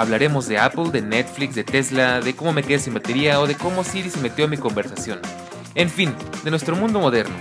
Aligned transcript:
Hablaremos 0.00 0.48
de 0.48 0.56
Apple, 0.56 0.88
de 0.90 1.02
Netflix, 1.02 1.54
de 1.54 1.62
Tesla, 1.62 2.22
de 2.22 2.34
cómo 2.34 2.54
me 2.54 2.62
quedé 2.62 2.78
sin 2.78 2.94
batería 2.94 3.38
o 3.38 3.46
de 3.46 3.54
cómo 3.54 3.84
Siri 3.84 4.08
se 4.08 4.18
metió 4.22 4.46
en 4.46 4.52
mi 4.52 4.56
conversación. 4.56 5.20
En 5.74 5.90
fin, 5.90 6.14
de 6.42 6.48
nuestro 6.50 6.74
mundo 6.74 7.00
moderno. 7.00 7.34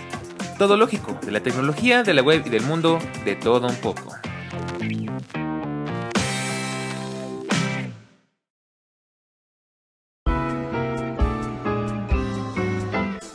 Todo 0.58 0.76
lógico, 0.76 1.17
de 1.26 1.31
la 1.31 1.40
tecnología, 1.40 2.03
de 2.03 2.14
la 2.14 2.22
web 2.22 2.44
y 2.45 2.50
del 2.50 2.64
mundo, 2.64 3.00
de 3.23 3.38
todo 3.38 3.66
un 3.66 3.76
poco. 3.77 4.14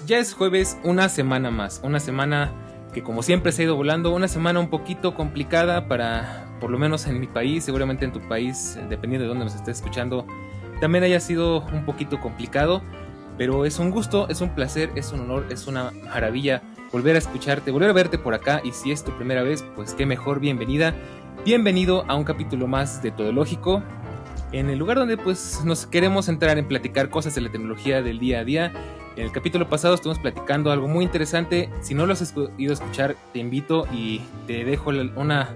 Ya 0.04 0.18
es 0.18 0.34
jueves, 0.34 0.76
una 0.84 1.08
semana 1.08 1.50
más, 1.50 1.80
una 1.82 1.98
semana 1.98 2.52
que 2.92 3.02
como 3.02 3.22
siempre 3.22 3.52
se 3.52 3.62
ha 3.62 3.64
ido 3.64 3.76
volando, 3.76 4.14
una 4.14 4.28
semana 4.28 4.60
un 4.60 4.68
poquito 4.68 5.14
complicada 5.14 5.88
para, 5.88 6.43
por 6.64 6.70
lo 6.70 6.78
menos 6.78 7.06
en 7.06 7.20
mi 7.20 7.26
país, 7.26 7.62
seguramente 7.62 8.06
en 8.06 8.12
tu 8.12 8.20
país, 8.20 8.78
dependiendo 8.88 9.24
de 9.24 9.28
dónde 9.28 9.44
nos 9.44 9.54
estés 9.54 9.76
escuchando, 9.76 10.26
también 10.80 11.04
haya 11.04 11.20
sido 11.20 11.60
un 11.60 11.84
poquito 11.84 12.22
complicado, 12.22 12.80
pero 13.36 13.66
es 13.66 13.78
un 13.78 13.90
gusto, 13.90 14.30
es 14.30 14.40
un 14.40 14.54
placer, 14.54 14.90
es 14.94 15.12
un 15.12 15.20
honor, 15.20 15.44
es 15.50 15.66
una 15.66 15.90
maravilla 15.90 16.62
volver 16.90 17.16
a 17.16 17.18
escucharte, 17.18 17.70
volver 17.70 17.90
a 17.90 17.92
verte 17.92 18.16
por 18.16 18.32
acá 18.32 18.62
y 18.64 18.72
si 18.72 18.92
es 18.92 19.04
tu 19.04 19.14
primera 19.14 19.42
vez, 19.42 19.62
pues 19.76 19.92
qué 19.92 20.06
mejor 20.06 20.40
bienvenida, 20.40 20.94
bienvenido 21.44 22.06
a 22.08 22.14
un 22.14 22.24
capítulo 22.24 22.66
más 22.66 23.02
de 23.02 23.10
Todo 23.10 23.30
Lógico, 23.30 23.82
en 24.52 24.70
el 24.70 24.78
lugar 24.78 24.96
donde 24.96 25.18
pues 25.18 25.60
nos 25.66 25.84
queremos 25.84 26.30
entrar 26.30 26.56
en 26.56 26.66
platicar 26.66 27.10
cosas 27.10 27.34
de 27.34 27.42
la 27.42 27.52
tecnología 27.52 28.00
del 28.00 28.18
día 28.18 28.38
a 28.38 28.44
día 28.44 28.72
en 29.16 29.26
el 29.26 29.32
capítulo 29.32 29.68
pasado 29.68 29.94
estuvimos 29.94 30.18
platicando 30.18 30.72
algo 30.72 30.88
muy 30.88 31.04
interesante. 31.04 31.70
Si 31.82 31.94
no 31.94 32.04
lo 32.04 32.14
has 32.14 32.34
ido 32.58 32.70
a 32.70 32.74
escuchar, 32.74 33.14
te 33.32 33.38
invito 33.38 33.86
y 33.92 34.20
te 34.48 34.64
dejo 34.64 34.90
una, 35.14 35.54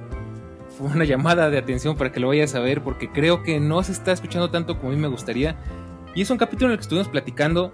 una 0.81 1.05
llamada 1.05 1.51
de 1.51 1.59
atención 1.59 1.97
para 1.97 2.13
que 2.13 2.21
lo 2.21 2.29
vayas 2.29 2.55
a 2.55 2.61
ver, 2.61 2.83
porque 2.83 3.11
creo 3.11 3.43
que 3.43 3.61
no 3.61 3.83
se 3.83 3.93
está 3.93 4.13
escuchando 4.13 4.51
tanto 4.51 4.79
como 4.79 4.91
a 4.91 4.95
mí 4.95 5.01
me 5.01 5.09
gustaría. 5.09 5.57
Y 6.15 6.23
es 6.23 6.31
un 6.31 6.39
capítulo 6.39 6.67
en 6.67 6.73
el 6.73 6.79
que 6.79 6.83
estuvimos 6.83 7.09
platicando 7.09 7.73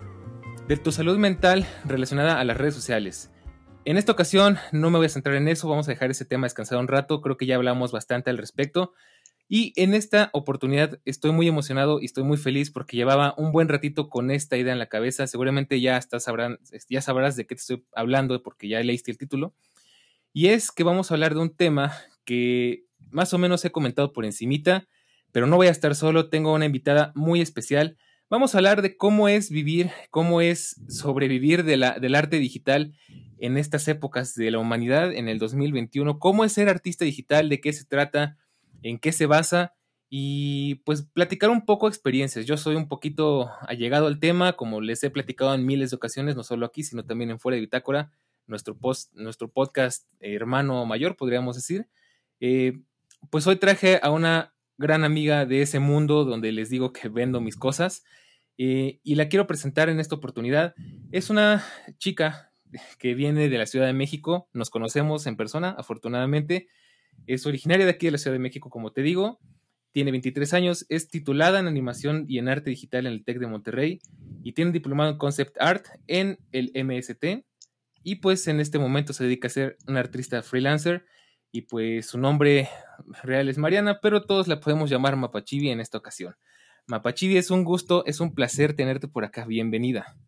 de 0.68 0.76
tu 0.76 0.92
salud 0.92 1.18
mental 1.18 1.66
relacionada 1.84 2.40
a 2.40 2.44
las 2.44 2.56
redes 2.56 2.74
sociales. 2.74 3.30
En 3.84 3.98
esta 3.98 4.12
ocasión 4.12 4.58
no 4.72 4.90
me 4.90 4.98
voy 4.98 5.06
a 5.06 5.10
centrar 5.10 5.36
en 5.36 5.48
eso, 5.48 5.68
vamos 5.68 5.88
a 5.88 5.90
dejar 5.90 6.10
ese 6.10 6.24
tema 6.24 6.46
descansado 6.46 6.80
un 6.80 6.88
rato, 6.88 7.20
creo 7.20 7.36
que 7.36 7.46
ya 7.46 7.56
hablamos 7.56 7.92
bastante 7.92 8.30
al 8.30 8.38
respecto. 8.38 8.94
Y 9.46 9.74
en 9.76 9.92
esta 9.92 10.30
oportunidad 10.32 11.00
estoy 11.04 11.32
muy 11.32 11.46
emocionado 11.46 12.00
y 12.00 12.06
estoy 12.06 12.24
muy 12.24 12.38
feliz 12.38 12.70
porque 12.70 12.96
llevaba 12.96 13.34
un 13.36 13.52
buen 13.52 13.68
ratito 13.68 14.08
con 14.08 14.30
esta 14.30 14.56
idea 14.56 14.72
en 14.72 14.78
la 14.78 14.88
cabeza. 14.88 15.26
Seguramente 15.26 15.80
ya, 15.82 16.00
sabrán, 16.00 16.58
ya 16.88 17.02
sabrás 17.02 17.36
de 17.36 17.46
qué 17.46 17.54
te 17.54 17.60
estoy 17.60 17.84
hablando 17.94 18.42
porque 18.42 18.68
ya 18.68 18.80
leíste 18.82 19.10
el 19.10 19.18
título. 19.18 19.54
Y 20.32 20.48
es 20.48 20.72
que 20.72 20.82
vamos 20.82 21.10
a 21.10 21.14
hablar 21.14 21.34
de 21.34 21.40
un 21.40 21.54
tema 21.54 21.92
que 22.24 22.86
más 23.14 23.32
o 23.32 23.38
menos 23.38 23.64
he 23.64 23.70
comentado 23.70 24.12
por 24.12 24.24
encimita, 24.24 24.86
pero 25.32 25.46
no 25.46 25.56
voy 25.56 25.68
a 25.68 25.70
estar 25.70 25.94
solo, 25.94 26.28
tengo 26.28 26.52
una 26.52 26.66
invitada 26.66 27.12
muy 27.14 27.40
especial. 27.40 27.96
Vamos 28.28 28.54
a 28.54 28.58
hablar 28.58 28.82
de 28.82 28.96
cómo 28.96 29.28
es 29.28 29.50
vivir, 29.50 29.90
cómo 30.10 30.40
es 30.40 30.80
sobrevivir 30.88 31.64
del 31.64 32.14
arte 32.14 32.38
digital 32.38 32.94
en 33.38 33.56
estas 33.56 33.86
épocas 33.88 34.34
de 34.34 34.50
la 34.50 34.58
humanidad 34.58 35.12
en 35.12 35.28
el 35.28 35.38
2021, 35.38 36.18
cómo 36.18 36.44
es 36.44 36.52
ser 36.52 36.68
artista 36.68 37.04
digital, 37.04 37.48
de 37.48 37.60
qué 37.60 37.72
se 37.72 37.84
trata, 37.84 38.36
en 38.82 38.98
qué 38.98 39.12
se 39.12 39.26
basa 39.26 39.74
y 40.10 40.76
pues 40.84 41.02
platicar 41.02 41.50
un 41.50 41.64
poco 41.64 41.88
experiencias. 41.88 42.46
Yo 42.46 42.56
soy 42.56 42.76
un 42.76 42.88
poquito 42.88 43.50
allegado 43.62 44.06
al 44.06 44.20
tema, 44.20 44.54
como 44.54 44.80
les 44.80 45.02
he 45.04 45.10
platicado 45.10 45.54
en 45.54 45.66
miles 45.66 45.90
de 45.90 45.96
ocasiones, 45.96 46.36
no 46.36 46.42
solo 46.42 46.66
aquí, 46.66 46.82
sino 46.82 47.04
también 47.04 47.30
en 47.30 47.38
Fuera 47.38 47.56
de 47.56 47.60
Bitácora, 47.60 48.12
nuestro, 48.46 48.76
post, 48.76 49.12
nuestro 49.14 49.48
podcast 49.50 50.06
hermano 50.20 50.84
mayor, 50.86 51.16
podríamos 51.16 51.56
decir. 51.56 51.88
Eh, 52.40 52.80
pues 53.30 53.46
hoy 53.46 53.56
traje 53.56 54.00
a 54.02 54.10
una 54.10 54.54
gran 54.76 55.04
amiga 55.04 55.46
de 55.46 55.62
ese 55.62 55.78
mundo 55.78 56.24
donde 56.24 56.52
les 56.52 56.70
digo 56.70 56.92
que 56.92 57.08
vendo 57.08 57.40
mis 57.40 57.56
cosas 57.56 58.04
eh, 58.58 59.00
y 59.02 59.14
la 59.14 59.28
quiero 59.28 59.46
presentar 59.46 59.88
en 59.88 60.00
esta 60.00 60.14
oportunidad. 60.14 60.74
Es 61.12 61.30
una 61.30 61.64
chica 61.98 62.50
que 62.98 63.14
viene 63.14 63.48
de 63.48 63.58
la 63.58 63.66
Ciudad 63.66 63.86
de 63.86 63.92
México, 63.92 64.48
nos 64.52 64.70
conocemos 64.70 65.26
en 65.26 65.36
persona, 65.36 65.74
afortunadamente, 65.78 66.68
es 67.26 67.46
originaria 67.46 67.86
de 67.86 67.92
aquí 67.92 68.06
de 68.06 68.12
la 68.12 68.18
Ciudad 68.18 68.34
de 68.34 68.40
México, 68.40 68.70
como 68.70 68.92
te 68.92 69.02
digo. 69.02 69.38
Tiene 69.92 70.10
23 70.10 70.52
años, 70.54 70.86
es 70.88 71.08
titulada 71.08 71.60
en 71.60 71.68
animación 71.68 72.24
y 72.28 72.38
en 72.38 72.48
arte 72.48 72.70
digital 72.70 73.06
en 73.06 73.12
el 73.12 73.24
TEC 73.24 73.38
de 73.38 73.46
Monterrey 73.46 74.00
y 74.42 74.52
tiene 74.52 74.70
un 74.70 74.72
diplomado 74.72 75.10
en 75.10 75.18
concept 75.18 75.56
art 75.60 75.86
en 76.08 76.38
el 76.50 76.72
MST. 76.74 77.46
Y 78.02 78.16
pues 78.16 78.48
en 78.48 78.58
este 78.58 78.80
momento 78.80 79.12
se 79.12 79.24
dedica 79.24 79.46
a 79.46 79.50
ser 79.50 79.78
una 79.86 80.00
artista 80.00 80.42
freelancer 80.42 81.06
y 81.54 81.62
pues 81.62 82.06
su 82.06 82.18
nombre 82.18 82.68
real 83.22 83.48
es 83.48 83.58
Mariana, 83.58 84.00
pero 84.00 84.26
todos 84.26 84.48
la 84.48 84.58
podemos 84.58 84.90
llamar 84.90 85.14
Mapachivi 85.14 85.70
en 85.70 85.78
esta 85.78 85.96
ocasión. 85.96 86.34
Mapachivi, 86.88 87.36
es 87.36 87.52
un 87.52 87.62
gusto, 87.62 88.04
es 88.06 88.18
un 88.18 88.34
placer 88.34 88.74
tenerte 88.74 89.06
por 89.06 89.24
acá. 89.24 89.44
Bienvenida. 89.46 90.18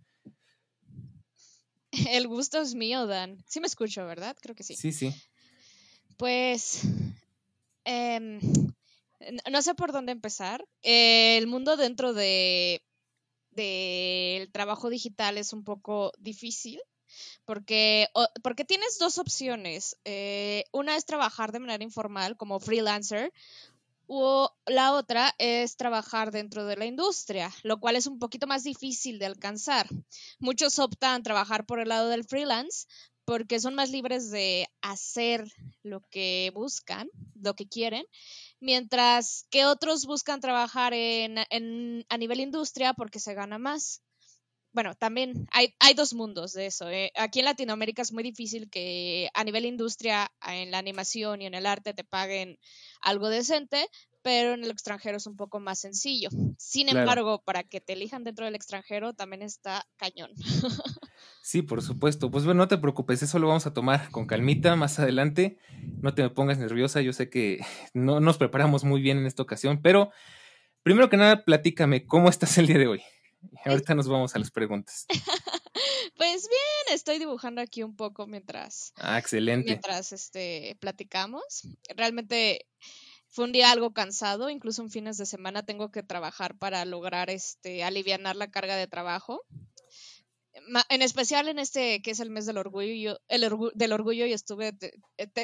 El 2.10 2.28
gusto 2.28 2.60
es 2.60 2.76
mío, 2.76 3.09
Dan. 3.09 3.42
Sí 3.48 3.59
me 3.59 3.66
escucho, 3.66 4.06
¿verdad? 4.06 4.37
Creo 4.41 4.54
que 4.54 4.62
sí. 4.62 4.76
Sí, 4.76 4.92
sí. 4.92 5.12
Pues 6.16 6.82
em, 7.84 8.38
no 9.50 9.62
sé 9.62 9.75
por 9.75 9.91
dónde 9.91 10.12
empezar. 10.12 10.64
el 10.82 11.48
mundo 11.48 11.76
dentro 11.76 12.14
de 12.14 12.84
del 13.50 14.53
trabajo 14.53 14.91
digital 14.91 15.38
es 15.38 15.53
un 15.53 15.64
poco 15.64 16.12
difícil 16.20 16.78
porque, 17.44 18.09
porque 18.43 18.65
tienes 18.65 18.99
dos 18.99 19.19
opciones. 19.19 19.97
Eh, 20.04 20.65
una 20.72 20.97
es 20.97 21.04
trabajar 21.04 21.53
de 21.53 21.60
manera 21.60 21.84
informal 21.84 22.37
como 22.37 22.60
freelancer 22.60 23.32
o 24.06 24.53
la 24.66 24.93
otra 24.93 25.34
es 25.38 25.76
trabajar 25.76 26.31
dentro 26.31 26.65
de 26.65 26.76
la 26.76 26.87
industria, 26.87 27.53
lo 27.62 27.81
cual 27.81 27.97
es 27.97 28.06
un 28.06 28.19
poquito 28.19 28.47
más 28.47 28.62
difícil 28.62 29.19
de 29.19 29.26
alcanzar. 29.26 29.88
Muchos 30.38 30.78
optan 30.78 31.22
trabajar 31.22 31.66
por 31.66 31.81
el 31.81 31.88
lado 31.88 32.09
del 32.09 32.25
freelance 32.25 32.87
porque 33.25 33.59
son 33.59 33.75
más 33.75 33.91
libres 33.91 34.31
de 34.31 34.69
hacer 34.81 35.53
lo 35.82 36.00
que 36.10 36.53
buscan, 36.55 37.09
lo 37.34 37.55
que 37.55 37.69
quieren, 37.69 38.06
mientras 38.60 39.47
que 39.50 39.66
otros 39.66 40.06
buscan 40.06 40.41
trabajar 40.41 40.94
en, 40.94 41.37
a 42.09 42.19
nivel 42.19 42.41
industria 42.41 42.94
porque 42.94 43.19
se 43.19 43.34
gana 43.34 43.59
más. 43.59 44.00
Bueno, 44.76 44.94
también 44.94 45.48
hay, 45.53 45.75
hay 45.81 45.94
dos 45.94 46.12
mundos 46.12 46.53
de 46.53 46.66
eso. 46.66 46.91
¿eh? 46.91 47.10
Aquí 47.16 47.38
en 47.38 47.47
Latinoamérica 47.47 48.03
es 48.03 48.12
muy 48.12 48.22
difícil 48.22 48.69
que 48.69 49.31
a 49.32 49.42
nivel 49.42 49.64
industria, 49.64 50.31
en 50.47 50.70
la 50.70 50.76
animación 50.76 51.41
y 51.41 51.47
en 51.47 51.54
el 51.54 51.64
arte 51.64 51.94
te 51.94 52.04
paguen 52.04 52.59
algo 53.00 53.31
decente, 53.31 53.88
pero 54.20 54.53
en 54.53 54.64
el 54.64 54.70
extranjero 54.70 55.16
es 55.16 55.26
un 55.26 55.34
poco 55.34 55.60
más 55.60 55.78
sencillo. 55.78 56.28
Sin 56.59 56.91
embargo, 56.91 57.42
para 57.42 57.62
que 57.62 57.81
te 57.81 57.94
elijan 57.94 58.22
dentro 58.22 58.44
del 58.44 58.54
extranjero 58.54 59.14
también 59.14 59.41
está 59.41 59.87
cañón. 59.97 60.32
Sí, 61.41 61.62
por 61.62 61.81
supuesto. 61.81 62.31
Pues 62.31 62.44
bueno, 62.44 62.64
no 62.64 62.69
te 62.69 62.76
preocupes, 62.76 63.22
eso 63.22 63.38
lo 63.38 63.47
vamos 63.47 63.66
a 63.66 63.72
tomar 63.72 64.10
con 64.10 64.26
calmita 64.26 64.76
más 64.76 64.98
adelante. 64.98 65.58
No 66.03 66.12
te 66.12 66.22
me 66.22 66.28
pongas 66.28 66.58
nerviosa, 66.58 67.00
yo 67.00 67.12
sé 67.14 67.31
que 67.31 67.61
no 67.94 68.20
nos 68.20 68.37
preparamos 68.37 68.84
muy 68.84 69.00
bien 69.00 69.17
en 69.17 69.26
esta 69.26 69.43
ocasión, 69.43 69.81
pero 69.81 70.11
primero 70.82 71.08
que 71.08 71.17
nada, 71.17 71.44
platícame, 71.44 72.05
¿cómo 72.05 72.28
estás 72.28 72.58
el 72.58 72.67
día 72.67 72.78
de 72.78 72.88
hoy? 72.88 73.02
Ahorita 73.64 73.94
nos 73.94 74.08
vamos 74.08 74.34
a 74.34 74.38
las 74.38 74.50
preguntas. 74.50 75.06
Pues 76.16 76.48
bien, 76.48 76.94
estoy 76.96 77.19
dibujando 77.19 77.60
aquí 77.60 77.82
un 77.82 77.94
poco 77.94 78.26
mientras. 78.26 78.94
Ah, 78.96 79.19
excelente. 79.19 79.66
Mientras 79.66 80.12
este 80.12 80.75
platicamos. 80.81 81.69
Realmente 81.94 82.66
fue 83.28 83.44
un 83.44 83.52
día 83.52 83.70
algo 83.70 83.93
cansado, 83.93 84.48
incluso 84.48 84.81
en 84.81 84.90
fines 84.90 85.19
de 85.19 85.26
semana 85.26 85.66
tengo 85.66 85.90
que 85.90 86.02
trabajar 86.02 86.56
para 86.56 86.82
lograr 86.87 87.28
este 87.28 87.84
aliviar 87.84 88.20
la 88.20 88.50
carga 88.50 88.76
de 88.76 88.87
trabajo 88.87 89.43
en 90.88 91.02
especial 91.02 91.49
en 91.49 91.58
este 91.58 92.02
que 92.02 92.10
es 92.10 92.20
el 92.20 92.31
mes 92.31 92.46
del 92.46 92.58
orgullo, 92.58 93.20
el 93.28 93.49
del 93.75 93.92
orgullo 93.92 94.26
y 94.26 94.32
estuve 94.32 94.72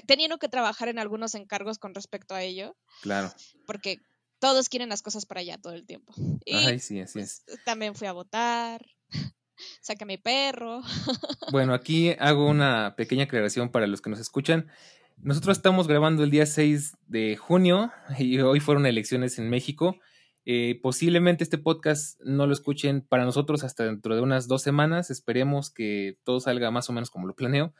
teniendo 0.06 0.38
que 0.38 0.48
trabajar 0.48 0.88
en 0.88 0.98
algunos 0.98 1.34
encargos 1.34 1.78
con 1.78 1.94
respecto 1.94 2.34
a 2.34 2.42
ello. 2.42 2.76
Claro. 3.02 3.32
Porque 3.66 3.98
todos 4.42 4.68
quieren 4.68 4.88
las 4.88 5.02
cosas 5.02 5.24
para 5.24 5.40
allá 5.40 5.56
todo 5.56 5.72
el 5.72 5.86
tiempo. 5.86 6.12
Ay, 6.52 6.80
sí, 6.80 6.98
así 6.98 7.20
es. 7.20 7.44
Pues, 7.46 7.64
también 7.64 7.94
fui 7.94 8.08
a 8.08 8.12
votar, 8.12 8.84
saqué 9.80 10.02
a 10.02 10.06
mi 10.06 10.18
perro. 10.18 10.82
Bueno, 11.52 11.74
aquí 11.74 12.16
hago 12.18 12.48
una 12.48 12.96
pequeña 12.96 13.24
aclaración 13.24 13.70
para 13.70 13.86
los 13.86 14.00
que 14.00 14.10
nos 14.10 14.18
escuchan. 14.18 14.68
Nosotros 15.16 15.56
estamos 15.56 15.86
grabando 15.86 16.24
el 16.24 16.30
día 16.32 16.46
6 16.46 16.96
de 17.06 17.36
junio 17.36 17.92
y 18.18 18.40
hoy 18.40 18.58
fueron 18.58 18.84
elecciones 18.84 19.38
en 19.38 19.48
México 19.48 19.96
Eh, 20.44 20.80
posiblemente 20.82 21.44
este 21.44 21.58
podcast 21.58 22.20
no 22.22 22.48
lo 22.48 22.52
escuchen 22.52 23.02
para 23.02 23.24
nosotros 23.24 23.62
hasta 23.62 23.84
dentro 23.84 24.16
de 24.16 24.22
unas 24.22 24.48
dos 24.48 24.62
semanas. 24.62 25.10
Esperemos 25.10 25.70
que 25.70 26.18
todo 26.24 26.40
salga 26.40 26.72
más 26.72 26.90
o 26.90 26.92
menos 26.92 27.10
como 27.10 27.28
lo 27.28 27.36
planeo. 27.36 27.74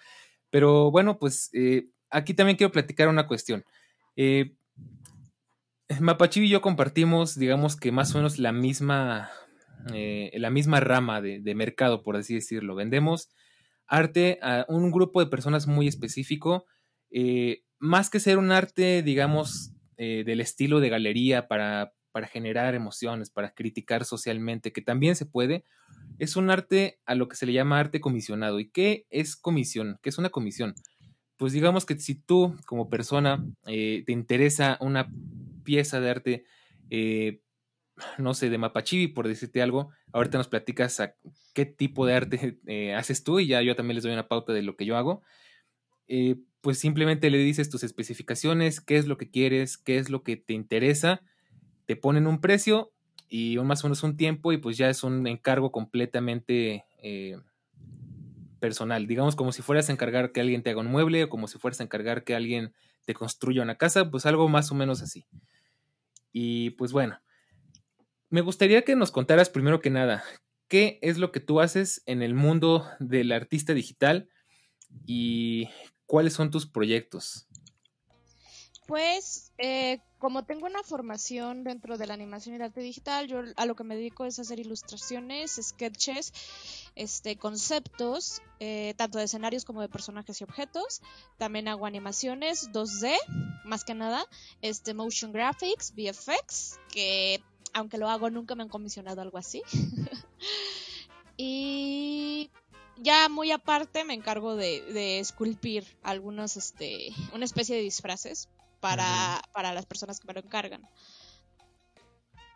Pero 0.50 0.92
bueno, 0.92 1.18
pues 1.18 1.50
eh, 1.54 1.88
aquí 2.08 2.34
también 2.34 2.56
quiero 2.56 2.70
platicar 2.70 3.08
una 3.08 3.26
cuestión. 3.26 3.64
Eh, 4.14 4.54
Mapachivi 6.00 6.46
y 6.46 6.50
yo 6.50 6.60
compartimos, 6.60 7.38
digamos 7.38 7.76
que 7.76 7.92
más 7.92 8.14
o 8.14 8.18
menos 8.18 8.38
la 8.38 8.52
misma, 8.52 9.30
la 9.86 10.50
misma 10.50 10.80
rama 10.80 11.20
de, 11.20 11.54
mercado, 11.54 12.02
por 12.02 12.16
así 12.16 12.34
decirlo. 12.34 12.74
Vendemos 12.74 13.28
arte 13.86 14.38
a 14.42 14.64
un 14.68 14.90
grupo 14.90 15.20
de 15.20 15.30
personas 15.30 15.66
muy 15.66 15.88
específico. 15.88 16.66
más 17.78 18.10
que 18.10 18.20
ser 18.20 18.38
un 18.38 18.52
arte, 18.52 19.02
digamos, 19.02 19.72
del 19.96 20.40
estilo 20.40 20.80
de 20.80 20.88
galería 20.88 21.48
para 21.48 21.92
para 22.12 22.28
generar 22.28 22.74
emociones, 22.74 23.30
para 23.30 23.54
criticar 23.54 24.04
socialmente, 24.04 24.72
que 24.72 24.82
también 24.82 25.16
se 25.16 25.26
puede, 25.26 25.64
es 26.18 26.36
un 26.36 26.50
arte 26.50 27.00
a 27.06 27.14
lo 27.14 27.26
que 27.26 27.36
se 27.36 27.46
le 27.46 27.54
llama 27.54 27.80
arte 27.80 28.00
comisionado. 28.00 28.60
¿Y 28.60 28.70
qué 28.70 29.06
es 29.10 29.34
comisión? 29.34 29.98
¿Qué 30.02 30.10
es 30.10 30.18
una 30.18 30.30
comisión? 30.30 30.74
Pues 31.42 31.52
digamos 31.52 31.84
que 31.84 31.98
si 31.98 32.14
tú 32.14 32.54
como 32.66 32.88
persona 32.88 33.44
eh, 33.66 34.04
te 34.06 34.12
interesa 34.12 34.78
una 34.80 35.10
pieza 35.64 35.98
de 35.98 36.08
arte, 36.08 36.44
eh, 36.88 37.42
no 38.16 38.32
sé, 38.32 38.48
de 38.48 38.58
Mapachivi, 38.58 39.08
por 39.08 39.26
decirte 39.26 39.60
algo, 39.60 39.90
ahorita 40.12 40.38
nos 40.38 40.46
platicas 40.46 41.02
qué 41.52 41.66
tipo 41.66 42.06
de 42.06 42.14
arte 42.14 42.60
eh, 42.68 42.94
haces 42.94 43.24
tú 43.24 43.40
y 43.40 43.48
ya 43.48 43.60
yo 43.60 43.74
también 43.74 43.96
les 43.96 44.04
doy 44.04 44.12
una 44.12 44.28
pauta 44.28 44.52
de 44.52 44.62
lo 44.62 44.76
que 44.76 44.86
yo 44.86 44.96
hago. 44.96 45.22
pues 46.60 46.78
simplemente 46.78 47.28
le 47.28 47.38
dices 47.38 47.68
tus 47.68 47.82
especificaciones, 47.82 48.80
qué 48.80 48.96
es 48.96 49.08
lo 49.08 49.16
que 49.16 49.28
quieres, 49.28 49.78
qué 49.78 49.98
es 49.98 50.10
lo 50.10 50.22
que 50.22 50.36
te 50.36 50.52
interesa 50.52 51.22
te 51.86 51.96
ponen 51.96 52.28
un 52.28 52.40
precio 52.40 52.92
y 53.28 53.58
más 53.58 53.82
o 53.82 53.88
menos 53.88 54.04
un 54.04 54.16
tiempo 54.16 54.52
y 54.52 54.58
pues 54.58 54.76
ya 54.76 54.88
es 54.88 55.02
un 55.02 55.26
encargo 55.26 55.72
completamente 55.72 56.84
eh, 57.02 57.36
personal. 58.62 59.08
Digamos 59.08 59.34
como 59.34 59.50
si 59.50 59.60
fueras 59.60 59.88
a 59.88 59.92
encargar 59.92 60.30
que 60.30 60.40
alguien 60.40 60.62
te 60.62 60.70
haga 60.70 60.80
un 60.80 60.86
mueble 60.86 61.24
o 61.24 61.28
como 61.28 61.48
si 61.48 61.58
fueras 61.58 61.80
a 61.80 61.82
encargar 61.82 62.22
que 62.22 62.36
alguien 62.36 62.72
te 63.04 63.12
construya 63.12 63.60
una 63.60 63.74
casa, 63.74 64.08
pues 64.08 64.24
algo 64.24 64.48
más 64.48 64.70
o 64.70 64.76
menos 64.76 65.02
así. 65.02 65.26
Y 66.32 66.70
pues 66.70 66.92
bueno, 66.92 67.20
me 68.30 68.40
gustaría 68.40 68.82
que 68.82 68.94
nos 68.94 69.10
contaras 69.10 69.50
primero 69.50 69.80
que 69.80 69.90
nada, 69.90 70.22
¿qué 70.68 71.00
es 71.02 71.18
lo 71.18 71.32
que 71.32 71.40
tú 71.40 71.60
haces 71.60 72.04
en 72.06 72.22
el 72.22 72.34
mundo 72.34 72.88
del 73.00 73.32
artista 73.32 73.74
digital 73.74 74.28
y 75.06 75.68
cuáles 76.06 76.34
son 76.34 76.52
tus 76.52 76.68
proyectos? 76.68 77.48
Pues 78.86 79.52
eh, 79.58 80.00
como 80.18 80.44
tengo 80.44 80.66
una 80.66 80.82
formación 80.82 81.62
dentro 81.62 81.98
de 81.98 82.06
la 82.06 82.14
animación 82.14 82.54
y 82.54 82.56
el 82.56 82.62
arte 82.62 82.80
digital, 82.80 83.28
yo 83.28 83.42
a 83.56 83.66
lo 83.66 83.76
que 83.76 83.84
me 83.84 83.94
dedico 83.94 84.24
es 84.24 84.38
hacer 84.38 84.58
ilustraciones, 84.58 85.58
sketches, 85.62 86.32
este, 86.96 87.36
conceptos, 87.36 88.42
eh, 88.58 88.94
tanto 88.96 89.18
de 89.18 89.24
escenarios 89.24 89.64
como 89.64 89.80
de 89.80 89.88
personajes 89.88 90.40
y 90.40 90.44
objetos. 90.44 91.00
También 91.38 91.68
hago 91.68 91.86
animaciones 91.86 92.70
2D, 92.72 93.16
más 93.64 93.84
que 93.84 93.94
nada, 93.94 94.26
este, 94.62 94.94
motion 94.94 95.32
graphics, 95.32 95.92
VFX, 95.94 96.80
que 96.92 97.42
aunque 97.72 97.98
lo 97.98 98.08
hago 98.10 98.30
nunca 98.30 98.54
me 98.54 98.64
han 98.64 98.68
comisionado 98.68 99.22
algo 99.22 99.38
así. 99.38 99.62
y 101.36 102.50
ya 102.96 103.28
muy 103.28 103.52
aparte 103.52 104.04
me 104.04 104.14
encargo 104.14 104.56
de, 104.56 104.82
de, 104.92 105.20
esculpir 105.20 105.84
algunos, 106.02 106.56
este, 106.56 107.08
una 107.32 107.44
especie 107.44 107.76
de 107.76 107.82
disfraces 107.82 108.48
para, 108.82 109.40
para 109.54 109.72
las 109.72 109.86
personas 109.86 110.18
que 110.18 110.26
me 110.26 110.34
lo 110.34 110.40
encargan. 110.40 110.82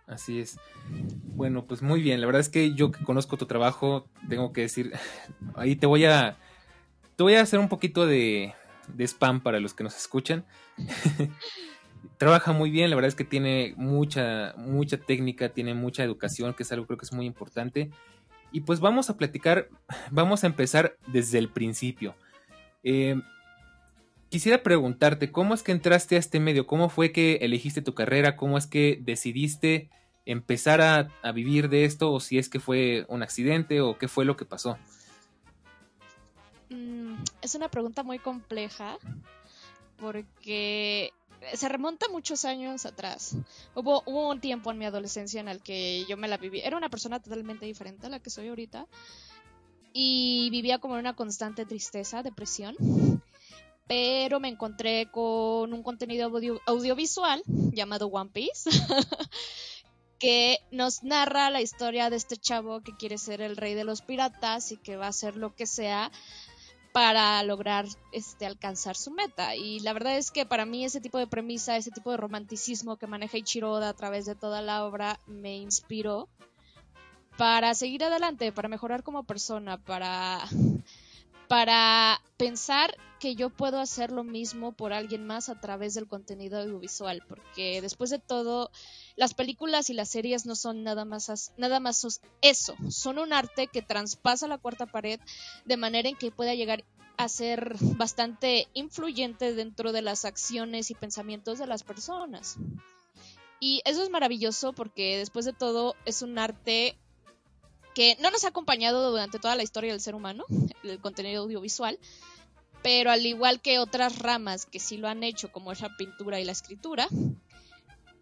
Así 0.07 0.41
es. 0.41 0.59
Bueno, 1.23 1.67
pues 1.67 1.83
muy 1.83 2.03
bien. 2.03 2.21
La 2.21 2.27
verdad 2.27 2.41
es 2.41 2.49
que 2.49 2.75
yo 2.75 2.91
que 2.91 3.05
conozco 3.05 3.37
tu 3.37 3.47
trabajo, 3.47 4.09
tengo 4.29 4.53
que 4.53 4.63
decir, 4.63 4.93
ahí 5.55 5.77
te 5.77 5.87
voy 5.87 6.05
a, 6.05 6.37
te 7.15 7.23
voy 7.23 7.37
a 7.37 7.43
hacer 7.43 7.61
un 7.61 7.69
poquito 7.69 8.07
de, 8.07 8.55
de 8.89 9.05
spam 9.05 9.41
para 9.41 9.61
los 9.61 9.73
que 9.73 9.85
nos 9.85 9.97
escuchan. 9.97 10.45
Trabaja 12.19 12.53
muy 12.53 12.71
bien, 12.71 12.91
la 12.91 12.97
verdad 12.97 13.09
es 13.09 13.15
que 13.15 13.25
tiene 13.25 13.75
mucha, 13.77 14.55
mucha 14.57 14.97
técnica, 14.97 15.51
tiene 15.51 15.75
mucha 15.75 16.03
educación, 16.03 16.55
que 16.55 16.65
es 16.65 16.73
algo 16.73 16.87
creo 16.87 16.99
que 16.99 17.05
es 17.05 17.13
muy 17.13 17.27
importante. 17.27 17.91
Y 18.51 18.63
pues 18.63 18.81
vamos 18.81 19.11
a 19.11 19.17
platicar, 19.17 19.69
vamos 20.11 20.43
a 20.43 20.49
empezar 20.49 20.97
desde 21.07 21.39
el 21.39 21.51
principio. 21.51 22.17
Eh, 22.83 23.21
quisiera 24.31 24.63
preguntarte, 24.63 25.31
¿cómo 25.33 25.55
es 25.55 25.63
que 25.63 25.73
entraste 25.73 26.17
a 26.17 26.19
este 26.19 26.41
medio? 26.41 26.67
¿Cómo 26.67 26.89
fue 26.89 27.13
que 27.13 27.37
elegiste 27.37 27.83
tu 27.83 27.95
carrera? 27.95 28.37
¿Cómo 28.37 28.59
es 28.59 28.67
que 28.67 28.99
decidiste 29.03 29.91
empezar 30.25 30.81
a, 30.81 31.33
vivir 31.33 31.69
de 31.69 31.85
esto? 31.85 32.13
¿O 32.13 32.21
si 32.21 32.39
es 32.39 32.49
que 32.49 32.61
fue 32.61 33.07
un 33.09 33.23
accidente 33.23 33.81
o 33.81 33.99
qué 33.99 34.09
fue 34.09 34.25
lo 34.25 34.37
que 34.37 34.45
pasó? 34.45 34.79
Mm, 36.71 37.15
es 37.43 37.55
una 37.55 37.69
pregunta 37.69 38.03
muy 38.03 38.19
compleja 38.19 38.99
porque 39.97 41.13
se 41.55 41.69
remonta 41.69 42.07
muchos 42.09 42.45
años 42.45 42.87
atrás. 42.87 43.37
Hubo, 43.75 44.03
hubo 44.07 44.29
un 44.29 44.41
tiempo 44.41 44.71
en 44.71 44.79
mi 44.79 44.85
adolescencia 44.85 45.41
en 45.41 45.49
el 45.49 45.63
que 45.63 46.05
yo 46.09 46.17
me 46.17 46.29
la 46.29 46.37
viví. 46.39 46.61
Era 46.61 46.77
una 46.77 46.91
persona 46.91 47.21
totalmente 47.21 47.67
diferente 47.67 48.07
a 48.07 48.11
la 48.11 48.21
que 48.21 48.31
soy 48.31 48.49
ahorita. 48.49 48.87
Y 49.93 50.51
vivía 50.51 50.79
como 50.79 50.95
en 50.95 51.01
una 51.01 51.17
constante 51.17 51.65
tristeza, 51.65 52.23
depresión 52.23 52.77
pero 53.87 54.41
me 54.41 54.49
encontré 54.49 55.09
con 55.11 55.73
un 55.73 55.83
contenido 55.83 56.31
audiovisual 56.67 57.43
llamado 57.47 58.09
One 58.09 58.31
Piece, 58.33 58.71
que 60.19 60.59
nos 60.71 61.03
narra 61.03 61.51
la 61.51 61.61
historia 61.61 62.11
de 62.11 62.17
este 62.17 62.37
chavo 62.37 62.81
que 62.81 62.97
quiere 62.97 63.19
ser 63.19 63.41
el 63.41 63.57
rey 63.57 63.75
de 63.75 63.85
los 63.85 64.03
piratas 64.03 64.73
y 64.73 64.77
que 64.77 64.97
va 64.97 65.07
a 65.07 65.11
hacer 65.11 65.37
lo 65.37 65.55
que 65.55 65.67
sea 65.67 66.11
para 66.93 67.43
lograr 67.43 67.85
este 68.13 68.47
alcanzar 68.47 68.97
su 68.97 69.11
meta. 69.11 69.55
Y 69.55 69.81
la 69.81 69.93
verdad 69.93 70.17
es 70.17 70.31
que 70.31 70.47
para 70.47 70.65
mí 70.65 70.85
ese 70.85 71.01
tipo 71.03 71.19
de 71.19 71.27
premisa, 71.27 71.77
ese 71.77 71.91
tipo 71.91 72.11
de 72.11 72.17
romanticismo 72.17 72.97
que 72.97 73.07
maneja 73.07 73.37
Ichiroda 73.37 73.91
a 73.91 73.95
través 73.95 74.25
de 74.25 74.35
toda 74.35 74.63
la 74.63 74.85
obra 74.85 75.21
me 75.27 75.57
inspiró 75.57 76.29
para 77.37 77.75
seguir 77.75 78.03
adelante, 78.03 78.51
para 78.51 78.69
mejorar 78.69 79.03
como 79.03 79.25
persona, 79.25 79.77
para 79.77 80.41
para 81.49 82.21
pensar 82.37 82.97
que 83.19 83.35
yo 83.35 83.51
puedo 83.51 83.79
hacer 83.81 84.13
lo 84.13 84.25
mismo 84.25 84.73
por 84.73 84.93
alguien 84.93 85.27
más 85.27 85.49
a 85.49 85.61
través 85.61 85.95
del 85.95 86.07
contenido 86.07 86.61
audiovisual, 86.61 87.23
porque 87.27 87.81
después 87.81 88.11
de 88.11 88.19
todo, 88.19 88.71
las 89.17 89.35
películas 89.35 89.89
y 89.91 89.95
las 89.95 90.11
series 90.11 90.47
no 90.47 90.55
son 90.55 90.83
nada 90.83 91.05
más, 91.05 91.53
nada 91.57 91.81
más 91.81 92.21
eso, 92.43 92.77
son 92.91 93.19
un 93.19 93.33
arte 93.33 93.69
que 93.69 93.83
traspasa 93.83 94.49
la 94.49 94.59
cuarta 94.59 94.87
pared 94.87 95.21
de 95.65 95.77
manera 95.77 96.09
en 96.09 96.17
que 96.17 96.31
pueda 96.31 96.55
llegar 96.55 96.85
a 97.17 97.29
ser 97.29 97.77
bastante 97.97 98.69
influyente 98.75 99.55
dentro 99.55 99.93
de 99.93 100.03
las 100.03 100.25
acciones 100.25 100.91
y 100.91 100.95
pensamientos 100.95 101.59
de 101.59 101.67
las 101.67 101.83
personas. 101.83 102.59
Y 103.59 103.81
eso 103.87 104.03
es 104.03 104.11
maravilloso 104.11 104.75
porque 104.75 105.17
después 105.17 105.47
de 105.47 105.55
todo 105.55 105.97
es 106.05 106.21
un 106.21 106.39
arte 106.39 106.99
que 107.97 108.15
no 108.21 108.31
nos 108.31 108.45
ha 108.45 108.49
acompañado 108.49 109.11
durante 109.11 109.39
toda 109.39 109.57
la 109.57 109.63
historia 109.63 109.93
del 109.93 110.03
ser 110.03 110.15
humano, 110.15 110.45
el 110.85 111.01
contenido 111.01 111.45
audiovisual, 111.45 111.99
pero 112.83 113.11
al 113.11 113.25
igual 113.25 113.63
que 113.63 113.79
otras 113.79 114.19
ramas 114.19 114.67
que 114.67 114.81
sí 114.81 114.99
lo 114.99 115.09
han 115.09 115.23
hecho, 115.23 115.51
como 115.51 115.73
es 115.73 115.81
la 115.81 115.97
pintura 115.97 116.39
y 116.39 116.45
la 116.45 116.53
escritura, 116.53 117.09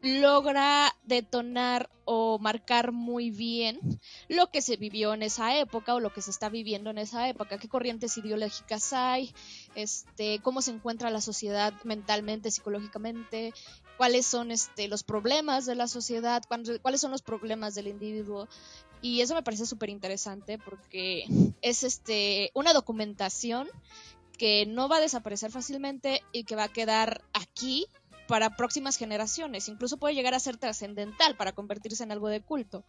logra 0.01 0.95
detonar 1.03 1.91
o 2.05 2.39
marcar 2.39 2.93
muy 2.93 3.31
bien 3.33 3.81
lo 4.29 4.49
que 4.49 4.63
se 4.63 4.77
vivió 4.77 5.13
en 5.13 5.25
esa 5.25 5.59
época 5.59 5.97
o 5.97 6.01
lo 6.01 6.13
que 6.13 6.23
se 6.23 6.31
está 6.31 6.49
viviendo 6.51 6.91
en 6.91 6.99
esa 6.99 7.29
época, 7.29 7.59
qué 7.59 7.69
corrientes 7.69 8.17
ideológicas 8.17 8.93
hay, 8.93 9.35
este, 9.75 10.39
cómo 10.41 10.63
se 10.63 10.71
encuentra 10.71 11.11
la 11.11 11.21
sociedad 11.21 11.75
mentalmente, 11.83 12.53
psicológicamente, 12.53 13.53
cuáles 13.97 14.25
son 14.25 14.53
este, 14.53 14.87
los 14.87 15.03
problemas 15.03 15.67
de 15.67 15.75
la 15.75 15.89
sociedad, 15.89 16.45
cuáles 16.83 17.01
son 17.01 17.11
los 17.11 17.23
problemas 17.23 17.75
del 17.75 17.89
individuo 17.89 18.47
y 19.05 19.21
eso 19.21 19.35
me 19.35 19.43
parece 19.43 19.67
súper 19.67 19.91
interesante 19.91 20.57
porque 20.57 21.27
es 21.61 21.83
este 21.83 22.51
una 22.55 22.73
documentación 22.73 23.69
que 24.39 24.65
no 24.65 24.89
va 24.89 24.97
a 24.97 25.01
desaparecer 25.03 25.51
fácilmente 25.51 26.23
y 26.33 26.45
que 26.45 26.57
va 26.57 26.65
a 26.65 26.73
quedar 26.73 27.23
aquí 27.35 27.87
para 28.29 28.57
próximas 28.57 28.97
generaciones. 28.97 29.69
Incluso 29.69 29.99
puede 29.99 30.15
llegar 30.15 30.33
a 30.33 30.41
ser 30.41 30.57
trascendental 30.57 31.37
para 31.37 31.53
convertirse 31.53 32.03
en 32.03 32.13
algo 32.13 32.29
de 32.29 32.41
culto, 32.41 32.87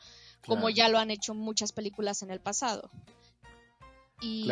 como 0.47 0.69
ya 0.69 0.87
lo 0.87 0.99
han 0.99 1.11
hecho 1.11 1.33
muchas 1.33 1.73
películas 1.73 2.23
en 2.23 2.31
el 2.31 2.39
pasado. 2.39 2.89
Y, 4.21 4.49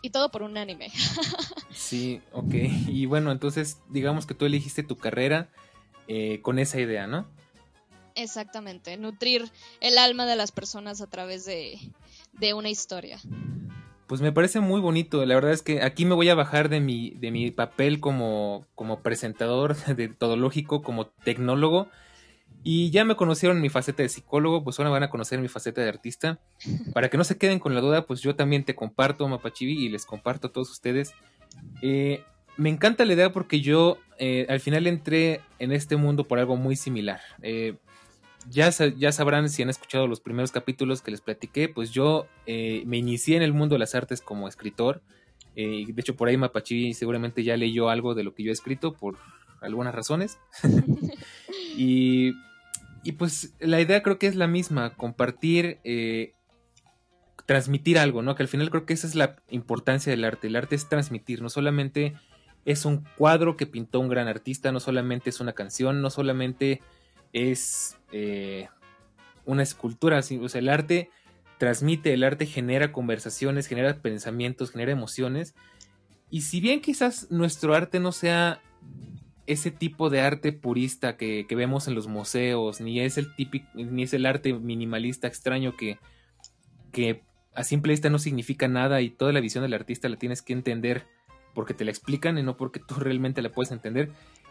y 0.00 0.08
todo 0.08 0.30
por 0.30 0.40
un 0.40 0.56
anime. 0.56 0.90
sí, 1.70 2.22
ok. 2.32 2.54
Y 2.88 3.04
bueno, 3.04 3.32
entonces 3.32 3.82
digamos 3.90 4.24
que 4.24 4.32
tú 4.32 4.46
elegiste 4.46 4.82
tu 4.82 4.96
carrera 4.96 5.50
eh, 6.08 6.40
con 6.40 6.58
esa 6.58 6.80
idea, 6.80 7.06
¿no? 7.06 7.28
Exactamente, 8.14 8.96
nutrir 8.96 9.50
el 9.80 9.98
alma 9.98 10.26
de 10.26 10.36
las 10.36 10.52
personas 10.52 11.00
a 11.00 11.06
través 11.06 11.44
de, 11.44 11.78
una 12.54 12.70
historia. 12.70 13.18
Pues 14.06 14.20
me 14.20 14.32
parece 14.32 14.60
muy 14.60 14.80
bonito, 14.80 15.24
la 15.24 15.34
verdad 15.34 15.52
es 15.52 15.62
que 15.62 15.82
aquí 15.82 16.04
me 16.04 16.14
voy 16.14 16.28
a 16.28 16.34
bajar 16.34 16.68
de 16.68 16.80
mi, 16.80 17.10
de 17.10 17.30
mi 17.30 17.50
papel 17.50 18.00
como, 18.00 18.66
como 18.74 19.00
presentador 19.00 19.76
de 19.96 20.08
todológico, 20.08 20.82
como 20.82 21.06
tecnólogo, 21.06 21.88
Y 22.62 22.90
ya 22.90 23.04
me 23.04 23.16
conocieron 23.16 23.60
mi 23.60 23.70
faceta 23.70 24.02
de 24.02 24.08
psicólogo, 24.08 24.62
pues 24.64 24.78
ahora 24.78 24.90
van 24.90 25.02
a 25.02 25.10
conocer 25.10 25.38
mi 25.40 25.48
faceta 25.48 25.80
de 25.80 25.88
artista. 25.88 26.40
Para 26.92 27.08
que 27.08 27.16
no 27.16 27.24
se 27.24 27.38
queden 27.38 27.58
con 27.58 27.74
la 27.74 27.80
duda, 27.80 28.06
pues 28.06 28.20
yo 28.20 28.34
también 28.34 28.64
te 28.64 28.74
comparto 28.74 29.28
Mapachibi 29.28 29.84
y 29.84 29.88
les 29.88 30.04
comparto 30.04 30.48
a 30.48 30.52
todos 30.52 30.70
ustedes. 30.70 31.12
Eh, 31.82 32.22
me 32.56 32.68
encanta 32.68 33.04
la 33.04 33.14
idea 33.14 33.32
porque 33.32 33.60
yo 33.60 33.98
eh, 34.18 34.44
al 34.50 34.60
final 34.60 34.86
entré 34.86 35.40
en 35.58 35.72
este 35.72 35.96
mundo 35.96 36.28
por 36.28 36.38
algo 36.38 36.56
muy 36.56 36.76
similar. 36.76 37.20
Eh, 37.42 37.76
ya, 38.50 38.70
ya 38.70 39.12
sabrán 39.12 39.48
si 39.48 39.62
han 39.62 39.70
escuchado 39.70 40.06
los 40.06 40.20
primeros 40.20 40.52
capítulos 40.52 41.02
que 41.02 41.10
les 41.10 41.20
platiqué, 41.20 41.68
pues 41.68 41.90
yo 41.90 42.26
me 42.46 42.98
inicié 42.98 43.36
en 43.36 43.42
el 43.42 43.52
mundo 43.52 43.74
de 43.74 43.80
las 43.80 43.94
artes 43.94 44.20
como 44.20 44.48
escritor. 44.48 45.02
de 45.54 45.94
hecho, 45.96 46.16
por 46.16 46.28
ahí 46.28 46.36
Mapachibi 46.36 46.94
seguramente 46.94 47.42
ya 47.44 47.56
leyó 47.56 47.88
algo 47.88 48.14
de 48.14 48.24
lo 48.24 48.34
que 48.34 48.42
yo 48.42 48.50
he 48.50 48.52
escrito 48.52 48.92
por 48.92 49.16
algunas 49.60 49.94
razones. 49.94 50.38
y 51.76 52.34
y 53.02 53.12
pues 53.12 53.54
la 53.60 53.80
idea 53.80 54.02
creo 54.02 54.18
que 54.18 54.26
es 54.26 54.36
la 54.36 54.46
misma, 54.46 54.94
compartir, 54.94 55.78
eh, 55.84 56.34
transmitir 57.46 57.98
algo, 57.98 58.22
¿no? 58.22 58.34
Que 58.34 58.42
al 58.42 58.48
final 58.48 58.70
creo 58.70 58.84
que 58.84 58.92
esa 58.92 59.06
es 59.06 59.14
la 59.14 59.36
importancia 59.48 60.10
del 60.10 60.24
arte. 60.24 60.48
El 60.48 60.56
arte 60.56 60.74
es 60.74 60.88
transmitir, 60.88 61.40
no 61.40 61.48
solamente 61.48 62.14
es 62.66 62.84
un 62.84 63.04
cuadro 63.16 63.56
que 63.56 63.66
pintó 63.66 64.00
un 64.00 64.08
gran 64.08 64.28
artista, 64.28 64.70
no 64.70 64.80
solamente 64.80 65.30
es 65.30 65.40
una 65.40 65.54
canción, 65.54 66.02
no 66.02 66.10
solamente 66.10 66.82
es 67.32 67.96
eh, 68.12 68.68
una 69.44 69.62
escultura, 69.62 70.18
o 70.18 70.48
sea, 70.48 70.58
el 70.58 70.68
arte 70.68 71.10
transmite, 71.58 72.12
el 72.12 72.24
arte 72.24 72.46
genera 72.46 72.92
conversaciones, 72.92 73.66
genera 73.66 74.00
pensamientos, 74.00 74.70
genera 74.70 74.92
emociones. 74.92 75.54
Y 76.30 76.42
si 76.42 76.60
bien 76.60 76.80
quizás 76.80 77.30
nuestro 77.30 77.74
arte 77.74 78.00
no 78.00 78.12
sea 78.12 78.62
ese 79.46 79.70
tipo 79.70 80.10
de 80.10 80.20
arte 80.20 80.52
purista 80.52 81.16
que, 81.16 81.46
vemos 81.50 81.88
en 81.88 81.94
los 81.94 82.06
museos, 82.06 82.80
ni 82.80 83.00
es 83.00 83.18
el 83.18 83.34
típico, 83.34 83.66
ni 83.74 84.04
es 84.04 84.14
el 84.14 84.26
arte 84.26 84.54
minimalista 84.54 85.26
extraño 85.26 85.76
que, 85.76 85.98
que 86.92 87.22
a 87.54 87.64
simple 87.64 87.92
vista 87.92 88.10
no 88.10 88.18
significa 88.18 88.68
nada 88.68 89.00
y 89.00 89.10
toda 89.10 89.32
la 89.32 89.40
visión 89.40 89.62
del 89.62 89.74
artista 89.74 90.08
la 90.08 90.16
tienes 90.16 90.40
que 90.40 90.52
entender 90.52 91.06
porque 91.54 91.74
te 91.74 91.84
la 91.84 91.90
explican 91.90 92.38
y 92.38 92.42
no 92.42 92.56
porque 92.56 92.80
tú 92.80 92.94
realmente 92.98 93.42
la 93.42 93.50
puedes 93.50 93.72
entender. 93.72 94.10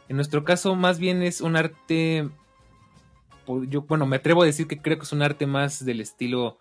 En 0.09 0.15
nuestro 0.15 0.43
caso, 0.43 0.75
más 0.75 0.99
bien 0.99 1.21
es 1.23 1.41
un 1.41 1.55
arte. 1.55 2.29
Yo, 3.67 3.81
bueno, 3.81 4.05
me 4.05 4.17
atrevo 4.17 4.43
a 4.43 4.45
decir 4.45 4.67
que 4.67 4.81
creo 4.81 4.97
que 4.97 5.03
es 5.03 5.11
un 5.11 5.21
arte 5.21 5.47
más 5.47 5.83
del 5.83 6.01
estilo 6.01 6.57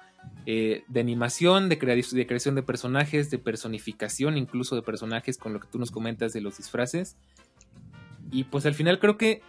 eh, 0.47 0.85
de 0.89 1.01
animación, 1.01 1.69
de, 1.69 1.79
creación 1.79 2.55
de 2.55 2.63
personajes, 2.63 3.31
de 3.31 3.39
personificación 3.39 4.39
incluso 4.39 4.75
de 4.75 4.83
personajes, 4.83 5.37
con 5.37 5.53
lo 5.53 5.61
que 5.61 5.69
tú 5.69 5.79
nos 5.79 5.91
comentas 5.91 6.33
de 6.33 6.41
los 6.41 6.57
disfraces. 6.57 7.17
Y 8.31 8.45
pues 8.45 8.65
al 8.65 8.75
final 8.75 8.99
creo 8.99 9.19
que, 9.19 9.43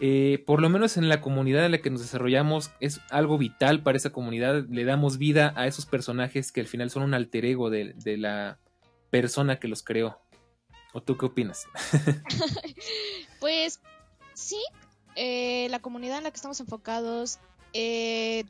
eh, 0.00 0.42
por 0.46 0.60
lo 0.60 0.68
menos 0.68 0.96
en 0.96 1.08
la 1.08 1.20
comunidad 1.20 1.64
en 1.64 1.72
la 1.72 1.78
que 1.78 1.90
nos 1.90 2.00
desarrollamos, 2.00 2.72
es 2.80 3.00
algo 3.10 3.38
vital 3.38 3.82
para 3.82 3.96
esa 3.96 4.10
comunidad. 4.10 4.66
Le 4.68 4.84
damos 4.84 5.18
vida 5.18 5.52
a 5.56 5.66
esos 5.66 5.86
personajes 5.86 6.50
que 6.50 6.60
al 6.60 6.66
final 6.66 6.90
son 6.90 7.04
un 7.04 7.14
alter 7.14 7.44
ego 7.44 7.70
de, 7.70 7.94
la 8.18 8.58
persona 9.10 9.60
que 9.60 9.68
los 9.68 9.84
creó. 9.84 10.20
¿O 10.92 11.00
tú 11.00 11.16
qué 11.16 11.26
opinas? 11.26 11.68
pues 13.40 13.80
sí, 14.34 14.60
eh, 15.22 15.68
la 15.68 15.80
comunidad 15.80 16.16
en 16.16 16.24
la 16.24 16.30
que 16.30 16.36
estamos 16.36 16.60
enfocados 16.60 17.40
eh, 17.74 18.44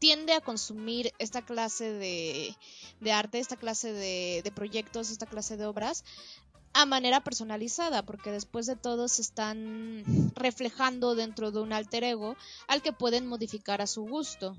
tiende 0.00 0.32
a 0.32 0.40
consumir 0.40 1.12
esta 1.20 1.42
clase 1.42 1.92
de, 1.92 2.56
arte, 3.12 3.38
esta 3.38 3.54
clase 3.54 3.92
de, 3.92 4.52
proyectos, 4.52 5.12
esta 5.12 5.26
clase 5.26 5.56
de 5.56 5.64
obras, 5.64 6.04
a 6.72 6.86
manera 6.86 7.20
personalizada, 7.20 8.02
porque 8.02 8.32
después 8.32 8.66
de 8.66 8.74
todo 8.74 9.06
se 9.06 9.22
están 9.22 10.02
reflejando 10.34 11.14
dentro 11.14 11.52
de 11.52 11.60
un 11.60 11.72
alter 11.72 12.02
ego 12.02 12.34
al 12.66 12.82
que 12.82 12.92
pueden 12.92 13.28
modificar 13.28 13.80
a 13.80 13.86
su 13.86 14.02
gusto. 14.02 14.56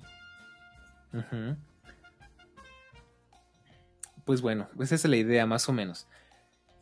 Pues 4.23 4.39
bueno, 4.39 4.69
pues 4.77 4.93
esa 4.93 5.07
es 5.07 5.11
la 5.11 5.17
idea 5.17 5.45
más 5.45 5.67
o 5.67 5.73
menos. 5.73 6.07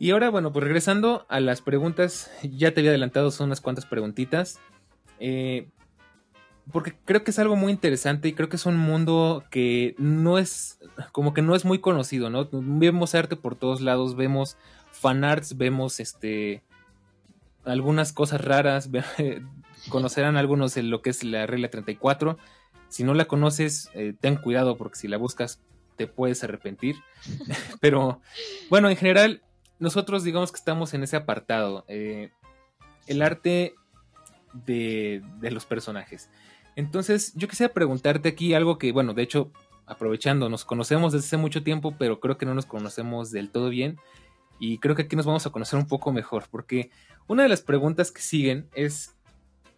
Y 0.02 0.10
ahora, 0.10 0.30
bueno, 0.30 0.52
pues 0.52 0.64
regresando 0.64 1.26
a 1.28 1.38
las 1.38 1.62
preguntas, 1.62 2.28
ya 2.42 2.74
te 2.74 2.80
había 2.80 2.90
adelantado, 2.90 3.30
son 3.30 3.46
unas 3.46 3.60
cuantas 3.60 3.86
preguntitas. 3.86 4.58
Eh, 5.20 5.68
porque 6.72 6.96
creo 7.04 7.22
que 7.22 7.30
es 7.30 7.38
algo 7.38 7.54
muy 7.54 7.70
interesante 7.70 8.26
y 8.26 8.32
creo 8.32 8.48
que 8.48 8.56
es 8.56 8.66
un 8.66 8.76
mundo 8.76 9.44
que 9.48 9.94
no 9.98 10.38
es, 10.38 10.80
como 11.12 11.34
que 11.34 11.42
no 11.42 11.54
es 11.54 11.64
muy 11.64 11.78
conocido, 11.78 12.30
¿no? 12.30 12.48
Vemos 12.50 13.14
arte 13.14 13.36
por 13.36 13.54
todos 13.54 13.80
lados, 13.80 14.16
vemos 14.16 14.56
fanarts, 14.90 15.56
vemos 15.56 16.00
este 16.00 16.64
algunas 17.64 18.12
cosas 18.12 18.40
raras, 18.40 18.90
conocerán 19.88 20.36
algunos 20.36 20.74
de 20.74 20.82
lo 20.82 21.00
que 21.00 21.10
es 21.10 21.22
la 21.22 21.46
regla 21.46 21.70
34. 21.70 22.38
Si 22.88 23.04
no 23.04 23.14
la 23.14 23.26
conoces, 23.26 23.88
eh, 23.94 24.14
ten 24.20 24.34
cuidado 24.34 24.76
porque 24.76 24.98
si 24.98 25.06
la 25.06 25.16
buscas 25.16 25.60
te 25.94 26.08
puedes 26.08 26.42
arrepentir. 26.42 26.96
Pero 27.80 28.20
bueno, 28.68 28.90
en 28.90 28.96
general, 28.96 29.42
nosotros 29.82 30.22
digamos 30.22 30.52
que 30.52 30.58
estamos 30.58 30.94
en 30.94 31.02
ese 31.02 31.16
apartado. 31.16 31.84
Eh, 31.88 32.30
el 33.08 33.20
arte 33.20 33.74
de, 34.52 35.22
de, 35.40 35.50
los 35.50 35.66
personajes. 35.66 36.30
Entonces, 36.76 37.32
yo 37.34 37.48
quisiera 37.48 37.74
preguntarte 37.74 38.28
aquí 38.28 38.54
algo 38.54 38.78
que, 38.78 38.92
bueno, 38.92 39.12
de 39.12 39.22
hecho, 39.22 39.50
aprovechando, 39.86 40.48
nos 40.48 40.64
conocemos 40.64 41.12
desde 41.12 41.26
hace 41.26 41.36
mucho 41.36 41.64
tiempo, 41.64 41.96
pero 41.98 42.20
creo 42.20 42.38
que 42.38 42.46
no 42.46 42.54
nos 42.54 42.64
conocemos 42.64 43.32
del 43.32 43.50
todo 43.50 43.70
bien. 43.70 43.98
Y 44.60 44.78
creo 44.78 44.94
que 44.94 45.02
aquí 45.02 45.16
nos 45.16 45.26
vamos 45.26 45.46
a 45.46 45.50
conocer 45.50 45.80
un 45.80 45.88
poco 45.88 46.12
mejor, 46.12 46.44
porque 46.48 46.90
una 47.26 47.42
de 47.42 47.48
las 47.48 47.62
preguntas 47.62 48.12
que 48.12 48.22
siguen 48.22 48.68
es, 48.74 49.16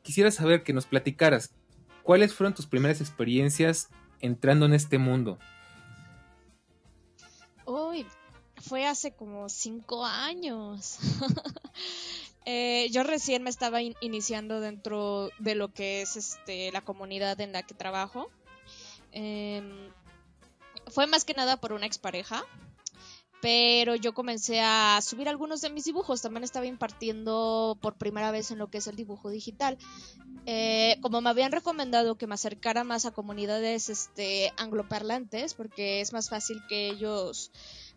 quisiera 0.03 0.31
saber 0.31 0.65
que 0.65 0.75
nos 0.75 0.85
platicaras, 0.85 1.55
¿cuáles 2.03 2.35
fueron 2.35 2.53
tus 2.53 2.67
primeras 2.67 3.01
experiencias 3.01 3.89
entrando 4.21 4.67
en 4.67 4.75
este 4.75 4.99
mundo? 4.99 5.39
Uy, 7.65 8.07
fue 8.67 8.87
hace 8.87 9.13
como 9.13 9.49
cinco 9.49 10.05
años. 10.05 10.99
Eh, 12.47 12.91
yo 12.91 13.05
recién 13.05 13.43
me 13.43 13.49
estaba 13.49 13.81
iniciando 13.81 14.61
dentro 14.61 15.31
de 15.39 15.55
lo 15.55 15.73
que 15.73 16.03
es 16.03 16.17
este, 16.17 16.71
la 16.73 16.83
comunidad 16.83 17.41
en 17.41 17.53
la 17.53 17.63
que 17.63 17.73
trabajo. 17.73 18.29
Em, 19.13 19.89
fue 20.89 21.07
más 21.07 21.25
que 21.25 21.33
nada 21.33 21.57
por 21.57 21.73
una 21.73 21.87
expareja 21.87 22.45
pero 23.45 23.95
yo 23.95 24.15
comencé 24.15 24.63
a 24.63 24.99
subir 25.03 25.29
algunos 25.29 25.61
de 25.61 25.69
mis 25.69 25.85
dibujos. 25.85 26.23
También 26.23 26.45
estaba 26.45 26.65
impartiendo 26.65 27.77
por 27.83 27.95
primera 27.99 28.31
vez 28.31 28.51
en 28.51 28.57
lo 28.57 28.71
que 28.71 28.79
es 28.79 28.87
el 28.87 28.97
dibujo 28.97 29.29
digital. 29.29 29.77
Eh, 30.47 30.97
como 31.03 31.21
me 31.21 31.29
habían 31.29 31.53
recomendado 31.53 32.17
que 32.17 32.27
me 32.27 32.37
acercara 32.37 32.85
más 32.85 33.05
a 33.05 33.11
comunidades 33.11 33.91
este, 33.91 34.51
angloparlantes, 34.57 35.53
porque 35.53 36.01
es 36.01 36.15
más 36.15 36.31
fácil 36.31 36.63
que 36.71 36.89
ellos 36.89 37.51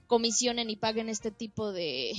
comisionen 0.07 0.69
y 0.69 0.75
paguen 0.75 1.09
este 1.09 1.31
tipo 1.31 1.71
de 1.71 2.13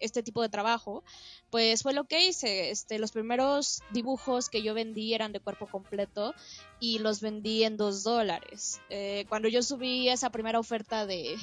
este 0.00 0.22
tipo 0.22 0.42
de 0.42 0.48
trabajo 0.48 1.02
pues 1.50 1.82
fue 1.82 1.92
lo 1.92 2.04
que 2.04 2.26
hice 2.26 2.70
este 2.70 2.98
los 2.98 3.12
primeros 3.12 3.82
dibujos 3.90 4.48
que 4.48 4.62
yo 4.62 4.74
vendí 4.74 5.14
eran 5.14 5.32
de 5.32 5.40
cuerpo 5.40 5.66
completo 5.66 6.34
y 6.80 6.98
los 6.98 7.20
vendí 7.20 7.64
en 7.64 7.76
dos 7.76 8.02
dólares 8.02 8.80
eh, 8.90 9.24
cuando 9.28 9.48
yo 9.48 9.62
subí 9.62 10.08
esa 10.08 10.30
primera 10.30 10.58
oferta 10.58 11.06
de, 11.06 11.36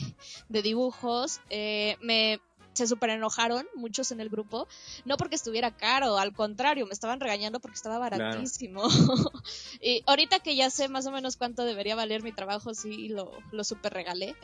dibujos 0.49 1.41
eh, 1.49 1.97
me 2.01 2.39
se 2.75 2.87
super 2.87 3.09
enojaron 3.09 3.65
muchos 3.75 4.11
en 4.11 4.19
el 4.19 4.29
grupo, 4.29 4.67
no 5.05 5.15
porque 5.17 5.35
estuviera 5.35 5.71
caro, 5.71 6.17
al 6.17 6.33
contrario, 6.33 6.85
me 6.85 6.91
estaban 6.91 7.19
regañando 7.21 7.59
porque 7.59 7.75
estaba 7.75 7.97
baratísimo. 7.97 8.83
y 9.81 10.03
ahorita 10.05 10.39
que 10.39 10.55
ya 10.55 10.69
sé 10.69 10.89
más 10.89 11.05
o 11.05 11.11
menos 11.11 11.37
cuánto 11.37 11.63
debería 11.63 11.95
valer 11.95 12.21
mi 12.21 12.33
trabajo, 12.33 12.73
sí 12.73 13.07
lo, 13.07 13.31
lo 13.51 13.63
super 13.63 13.93
regalé. 13.93 14.35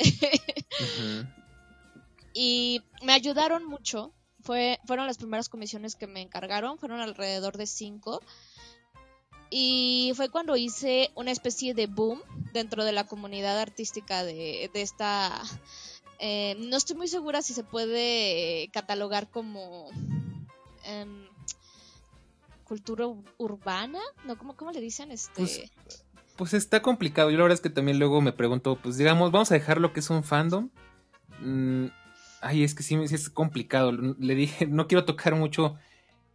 Y 2.34 2.82
me 3.04 3.14
ayudaron 3.14 3.66
mucho. 3.66 4.14
Fue, 4.42 4.80
fueron 4.86 5.06
las 5.06 5.18
primeras 5.18 5.50
comisiones 5.50 5.96
que 5.96 6.08
me 6.08 6.22
encargaron, 6.22 6.80
fueron 6.80 7.00
alrededor 7.00 7.58
de 7.58 7.68
cinco. 7.68 8.22
Y 9.54 10.14
fue 10.16 10.30
cuando 10.30 10.56
hice 10.56 11.12
una 11.14 11.32
especie 11.32 11.74
de 11.74 11.88
boom 11.88 12.22
dentro 12.54 12.86
de 12.86 12.94
la 12.94 13.06
comunidad 13.06 13.60
artística 13.60 14.24
de, 14.24 14.72
esta... 14.74 15.42
Eh, 16.20 16.56
no 16.60 16.78
estoy 16.78 16.96
muy 16.96 17.08
segura 17.08 17.42
si 17.42 17.54
se 17.54 17.64
puede 17.64 18.70
catalogar 18.72 19.30
como 19.30 19.90
em, 20.86 21.28
cultura 22.64 23.06
urbana, 23.38 24.00
¿no? 24.26 24.38
¿Cómo, 24.38 24.56
¿Cómo, 24.56 24.72
le 24.72 24.80
dicen? 24.80 25.12
Este... 25.12 25.34
Pues, 25.36 25.62
pues, 26.38 26.54
está 26.54 26.82
complicado. 26.82 27.30
Yo 27.30 27.38
la 27.38 27.44
verdad 27.44 27.56
es 27.56 27.62
que 27.62 27.70
también 27.70 28.00
luego 28.00 28.22
me 28.22 28.32
pregunto, 28.32 28.80
pues 28.82 28.96
digamos, 28.96 29.32
vamos 29.32 29.52
a 29.52 29.56
dejar 29.56 29.82
lo 29.82 29.92
que 29.92 30.00
es 30.00 30.10
un 30.10 30.24
fandom. 30.24 30.70
Mm, 31.42 31.88
Ay, 32.42 32.64
es 32.64 32.74
que 32.74 32.84
sí, 32.84 32.96
es 32.96 33.30
complicado. 33.30 33.92
Le 33.92 34.36
dije, 34.36 34.66
no 34.68 34.88
quiero 34.88 35.06
tocar 35.06 35.36
mucho 35.36 35.78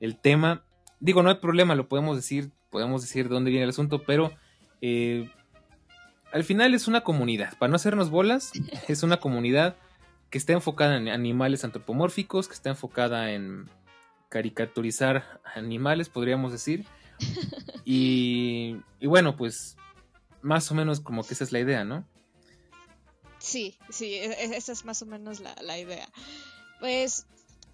el 0.01 0.17
tema. 0.17 0.65
Digo, 1.01 1.23
no 1.23 1.29
hay 1.29 1.37
problema, 1.37 1.75
lo 1.75 1.89
podemos 1.89 2.17
decir, 2.17 2.51
podemos 2.71 3.03
decir 3.03 3.29
de 3.29 3.35
dónde 3.35 3.51
viene 3.51 3.65
el 3.65 3.71
asunto, 3.71 4.03
pero 4.05 4.33
eh, 4.81 5.31
al 6.33 6.45
final 6.45 6.75
es 6.75 6.89
una 6.89 7.03
comunidad. 7.03 7.57
Para 7.59 7.71
no 7.71 7.77
hacernos 7.77 8.11
bolas, 8.11 8.53
es 8.89 9.03
una 9.03 9.19
comunidad 9.19 9.77
que 10.31 10.39
está 10.39 10.53
enfocada 10.53 10.97
en 10.97 11.09
animales 11.09 11.65
antropomórficos, 11.65 12.49
que 12.49 12.55
está 12.55 12.71
enfocada 12.71 13.33
en 13.33 13.69
caricaturizar 14.29 15.41
animales, 15.55 16.09
podríamos 16.09 16.53
decir. 16.53 16.87
y, 17.85 18.77
y 19.01 19.07
bueno, 19.07 19.37
pues 19.37 19.77
más 20.43 20.71
o 20.71 20.75
menos 20.75 21.01
como 21.01 21.25
que 21.25 21.35
esa 21.35 21.45
es 21.45 21.53
la 21.53 21.61
idea, 21.61 21.85
¿no? 21.85 22.05
Sí, 23.47 23.79
sí, 23.91 24.15
e, 24.15 24.27
e, 24.27 24.57
esa 24.57 24.73
es 24.73 24.85
más 24.85 25.03
o 25.03 25.07
menos 25.07 25.39
la, 25.39 25.79
idea. 25.79 26.09
Pues 26.81 27.27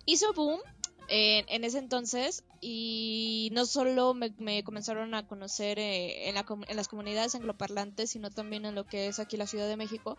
hizo 0.04 0.34
boom 0.34 0.60
en, 1.08 1.64
ese 1.64 1.78
entonces 1.78 2.44
y 2.60 3.48
no 3.52 3.64
solo 3.64 4.12
me, 4.12 4.62
comenzaron 4.64 5.14
a 5.14 5.26
conocer 5.26 5.78
eh, 5.78 6.28
en, 6.28 6.36
en, 6.36 6.76
las 6.76 6.88
comunidades 6.88 7.34
angloparlantes, 7.34 8.10
sino 8.10 8.30
también 8.30 8.66
en 8.66 8.74
lo 8.74 8.84
que 8.84 9.06
es 9.06 9.18
aquí 9.18 9.38
la 9.38 9.46
Ciudad 9.46 9.66
de 9.66 9.78
México. 9.78 10.18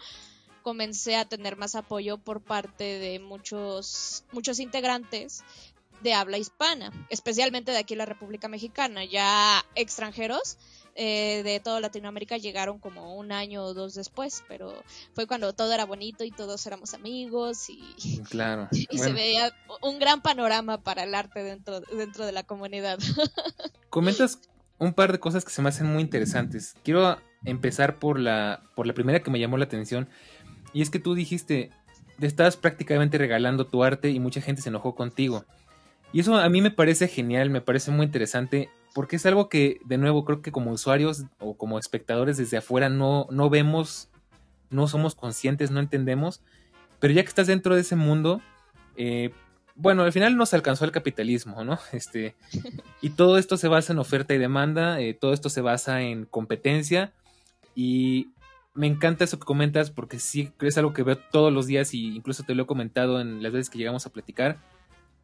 Comencé 0.64 1.18
a 1.18 1.26
tener 1.26 1.56
más 1.56 1.76
apoyo 1.76 2.18
por 2.18 2.42
parte 2.42 2.98
de 2.98 3.20
muchos, 3.20 4.26
muchos 4.32 4.60
integrantes 4.60 5.44
de 6.02 6.16
habla 6.16 6.40
hispana, 6.40 6.92
especialmente 7.10 7.72
de 7.72 7.78
aquí 7.78 7.96
la 7.96 8.08
República 8.08 8.48
Mexicana, 8.48 9.06
ya 9.06 9.64
extranjeros 9.76 10.58
eh, 10.96 11.42
de 11.44 11.60
toda 11.60 11.80
Latinoamérica 11.80 12.38
llegaron 12.38 12.78
como 12.78 13.16
un 13.16 13.32
año 13.32 13.64
o 13.64 13.74
dos 13.74 13.96
después, 13.96 14.44
pero 14.48 14.74
fue 15.14 15.26
cuando 15.26 15.54
todo 15.54 15.74
era 15.74 15.86
bonito 15.86 16.24
y 16.24 16.30
todos 16.30 16.66
éramos 16.68 16.94
amigos 16.94 17.68
y, 17.70 18.22
claro. 18.30 18.68
y 18.72 18.98
se 19.00 19.12
veía 19.12 19.52
un 19.82 19.98
gran 19.98 20.22
panorama 20.22 20.82
para 20.82 21.04
el 21.04 21.16
arte 21.16 21.44
dentro, 21.44 21.82
dentro 21.82 22.26
de 22.26 22.32
la 22.32 22.44
comunidad. 22.44 23.00
Comentas 23.90 24.40
un 24.78 24.94
par 24.94 25.12
de 25.12 25.20
cosas 25.20 25.44
que 25.44 25.52
se 25.52 25.62
me 25.64 25.70
hacen 25.70 25.88
muy 25.88 26.04
interesantes. 26.04 26.76
Quiero 26.84 27.18
empezar 27.44 27.98
por 27.98 28.20
la, 28.20 28.62
por 28.76 28.86
la 28.86 28.94
primera 28.94 29.22
que 29.22 29.32
me 29.32 29.40
llamó 29.40 29.58
la 29.58 29.66
atención 29.66 30.08
y 30.74 30.84
es 30.84 30.92
que 30.92 31.00
tú 31.00 31.16
dijiste, 31.16 31.72
te 32.20 32.28
estás 32.28 32.56
prácticamente 32.56 33.18
regalando 33.18 33.66
tu 33.66 33.84
arte 33.84 34.12
y 34.12 34.20
mucha 34.20 34.42
gente 34.42 34.62
se 34.62 34.70
enojó 34.70 34.94
contigo. 34.94 35.46
Y 36.12 36.20
eso 36.20 36.36
a 36.36 36.48
mí 36.50 36.62
me 36.62 36.70
parece 36.70 37.08
genial, 37.08 37.50
me 37.50 37.62
parece 37.62 37.90
muy 37.90 38.06
interesante 38.06 38.70
porque 38.94 39.16
es 39.16 39.26
algo 39.26 39.50
que, 39.50 39.80
de 39.86 39.98
nuevo, 39.98 40.24
creo 40.24 40.42
que 40.42 40.52
como 40.52 40.72
usuarios 40.72 41.26
o 41.40 41.58
como 41.58 41.80
espectadores 41.80 42.38
desde 42.38 42.58
afuera 42.58 42.90
no, 42.90 43.28
no 43.32 43.50
vemos, 43.50 44.10
no 44.70 44.88
somos 44.88 45.16
conscientes, 45.16 45.72
no 45.72 45.80
entendemos, 45.80 46.42
pero 47.00 47.14
ya 47.14 47.24
que 47.24 47.30
estás 47.30 47.48
dentro 47.48 47.76
de 47.76 47.82
ese 47.82 47.96
mundo, 47.96 48.42
eh, 48.96 49.32
bueno, 49.76 50.04
al 50.04 50.14
final 50.14 50.38
nos 50.38 50.54
alcanzó 50.54 50.86
el 50.86 50.92
capitalismo, 50.92 51.64
¿no? 51.64 51.80
Este, 51.92 52.36
y 53.02 53.12
todo 53.12 53.38
esto 53.38 53.58
se 53.58 53.68
basa 53.68 53.94
en 53.94 54.00
oferta 54.00 54.34
y 54.34 54.38
demanda, 54.38 55.02
eh, 55.02 55.14
todo 55.14 55.34
esto 55.34 55.50
se 55.50 55.62
basa 55.62 56.02
en 56.02 56.26
competencia 56.26 57.12
y 57.76 58.30
me 58.76 58.88
encanta 58.88 59.24
eso 59.24 59.40
que 59.40 59.46
comentas 59.46 59.92
porque 59.92 60.20
sí 60.20 60.52
es 60.62 60.78
algo 60.78 60.94
que 60.94 61.04
veo 61.04 61.18
todos 61.18 61.52
los 61.52 61.68
días 61.68 61.94
y 61.94 62.16
incluso 62.16 62.44
te 62.44 62.56
lo 62.56 62.64
he 62.64 62.68
comentado 62.68 63.20
en 63.20 63.42
las 63.42 63.52
veces 63.52 63.70
que 63.70 63.78
llegamos 63.80 64.06
a 64.06 64.12
platicar, 64.12 64.58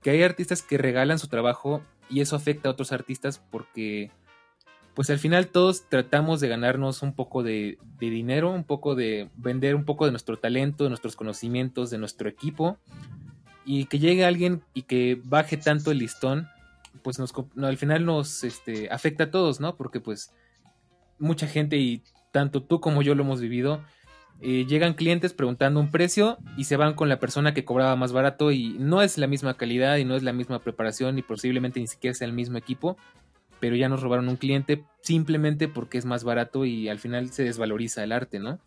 que 0.01 0.09
hay 0.09 0.23
artistas 0.23 0.63
que 0.63 0.77
regalan 0.77 1.19
su 1.19 1.27
trabajo 1.27 1.81
y 2.09 2.21
eso 2.21 2.35
afecta 2.35 2.69
a 2.69 2.71
otros 2.71 2.91
artistas 2.91 3.41
porque 3.51 4.11
pues 4.93 5.09
al 5.09 5.19
final 5.19 5.47
todos 5.47 5.87
tratamos 5.87 6.41
de 6.41 6.49
ganarnos 6.49 7.03
un 7.03 7.13
poco 7.13 7.43
de, 7.43 7.77
dinero, 7.99 8.51
un 8.51 8.65
poco 8.65 8.95
de 8.95 9.29
vender 9.37 9.75
un 9.75 9.85
poco 9.85 10.05
de 10.05 10.11
nuestro 10.11 10.37
talento, 10.37 10.83
de 10.83 10.89
nuestros 10.89 11.15
conocimientos, 11.15 11.89
de 11.89 11.97
nuestro 11.97 12.27
equipo 12.27 12.77
y 13.65 13.85
que 13.85 13.99
llegue 13.99 14.25
alguien 14.25 14.63
y 14.73 14.81
que 14.81 15.21
baje 15.23 15.55
tanto 15.55 15.91
el 15.91 15.99
listón, 15.99 16.49
pues 17.03 17.19
nos, 17.19 17.33
al 17.61 17.77
final 17.77 18.05
nos 18.05 18.43
este, 18.43 18.89
afecta 18.89 19.25
a 19.25 19.31
todos, 19.31 19.59
¿no? 19.59 19.77
Porque 19.77 20.01
pues 20.01 20.33
mucha 21.17 21.47
gente 21.47 21.77
y 21.77 22.03
tanto 22.31 22.63
tú 22.63 22.81
como 22.81 23.01
yo 23.01 23.15
lo 23.15 23.23
hemos 23.23 23.39
vivido, 23.39 23.81
eh, 24.41 24.65
llegan 24.65 24.93
clientes 24.93 25.33
preguntando 25.33 25.79
un 25.79 25.91
precio 25.91 26.37
y 26.57 26.63
se 26.63 26.77
van 26.77 26.93
con 26.93 27.09
la 27.09 27.19
persona 27.19 27.53
que 27.53 27.65
cobraba 27.65 27.95
más 27.97 28.13
barato 28.13 28.51
y 28.51 28.69
no 28.79 29.01
es 29.01 29.17
la 29.17 29.27
misma 29.27 29.57
calidad 29.57 29.97
y 29.97 30.05
no 30.05 30.15
es 30.15 30.23
la 30.23 30.31
misma 30.31 30.59
preparación 30.59 31.17
y 31.17 31.23
posiblemente 31.23 31.79
ni 31.79 31.87
siquiera 31.87 32.13
sea 32.13 32.27
el 32.27 32.33
mismo 32.33 32.57
equipo, 32.57 32.97
pero 33.59 33.75
ya 33.75 33.89
nos 33.89 34.01
robaron 34.01 34.29
un 34.29 34.37
cliente 34.37 34.85
simplemente 35.01 35.67
porque 35.67 35.97
es 35.97 36.05
más 36.05 36.23
barato 36.23 36.63
y 36.63 36.87
al 36.87 36.99
final 36.99 37.31
se 37.31 37.43
desvaloriza 37.43 38.03
el 38.03 38.13
arte, 38.13 38.39
¿no? 38.39 38.59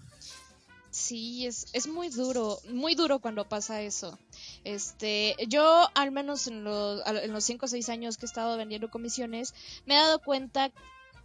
Sí, 0.91 1.47
es, 1.47 1.69
es 1.73 1.87
muy 1.87 2.11
duro, 2.11 2.59
muy 2.71 2.95
duro 2.95 3.21
cuando 3.21 3.49
pasa 3.49 3.81
eso. 3.81 4.19
Este, 4.65 5.37
yo 5.49 5.89
al 5.95 6.13
menos 6.13 6.49
en 6.49 6.65
los, 6.65 7.01
en 7.07 7.33
los 7.33 7.45
5 7.45 7.65
o 7.65 7.69
6 7.69 7.89
años 7.89 8.19
que 8.19 8.27
he 8.27 8.29
estado 8.29 8.59
vendiendo 8.59 8.91
comisiones, 8.91 9.55
me 9.87 9.95
he 9.95 9.97
dado 9.97 10.19
cuenta 10.19 10.71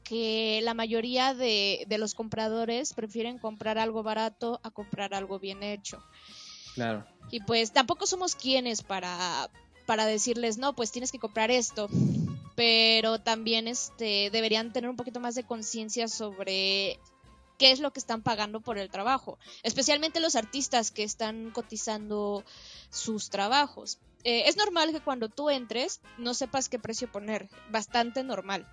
que 0.07 0.61
la 0.63 0.73
mayoría 0.73 1.33
de, 1.33 1.85
los 1.99 2.15
compradores 2.15 2.93
prefieren 2.93 3.39
comprar 3.39 3.77
algo 3.77 4.03
barato 4.03 4.61
a 4.63 4.71
comprar 4.71 5.13
algo 5.13 5.37
bien 5.37 5.63
hecho. 5.63 6.01
Claro. 6.75 7.05
Y 7.29 7.41
pues 7.41 7.73
tampoco 7.73 8.05
somos 8.05 8.35
quienes 8.35 8.83
para, 8.83 9.49
para 9.85 10.05
decirles, 10.05 10.57
no, 10.57 10.73
pues 10.73 10.91
tienes 10.91 11.11
que 11.11 11.19
comprar 11.19 11.51
esto. 11.51 11.89
Pero 12.55 13.19
también 13.19 13.67
este, 13.67 14.29
deberían 14.31 14.71
tener 14.71 14.89
un 14.89 14.95
poquito 14.95 15.19
más 15.19 15.35
de 15.35 15.43
conciencia 15.43 16.07
sobre 16.07 16.99
qué 17.57 17.71
es 17.71 17.81
lo 17.81 17.91
que 17.91 17.99
están 17.99 18.21
pagando 18.21 18.61
por 18.61 18.77
el 18.77 18.89
trabajo. 18.89 19.37
Especialmente 19.61 20.21
los 20.21 20.37
artistas 20.37 20.89
que 20.89 21.03
están 21.03 21.51
cotizando 21.51 22.45
sus 22.89 23.29
trabajos. 23.29 23.99
Eh, 24.23 24.43
es 24.47 24.55
normal 24.55 24.91
que 24.91 25.01
cuando 25.01 25.27
tú 25.27 25.49
entres 25.49 25.99
no 26.17 26.33
sepas 26.33 26.69
qué 26.69 26.79
precio 26.79 27.11
poner. 27.11 27.49
Bastante 27.69 28.23
normal. 28.23 28.65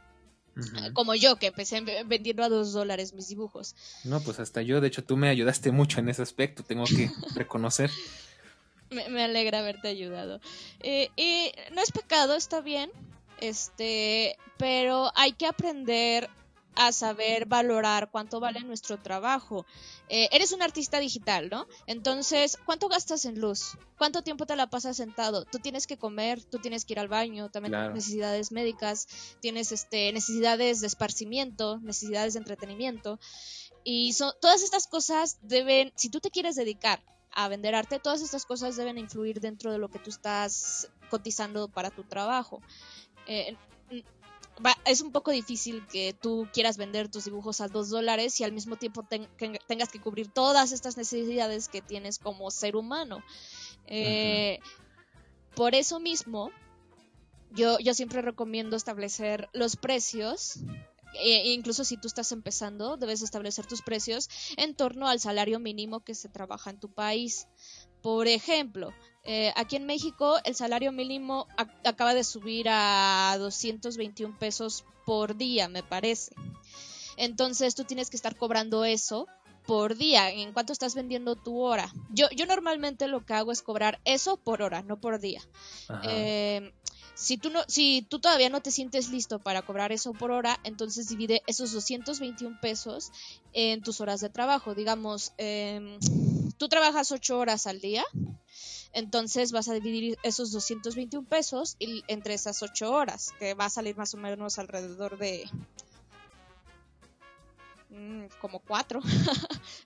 Como 0.92 1.14
yo, 1.14 1.36
que 1.36 1.48
empecé 1.48 1.80
vendiendo 2.06 2.44
a 2.44 2.48
dos 2.48 2.72
dólares 2.72 3.12
mis 3.12 3.28
dibujos. 3.28 3.74
No, 4.04 4.20
pues 4.20 4.38
hasta 4.38 4.62
yo, 4.62 4.80
de 4.80 4.88
hecho, 4.88 5.04
tú 5.04 5.16
me 5.16 5.28
ayudaste 5.28 5.72
mucho 5.72 6.00
en 6.00 6.08
ese 6.08 6.22
aspecto, 6.22 6.62
tengo 6.62 6.84
que 6.84 7.10
reconocer. 7.34 7.90
me, 8.90 9.22
alegra 9.22 9.60
haberte 9.60 9.88
ayudado. 9.88 10.40
Eh, 10.80 11.10
y 11.16 11.52
no 11.74 11.82
es 11.82 11.90
pecado, 11.90 12.36
está 12.36 12.60
bien, 12.60 12.90
este, 13.40 14.36
pero 14.56 15.10
hay 15.16 15.32
que 15.32 15.46
aprender 15.46 16.30
a 16.76 16.92
saber 16.92 17.46
valorar 17.46 18.10
cuánto 18.10 18.40
vale 18.40 18.60
nuestro 18.60 19.00
trabajo. 19.00 19.64
Eh, 20.08 20.28
eres 20.32 20.52
un 20.52 20.62
artista 20.62 20.98
digital, 20.98 21.48
¿no? 21.50 21.66
Entonces, 21.86 22.58
¿cuánto 22.64 22.88
gastas 22.88 23.24
en 23.24 23.40
luz? 23.40 23.76
¿Cuánto 23.96 24.22
tiempo 24.22 24.46
te 24.46 24.56
la 24.56 24.68
pasas 24.68 24.96
sentado? 24.96 25.44
Tú 25.44 25.58
tienes 25.58 25.86
que 25.86 25.96
comer, 25.96 26.42
tú 26.42 26.58
tienes 26.58 26.84
que 26.84 26.94
ir 26.94 27.00
al 27.00 27.08
baño, 27.08 27.50
también 27.50 27.94
necesidades 27.94 28.52
médicas, 28.52 29.06
tienes 29.40 29.72
este, 29.72 30.12
necesidades 30.12 30.80
de 30.80 30.86
esparcimiento, 30.86 31.78
necesidades 31.80 32.34
de 32.34 32.40
entretenimiento. 32.40 33.18
Y 33.84 34.12
son, 34.14 34.32
todas 34.40 34.62
estas 34.62 34.86
cosas 34.86 35.38
deben, 35.42 35.92
si 35.94 36.08
tú 36.08 36.20
te 36.20 36.30
quieres 36.30 36.56
dedicar 36.56 37.02
a 37.30 37.48
vender 37.48 37.74
arte, 37.74 37.98
todas 37.98 38.22
estas 38.22 38.46
cosas 38.46 38.76
deben 38.76 38.98
influir 38.98 39.40
dentro 39.40 39.72
de 39.72 39.78
lo 39.78 39.88
que 39.88 39.98
tú 39.98 40.10
estás 40.10 40.88
cotizando 41.10 41.68
para 41.68 41.90
tu 41.90 42.04
trabajo. 42.04 42.62
Eh, 43.26 43.56
es 44.84 45.00
un 45.00 45.12
poco 45.12 45.30
difícil 45.30 45.86
que 45.86 46.14
tú 46.20 46.48
quieras 46.52 46.76
vender 46.76 47.08
tus 47.08 47.24
dibujos 47.24 47.60
a 47.60 47.68
dos 47.68 47.90
dólares 47.90 48.38
y 48.40 48.44
al 48.44 48.52
mismo 48.52 48.76
tiempo 48.76 49.06
tengas 49.66 49.88
que 49.88 50.00
cubrir 50.00 50.28
todas 50.28 50.72
estas 50.72 50.96
necesidades 50.96 51.68
que 51.68 51.82
tienes 51.82 52.18
como 52.18 52.50
ser 52.50 52.76
humano. 52.76 53.22
Eh, 53.86 54.60
por 55.54 55.74
eso 55.74 56.00
mismo, 56.00 56.50
yo, 57.50 57.78
yo 57.78 57.94
siempre 57.94 58.22
recomiendo 58.22 58.76
establecer 58.76 59.48
los 59.52 59.76
precios. 59.76 60.60
E 61.16 61.52
incluso 61.52 61.84
si 61.84 61.96
tú 61.96 62.08
estás 62.08 62.32
empezando, 62.32 62.96
debes 62.96 63.22
establecer 63.22 63.66
tus 63.66 63.82
precios 63.82 64.28
en 64.56 64.74
torno 64.74 65.06
al 65.06 65.20
salario 65.20 65.60
mínimo 65.60 66.00
que 66.00 66.14
se 66.14 66.28
trabaja 66.28 66.70
en 66.70 66.80
tu 66.80 66.92
país. 66.92 67.46
Por 68.04 68.28
ejemplo, 68.28 68.92
eh, 69.22 69.50
aquí 69.56 69.76
en 69.76 69.86
México 69.86 70.36
el 70.44 70.54
salario 70.54 70.92
mínimo 70.92 71.48
acaba 71.84 72.12
de 72.12 72.22
subir 72.22 72.66
a 72.68 73.34
221 73.38 74.38
pesos 74.38 74.84
por 75.06 75.38
día, 75.38 75.68
me 75.70 75.82
parece. 75.82 76.34
Entonces 77.16 77.74
tú 77.74 77.84
tienes 77.84 78.10
que 78.10 78.16
estar 78.16 78.36
cobrando 78.36 78.84
eso 78.84 79.26
por 79.66 79.96
día, 79.96 80.30
en 80.30 80.52
cuánto 80.52 80.74
estás 80.74 80.94
vendiendo 80.94 81.34
tu 81.34 81.58
hora. 81.60 81.90
Yo, 82.10 82.28
yo 82.36 82.44
normalmente 82.44 83.08
lo 83.08 83.24
que 83.24 83.32
hago 83.32 83.52
es 83.52 83.62
cobrar 83.62 84.02
eso 84.04 84.36
por 84.36 84.60
hora, 84.60 84.82
no 84.82 85.00
por 85.00 85.18
día. 85.18 85.40
Eh, 86.02 86.74
si 87.14 87.38
tú, 87.38 87.48
no, 87.48 87.60
si 87.68 88.02
tú 88.02 88.18
todavía 88.18 88.50
no 88.50 88.60
te 88.60 88.70
sientes 88.70 89.08
listo 89.08 89.38
para 89.38 89.62
cobrar 89.62 89.92
eso 89.92 90.12
por 90.12 90.30
hora, 90.30 90.60
entonces 90.64 91.08
divide 91.08 91.42
esos 91.46 91.72
221 91.72 92.60
pesos 92.60 93.12
en 93.54 93.80
tus 93.80 94.02
horas 94.02 94.20
de 94.20 94.28
trabajo. 94.28 94.74
Digamos, 94.74 95.32
em, 95.38 95.98
tú 96.56 96.68
trabajas 96.68 97.12
8 97.12 97.38
horas 97.38 97.66
al 97.66 97.80
día, 97.80 98.04
entonces 98.92 99.52
vas 99.52 99.68
a 99.68 99.74
dividir 99.74 100.18
esos 100.22 100.52
221 100.52 101.26
pesos 101.28 101.76
entre 101.78 102.34
esas 102.34 102.62
8 102.62 102.92
horas, 102.92 103.32
que 103.38 103.54
va 103.54 103.66
a 103.66 103.70
salir 103.70 103.96
más 103.96 104.14
o 104.14 104.18
menos 104.18 104.58
alrededor 104.58 105.18
de 105.18 105.48
mm, 107.90 108.26
como 108.40 108.60
4, 108.60 109.00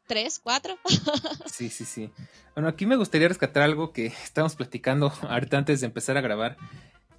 3, 0.06 0.40
4. 0.42 0.78
sí, 1.46 1.68
sí, 1.70 1.84
sí. 1.84 2.10
Bueno, 2.54 2.68
aquí 2.68 2.86
me 2.86 2.96
gustaría 2.96 3.28
rescatar 3.28 3.62
algo 3.62 3.92
que 3.92 4.06
estábamos 4.06 4.56
platicando 4.56 5.12
ahorita 5.22 5.58
antes 5.58 5.80
de 5.80 5.86
empezar 5.86 6.16
a 6.16 6.20
grabar 6.20 6.56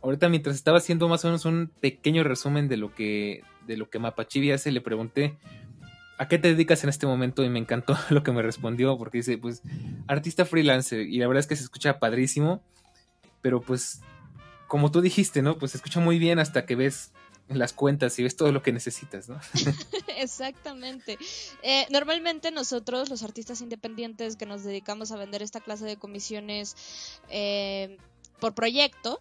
ahorita 0.02 0.30
mientras 0.30 0.56
estaba 0.56 0.78
haciendo 0.78 1.08
más 1.08 1.24
o 1.26 1.28
menos 1.28 1.46
un 1.46 1.72
pequeño 1.82 2.24
resumen 2.24 2.68
de 2.68 2.78
lo 2.78 2.94
que 2.94 3.44
de 3.68 3.78
lo 3.78 3.90
que 3.90 4.00
Mapachivi 4.00 4.52
hace, 4.52 4.72
le 4.72 4.82
pregunté 4.82 5.38
¿a 6.20 6.28
qué 6.28 6.38
te 6.38 6.50
dedicas 6.50 6.84
en 6.84 6.90
este 6.90 7.08
momento? 7.08 7.44
Y 7.44 7.50
me 7.50 7.58
encantó 7.58 7.98
lo 8.12 8.22
que 8.22 8.32
me 8.32 8.44
respondió 8.44 8.98
porque 8.98 9.20
dice, 9.20 9.38
pues 9.40 9.64
artista 10.08 10.46
freelancer 10.46 11.02
y 11.02 11.18
la 11.18 11.28
verdad 11.28 11.40
es 11.40 11.48
que 11.48 11.56
se 11.56 11.64
escucha 11.64 11.98
padrísimo, 11.98 12.62
pero 13.42 13.62
pues 13.62 14.02
como 14.68 14.92
tú 14.92 15.02
dijiste, 15.02 15.42
¿no? 15.42 15.58
Pues 15.58 15.72
se 15.72 15.78
escucha 15.78 16.00
muy 16.00 16.20
bien 16.20 16.38
hasta 16.38 16.66
que 16.66 16.76
ves 16.76 17.12
las 17.48 17.74
cuentas 17.74 18.20
y 18.20 18.24
ves 18.24 18.36
todo 18.36 18.52
lo 18.52 18.62
que 18.62 18.72
necesitas, 18.72 19.28
¿no? 19.30 19.40
Exactamente. 20.18 21.18
Eh, 21.64 21.88
normalmente 21.90 22.52
nosotros, 22.52 23.10
los 23.10 23.24
artistas 23.24 23.62
independientes 23.62 24.36
que 24.36 24.46
nos 24.46 24.64
dedicamos 24.64 25.12
a 25.12 25.18
vender 25.18 25.42
esta 25.42 25.60
clase 25.60 25.86
de 25.86 25.98
comisiones 25.98 26.76
eh, 27.30 27.98
por 28.40 28.54
proyecto, 28.54 29.20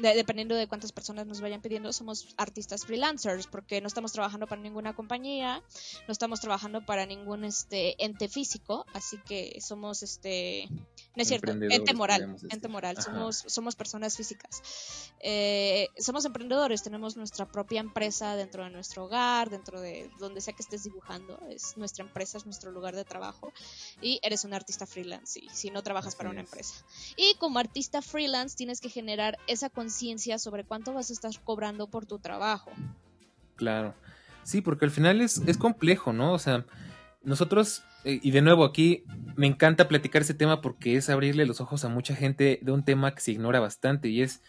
dependiendo 0.00 0.54
de 0.54 0.66
cuántas 0.66 0.92
personas 0.92 1.26
nos 1.26 1.40
vayan 1.40 1.60
pidiendo, 1.60 1.92
somos 1.92 2.34
artistas 2.36 2.84
freelancers, 2.84 3.46
porque 3.46 3.80
no 3.80 3.86
estamos 3.86 4.12
trabajando 4.12 4.46
para 4.46 4.60
ninguna 4.60 4.94
compañía, 4.94 5.62
no 6.06 6.12
estamos 6.12 6.40
trabajando 6.40 6.84
para 6.84 7.06
ningún 7.06 7.44
este 7.44 8.02
ente 8.04 8.28
físico, 8.28 8.86
así 8.94 9.18
que 9.26 9.60
somos 9.60 10.02
este 10.02 10.68
no 11.16 11.22
es 11.22 11.28
cierto, 11.28 11.50
ente 11.50 11.94
moral, 11.94 12.36
ente 12.48 12.68
moral, 12.68 13.02
somos, 13.02 13.42
somos 13.46 13.74
personas 13.74 14.16
físicas. 14.16 14.62
Eh, 15.20 15.88
somos 15.98 16.24
emprendedores, 16.24 16.82
tenemos 16.82 17.16
nuestra 17.16 17.46
propia 17.50 17.80
empresa 17.80 18.36
dentro 18.36 18.62
de 18.62 18.70
nuestro 18.70 19.06
hogar, 19.06 19.50
dentro 19.50 19.80
de 19.80 20.10
donde 20.20 20.40
sea 20.40 20.54
que 20.54 20.62
estés 20.62 20.84
dibujando, 20.84 21.40
es 21.50 21.76
nuestra 21.76 22.04
empresa, 22.04 22.38
es 22.38 22.44
nuestro 22.44 22.70
lugar 22.70 22.94
de 22.94 23.04
trabajo 23.04 23.52
y 24.00 24.20
eres 24.22 24.44
un 24.44 24.54
artista 24.54 24.86
freelance, 24.86 25.40
y 25.40 25.48
si 25.48 25.70
no 25.70 25.82
trabajas 25.82 26.14
para 26.14 26.30
una 26.30 26.40
empresa. 26.40 26.74
Y 27.16 27.34
como 27.38 27.58
artista 27.58 28.00
freelance 28.00 28.56
tienes 28.56 28.80
que 28.80 28.88
generar 28.88 29.38
esa 29.48 29.70
conciencia 29.70 30.38
sobre 30.38 30.64
cuánto 30.64 30.92
vas 30.92 31.10
a 31.10 31.14
estar 31.14 31.32
cobrando 31.42 31.88
por 31.88 32.06
tu 32.06 32.20
trabajo. 32.20 32.70
Claro. 33.56 33.94
Sí, 34.44 34.60
porque 34.60 34.84
al 34.84 34.90
final 34.90 35.20
es, 35.20 35.42
es 35.46 35.58
complejo, 35.58 36.12
¿no? 36.12 36.32
O 36.32 36.38
sea, 36.38 36.64
nosotros, 37.28 37.84
eh, 38.04 38.18
y 38.22 38.30
de 38.30 38.42
nuevo 38.42 38.64
aquí, 38.64 39.04
me 39.36 39.46
encanta 39.46 39.86
platicar 39.86 40.22
ese 40.22 40.34
tema 40.34 40.60
porque 40.60 40.96
es 40.96 41.10
abrirle 41.10 41.46
los 41.46 41.60
ojos 41.60 41.84
a 41.84 41.88
mucha 41.88 42.16
gente 42.16 42.58
de 42.62 42.72
un 42.72 42.84
tema 42.84 43.14
que 43.14 43.20
se 43.20 43.32
ignora 43.32 43.60
bastante 43.60 44.08
y 44.08 44.22
es, 44.22 44.42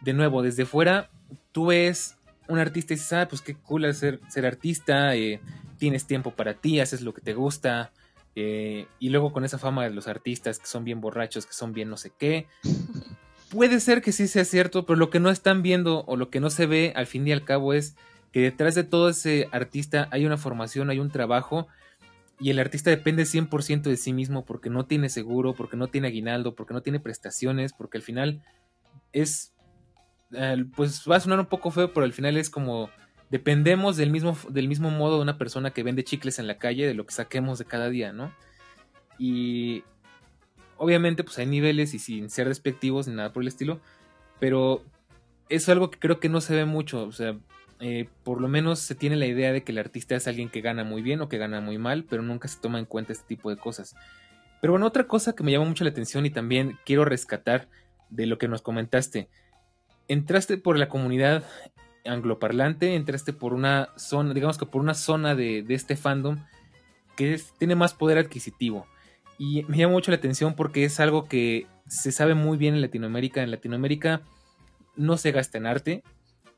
de 0.00 0.14
nuevo, 0.14 0.42
desde 0.42 0.64
fuera, 0.64 1.10
tú 1.52 1.66
ves 1.66 2.16
un 2.48 2.58
artista 2.58 2.94
y 2.94 2.96
dices, 2.96 3.12
ah, 3.12 3.28
pues 3.28 3.42
qué 3.42 3.54
cool 3.54 3.92
ser, 3.94 4.20
ser 4.28 4.46
artista, 4.46 5.14
eh, 5.14 5.40
tienes 5.76 6.06
tiempo 6.06 6.32
para 6.32 6.54
ti, 6.54 6.80
haces 6.80 7.02
lo 7.02 7.12
que 7.12 7.20
te 7.20 7.34
gusta, 7.34 7.92
eh, 8.34 8.86
y 8.98 9.10
luego 9.10 9.32
con 9.32 9.44
esa 9.44 9.58
fama 9.58 9.84
de 9.84 9.90
los 9.90 10.08
artistas 10.08 10.58
que 10.58 10.66
son 10.66 10.84
bien 10.84 11.00
borrachos, 11.00 11.44
que 11.44 11.52
son 11.52 11.72
bien 11.72 11.90
no 11.90 11.96
sé 11.96 12.12
qué. 12.16 12.46
Puede 13.50 13.80
ser 13.80 14.00
que 14.00 14.12
sí 14.12 14.28
sea 14.28 14.44
cierto, 14.44 14.86
pero 14.86 14.98
lo 14.98 15.10
que 15.10 15.20
no 15.20 15.30
están 15.30 15.62
viendo 15.62 16.04
o 16.06 16.16
lo 16.16 16.30
que 16.30 16.40
no 16.40 16.48
se 16.48 16.66
ve 16.66 16.92
al 16.96 17.06
fin 17.06 17.26
y 17.26 17.32
al 17.32 17.44
cabo 17.44 17.72
es 17.72 17.96
que 18.32 18.40
detrás 18.40 18.74
de 18.74 18.84
todo 18.84 19.08
ese 19.08 19.48
artista 19.52 20.08
hay 20.10 20.26
una 20.26 20.36
formación, 20.36 20.90
hay 20.90 20.98
un 20.98 21.10
trabajo 21.10 21.66
y 22.40 22.50
el 22.50 22.58
artista 22.58 22.90
depende 22.90 23.24
100% 23.24 23.82
de 23.82 23.96
sí 23.96 24.12
mismo 24.12 24.44
porque 24.44 24.70
no 24.70 24.86
tiene 24.86 25.08
seguro, 25.08 25.54
porque 25.54 25.76
no 25.76 25.88
tiene 25.88 26.08
aguinaldo, 26.08 26.54
porque 26.54 26.74
no 26.74 26.82
tiene 26.82 27.00
prestaciones, 27.00 27.72
porque 27.72 27.98
al 27.98 28.02
final 28.02 28.42
es, 29.12 29.52
pues 30.76 31.04
va 31.10 31.16
a 31.16 31.20
sonar 31.20 31.40
un 31.40 31.46
poco 31.46 31.70
feo, 31.70 31.92
pero 31.92 32.04
al 32.04 32.12
final 32.12 32.36
es 32.36 32.48
como 32.48 32.90
dependemos 33.30 33.96
del 33.96 34.10
mismo, 34.10 34.38
del 34.48 34.68
mismo 34.68 34.90
modo 34.90 35.16
de 35.16 35.22
una 35.22 35.36
persona 35.36 35.72
que 35.72 35.82
vende 35.82 36.04
chicles 36.04 36.38
en 36.38 36.46
la 36.46 36.58
calle, 36.58 36.86
de 36.86 36.94
lo 36.94 37.06
que 37.06 37.14
saquemos 37.14 37.58
de 37.58 37.64
cada 37.64 37.90
día, 37.90 38.12
¿no? 38.12 38.32
Y 39.18 39.82
obviamente 40.76 41.24
pues 41.24 41.38
hay 41.38 41.46
niveles 41.46 41.92
y 41.92 41.98
sin 41.98 42.30
ser 42.30 42.48
despectivos 42.48 43.08
ni 43.08 43.14
nada 43.14 43.32
por 43.32 43.42
el 43.42 43.48
estilo, 43.48 43.80
pero 44.38 44.84
es 45.48 45.68
algo 45.68 45.90
que 45.90 45.98
creo 45.98 46.20
que 46.20 46.28
no 46.28 46.40
se 46.40 46.54
ve 46.54 46.64
mucho, 46.66 47.02
o 47.02 47.12
sea, 47.12 47.36
eh, 47.80 48.08
por 48.24 48.40
lo 48.40 48.48
menos 48.48 48.80
se 48.80 48.94
tiene 48.94 49.16
la 49.16 49.26
idea 49.26 49.52
de 49.52 49.62
que 49.62 49.72
el 49.72 49.78
artista 49.78 50.16
es 50.16 50.26
alguien 50.26 50.48
que 50.48 50.60
gana 50.60 50.84
muy 50.84 51.02
bien 51.02 51.20
o 51.20 51.28
que 51.28 51.38
gana 51.38 51.60
muy 51.60 51.78
mal, 51.78 52.04
pero 52.04 52.22
nunca 52.22 52.48
se 52.48 52.60
toma 52.60 52.78
en 52.78 52.86
cuenta 52.86 53.12
este 53.12 53.26
tipo 53.26 53.50
de 53.50 53.56
cosas. 53.56 53.94
Pero 54.60 54.72
bueno, 54.72 54.86
otra 54.86 55.06
cosa 55.06 55.34
que 55.34 55.44
me 55.44 55.52
llama 55.52 55.66
mucho 55.66 55.84
la 55.84 55.90
atención 55.90 56.26
y 56.26 56.30
también 56.30 56.78
quiero 56.84 57.04
rescatar 57.04 57.68
de 58.10 58.26
lo 58.26 58.38
que 58.38 58.48
nos 58.48 58.62
comentaste. 58.62 59.28
Entraste 60.08 60.56
por 60.56 60.78
la 60.78 60.88
comunidad 60.88 61.44
angloparlante, 62.04 62.94
entraste 62.94 63.32
por 63.32 63.52
una 63.52 63.90
zona, 63.96 64.34
digamos 64.34 64.58
que 64.58 64.66
por 64.66 64.80
una 64.80 64.94
zona 64.94 65.34
de, 65.34 65.64
este 65.68 65.96
fandom 65.96 66.38
que 67.16 67.40
tiene 67.58 67.76
más 67.76 67.94
poder 67.94 68.18
adquisitivo. 68.18 68.86
Y 69.38 69.64
me 69.68 69.76
llama 69.76 69.92
mucho 69.92 70.10
la 70.10 70.16
atención 70.16 70.54
porque 70.54 70.84
es 70.84 70.98
algo 70.98 71.28
que 71.28 71.66
se 71.86 72.10
sabe 72.10 72.34
muy 72.34 72.58
bien 72.58 72.74
en 72.74 72.80
Latinoamérica. 72.80 73.42
En 73.42 73.52
Latinoamérica 73.52 74.22
no 74.96 75.16
se 75.16 75.30
gasta 75.30 75.58
en 75.58 75.66
arte, 75.66 76.02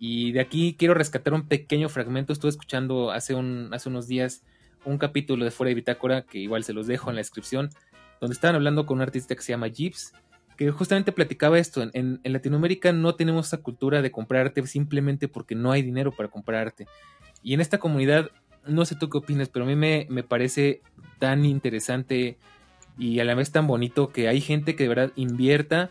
y 0.02 0.32
de 0.32 0.40
aquí 0.40 0.74
quiero 0.78 0.94
rescatar 0.94 1.34
un 1.34 1.46
pequeño 1.46 1.90
fragmento. 1.90 2.32
Estuve 2.32 2.48
escuchando 2.48 3.12
hace, 3.12 3.34
un, 3.34 3.68
hace 3.72 3.90
unos 3.90 4.08
días 4.08 4.42
un 4.86 4.96
capítulo 4.96 5.44
de 5.44 5.50
Fuera 5.50 5.68
de 5.68 5.74
Bitácora, 5.74 6.22
que 6.22 6.38
igual 6.38 6.64
se 6.64 6.72
los 6.72 6.86
dejo 6.86 7.10
en 7.10 7.16
la 7.16 7.20
descripción, 7.20 7.68
donde 8.18 8.32
estaban 8.32 8.56
hablando 8.56 8.86
con 8.86 8.96
un 8.96 9.02
artista 9.02 9.34
que 9.34 9.42
se 9.42 9.52
llama 9.52 9.68
Jeeps, 9.68 10.14
que 10.56 10.70
justamente 10.70 11.12
platicaba 11.12 11.58
esto. 11.58 11.82
En, 11.82 12.18
en, 12.22 12.32
Latinoamérica 12.32 12.94
no 12.94 13.14
tenemos 13.14 13.48
esa 13.48 13.58
cultura 13.58 14.00
de 14.00 14.10
comprar 14.10 14.46
arte 14.46 14.66
simplemente 14.66 15.28
porque 15.28 15.54
no 15.54 15.70
hay 15.70 15.82
dinero 15.82 16.12
para 16.12 16.30
comprar 16.30 16.62
arte. 16.68 16.86
Y 17.42 17.52
en 17.52 17.60
esta 17.60 17.76
comunidad, 17.76 18.30
no 18.66 18.86
sé 18.86 18.94
tú 18.94 19.10
qué 19.10 19.18
opinas, 19.18 19.50
pero 19.50 19.66
a 19.66 19.68
mí 19.68 19.76
me, 19.76 20.06
me 20.08 20.22
parece 20.22 20.80
tan 21.18 21.44
interesante 21.44 22.38
y 22.96 23.20
a 23.20 23.24
la 23.24 23.34
vez 23.34 23.52
tan 23.52 23.66
bonito 23.66 24.08
que 24.08 24.28
hay 24.28 24.40
gente 24.40 24.74
que 24.76 24.84
de 24.84 24.88
verdad 24.88 25.12
invierta 25.14 25.90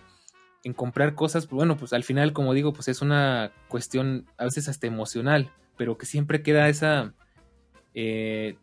en 0.63 0.73
comprar 0.73 1.15
cosas, 1.15 1.45
pues, 1.45 1.55
bueno, 1.55 1.77
pues 1.77 1.93
al 1.93 2.03
final, 2.03 2.33
como 2.33 2.53
digo, 2.53 2.73
pues 2.73 2.87
es 2.87 3.01
una 3.01 3.51
cuestión 3.67 4.25
a 4.37 4.45
veces 4.45 4.67
hasta 4.67 4.87
emocional, 4.87 5.51
pero 5.77 5.97
que 5.97 6.05
siempre 6.05 6.43
queda 6.43 6.67
esa, 6.69 7.13
eh, 7.93 8.57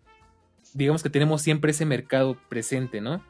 digamos 0.74 1.02
que 1.02 1.11
tenemos 1.11 1.42
siempre 1.42 1.70
ese 1.70 1.87
mercado 1.87 2.37
presente, 2.48 3.00
¿no? 3.00 3.22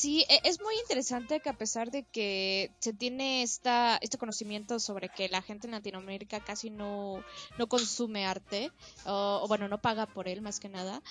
Sí, 0.00 0.24
e, 0.30 0.40
es 0.44 0.62
muy 0.62 0.74
interesante 0.80 1.40
que 1.40 1.50
a 1.50 1.58
pesar 1.58 1.90
de 1.90 2.04
que 2.04 2.70
se 2.78 2.94
tiene 2.94 3.42
esta, 3.42 3.98
este 4.00 4.16
conocimiento 4.16 4.78
sobre 4.78 5.10
que 5.10 5.28
la 5.28 5.42
gente 5.42 5.66
en 5.66 5.72
Latinoamérica 5.72 6.40
casi 6.40 6.70
no, 6.70 7.22
no 7.58 7.66
consume 7.66 8.24
arte, 8.24 8.72
o, 9.04 9.44
bueno, 9.46 9.68
no 9.68 9.82
paga 9.82 10.06
por 10.06 10.26
él 10.26 10.40
más 10.40 10.58
que 10.58 10.70
nada, 10.70 11.02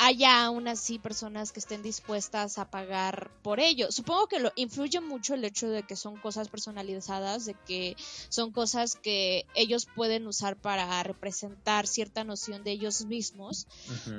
haya 0.00 0.44
aún 0.44 0.68
así 0.68 0.98
personas 0.98 1.52
que 1.52 1.60
estén 1.60 1.82
dispuestas 1.82 2.58
a 2.58 2.70
pagar 2.70 3.30
por 3.42 3.60
ello. 3.60 3.90
Supongo 3.90 4.28
que 4.28 4.38
lo 4.38 4.52
influye 4.54 5.00
mucho 5.00 5.34
el 5.34 5.44
hecho 5.44 5.68
de 5.68 5.82
que 5.82 5.96
son 5.96 6.16
cosas 6.16 6.48
personalizadas, 6.48 7.46
de 7.46 7.54
que 7.66 7.96
son 8.28 8.52
cosas 8.52 8.96
que 8.96 9.46
ellos 9.54 9.86
pueden 9.94 10.26
usar 10.26 10.56
para 10.56 11.02
representar 11.02 11.86
cierta 11.86 12.24
noción 12.24 12.62
de 12.64 12.72
ellos 12.72 13.04
mismos, 13.06 13.66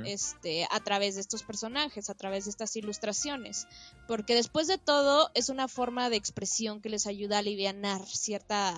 este, 0.06 0.68
a 0.70 0.80
través 0.82 1.16
de 1.16 1.22
estos 1.22 1.44
personajes, 1.44 2.10
a 2.10 2.16
través 2.16 2.46
de 2.46 2.52
estas 2.52 2.76
ilustraciones, 2.76 3.68
porque 4.08 4.36
después 4.36 4.68
de 4.68 4.78
todo 4.78 5.32
es 5.34 5.50
una 5.50 5.68
forma 5.68 6.10
de 6.10 6.18
expresión 6.18 6.82
que 6.82 6.90
les 6.90 7.08
ayuda 7.08 7.38
a 7.38 7.40
aliviar 7.40 7.62
cierta 8.06 8.76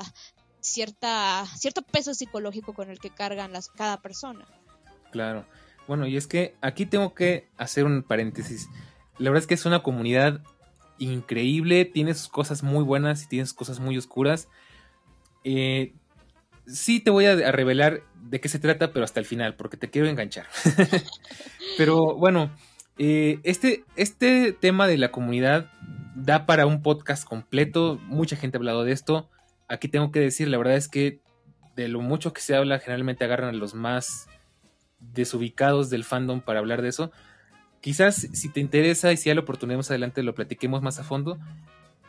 cierta 0.62 1.46
cierto 1.58 1.82
peso 1.82 2.14
psicológico 2.14 2.74
con 2.74 2.90
el 2.90 3.00
que 3.00 3.10
cargan 3.10 3.52
las 3.52 3.70
cada 3.70 4.02
persona. 4.02 4.46
Claro. 5.12 5.46
Bueno, 5.88 6.08
y 6.08 6.18
es 6.18 6.28
que 6.28 6.56
aquí 6.62 6.86
tengo 6.86 7.14
que 7.14 7.50
hacer 7.58 7.86
un 7.86 8.04
paréntesis. 8.04 8.70
La 9.18 9.30
verdad 9.30 9.44
es 9.44 9.48
que 9.48 9.54
es 9.54 9.66
una 9.66 9.84
comunidad 9.84 10.42
increíble, 10.98 11.86
tiene 11.86 12.14
sus 12.14 12.30
cosas 12.30 12.64
muy 12.64 12.84
buenas 12.84 13.24
y 13.24 13.28
tiene 13.28 13.46
sus 13.46 13.56
cosas 13.56 13.80
muy 13.80 13.98
oscuras. 13.98 14.48
Eh, 15.44 15.94
sí 16.66 17.00
te 17.00 17.12
voy 17.12 17.26
a, 17.26 17.52
revelar 17.52 18.02
de 18.22 18.40
qué 18.40 18.50
se 18.50 18.60
trata, 18.60 18.94
pero 18.94 19.04
hasta 19.04 19.20
el 19.20 19.26
final, 19.26 19.56
porque 19.56 19.78
te 19.78 19.90
quiero 19.90 20.08
enganchar. 20.08 20.48
pero 21.78 22.16
bueno, 22.16 22.52
eh, 22.98 23.40
este, 23.44 23.84
este 23.96 24.54
tema 24.54 24.88
de 24.88 24.98
la 24.98 25.12
comunidad 25.12 25.72
da 26.16 26.46
para 26.46 26.66
un 26.66 26.82
podcast 26.82 27.28
completo. 27.28 28.00
Mucha 28.06 28.36
gente 28.36 28.58
ha 28.58 28.60
hablado 28.60 28.84
de 28.84 28.92
esto. 28.92 29.30
Aquí 29.68 29.88
tengo 29.88 30.12
que 30.12 30.20
decir, 30.20 30.48
la 30.48 30.58
verdad 30.58 30.76
es 30.76 30.88
que 30.88 31.20
de 31.76 31.88
lo 31.88 32.02
mucho 32.02 32.34
que 32.34 32.42
se 32.42 32.56
habla, 32.56 32.80
generalmente 32.80 33.26
agarran 33.26 33.50
a 33.50 33.58
los 33.58 33.74
más 33.74 34.28
desubicados 35.12 35.90
del 35.90 36.04
fandom 36.04 36.42
para 36.42 36.60
hablar 36.60 36.82
de 36.82 36.90
eso. 36.90 37.12
Quizás 37.82 38.28
si 38.32 38.50
te 38.50 38.60
interesa 38.60 39.12
y 39.12 39.18
si 39.18 39.30
hay 39.30 39.36
la 39.36 39.42
oportunidad 39.42 39.78
más 39.78 39.90
adelante 39.90 40.24
lo 40.24 40.36
platiquemos 40.36 40.82
más 40.82 41.00
a 41.00 41.04
fondo. 41.04 41.38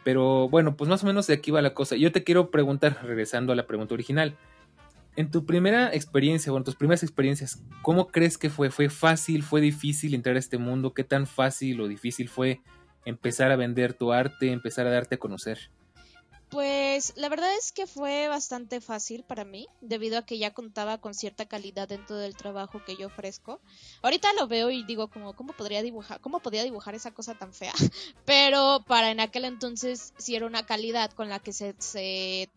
Pero 0.05 0.49
bueno, 0.49 0.77
pues 0.77 0.89
más 0.89 1.03
o 1.03 1.07
menos 1.07 1.27
de 1.27 1.35
aquí 1.35 1.51
va 1.51 1.63
la 1.63 1.75
cosa. 1.75 1.97
Yo 1.97 2.13
te 2.13 2.23
quiero 2.23 2.51
preguntar, 2.51 2.99
regresando 3.03 3.53
a 3.53 3.57
la 3.57 3.67
pregunta 3.67 3.95
original. 3.95 4.37
En 5.17 5.31
tu 5.31 5.47
primera 5.47 5.95
experiencia 5.95 6.53
o 6.53 6.57
en 6.57 6.65
tus 6.65 6.77
primeras 6.77 7.03
experiencias, 7.03 7.63
¿cómo 7.83 8.09
crees 8.09 8.37
que 8.37 8.51
fue? 8.51 8.71
¿Fue 8.71 8.91
fácil? 8.91 9.43
¿Fue 9.43 9.61
difícil 9.61 10.15
entrar 10.15 10.37
a 10.37 10.41
este 10.41 10.59
mundo? 10.59 10.93
¿Qué 10.93 11.05
tan 11.05 11.27
fácil 11.27 11.81
o 11.81 11.89
difícil 11.89 12.29
fue 12.29 12.61
empezar 13.05 13.51
a 13.51 13.57
vender 13.57 13.95
tu 13.95 14.13
arte, 14.13 14.53
empezar 14.53 14.87
a 14.87 14.91
darte 14.91 15.15
a 15.15 15.19
conocer? 15.19 15.71
Pues 16.55 17.15
la 17.17 17.29
verdad 17.29 17.53
es 17.57 17.73
que 17.73 17.89
fue 17.89 18.29
bastante 18.29 18.81
fácil 18.81 19.25
para 19.25 19.45
mí, 19.45 19.67
debido 19.81 20.19
a 20.19 20.25
que 20.25 20.39
ya 20.39 20.55
contaba 20.55 20.99
con 20.99 21.13
cierta 21.13 21.47
calidad 21.47 21.89
dentro 21.89 22.17
del 22.17 22.37
trabajo 22.37 22.81
que 22.85 22.95
yo 22.95 23.09
ofrezco. 23.09 23.61
Ahorita 24.03 24.33
lo 24.35 24.47
veo 24.47 24.71
y 24.71 24.85
digo 24.85 25.09
como, 25.09 25.35
¿cómo 25.35 25.53
podría 25.53 25.83
dibujar? 25.83 26.21
¿Cómo 26.21 26.39
podía 26.39 26.63
dibujar 26.63 26.95
esa 26.95 27.11
cosa 27.11 27.35
tan 27.35 27.53
fea? 27.53 27.73
Pero 28.25 28.85
para 28.87 29.11
en 29.11 29.19
aquel 29.19 29.47
entonces 29.47 30.15
sí 30.17 30.37
era 30.37 30.47
una 30.47 30.65
calidad 30.65 31.11
con 31.11 31.29
la 31.29 31.41
que 31.41 31.53
se, 31.53 31.75
eh, 31.97 32.49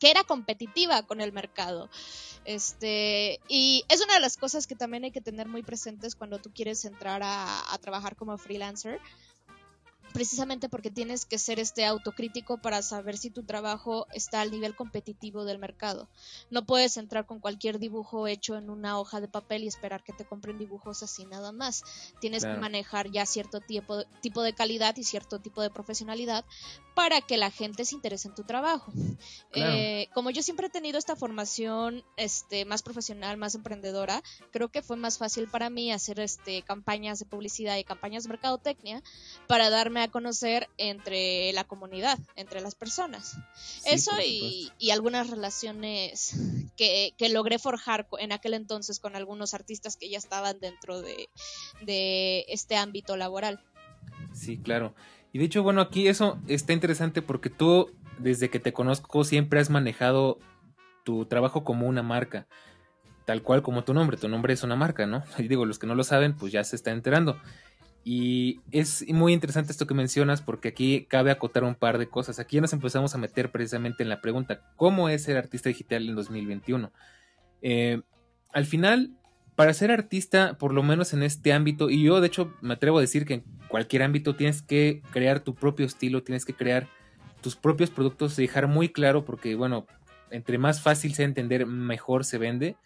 que 0.00 0.10
era 0.10 0.24
competitiva 0.24 1.02
con 1.02 1.20
el 1.20 1.32
mercado. 1.32 1.90
Este, 2.46 3.40
y 3.46 3.84
es 3.90 4.02
una 4.02 4.14
de 4.14 4.20
las 4.20 4.38
cosas 4.38 4.66
que 4.66 4.74
también 4.74 5.04
hay 5.04 5.10
que 5.10 5.20
tener 5.20 5.48
muy 5.48 5.62
presentes 5.62 6.14
cuando 6.14 6.38
tú 6.38 6.50
quieres 6.50 6.82
entrar 6.86 7.20
a 7.22 7.78
trabajar 7.82 8.16
como 8.16 8.38
freelancer 8.38 9.02
precisamente 10.12 10.68
porque 10.68 10.90
tienes 10.90 11.24
que 11.24 11.38
ser 11.38 11.58
este 11.58 11.84
autocrítico 11.84 12.58
para 12.58 12.82
saber 12.82 13.16
si 13.16 13.30
tu 13.30 13.42
trabajo 13.42 14.06
está 14.12 14.40
al 14.40 14.50
nivel 14.50 14.74
competitivo 14.74 15.44
del 15.44 15.58
mercado. 15.58 16.08
No 16.50 16.64
puedes 16.64 16.96
entrar 16.96 17.26
con 17.26 17.40
cualquier 17.40 17.78
dibujo 17.78 18.26
hecho 18.26 18.56
en 18.56 18.70
una 18.70 18.98
hoja 18.98 19.20
de 19.20 19.28
papel 19.28 19.64
y 19.64 19.68
esperar 19.68 20.02
que 20.02 20.12
te 20.12 20.24
compren 20.24 20.58
dibujos 20.58 21.02
así 21.02 21.24
nada 21.26 21.52
más. 21.52 21.84
Tienes 22.20 22.44
que 22.44 22.56
manejar 22.56 23.10
ya 23.10 23.26
cierto 23.26 23.60
tipo, 23.60 24.04
tipo 24.20 24.42
de 24.42 24.52
calidad 24.52 24.96
y 24.96 25.04
cierto 25.04 25.40
tipo 25.40 25.62
de 25.62 25.70
profesionalidad 25.70 26.44
para 26.94 27.20
que 27.20 27.36
la 27.36 27.50
gente 27.50 27.84
se 27.84 27.94
interese 27.94 28.28
en 28.28 28.34
tu 28.34 28.42
trabajo. 28.42 28.92
Eh, 29.52 30.08
como 30.14 30.30
yo 30.30 30.42
siempre 30.42 30.66
he 30.66 30.70
tenido 30.70 30.98
esta 30.98 31.16
formación 31.16 32.04
este, 32.16 32.64
más 32.64 32.82
profesional, 32.82 33.36
más 33.36 33.54
emprendedora, 33.54 34.22
creo 34.50 34.68
que 34.68 34.82
fue 34.82 34.96
más 34.96 35.18
fácil 35.18 35.48
para 35.48 35.70
mí 35.70 35.92
hacer 35.92 36.20
este, 36.20 36.62
campañas 36.62 37.18
de 37.18 37.26
publicidad 37.26 37.76
y 37.76 37.84
campañas 37.84 38.24
de 38.24 38.30
mercadotecnia 38.30 39.02
para 39.46 39.70
darme 39.70 39.97
a 39.98 40.08
conocer 40.08 40.68
entre 40.78 41.52
la 41.52 41.64
comunidad, 41.64 42.18
entre 42.36 42.60
las 42.60 42.74
personas. 42.74 43.36
Eso 43.84 44.12
y, 44.24 44.70
algunas 44.90 45.30
relaciones 45.30 46.34
que, 46.76 47.14
logré 47.30 47.58
forjar 47.58 48.08
en 48.18 48.32
aquel 48.32 48.54
entonces 48.54 49.00
con 49.00 49.16
algunos 49.16 49.54
artistas 49.54 49.96
que 49.96 50.08
ya 50.08 50.18
estaban 50.18 50.58
dentro 50.60 51.02
de, 51.02 51.28
de 51.82 52.46
este 52.48 52.76
ámbito 52.76 53.16
laboral. 53.16 53.60
Sí, 54.32 54.58
claro. 54.58 54.94
Y 55.32 55.38
de 55.38 55.44
hecho, 55.44 55.62
bueno, 55.62 55.80
aquí 55.80 56.08
eso 56.08 56.38
está 56.48 56.72
interesante 56.72 57.22
porque 57.22 57.50
tú, 57.50 57.90
desde 58.18 58.50
que 58.50 58.60
te 58.60 58.72
conozco, 58.72 59.24
siempre 59.24 59.60
has 59.60 59.70
manejado 59.70 60.38
tu 61.04 61.26
trabajo 61.26 61.64
como 61.64 61.86
una 61.86 62.02
marca. 62.02 62.46
Tal 63.24 63.42
cual 63.42 63.62
como 63.62 63.84
tu 63.84 63.92
nombre. 63.92 64.16
Tu 64.16 64.28
nombre 64.28 64.54
es 64.54 64.62
una 64.62 64.76
marca, 64.76 65.06
¿no? 65.06 65.22
Y 65.38 65.42
digo, 65.48 65.66
los 65.66 65.78
que 65.78 65.86
no 65.86 65.94
lo 65.94 66.04
saben, 66.04 66.34
pues 66.34 66.52
ya 66.52 66.64
se 66.64 66.76
está 66.76 66.92
enterando. 66.92 67.38
Y 68.04 68.60
es 68.70 69.06
muy 69.08 69.32
interesante 69.32 69.72
esto 69.72 69.86
que 69.86 69.94
mencionas 69.94 70.40
porque 70.40 70.68
aquí 70.68 71.06
cabe 71.08 71.30
acotar 71.30 71.64
un 71.64 71.74
par 71.74 71.98
de 71.98 72.08
cosas. 72.08 72.38
Aquí 72.38 72.60
nos 72.60 72.72
empezamos 72.72 73.14
a 73.14 73.18
meter 73.18 73.50
precisamente 73.50 74.02
en 74.02 74.08
la 74.08 74.20
pregunta, 74.20 74.62
¿cómo 74.76 75.08
es 75.08 75.24
ser 75.24 75.36
artista 75.36 75.68
digital 75.68 76.08
en 76.08 76.14
2021? 76.14 76.90
Eh, 77.60 78.00
al 78.52 78.64
final, 78.64 79.18
para 79.56 79.74
ser 79.74 79.90
artista, 79.90 80.56
por 80.56 80.72
lo 80.72 80.82
menos 80.82 81.12
en 81.12 81.22
este 81.22 81.52
ámbito, 81.52 81.90
y 81.90 82.02
yo 82.02 82.20
de 82.20 82.28
hecho 82.28 82.54
me 82.60 82.74
atrevo 82.74 82.98
a 82.98 83.02
decir 83.02 83.26
que 83.26 83.34
en 83.34 83.44
cualquier 83.68 84.02
ámbito 84.02 84.36
tienes 84.36 84.62
que 84.62 85.02
crear 85.10 85.40
tu 85.40 85.54
propio 85.54 85.84
estilo, 85.84 86.22
tienes 86.22 86.44
que 86.44 86.54
crear 86.54 86.88
tus 87.40 87.56
propios 87.56 87.90
productos 87.90 88.38
y 88.38 88.42
dejar 88.42 88.68
muy 88.68 88.88
claro 88.88 89.24
porque, 89.24 89.54
bueno, 89.54 89.86
entre 90.30 90.58
más 90.58 90.80
fácil 90.80 91.14
sea 91.14 91.24
entender, 91.24 91.66
mejor 91.66 92.24
se 92.24 92.38
vende. 92.38 92.76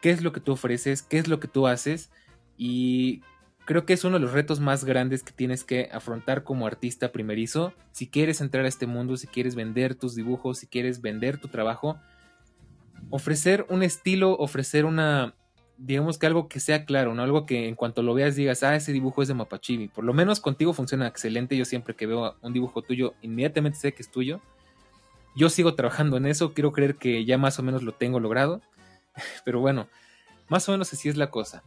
¿Qué 0.00 0.10
es 0.10 0.22
lo 0.22 0.32
que 0.32 0.40
tú 0.40 0.52
ofreces? 0.52 1.02
¿Qué 1.02 1.18
es 1.18 1.28
lo 1.28 1.40
que 1.40 1.48
tú 1.48 1.66
haces? 1.66 2.10
Y 2.56 3.22
creo 3.68 3.84
que 3.84 3.92
es 3.92 4.02
uno 4.02 4.14
de 4.14 4.20
los 4.20 4.32
retos 4.32 4.60
más 4.60 4.86
grandes 4.86 5.22
que 5.22 5.30
tienes 5.30 5.62
que 5.62 5.90
afrontar 5.92 6.42
como 6.42 6.66
artista 6.66 7.12
primerizo. 7.12 7.74
Si 7.92 8.06
quieres 8.06 8.40
entrar 8.40 8.64
a 8.64 8.68
este 8.68 8.86
mundo, 8.86 9.18
si 9.18 9.26
quieres 9.26 9.54
vender 9.54 9.94
tus 9.94 10.14
dibujos, 10.14 10.56
si 10.56 10.66
quieres 10.66 11.02
vender 11.02 11.38
tu 11.38 11.48
trabajo, 11.48 11.98
ofrecer 13.10 13.66
un 13.68 13.82
estilo, 13.82 14.32
ofrecer 14.38 14.86
una, 14.86 15.34
digamos 15.76 16.16
que 16.16 16.24
algo 16.24 16.48
que 16.48 16.60
sea 16.60 16.86
claro, 16.86 17.12
¿no? 17.12 17.22
Algo 17.22 17.44
que 17.44 17.68
en 17.68 17.74
cuanto 17.74 18.02
lo 18.02 18.14
veas 18.14 18.36
digas, 18.36 18.62
ah, 18.62 18.74
ese 18.74 18.90
dibujo 18.90 19.20
es 19.20 19.28
de 19.28 19.34
Mapachibi. 19.34 19.88
Por 19.88 20.04
lo 20.04 20.14
menos 20.14 20.40
contigo 20.40 20.72
funciona 20.72 21.06
excelente. 21.06 21.54
Yo 21.54 21.66
siempre 21.66 21.94
que 21.94 22.06
veo 22.06 22.36
un 22.40 22.54
dibujo 22.54 22.80
tuyo, 22.80 23.12
inmediatamente 23.20 23.78
sé 23.78 23.92
que 23.92 24.00
es 24.00 24.10
tuyo. 24.10 24.40
Yo 25.36 25.50
sigo 25.50 25.74
trabajando 25.74 26.16
en 26.16 26.24
eso, 26.24 26.54
quiero 26.54 26.72
creer 26.72 26.94
que 26.96 27.26
ya 27.26 27.36
más 27.36 27.58
o 27.58 27.62
menos 27.62 27.82
lo 27.82 27.92
tengo 27.92 28.18
logrado. 28.18 28.62
Pero 29.44 29.60
bueno, 29.60 29.88
más 30.48 30.66
o 30.70 30.72
menos 30.72 30.90
así 30.90 31.10
es 31.10 31.18
la 31.18 31.30
cosa. 31.30 31.62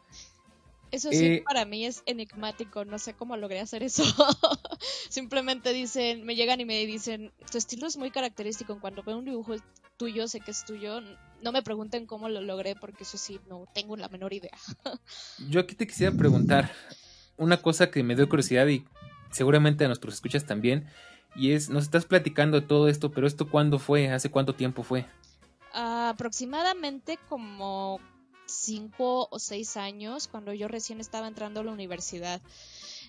Eso 0.92 1.10
sí, 1.12 1.26
eh, 1.26 1.44
para 1.46 1.66
mí 1.66 1.86
es 1.86 2.04
enigmático, 2.06 2.84
no 2.84 3.00
sé 3.00 3.14
cómo 3.14 3.38
logré 3.38 3.60
hacer 3.60 3.82
eso. 3.82 4.04
Simplemente 5.10 5.72
dicen, 5.72 6.26
me 6.26 6.36
llegan 6.36 6.60
y 6.60 6.66
me 6.66 6.86
dicen, 6.86 7.32
tu 7.50 7.58
estilo 7.58 7.88
es 7.88 7.98
muy 7.98 8.12
característico, 8.12 8.80
cuando 8.80 9.02
veo 9.04 9.18
un 9.18 9.26
dibujo 9.26 9.56
tuyo, 9.98 10.28
sé 10.28 10.42
que 10.42 10.52
es 10.52 10.66
tuyo, 10.66 11.00
no 11.42 11.52
me 11.52 11.64
pregunten 11.64 12.06
cómo 12.06 12.28
lo 12.28 12.42
logré, 12.42 12.76
porque 12.76 13.04
eso 13.04 13.18
sí, 13.18 13.40
no 13.48 13.66
tengo 13.74 13.96
la 13.96 14.10
menor 14.10 14.34
idea. 14.34 14.58
Yo 15.50 15.62
aquí 15.62 15.76
te 15.76 15.88
quisiera 15.88 16.16
preguntar 16.16 16.72
una 17.38 17.62
cosa 17.62 17.90
que 17.90 18.04
me 18.04 18.16
dio 18.16 18.28
curiosidad 18.28 18.68
y 18.68 18.86
seguramente 19.32 19.86
a 19.86 19.88
nuestros 19.88 20.16
escuchas 20.16 20.46
también, 20.46 20.88
y 21.36 21.52
es, 21.52 21.70
nos 21.70 21.84
estás 21.84 22.06
platicando 22.06 22.60
de 22.60 22.68
todo 22.68 22.90
esto, 22.90 23.12
pero 23.12 23.26
esto 23.26 23.50
cuándo 23.50 23.80
fue, 23.80 24.10
hace 24.10 24.30
cuánto 24.30 24.56
tiempo 24.56 24.84
fue? 24.84 25.06
aproximadamente 25.74 27.18
como 27.30 28.00
cinco 28.52 29.28
o 29.32 29.40
seis 29.40 29.78
años, 29.78 30.28
cuando 30.28 30.54
yo 30.54 30.68
recién 30.68 31.00
estaba 31.00 31.28
entrando 31.28 31.60
a 31.60 31.64
la 31.64 31.72
universidad. 31.72 32.42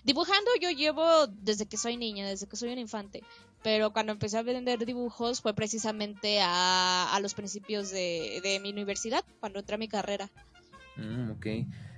Dibujando 0.03 0.51
yo 0.61 0.69
llevo 0.69 1.27
desde 1.27 1.65
que 1.65 1.77
soy 1.77 1.97
niña, 1.97 2.27
desde 2.27 2.47
que 2.47 2.57
soy 2.57 2.73
un 2.73 2.79
infante, 2.79 3.23
pero 3.63 3.93
cuando 3.93 4.11
empecé 4.11 4.37
a 4.37 4.43
vender 4.43 4.85
dibujos 4.85 5.41
fue 5.41 5.53
precisamente 5.53 6.39
a, 6.41 7.17
los 7.21 7.33
principios 7.33 7.89
de, 7.89 8.59
mi 8.61 8.71
universidad, 8.71 9.23
cuando 9.39 9.59
entré 9.59 9.75
a 9.75 9.77
mi 9.77 9.87
carrera. 9.87 10.29
Mm, 10.97 11.31
ok, 11.31 11.45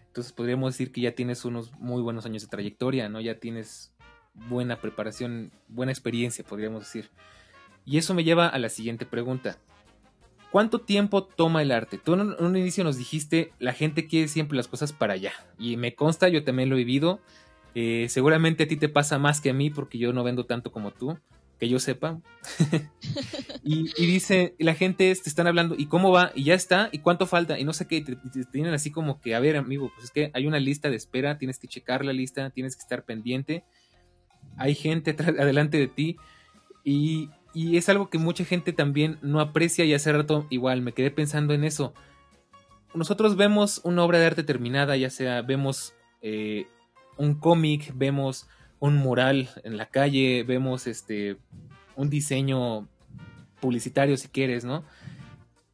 entonces 0.07 0.31
podríamos 0.31 0.73
decir 0.73 0.91
que 0.91 1.01
ya 1.01 1.15
tienes 1.15 1.43
unos 1.45 1.71
muy 1.79 2.01
buenos 2.01 2.25
años 2.25 2.43
de 2.43 2.47
trayectoria, 2.47 3.09
¿no? 3.09 3.19
Ya 3.19 3.39
tienes 3.39 3.91
buena 4.33 4.79
preparación, 4.79 5.51
buena 5.67 5.91
experiencia, 5.91 6.45
podríamos 6.45 6.81
decir. 6.81 7.09
Y 7.85 7.97
eso 7.97 8.13
me 8.13 8.23
lleva 8.23 8.47
a 8.47 8.59
la 8.59 8.69
siguiente 8.69 9.05
pregunta. 9.05 9.57
¿Cuánto 10.55 10.79
tiempo 10.79 11.25
toma 11.25 11.61
el 11.61 11.71
arte? 11.73 11.97
Tú 11.97 12.13
en 12.13 12.21
un 12.21 12.55
inicio 12.55 12.85
nos 12.85 12.97
dijiste, 12.97 13.51
la 13.59 13.73
gente 13.73 14.07
quiere 14.07 14.29
siempre 14.29 14.55
las 14.55 14.69
cosas 14.69 14.93
para 14.93 15.11
allá. 15.11 15.33
Y 15.59 15.75
me 15.75 15.95
consta, 15.95 16.29
yo 16.29 16.45
también 16.45 16.69
lo 16.69 16.77
he 16.77 16.85
vivido. 16.85 17.19
Eh, 17.73 18.05
seguramente 18.07 18.63
a 18.63 18.67
ti 18.69 18.77
te 18.77 18.87
pasa 18.87 19.19
más 19.19 19.41
que 19.41 19.49
a 19.49 19.53
mí 19.53 19.69
porque 19.69 19.97
yo 19.97 20.13
no 20.13 20.23
vendo 20.23 20.45
tanto 20.45 20.71
como 20.71 20.91
tú, 20.91 21.17
que 21.59 21.67
yo 21.67 21.77
sepa. 21.77 22.21
y, 23.65 23.91
dice, 23.97 24.55
la 24.57 24.75
gente 24.75 25.13
te 25.13 25.29
están 25.29 25.45
hablando, 25.45 25.75
¿y 25.77 25.87
cómo 25.87 26.13
va? 26.13 26.31
Y 26.35 26.45
ya 26.45 26.53
está, 26.53 26.87
¿y 26.93 26.99
cuánto 26.99 27.27
falta? 27.27 27.59
Y 27.59 27.65
no 27.65 27.73
sé 27.73 27.85
qué, 27.85 27.99
te, 27.99 28.15
tienen 28.45 28.73
así 28.73 28.91
como 28.91 29.19
que, 29.19 29.35
a 29.35 29.41
ver, 29.41 29.57
amigo, 29.57 29.91
pues 29.93 30.05
es 30.05 30.11
que 30.11 30.31
hay 30.33 30.47
una 30.47 30.61
lista 30.61 30.89
de 30.89 30.95
espera, 30.95 31.37
tienes 31.37 31.59
que 31.59 31.67
checar 31.67 32.05
la 32.05 32.13
lista, 32.13 32.49
tienes 32.51 32.77
que 32.77 32.81
estar 32.81 33.03
pendiente. 33.03 33.65
Hay 34.55 34.73
gente 34.73 35.17
adelante 35.19 35.77
de 35.77 35.89
ti. 35.89 36.15
Y, 36.85 37.29
y 37.55 37.77
es 37.77 37.87
algo 37.87 38.09
que 38.09 38.17
mucha 38.17 38.43
gente 38.43 38.73
también 38.73 39.17
no 39.21 39.39
aprecia 39.39 39.85
y 39.85 39.93
hace 39.93 40.11
rato 40.11 40.45
igual 40.49 40.81
me 40.81 40.91
quedé 40.91 41.09
pensando 41.09 41.53
en 41.53 41.63
eso. 41.63 41.93
Nosotros 42.93 43.37
vemos 43.37 43.79
una 43.85 44.03
obra 44.03 44.19
de 44.19 44.25
arte 44.25 44.43
terminada, 44.43 44.97
ya 44.97 45.09
sea 45.09 45.41
vemos 45.41 45.93
eh, 46.21 46.67
un 47.17 47.35
cómic, 47.35 47.93
vemos 47.95 48.49
un 48.79 48.97
mural 48.97 49.49
en 49.63 49.77
la 49.77 49.85
calle, 49.85 50.43
vemos 50.43 50.85
este 50.85 51.37
un 51.95 52.09
diseño 52.09 52.89
publicitario 53.61 54.17
si 54.17 54.27
quieres, 54.27 54.65
¿no? 54.65 54.83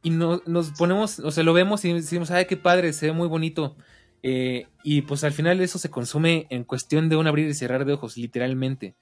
Y 0.04 0.10
no, 0.10 0.40
nos 0.46 0.70
ponemos, 0.70 1.18
o 1.18 1.32
sea, 1.32 1.42
lo 1.42 1.52
vemos 1.52 1.84
y 1.84 1.92
decimos, 1.92 2.30
ay, 2.30 2.44
qué 2.46 2.56
padre, 2.56 2.92
se 2.92 3.06
ve 3.06 3.12
muy 3.12 3.26
bonito. 3.26 3.76
Eh, 4.22 4.68
y 4.84 5.02
pues 5.02 5.24
al 5.24 5.32
final 5.32 5.60
eso 5.60 5.80
se 5.80 5.90
consume 5.90 6.46
en 6.48 6.62
cuestión 6.62 7.08
de 7.08 7.16
un 7.16 7.26
abrir 7.26 7.48
y 7.48 7.54
cerrar 7.54 7.84
de 7.84 7.94
ojos, 7.94 8.16
literalmente 8.16 8.94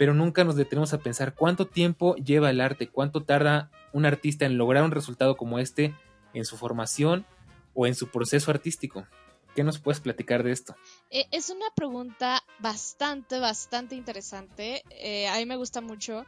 pero 0.00 0.14
nunca 0.14 0.44
nos 0.44 0.56
detenemos 0.56 0.94
a 0.94 0.98
pensar 1.00 1.34
cuánto 1.34 1.66
tiempo 1.66 2.16
lleva 2.16 2.48
el 2.48 2.62
arte, 2.62 2.88
cuánto 2.88 3.22
tarda 3.22 3.70
un 3.92 4.06
artista 4.06 4.46
en 4.46 4.56
lograr 4.56 4.82
un 4.82 4.92
resultado 4.92 5.36
como 5.36 5.58
este 5.58 5.94
en 6.32 6.46
su 6.46 6.56
formación 6.56 7.26
o 7.74 7.86
en 7.86 7.94
su 7.94 8.08
proceso 8.08 8.50
artístico. 8.50 9.06
¿Qué 9.54 9.62
nos 9.62 9.78
puedes 9.78 10.00
platicar 10.00 10.42
de 10.42 10.52
esto? 10.52 10.74
Eh, 11.10 11.26
es 11.32 11.50
una 11.50 11.66
pregunta 11.76 12.42
bastante, 12.60 13.40
bastante 13.40 13.94
interesante. 13.94 14.84
Eh, 14.88 15.28
a 15.28 15.36
mí 15.36 15.44
me 15.44 15.56
gusta 15.56 15.82
mucho. 15.82 16.24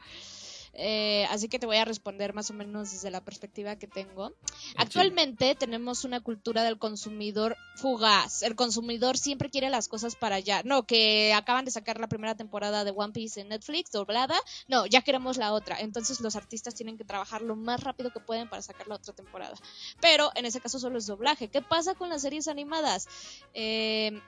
Eh, 0.74 1.26
así 1.30 1.48
que 1.48 1.58
te 1.58 1.66
voy 1.66 1.76
a 1.76 1.84
responder 1.84 2.32
más 2.32 2.50
o 2.50 2.54
menos 2.54 2.92
desde 2.92 3.10
la 3.10 3.22
perspectiva 3.22 3.76
que 3.76 3.86
tengo. 3.86 4.32
Actualmente 4.76 5.54
tenemos 5.54 6.04
una 6.04 6.20
cultura 6.20 6.62
del 6.64 6.78
consumidor 6.78 7.56
fugaz. 7.76 8.42
El 8.42 8.56
consumidor 8.56 9.18
siempre 9.18 9.50
quiere 9.50 9.68
las 9.68 9.88
cosas 9.88 10.16
para 10.16 10.36
allá. 10.36 10.62
No, 10.64 10.86
que 10.86 11.34
acaban 11.34 11.64
de 11.64 11.70
sacar 11.70 12.00
la 12.00 12.08
primera 12.08 12.34
temporada 12.34 12.84
de 12.84 12.92
One 12.94 13.12
Piece 13.12 13.40
en 13.40 13.48
Netflix, 13.48 13.90
doblada. 13.90 14.38
No, 14.68 14.86
ya 14.86 15.02
queremos 15.02 15.36
la 15.36 15.52
otra. 15.52 15.78
Entonces 15.80 16.20
los 16.20 16.36
artistas 16.36 16.74
tienen 16.74 16.96
que 16.96 17.04
trabajar 17.04 17.42
lo 17.42 17.54
más 17.54 17.82
rápido 17.82 18.10
que 18.10 18.20
pueden 18.20 18.48
para 18.48 18.62
sacar 18.62 18.88
la 18.88 18.94
otra 18.94 19.12
temporada. 19.12 19.56
Pero 20.00 20.30
en 20.34 20.46
ese 20.46 20.60
caso 20.60 20.78
solo 20.78 20.98
es 20.98 21.06
doblaje. 21.06 21.48
¿Qué 21.48 21.60
pasa 21.60 21.94
con 21.94 22.08
las 22.08 22.22
series 22.22 22.48
animadas? 22.48 23.08
Eh, 23.52 24.20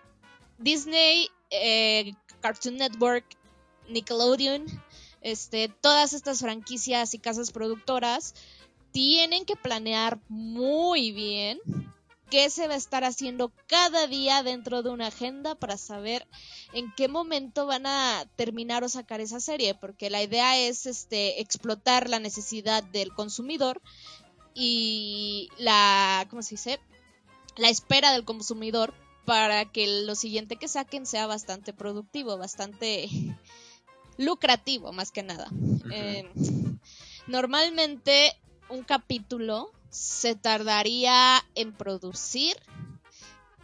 Disney, 0.59 1.29
eh, 1.51 2.13
Cartoon 2.41 2.77
Network, 2.77 3.25
Nickelodeon 3.89 4.67
este, 5.25 5.69
todas 5.69 6.13
estas 6.13 6.39
franquicias 6.39 7.15
y 7.15 7.19
casas 7.19 7.51
productoras 7.51 8.35
tienen 8.93 9.45
que 9.45 9.57
planear 9.57 10.21
muy 10.29 11.11
bien 11.11 11.59
qué 12.31 12.51
se 12.51 12.69
va 12.69 12.75
a 12.75 12.77
estar 12.77 13.05
haciendo 13.05 13.51
cada 13.67 14.07
día 14.07 14.43
dentro 14.43 14.83
de 14.83 14.91
una 14.91 15.09
agenda 15.09 15.55
para 15.55 15.79
saber 15.79 16.27
en 16.73 16.93
qué 16.95 17.09
momento 17.09 17.67
van 17.67 17.87
a 17.87 18.27
terminar 18.37 18.85
o 18.85 18.89
sacar 18.89 19.21
esa 19.21 19.41
serie, 19.41 19.75
porque 19.75 20.11
la 20.11 20.23
idea 20.23 20.59
es 20.59 20.87
este 20.87 21.41
explotar 21.41 22.09
la 22.09 22.21
necesidad 22.21 22.85
del 22.85 23.13
consumidor 23.15 23.81
y 24.55 25.49
la 25.59 26.27
¿cómo 26.29 26.43
se 26.43 26.55
dice? 26.55 26.81
la 27.57 27.71
espera 27.71 28.13
del 28.13 28.25
consumidor 28.25 28.95
para 29.25 29.65
que 29.65 30.05
lo 30.05 30.15
siguiente 30.15 30.57
que 30.57 30.69
saquen 30.69 31.07
sea 31.07 31.27
bastante 31.27 31.73
productivo, 31.73 32.37
bastante 32.37 33.09
lucrativo 34.19 34.93
más 34.93 35.11
que 35.11 35.23
nada. 35.23 35.49
Eh, 35.93 36.29
normalmente 37.27 38.37
un 38.69 38.83
capítulo 38.83 39.71
se 39.91 40.35
tardaría 40.35 41.45
en 41.55 41.73
producir 41.73 42.57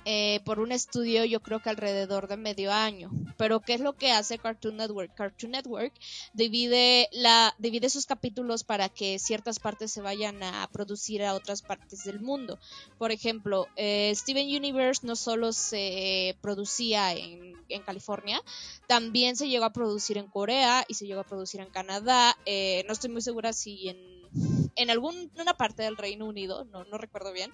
eh, 0.04 0.40
por 0.44 0.60
un 0.60 0.72
estudio 0.72 1.24
yo 1.24 1.40
creo 1.40 1.60
que 1.60 1.70
alrededor 1.70 2.28
de 2.28 2.36
medio 2.36 2.72
año. 2.72 3.10
Pero 3.36 3.60
¿qué 3.60 3.74
es 3.74 3.80
lo 3.80 3.94
que 3.94 4.12
hace 4.12 4.38
Cartoon 4.38 4.76
Network? 4.76 5.14
Cartoon 5.14 5.52
Network 5.52 5.92
divide, 6.32 7.08
la, 7.12 7.54
divide 7.58 7.90
sus 7.90 8.06
capítulos 8.06 8.64
para 8.64 8.88
que 8.88 9.18
ciertas 9.18 9.58
partes 9.58 9.92
se 9.92 10.00
vayan 10.00 10.42
a 10.42 10.68
producir 10.72 11.22
a 11.22 11.34
otras 11.34 11.62
partes 11.62 12.04
del 12.04 12.20
mundo. 12.20 12.58
Por 12.98 13.12
ejemplo, 13.12 13.66
eh, 13.76 14.12
Steven 14.14 14.46
Universe 14.46 15.06
no 15.06 15.16
solo 15.16 15.52
se 15.52 16.36
producía 16.40 17.12
en, 17.14 17.54
en, 17.68 17.82
California, 17.82 18.42
también 18.86 19.36
se 19.36 19.48
llegó 19.48 19.64
a 19.64 19.72
producir 19.72 20.18
en 20.18 20.26
Corea 20.26 20.84
y 20.88 20.94
se 20.94 21.06
llegó 21.06 21.20
a 21.20 21.24
producir 21.24 21.60
en 21.60 21.70
Canadá. 21.70 22.36
Eh, 22.46 22.84
no 22.86 22.92
estoy 22.92 23.10
muy 23.10 23.22
segura 23.22 23.52
si 23.52 23.88
en 23.88 24.20
en 24.76 24.90
alguna 24.90 25.54
parte 25.56 25.82
del 25.82 25.96
Reino 25.96 26.26
Unido, 26.26 26.64
no, 26.66 26.84
no 26.84 26.98
recuerdo 26.98 27.32
bien, 27.32 27.52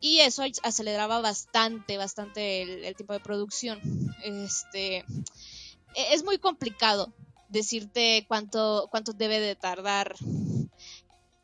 y 0.00 0.20
eso 0.20 0.42
aceleraba 0.62 1.20
bastante, 1.20 1.96
bastante 1.96 2.62
el, 2.86 2.96
tiempo 2.96 3.12
de 3.12 3.20
producción. 3.20 3.80
Este, 4.24 4.98
e-, 4.98 6.12
es 6.12 6.24
muy 6.24 6.38
complicado 6.38 7.12
decirte 7.48 8.24
cuánto, 8.28 8.88
cuánto 8.90 9.12
debe 9.12 9.40
de 9.40 9.56
tardar 9.56 10.14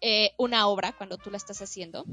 eh, 0.04 0.34
una 0.36 0.66
obra 0.66 0.90
cuando 0.90 1.16
tú 1.16 1.30
la 1.30 1.36
estás 1.36 1.62
haciendo, 1.62 2.04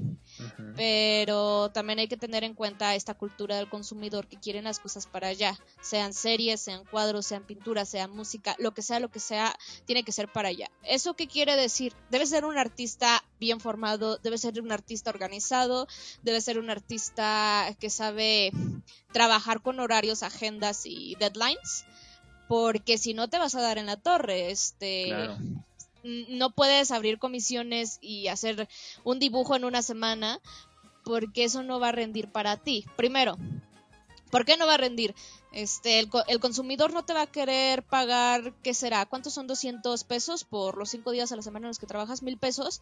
pero 0.76 1.72
también 1.72 1.98
hay 1.98 2.08
que 2.08 2.18
tener 2.18 2.44
en 2.44 2.54
cuenta 2.54 2.94
esta 2.94 3.16
cultura 3.16 3.58
del 3.58 3.68
consumidor 3.68 4.28
que 4.28 4.40
quieren 4.40 4.66
las 4.66 4.80
cosas 4.80 5.08
para 5.08 5.30
allá, 5.30 5.58
sean 5.82 6.14
series, 6.14 6.62
sean 6.62 6.86
cuadros, 6.86 7.26
sean 7.26 7.48
pinturas, 7.48 7.90
sean 7.90 8.12
música, 8.12 8.56
lo 8.60 8.76
que 8.76 8.84
sea, 8.84 9.00
lo 9.00 9.10
que 9.10 9.20
sea, 9.20 9.56
tiene 9.86 10.04
que 10.04 10.12
ser 10.12 10.32
para 10.32 10.50
allá. 10.50 10.70
¿Eso 10.84 11.16
qué 11.16 11.28
quiere 11.28 11.56
decir? 11.56 11.96
Debe 12.12 12.28
ser 12.28 12.46
un 12.46 12.60
artista 12.60 13.24
bien 13.40 13.60
formado, 13.60 14.20
debe 14.20 14.38
ser 14.38 14.62
un 14.62 14.72
artista 14.72 15.10
organizado, 15.10 15.88
debe 16.22 16.42
ser 16.42 16.60
un 16.60 16.70
artista 16.70 17.76
que 17.80 17.90
sabe 17.90 18.52
trabajar 19.14 19.64
con 19.64 19.80
horarios, 19.80 20.22
agendas 20.22 20.86
y 20.86 21.16
deadlines 21.16 21.86
porque 22.48 23.00
si 23.00 23.16
no 23.16 23.30
te 23.30 23.40
vas 23.40 23.56
a 23.56 23.62
dar 23.62 23.80
en 23.80 23.88
la 23.88 23.98
torre. 23.98 24.52
Este, 24.52 25.12
no 26.04 26.52
puedes 26.52 26.92
abrir 26.92 27.20
comisiones 27.20 28.00
y 28.02 28.28
hacer 28.28 28.68
un 29.04 29.20
dibujo 29.20 29.56
en 29.56 29.66
una 29.66 29.82
semana 29.82 30.40
porque 31.04 31.44
eso 31.44 31.64
no 31.64 31.80
va 31.80 31.90
a 31.90 31.94
rendir 31.94 32.32
para 32.32 32.58
ti. 32.58 32.86
Primero, 32.96 33.38
¿por 34.30 34.46
qué 34.46 34.58
no 34.58 34.68
va 34.68 34.76
a 34.76 34.78
rendir? 34.78 35.16
Este, 35.52 36.00
el, 36.00 36.40
consumidor 36.40 36.94
no 36.94 37.04
te 37.04 37.14
va 37.14 37.24
a 37.24 37.28
querer 37.28 37.82
pagar, 37.82 38.54
¿qué 38.62 38.76
será? 38.76 39.06
¿Cuántos 39.08 39.34
son 39.34 39.48
200 39.48 40.04
pesos 40.04 40.44
por 40.44 40.78
los 40.78 40.90
cinco 40.90 41.12
días 41.12 41.32
a 41.32 41.36
la 41.36 41.42
semana 41.42 41.66
en 41.66 41.70
los 41.70 41.80
que 41.80 41.88
trabajas? 41.88 42.22
¿Mil 42.22 42.38
pesos? 42.38 42.82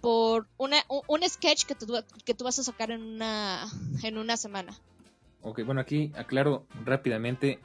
Por 0.00 0.46
una, 0.56 0.76
un, 1.08 1.28
sketch 1.28 1.64
que 1.64 1.74
tú, 1.74 1.92
que 2.24 2.34
tú 2.34 2.44
vas 2.44 2.58
a 2.60 2.62
sacar 2.62 2.92
en 2.92 3.02
una, 3.02 3.66
en 4.04 4.18
una 4.18 4.36
semana. 4.36 4.78
Ok, 5.42 5.62
bueno, 5.64 5.80
aquí 5.80 6.12
aclaro 6.14 6.66
rápidamente. 6.84 7.58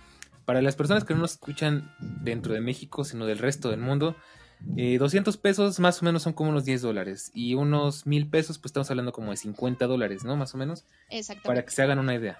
Para 0.45 0.63
las 0.63 0.75
personas 0.75 1.03
que 1.03 1.13
no 1.13 1.19
nos 1.21 1.33
escuchan 1.33 1.93
dentro 1.99 2.55
de 2.55 2.61
México, 2.61 3.05
sino 3.05 3.27
del 3.27 3.37
resto 3.37 3.69
del 3.69 3.81
mundo, 3.81 4.15
200 4.59 5.35
eh, 5.35 5.37
pesos 5.37 5.79
más 5.79 6.01
o 6.01 6.05
menos 6.05 6.23
son 6.23 6.33
como 6.33 6.49
unos 6.49 6.65
10 6.65 6.81
dólares. 6.81 7.31
Y 7.33 7.55
unos 7.55 8.05
mil 8.05 8.29
pesos, 8.29 8.57
pues 8.57 8.69
estamos 8.69 8.89
hablando 8.89 9.11
como 9.11 9.31
de 9.31 9.37
50 9.37 9.87
dólares, 9.87 10.23
¿no? 10.23 10.35
Más 10.35 10.53
o 10.53 10.57
menos. 10.57 10.85
Exactamente. 11.09 11.47
Para 11.47 11.65
que 11.65 11.71
se 11.71 11.81
hagan 11.81 11.99
una 11.99 12.15
idea. 12.15 12.39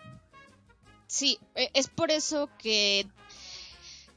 Sí, 1.08 1.40
e, 1.56 1.72
es 1.74 1.88
por 1.88 2.12
eso 2.12 2.50
que 2.58 3.08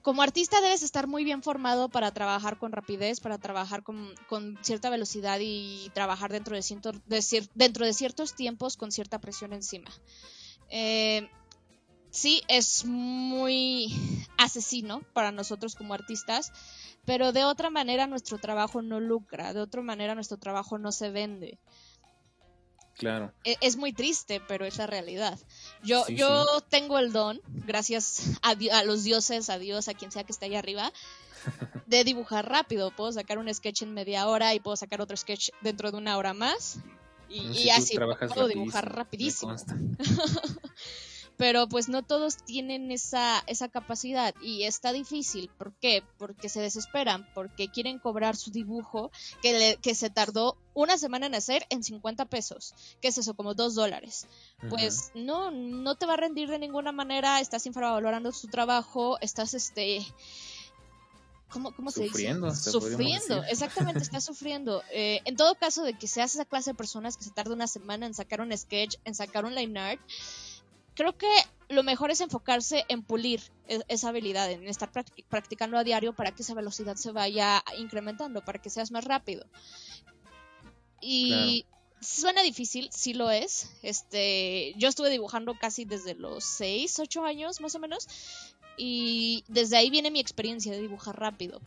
como 0.02 0.22
artista 0.22 0.60
debes 0.60 0.82
estar 0.82 1.06
muy 1.06 1.24
bien 1.24 1.42
formado 1.42 1.88
para 1.88 2.12
trabajar 2.12 2.58
con 2.58 2.72
rapidez, 2.72 3.20
para 3.20 3.38
trabajar 3.38 3.84
con, 3.84 4.58
cierta 4.60 4.90
velocidad 4.90 5.38
y 5.40 5.90
trabajar 5.94 6.32
dentro 6.32 6.56
de, 6.56 7.48
dentro 7.54 7.86
de 7.86 7.92
ciertos 7.94 8.34
tiempos 8.34 8.76
con 8.76 8.90
cierta 8.90 9.20
presión 9.20 9.52
encima. 9.52 9.90
Eh, 10.70 11.30
sí, 12.10 12.42
es 12.48 12.84
muy 12.84 13.94
asesino 14.38 15.02
para 15.12 15.30
nosotros 15.30 15.76
como 15.76 15.94
artistas, 15.94 16.52
pero 17.04 17.32
de 17.32 17.44
otra 17.44 17.70
manera 17.70 18.06
nuestro 18.06 18.38
trabajo 18.38 18.82
no 18.82 19.00
lucra, 19.00 19.52
de 19.52 19.60
otra 19.60 19.82
manera 19.82 20.14
nuestro 20.14 20.38
trabajo 20.38 20.78
no 20.78 20.92
se 20.92 21.10
vende. 21.10 21.58
Claro. 22.96 23.32
E, 23.44 23.56
es, 23.60 23.76
muy 23.76 23.92
triste, 23.92 24.40
pero 24.46 24.64
es 24.64 24.76
la 24.76 24.86
realidad. 24.86 25.38
Yo, 25.82 26.06
yo 26.08 26.60
tengo 26.68 26.98
el 26.98 27.12
don, 27.12 27.40
gracias 27.46 28.30
a, 28.42 28.84
los 28.84 29.02
dioses, 29.04 29.50
a 29.50 29.58
Dios, 29.58 29.88
a 29.88 29.94
quien 29.94 30.12
sea 30.12 30.24
que 30.24 30.32
esté 30.32 30.46
ahí 30.46 30.54
arriba, 30.54 30.92
de 31.86 32.04
dibujar 32.04 32.48
rápido. 32.48 32.90
Puedo 32.90 33.12
sacar 33.12 33.38
un 33.38 33.52
sketch 33.52 33.82
en 33.82 33.94
media 33.94 34.28
hora 34.28 34.54
y 34.54 34.60
puedo 34.60 34.76
sacar 34.76 35.00
otro 35.00 35.16
sketch 35.16 35.50
dentro 35.62 35.90
de 35.90 35.98
una 35.98 36.16
hora 36.16 36.34
más. 36.34 36.78
Y, 37.28 37.70
así 37.70 37.96
puedo 37.96 38.46
dibujar 38.46 38.94
rapidísimo. 38.94 39.56
pero 41.36 41.68
pues 41.68 41.88
no 41.88 42.02
todos 42.02 42.36
tienen 42.36 42.90
esa, 42.90 43.42
esa 43.46 43.68
capacidad 43.68 44.34
y 44.42 44.64
está 44.64 44.92
difícil. 44.92 45.50
¿Por 45.58 45.72
qué? 45.74 46.02
Porque 46.18 46.48
se 46.48 46.60
desesperan, 46.60 47.26
porque 47.34 47.68
quieren 47.68 47.98
cobrar 47.98 48.36
su 48.36 48.50
dibujo 48.50 49.10
que, 49.42 49.78
que 49.80 49.94
se 49.94 50.10
tardó 50.10 50.56
una 50.74 50.98
semana 50.98 51.26
en 51.26 51.34
hacer 51.34 51.66
en 51.70 51.82
50 51.82 52.26
pesos. 52.26 52.74
¿Qué 53.00 53.08
es 53.08 53.18
eso? 53.18 53.34
Como 53.34 53.54
2 53.54 53.74
dólares. 53.74 54.26
Pues 54.68 55.10
no, 55.14 55.50
no 55.50 55.96
te 55.96 56.06
va 56.06 56.14
a 56.14 56.18
rendir 56.18 56.48
de 56.48 56.58
ninguna 56.58 56.92
manera, 56.92 57.40
estás 57.40 57.66
infravalorando 57.66 58.32
su 58.32 58.48
trabajo, 58.48 59.18
estás 59.20 59.54
este... 59.54 60.06
¿Cómo, 61.48 61.74
cómo 61.76 61.90
se 61.90 62.06
sufriendo, 62.06 62.48
dice? 62.48 62.70
Sufriendo, 62.70 63.44
exactamente, 63.44 64.00
estás 64.00 64.24
sufriendo. 64.24 64.82
Eh, 64.94 65.20
en 65.24 65.36
todo 65.36 65.54
caso 65.54 65.82
de 65.84 65.94
que 65.94 66.06
seas 66.06 66.34
esa 66.34 66.44
clase 66.44 66.70
de 66.70 66.74
personas 66.74 67.16
que 67.16 67.24
se 67.24 67.30
tarda 67.30 67.54
una 67.54 67.66
semana 67.66 68.06
en 68.06 68.14
sacar 68.14 68.40
un 68.40 68.56
sketch, 68.56 68.96
en 69.04 69.14
sacar 69.14 69.44
un 69.44 69.54
line 69.54 69.78
art, 69.78 70.00
creo 70.94 71.16
que 71.16 71.28
lo 71.68 71.82
mejor 71.82 72.10
es 72.10 72.20
enfocarse 72.20 72.84
en 72.88 73.02
pulir 73.02 73.40
e-, 73.68 73.82
esa 73.88 74.10
habilidad, 74.10 74.50
en 74.50 74.66
estar 74.68 74.90
practicando 75.28 75.78
a 75.78 75.84
diario 75.84 76.14
para 76.14 76.32
que 76.32 76.42
esa 76.42 76.54
velocidad 76.54 76.96
se 76.96 77.12
vaya 77.12 77.62
incrementando, 77.78 78.44
para 78.44 78.60
que 78.60 78.70
seas 78.70 78.90
más 78.90 79.04
rápido. 79.04 79.46
Y 81.00 81.66
suena 82.00 82.42
difícil, 82.42 82.88
sí 82.92 83.14
lo 83.14 83.30
es. 83.30 83.72
Este, 83.82 84.74
yo 84.76 84.88
estuve 84.88 85.10
dibujando 85.10 85.58
casi 85.58 85.84
desde 85.84 86.14
los 86.14 86.44
6, 86.44 87.00
8 87.00 87.24
años 87.24 87.60
más 87.60 87.74
o 87.74 87.78
menos, 87.78 88.08
y 88.76 89.44
desde 89.48 89.76
ahí 89.76 89.90
viene 89.90 90.10
mi 90.10 90.20
experiencia 90.20 90.72
de 90.72 90.80
dibujar 90.80 91.18
rápido. 91.18 91.60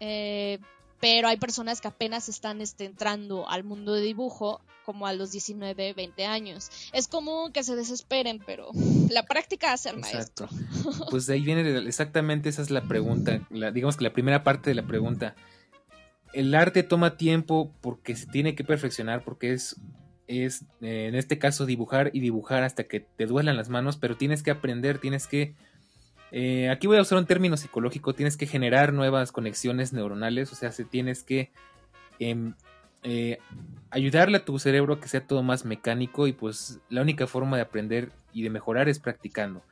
Eh, 0.00 0.58
pero 1.02 1.26
hay 1.26 1.36
personas 1.36 1.80
que 1.80 1.88
apenas 1.88 2.28
están 2.28 2.60
este, 2.60 2.84
entrando 2.84 3.50
al 3.50 3.64
mundo 3.64 3.92
de 3.92 4.02
dibujo 4.02 4.60
como 4.84 5.08
a 5.08 5.12
los 5.12 5.32
19, 5.32 5.94
20 5.94 6.26
años. 6.26 6.70
Es 6.92 7.08
común 7.08 7.50
que 7.50 7.64
se 7.64 7.74
desesperen, 7.74 8.40
pero 8.46 8.68
la 9.10 9.24
práctica 9.24 9.72
hace 9.72 9.88
al 9.88 9.98
maestro. 9.98 10.48
Pues 11.10 11.26
de 11.26 11.34
ahí 11.34 11.40
viene 11.40 11.76
exactamente 11.88 12.48
esa 12.48 12.62
es 12.62 12.70
la 12.70 12.82
pregunta, 12.82 13.40
digamos 13.50 13.96
que 13.96 14.04
la 14.04 14.12
primera 14.12 14.44
parte 14.44 14.70
de 14.70 14.76
la 14.76 14.86
pregunta. 14.86 15.34
El 16.32 16.54
arte 16.54 16.84
toma 16.84 17.16
tiempo 17.16 17.72
porque 17.80 18.14
se 18.14 18.26
tiene 18.26 18.54
que 18.54 18.62
perfeccionar, 18.62 19.24
porque 19.24 19.52
es, 19.52 19.80
es 20.28 20.62
eh, 20.82 21.06
en 21.08 21.16
este 21.16 21.36
caso 21.36 21.66
dibujar 21.66 22.10
y 22.12 22.20
dibujar 22.20 22.62
hasta 22.62 22.84
que 22.84 23.00
te 23.00 23.26
duelan 23.26 23.56
las 23.56 23.68
manos, 23.68 23.96
pero 23.96 24.16
tienes 24.16 24.44
que 24.44 24.52
aprender, 24.52 24.98
tienes 24.98 25.26
que 25.26 25.56
eh, 26.32 26.70
aquí 26.70 26.86
voy 26.86 26.96
a 26.96 27.02
usar 27.02 27.18
un 27.18 27.26
término 27.26 27.58
psicológico, 27.58 28.14
tienes 28.14 28.38
que 28.38 28.46
generar 28.46 28.94
nuevas 28.94 29.32
conexiones 29.32 29.92
neuronales, 29.92 30.50
o 30.50 30.54
sea, 30.54 30.72
se 30.72 30.84
tienes 30.84 31.22
que 31.22 31.50
em, 32.18 32.54
eh, 33.02 33.38
ayudarle 33.90 34.38
a 34.38 34.44
tu 34.44 34.58
cerebro 34.58 34.94
a 34.94 35.00
que 35.00 35.08
sea 35.08 35.26
todo 35.26 35.42
más 35.42 35.66
mecánico 35.66 36.26
y 36.26 36.32
pues 36.32 36.80
la 36.88 37.02
única 37.02 37.26
forma 37.26 37.56
de 37.56 37.62
aprender 37.62 38.12
y 38.32 38.42
de 38.42 38.48
mejorar 38.48 38.88
es 38.88 38.98
practicando. 38.98 39.62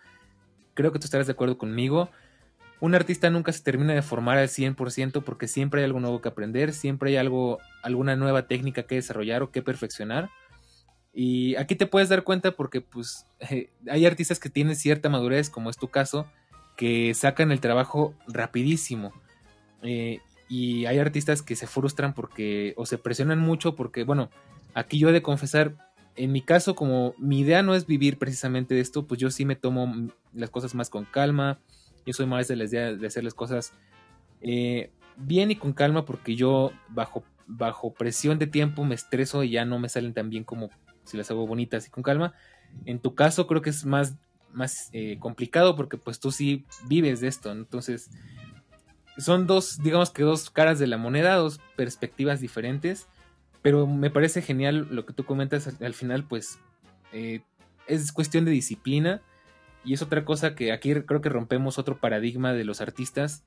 Creo 0.75 0.93
que 0.93 0.99
tú 0.99 1.07
estarás 1.07 1.27
de 1.27 1.33
acuerdo 1.33 1.57
conmigo. 1.57 2.11
Un 2.79 2.95
artista 2.95 3.31
nunca 3.31 3.53
se 3.53 3.63
termina 3.63 3.95
de 3.95 4.03
formar 4.03 4.37
al 4.37 4.49
100% 4.49 5.23
porque 5.25 5.49
siempre 5.49 5.81
hay 5.81 5.87
algo 5.87 6.01
nuevo 6.01 6.21
que 6.21 6.29
aprender, 6.29 6.75
siempre 6.75 7.11
hay 7.11 7.17
algo, 7.17 7.59
alguna 7.83 8.17
nueva 8.17 8.49
técnica 8.49 8.83
que 8.83 8.97
desarrollar 8.97 9.43
o 9.43 9.51
que 9.51 9.63
perfeccionar. 9.63 10.29
Y 11.15 11.57
aquí 11.57 11.75
te 11.75 11.87
puedes 11.87 12.11
dar 12.11 12.23
cuenta 12.23 12.53
porque 12.53 12.83
pues 12.83 13.25
hay 13.89 14.05
artistas 14.05 14.39
que 14.39 14.51
tienen 14.51 14.77
cierta 14.77 15.09
madurez, 15.09 15.49
como 15.49 15.71
es 15.71 15.79
tu 15.79 15.89
caso, 15.89 16.27
que 16.81 17.13
sacan 17.13 17.53
el 17.53 17.61
trabajo 17.61 18.15
rapidísimo. 18.27 19.13
Eh, 19.83 20.21
y 20.49 20.87
hay 20.87 20.99
artistas 20.99 21.43
que 21.43 21.55
se 21.55 21.67
frustran 21.67 22.15
porque 22.15 22.73
o 22.79 22.87
se 22.87 22.97
presionan 22.97 23.39
mucho 23.39 23.77
porque, 23.77 24.03
bueno, 24.03 24.31
aquí 24.73 24.99
yo 24.99 25.11
he 25.11 25.13
de 25.13 25.21
confesar, 25.21 25.75
en 26.17 26.33
mi 26.33 26.41
caso, 26.41 26.75
como 26.75 27.15
mi 27.19 27.41
idea 27.41 27.63
no 27.63 27.75
es 27.75 27.87
vivir 27.87 28.17
precisamente 28.17 28.75
de 28.75 28.81
esto, 28.81 29.07
pues 29.07 29.21
yo 29.21 29.31
sí 29.31 29.45
me 29.45 29.57
tomo 29.57 30.09
las 30.33 30.49
cosas 30.49 30.75
más 30.75 30.89
con 30.89 31.05
calma. 31.05 31.59
Yo 32.07 32.15
soy 32.15 32.25
más 32.25 32.49
de 32.49 32.57
la 32.57 32.65
idea 32.65 32.95
de 32.95 33.07
hacer 33.07 33.25
las 33.25 33.35
cosas 33.35 33.75
eh, 34.41 34.91
bien 35.19 35.51
y 35.51 35.57
con 35.57 35.75
calma 35.75 36.07
porque 36.07 36.35
yo 36.35 36.73
bajo, 36.89 37.25
bajo 37.47 37.93
presión 37.93 38.39
de 38.39 38.47
tiempo 38.47 38.87
me 38.87 38.95
estreso 38.95 39.45
y 39.45 39.51
ya 39.51 39.67
no 39.67 39.79
me 39.79 39.91
salen 39.91 40.15
tan 40.15 40.31
bien 40.31 40.45
como 40.45 40.71
si 41.05 41.19
las 41.19 41.31
hago 41.31 41.47
bonitas 41.47 41.87
y 41.87 41.91
con 41.91 42.03
calma. 42.03 42.33
En 42.87 43.01
tu 43.01 43.15
caso 43.15 43.47
creo 43.47 43.61
que 43.61 43.69
es 43.69 43.85
más 43.85 44.17
más 44.53 44.91
eh, 44.93 45.19
complicado 45.19 45.77
porque 45.77 45.97
pues 45.97 46.21
tú 46.21 46.33
sí 46.33 46.65
vives 46.87 47.21
de 47.21 47.29
esto, 47.29 47.53
entonces 47.53 48.11
son 49.19 49.47
dos, 49.47 49.83
digamos 49.83 50.11
que 50.11 50.23
dos 50.23 50.51
caras 50.51 50.79
de 50.79 50.87
la 50.87 50.97
moneda, 50.97 51.37
dos 51.37 51.61
perspectivas 51.77 52.41
diferentes, 52.41 53.07
pero 53.63 53.87
me 53.87 54.11
parece 54.11 54.43
genial 54.43 54.89
lo 54.91 55.05
que 55.05 55.13
tú 55.13 55.25
comentas 55.25 55.69
al, 55.81 55.95
final, 55.95 56.25
pues 56.25 56.59
eh, 57.13 57.43
es 57.87 58.13
cuestión 58.13 58.45
de 58.45 58.51
disciplina 58.51 59.21
y 59.85 59.95
es 59.95 60.03
otra 60.03 60.25
cosa 60.25 60.55
que 60.55 60.73
aquí 60.73 60.95
creo 61.03 61.21
que 61.21 61.29
rompemos 61.29 61.79
otro 61.79 61.99
paradigma 61.99 62.53
de 62.53 62.65
los 62.65 62.81
artistas. 62.81 63.45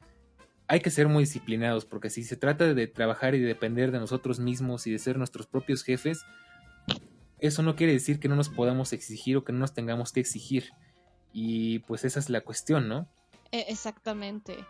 Hay 0.68 0.80
que 0.80 0.92
ser 0.92 1.08
muy 1.08 1.24
disciplinados 1.24 1.86
porque 1.86 2.10
si 2.10 2.24
se 2.24 2.38
trata 2.38 2.74
de 2.74 2.88
trabajar 2.88 3.36
y 3.36 3.40
de 3.40 3.48
depender 3.48 3.92
de 3.92 4.00
nosotros 4.00 4.40
mismos 4.40 4.88
y 4.88 4.92
de 4.92 5.00
ser 5.00 5.18
nuestros 5.18 5.48
propios 5.48 5.84
jefes, 5.84 6.26
eso 7.40 7.62
no 7.62 7.76
quiere 7.76 7.94
decir 7.94 8.20
que 8.20 8.30
no 8.30 8.36
nos 8.36 8.50
podamos 8.50 8.94
exigir 8.94 9.38
o 9.38 9.44
que 9.44 9.52
no 9.52 9.60
nos 9.60 9.74
tengamos 9.74 10.14
que 10.14 10.22
exigir. 10.22 10.72
Y 11.34 11.80
pues 11.80 12.06
esa 12.06 12.20
es 12.20 12.30
la 12.30 12.42
cuestión, 12.42 12.88
¿no? 12.88 13.08
E, 13.52 13.66
exactamente. 13.68 14.66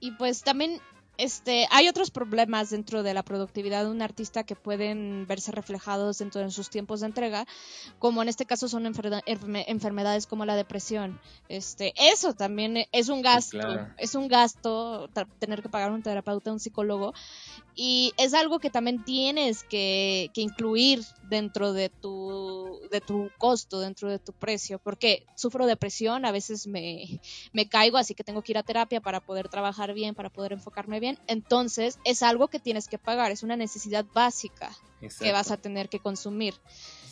Y 0.00 0.12
pues 0.12 0.42
también 0.42 0.80
este, 1.18 1.66
hay 1.70 1.88
otros 1.88 2.10
problemas 2.10 2.70
dentro 2.70 3.02
de 3.02 3.14
la 3.14 3.22
productividad 3.22 3.84
de 3.84 3.90
un 3.90 4.02
artista 4.02 4.44
que 4.44 4.56
pueden 4.56 5.26
verse 5.26 5.52
reflejados 5.52 6.18
dentro 6.18 6.40
de 6.40 6.50
sus 6.50 6.70
tiempos 6.70 7.00
de 7.00 7.06
entrega, 7.06 7.46
como 7.98 8.22
en 8.22 8.28
este 8.28 8.44
caso 8.46 8.68
son 8.68 8.86
enfermedades 8.86 10.26
como 10.26 10.44
la 10.44 10.56
depresión. 10.56 11.20
Este, 11.48 11.94
eso 11.96 12.34
también 12.34 12.86
es 12.92 13.08
un 13.08 13.22
gasto, 13.22 13.58
es 13.98 14.14
un 14.14 14.28
gasto 14.28 15.08
tener 15.38 15.62
que 15.62 15.68
pagar 15.68 15.92
un 15.92 16.02
terapeuta, 16.02 16.52
un 16.52 16.60
psicólogo, 16.60 17.14
y 17.74 18.12
es 18.16 18.32
algo 18.34 18.58
que 18.58 18.70
también 18.70 19.04
tienes 19.04 19.62
que, 19.64 20.30
incluir 20.34 21.02
dentro 21.28 21.72
de 21.72 21.88
tu, 21.88 22.80
de 22.90 23.00
tu 23.00 23.30
costo, 23.38 23.80
dentro 23.80 24.10
de 24.10 24.18
tu 24.18 24.32
precio, 24.32 24.78
porque 24.78 25.24
sufro 25.34 25.66
depresión, 25.66 26.24
a 26.24 26.32
veces 26.32 26.66
me, 26.66 27.20
me 27.52 27.68
caigo, 27.68 27.98
así 27.98 28.14
que 28.14 28.24
tengo 28.24 28.42
que 28.42 28.52
ir 28.52 28.58
a 28.58 28.62
terapia 28.62 29.00
para 29.00 29.20
poder 29.20 29.48
trabajar 29.48 29.92
bien, 29.92 30.14
para 30.14 30.30
poder 30.30 30.52
enfocarme 30.52 31.00
bien. 31.00 31.05
Entonces, 31.26 31.98
es 32.04 32.22
algo 32.22 32.48
que 32.48 32.58
tienes 32.58 32.88
que 32.88 32.98
pagar, 32.98 33.32
es 33.32 33.42
una 33.42 33.56
necesidad 33.56 34.04
básica 34.14 34.70
que 35.20 35.32
vas 35.32 35.50
a 35.50 35.56
tener 35.56 35.88
que 35.88 36.00
consumir. 36.00 36.54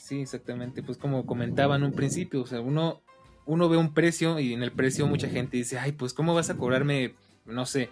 Sí, 0.00 0.20
exactamente. 0.20 0.82
Pues 0.82 0.98
como 0.98 1.26
comentaba 1.26 1.76
en 1.76 1.84
un 1.84 1.92
principio, 1.92 2.42
o 2.42 2.46
sea, 2.46 2.60
uno, 2.60 3.02
uno 3.46 3.68
ve 3.68 3.76
un 3.76 3.94
precio 3.94 4.38
y 4.38 4.52
en 4.52 4.62
el 4.62 4.72
precio 4.72 5.06
mucha 5.06 5.28
gente 5.28 5.56
dice, 5.56 5.78
ay, 5.78 5.92
pues 5.92 6.12
¿cómo 6.12 6.34
vas 6.34 6.50
a 6.50 6.56
cobrarme, 6.56 7.14
no 7.46 7.64
sé, 7.66 7.88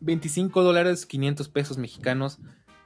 25 0.00 0.62
dólares 0.62 1.06
500 1.06 1.48
pesos 1.48 1.78
mexicanos 1.78 2.38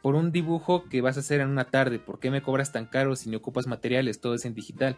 por 0.03 0.15
un 0.15 0.33
dibujo 0.33 0.85
que 0.89 1.01
vas 1.01 1.17
a 1.17 1.21
hacer 1.21 1.41
en 1.41 1.49
una 1.49 1.65
tarde. 1.65 1.99
¿Por 1.99 2.21
qué 2.21 2.31
me 2.31 2.43
cobras 2.43 2.73
tan 2.73 2.87
caro 2.87 3.17
si 3.17 3.31
no 3.31 3.39
ocupas 3.39 3.67
materiales? 3.67 4.21
Todo 4.21 4.35
es 4.35 4.45
en 4.45 4.55
digital, 4.55 4.97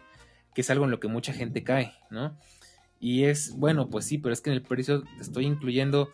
que 0.53 0.61
es 0.61 0.69
algo 0.69 0.85
en 0.85 0.91
lo 0.91 0.99
que 0.99 1.07
mucha 1.07 1.33
gente 1.33 1.63
cae, 1.63 1.93
¿no? 2.09 2.37
Y 2.99 3.23
es, 3.23 3.55
bueno, 3.55 3.89
pues 3.89 4.05
sí, 4.05 4.19
pero 4.19 4.33
es 4.33 4.41
que 4.41 4.51
en 4.51 4.55
el 4.55 4.61
precio 4.61 5.01
te 5.01 5.21
estoy 5.21 5.45
incluyendo, 5.45 6.11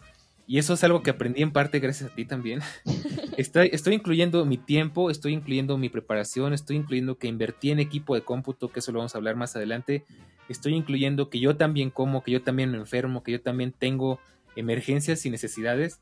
y 0.48 0.60
eso 0.60 0.74
es 0.74 0.84
algo 0.86 1.04
que 1.04 1.10
aprendí 1.10 1.44
en 1.44 1.52
parte 1.52 1.80
gracias 1.80 2.10
a 2.10 2.16
ti 2.16 2.24
también. 2.24 2.62
estoy, 3.38 3.70
estoy 3.74 3.96
incluyendo 3.96 4.46
mi 4.46 4.58
tiempo, 4.58 5.12
estoy 5.12 5.34
incluyendo 5.34 5.78
mi 5.78 5.90
preparación, 5.90 6.54
estoy 6.54 6.78
incluyendo 6.78 7.18
que 7.18 7.28
invertí 7.28 7.70
en 7.72 7.80
equipo 7.80 8.16
de 8.16 8.22
cómputo, 8.22 8.70
que 8.70 8.80
eso 8.80 8.94
lo 8.94 9.00
vamos 9.00 9.14
a 9.14 9.18
hablar 9.18 9.36
más 9.36 9.58
adelante. 9.58 10.06
Estoy 10.48 10.74
incluyendo 10.74 11.30
que 11.30 11.42
yo 11.42 11.58
también 11.58 11.90
como, 11.90 12.24
que 12.24 12.32
yo 12.32 12.42
también 12.42 12.72
me 12.72 12.78
enfermo, 12.78 13.24
que 13.24 13.34
yo 13.34 13.42
también 13.42 13.74
tengo 13.78 14.22
emergencias 14.56 15.26
y 15.26 15.30
necesidades. 15.30 16.00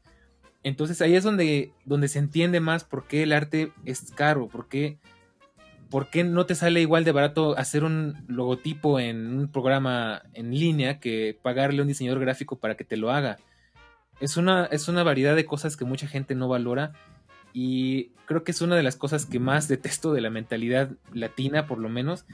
Entonces 0.62 1.02
ahí 1.02 1.16
es 1.16 1.24
donde, 1.24 1.72
donde 1.84 2.08
se 2.08 2.20
entiende 2.20 2.60
más 2.60 2.84
por 2.84 3.08
qué 3.08 3.24
el 3.24 3.34
arte 3.34 3.72
es 3.84 4.12
caro, 4.12 4.48
por 4.48 4.68
qué, 4.68 5.00
por 5.90 6.12
qué 6.12 6.24
no 6.24 6.46
te 6.46 6.54
sale 6.54 6.82
igual 6.82 7.04
de 7.04 7.12
barato 7.12 7.58
hacer 7.58 7.84
un 7.84 8.24
logotipo 8.28 9.00
en 9.00 9.40
un 9.40 9.48
programa 9.48 10.22
en 10.34 10.52
línea 10.52 11.00
que 11.00 11.36
pagarle 11.42 11.80
a 11.80 11.82
un 11.82 11.88
diseñador 11.88 12.20
gráfico 12.20 12.60
para 12.60 12.76
que 12.78 12.84
te 12.84 12.96
lo 12.96 13.10
haga. 13.10 13.40
Es 14.20 14.38
una, 14.38 14.66
es 14.66 14.88
una 14.88 15.04
variedad 15.04 15.36
de 15.36 15.46
cosas 15.46 15.76
que 15.76 15.86
mucha 15.86 16.08
gente 16.08 16.36
no 16.36 16.48
valora 16.48 16.94
y 17.54 18.12
creo 18.26 18.44
que 18.44 18.52
es 18.52 18.62
una 18.62 18.76
de 18.76 18.84
las 18.84 18.96
cosas 18.96 19.26
que 19.26 19.40
más 19.40 19.68
detesto 19.68 20.14
de 20.14 20.22
la 20.22 20.30
mentalidad 20.30 20.92
latina, 21.14 21.68
por 21.68 21.78
lo 21.78 21.90
menos, 21.90 22.26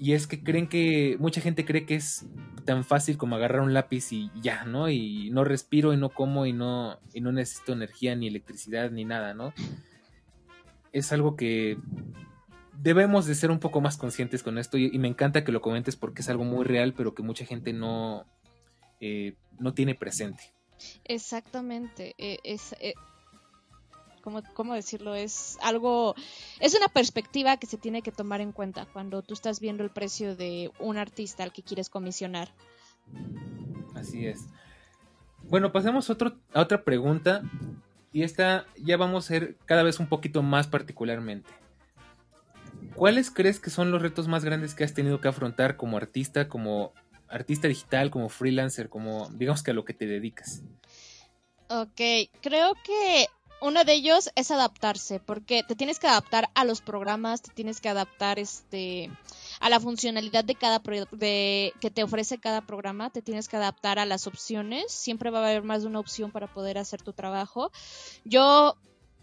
y 0.00 0.12
es 0.12 0.26
que 0.26 0.42
creen 0.42 0.68
que 0.68 1.16
mucha 1.18 1.40
gente 1.40 1.64
cree 1.64 1.84
que 1.84 1.96
es 1.96 2.26
tan 2.64 2.84
fácil 2.84 3.16
como 3.16 3.36
agarrar 3.36 3.62
un 3.62 3.74
lápiz 3.74 4.12
y 4.12 4.30
ya, 4.40 4.64
¿no? 4.64 4.88
Y 4.88 5.30
no 5.30 5.44
respiro 5.44 5.92
y 5.92 5.96
no 5.96 6.10
como 6.10 6.46
y 6.46 6.52
no, 6.52 6.98
y 7.14 7.20
no 7.20 7.32
necesito 7.32 7.72
energía 7.72 8.14
ni 8.14 8.28
electricidad 8.28 8.90
ni 8.90 9.04
nada, 9.04 9.34
¿no? 9.34 9.52
Es 10.92 11.12
algo 11.12 11.36
que 11.36 11.78
debemos 12.80 13.26
de 13.26 13.34
ser 13.34 13.50
un 13.50 13.58
poco 13.58 13.80
más 13.80 13.96
conscientes 13.96 14.44
con 14.44 14.56
esto 14.56 14.78
y, 14.78 14.96
me 14.98 15.08
encanta 15.08 15.42
que 15.42 15.52
lo 15.52 15.60
comentes 15.60 15.96
porque 15.96 16.22
es 16.22 16.28
algo 16.28 16.44
muy 16.44 16.64
real 16.64 16.94
pero 16.96 17.14
que 17.14 17.24
mucha 17.24 17.44
gente 17.44 17.72
no, 17.72 18.24
eh, 19.00 19.34
no 19.58 19.74
tiene 19.74 19.96
presente. 19.96 20.52
Exactamente, 21.04 22.14
eh, 22.18 22.38
es, 22.44 22.74
eh, 22.80 22.94
¿cómo, 24.54 24.74
decirlo? 24.74 25.14
Es 25.14 25.58
algo, 25.62 26.14
es 26.60 26.74
una 26.74 26.88
perspectiva 26.88 27.56
que 27.56 27.66
se 27.66 27.78
tiene 27.78 28.02
que 28.02 28.12
tomar 28.12 28.40
en 28.40 28.52
cuenta 28.52 28.86
cuando 28.86 29.22
tú 29.22 29.34
estás 29.34 29.60
viendo 29.60 29.82
el 29.82 29.90
precio 29.90 30.36
de 30.36 30.70
un 30.78 30.96
artista 30.96 31.42
al 31.42 31.52
que 31.52 31.62
quieres 31.62 31.88
comisionar. 31.88 32.52
Así 33.94 34.26
es. 34.26 34.46
Bueno, 35.44 35.72
pasemos 35.72 36.10
a, 36.10 36.16
a 36.52 36.60
otra 36.60 36.84
pregunta 36.84 37.42
y 38.12 38.22
esta 38.22 38.66
ya 38.76 38.96
vamos 38.96 39.24
a 39.24 39.28
ser 39.28 39.56
cada 39.64 39.82
vez 39.82 39.98
un 39.98 40.08
poquito 40.08 40.42
más 40.42 40.66
particularmente. 40.66 41.50
¿Cuáles 42.94 43.30
crees 43.30 43.60
que 43.60 43.70
son 43.70 43.90
los 43.90 44.02
retos 44.02 44.28
más 44.28 44.44
grandes 44.44 44.74
que 44.74 44.84
has 44.84 44.94
tenido 44.94 45.20
que 45.20 45.28
afrontar 45.28 45.76
como 45.76 45.96
artista, 45.96 46.48
como 46.48 46.92
artista 47.28 47.68
digital, 47.68 48.10
como 48.10 48.28
freelancer, 48.28 48.88
como 48.88 49.28
digamos 49.30 49.62
que 49.62 49.70
a 49.70 49.74
lo 49.74 49.84
que 49.84 49.94
te 49.94 50.06
dedicas? 50.06 50.62
Ok, 51.68 52.00
creo 52.40 52.74
que 52.82 53.26
uno 53.60 53.84
de 53.84 53.92
ellos 53.94 54.30
es 54.36 54.50
adaptarse, 54.50 55.20
porque 55.20 55.62
te 55.62 55.74
tienes 55.74 55.98
que 55.98 56.06
adaptar 56.06 56.48
a 56.54 56.64
los 56.64 56.80
programas, 56.80 57.42
te 57.42 57.52
tienes 57.52 57.80
que 57.80 57.88
adaptar 57.88 58.38
este 58.38 59.10
a 59.60 59.68
la 59.68 59.80
funcionalidad 59.80 60.44
de 60.44 60.54
cada 60.54 60.80
de, 61.12 61.72
que 61.80 61.90
te 61.90 62.04
ofrece 62.04 62.38
cada 62.38 62.60
programa, 62.60 63.10
te 63.10 63.22
tienes 63.22 63.48
que 63.48 63.56
adaptar 63.56 63.98
a 63.98 64.06
las 64.06 64.26
opciones, 64.26 64.92
siempre 64.92 65.30
va 65.30 65.40
a 65.40 65.48
haber 65.48 65.64
más 65.64 65.82
de 65.82 65.88
una 65.88 65.98
opción 65.98 66.30
para 66.30 66.46
poder 66.46 66.78
hacer 66.78 67.02
tu 67.02 67.12
trabajo. 67.12 67.72
Yo, 68.24 68.76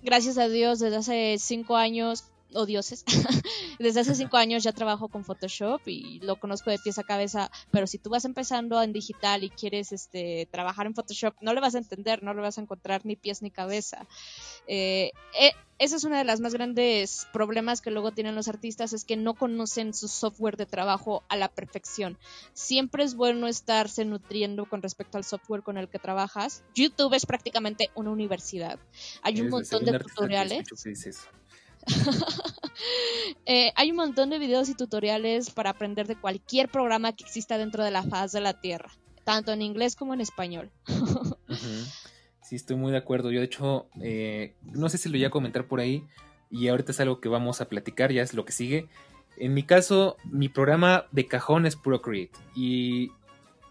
gracias 0.03 0.37
a 0.37 0.49
Dios, 0.49 0.79
desde 0.79 0.97
hace 0.97 1.37
cinco 1.39 1.77
años 1.77 2.25
o 2.55 2.65
dioses. 2.65 3.03
Desde 3.79 3.99
hace 3.99 4.15
cinco 4.15 4.37
años 4.37 4.63
ya 4.63 4.71
trabajo 4.71 5.07
con 5.07 5.23
Photoshop 5.23 5.81
y 5.87 6.19
lo 6.21 6.37
conozco 6.39 6.71
de 6.71 6.79
pies 6.79 6.97
a 6.97 7.03
cabeza, 7.03 7.51
pero 7.71 7.87
si 7.87 7.97
tú 7.97 8.09
vas 8.09 8.25
empezando 8.25 8.81
en 8.81 8.93
digital 8.93 9.43
y 9.43 9.49
quieres 9.49 9.91
este, 9.91 10.47
trabajar 10.51 10.87
en 10.87 10.95
Photoshop, 10.95 11.35
no 11.41 11.53
lo 11.53 11.61
vas 11.61 11.75
a 11.75 11.79
entender, 11.79 12.23
no 12.23 12.33
lo 12.33 12.41
vas 12.41 12.57
a 12.57 12.61
encontrar 12.61 13.05
ni 13.05 13.15
pies 13.15 13.41
ni 13.41 13.51
cabeza. 13.51 14.07
Eh, 14.67 15.11
eh, 15.39 15.51
ese 15.77 15.97
es 15.97 16.05
uno 16.05 16.17
de 16.17 16.23
los 16.23 16.39
más 16.39 16.53
grandes 16.53 17.27
problemas 17.33 17.81
que 17.81 17.91
luego 17.91 18.13
tienen 18.13 18.33
los 18.33 18.47
artistas, 18.47 18.93
es 18.93 19.03
que 19.03 19.17
no 19.17 19.33
conocen 19.33 19.93
su 19.93 20.07
software 20.07 20.55
de 20.55 20.65
trabajo 20.65 21.23
a 21.27 21.35
la 21.35 21.49
perfección. 21.49 22.17
Siempre 22.53 23.03
es 23.03 23.15
bueno 23.15 23.47
estarse 23.47 24.05
nutriendo 24.05 24.65
con 24.67 24.81
respecto 24.81 25.17
al 25.17 25.25
software 25.25 25.63
con 25.63 25.77
el 25.77 25.89
que 25.89 25.99
trabajas. 25.99 26.63
YouTube 26.73 27.13
es 27.13 27.25
prácticamente 27.25 27.89
una 27.93 28.11
universidad. 28.11 28.79
Hay 29.21 29.41
un 29.41 29.49
montón 29.49 29.83
de 29.83 29.99
tutoriales. 29.99 30.65
Eh, 33.47 33.71
hay 33.75 33.91
un 33.91 33.97
montón 33.97 34.29
de 34.31 34.39
videos 34.39 34.69
y 34.69 34.75
tutoriales 34.75 35.49
para 35.49 35.69
aprender 35.69 36.07
de 36.07 36.19
cualquier 36.19 36.67
programa 36.67 37.13
que 37.13 37.23
exista 37.23 37.57
dentro 37.57 37.83
de 37.83 37.91
la 37.91 38.03
faz 38.03 38.31
de 38.31 38.41
la 38.41 38.59
Tierra, 38.59 38.91
tanto 39.23 39.53
en 39.53 39.61
inglés 39.61 39.95
como 39.95 40.13
en 40.13 40.21
español. 40.21 40.71
Sí, 42.41 42.55
estoy 42.55 42.75
muy 42.75 42.91
de 42.91 42.99
acuerdo. 42.99 43.31
Yo, 43.31 43.39
de 43.39 43.47
hecho, 43.47 43.87
eh, 43.99 44.53
no 44.61 44.87
sé 44.87 44.99
si 44.99 45.09
lo 45.09 45.13
voy 45.13 45.25
a 45.25 45.31
comentar 45.31 45.67
por 45.67 45.79
ahí, 45.79 46.03
y 46.51 46.67
ahorita 46.67 46.91
es 46.91 46.99
algo 46.99 47.19
que 47.19 47.27
vamos 47.27 47.59
a 47.59 47.69
platicar, 47.69 48.11
ya 48.11 48.21
es 48.21 48.35
lo 48.35 48.45
que 48.45 48.51
sigue. 48.51 48.87
En 49.37 49.55
mi 49.55 49.63
caso, 49.63 50.15
mi 50.25 50.47
programa 50.47 51.07
de 51.11 51.25
cajón 51.25 51.65
es 51.65 51.75
Procreate, 51.75 52.37
y, 52.55 53.11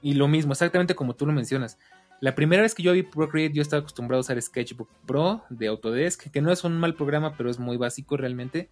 y 0.02 0.14
lo 0.14 0.26
mismo, 0.26 0.54
exactamente 0.54 0.96
como 0.96 1.14
tú 1.14 1.24
lo 1.24 1.32
mencionas. 1.32 1.78
La 2.20 2.34
primera 2.34 2.62
vez 2.62 2.74
que 2.74 2.82
yo 2.82 2.92
vi 2.92 3.02
Procreate, 3.02 3.54
yo 3.54 3.62
estaba 3.62 3.80
acostumbrado 3.80 4.18
a 4.18 4.22
usar 4.22 4.40
Sketchbook 4.40 4.88
Pro 5.06 5.44
de 5.50 5.66
Autodesk, 5.66 6.30
que 6.30 6.40
no 6.40 6.50
es 6.50 6.64
un 6.64 6.78
mal 6.78 6.94
programa, 6.94 7.36
pero 7.36 7.50
es 7.50 7.58
muy 7.58 7.76
básico 7.76 8.16
realmente. 8.16 8.70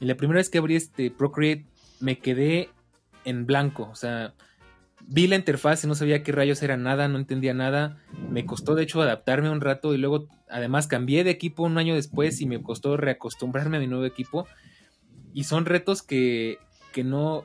Y 0.00 0.06
la 0.06 0.16
primera 0.16 0.38
vez 0.38 0.50
que 0.50 0.58
abrí 0.58 0.76
este 0.76 1.10
Procreate, 1.10 1.66
me 2.00 2.18
quedé 2.18 2.70
en 3.24 3.46
blanco. 3.46 3.88
O 3.90 3.94
sea, 3.94 4.34
vi 5.00 5.26
la 5.26 5.36
interfaz 5.36 5.84
y 5.84 5.86
no 5.86 5.94
sabía 5.94 6.22
qué 6.22 6.32
rayos 6.32 6.62
era 6.62 6.76
nada, 6.76 7.08
no 7.08 7.18
entendía 7.18 7.54
nada. 7.54 7.98
Me 8.30 8.46
costó, 8.46 8.74
de 8.74 8.84
hecho, 8.84 9.02
adaptarme 9.02 9.50
un 9.50 9.60
rato 9.60 9.94
y 9.94 9.98
luego, 9.98 10.28
además, 10.48 10.86
cambié 10.86 11.24
de 11.24 11.30
equipo 11.30 11.62
un 11.62 11.78
año 11.78 11.94
después 11.94 12.40
y 12.40 12.46
me 12.46 12.62
costó 12.62 12.96
reacostumbrarme 12.96 13.78
a 13.78 13.80
mi 13.80 13.86
nuevo 13.86 14.04
equipo. 14.04 14.46
Y 15.32 15.44
son 15.44 15.64
retos 15.64 16.02
que, 16.02 16.58
que 16.92 17.02
no, 17.02 17.44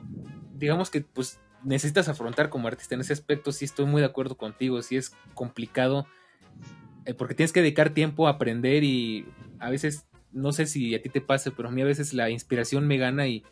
digamos 0.54 0.90
que 0.90 1.00
pues 1.00 1.40
necesitas 1.64 2.08
afrontar 2.08 2.50
como 2.50 2.68
artista 2.68 2.94
en 2.94 3.00
ese 3.00 3.12
aspecto, 3.12 3.52
sí 3.52 3.64
estoy 3.64 3.86
muy 3.86 4.00
de 4.00 4.06
acuerdo 4.06 4.36
contigo, 4.36 4.80
sí 4.82 4.96
es 4.96 5.12
complicado, 5.34 6.06
eh, 7.04 7.14
porque 7.14 7.34
tienes 7.34 7.52
que 7.52 7.60
dedicar 7.60 7.90
tiempo 7.90 8.26
a 8.26 8.32
aprender 8.32 8.84
y 8.84 9.26
a 9.58 9.70
veces, 9.70 10.06
no 10.32 10.52
sé 10.52 10.66
si 10.66 10.94
a 10.94 11.02
ti 11.02 11.08
te 11.08 11.20
pase, 11.20 11.50
pero 11.50 11.68
a 11.68 11.72
mí 11.72 11.82
a 11.82 11.86
veces 11.86 12.14
la 12.14 12.30
inspiración 12.30 12.86
me 12.86 12.98
gana 12.98 13.26
y 13.26 13.44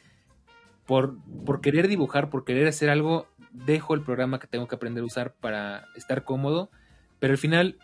por, 0.87 1.19
por 1.45 1.61
querer 1.61 1.89
dibujar, 1.89 2.31
por 2.31 2.45
querer 2.45 2.67
hacer 2.67 2.91
algo, 2.91 3.27
dejo 3.53 3.95
el 3.95 4.03
programa 4.03 4.39
que 4.39 4.47
tengo 4.47 4.69
que 4.69 4.77
aprender 4.77 5.03
a 5.03 5.07
usar 5.07 5.35
para 5.35 5.87
estar 5.97 6.25
cómodo, 6.25 6.71
pero 7.19 7.33
al 7.33 7.39
final 7.39 7.79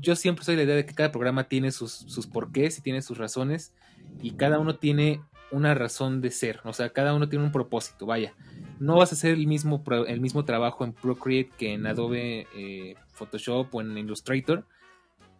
yo 0.00 0.14
siempre 0.16 0.44
soy 0.44 0.56
la 0.56 0.62
idea 0.62 0.76
de 0.76 0.86
que 0.86 0.94
cada 0.94 1.10
programa 1.10 1.44
tiene 1.44 1.72
sus, 1.72 1.92
sus 1.92 2.26
porqués 2.26 2.78
y 2.78 2.82
tiene 2.82 3.02
sus 3.02 3.18
razones 3.18 3.74
y 4.20 4.32
cada 4.32 4.58
uno 4.58 4.76
tiene 4.76 5.20
una 5.50 5.74
razón 5.74 6.20
de 6.20 6.30
ser, 6.30 6.60
o 6.64 6.72
sea, 6.72 6.90
cada 6.90 7.14
uno 7.14 7.28
tiene 7.28 7.44
un 7.44 7.52
propósito, 7.52 8.06
vaya. 8.06 8.34
No 8.82 8.96
vas 8.96 9.12
a 9.12 9.14
hacer 9.14 9.30
el 9.34 9.46
mismo, 9.46 9.84
el 10.08 10.20
mismo 10.20 10.44
trabajo 10.44 10.82
en 10.82 10.92
Procreate 10.92 11.52
que 11.56 11.72
en 11.72 11.86
Adobe 11.86 12.48
eh, 12.52 12.96
Photoshop 13.12 13.72
o 13.72 13.80
en 13.80 13.96
Illustrator, 13.96 14.66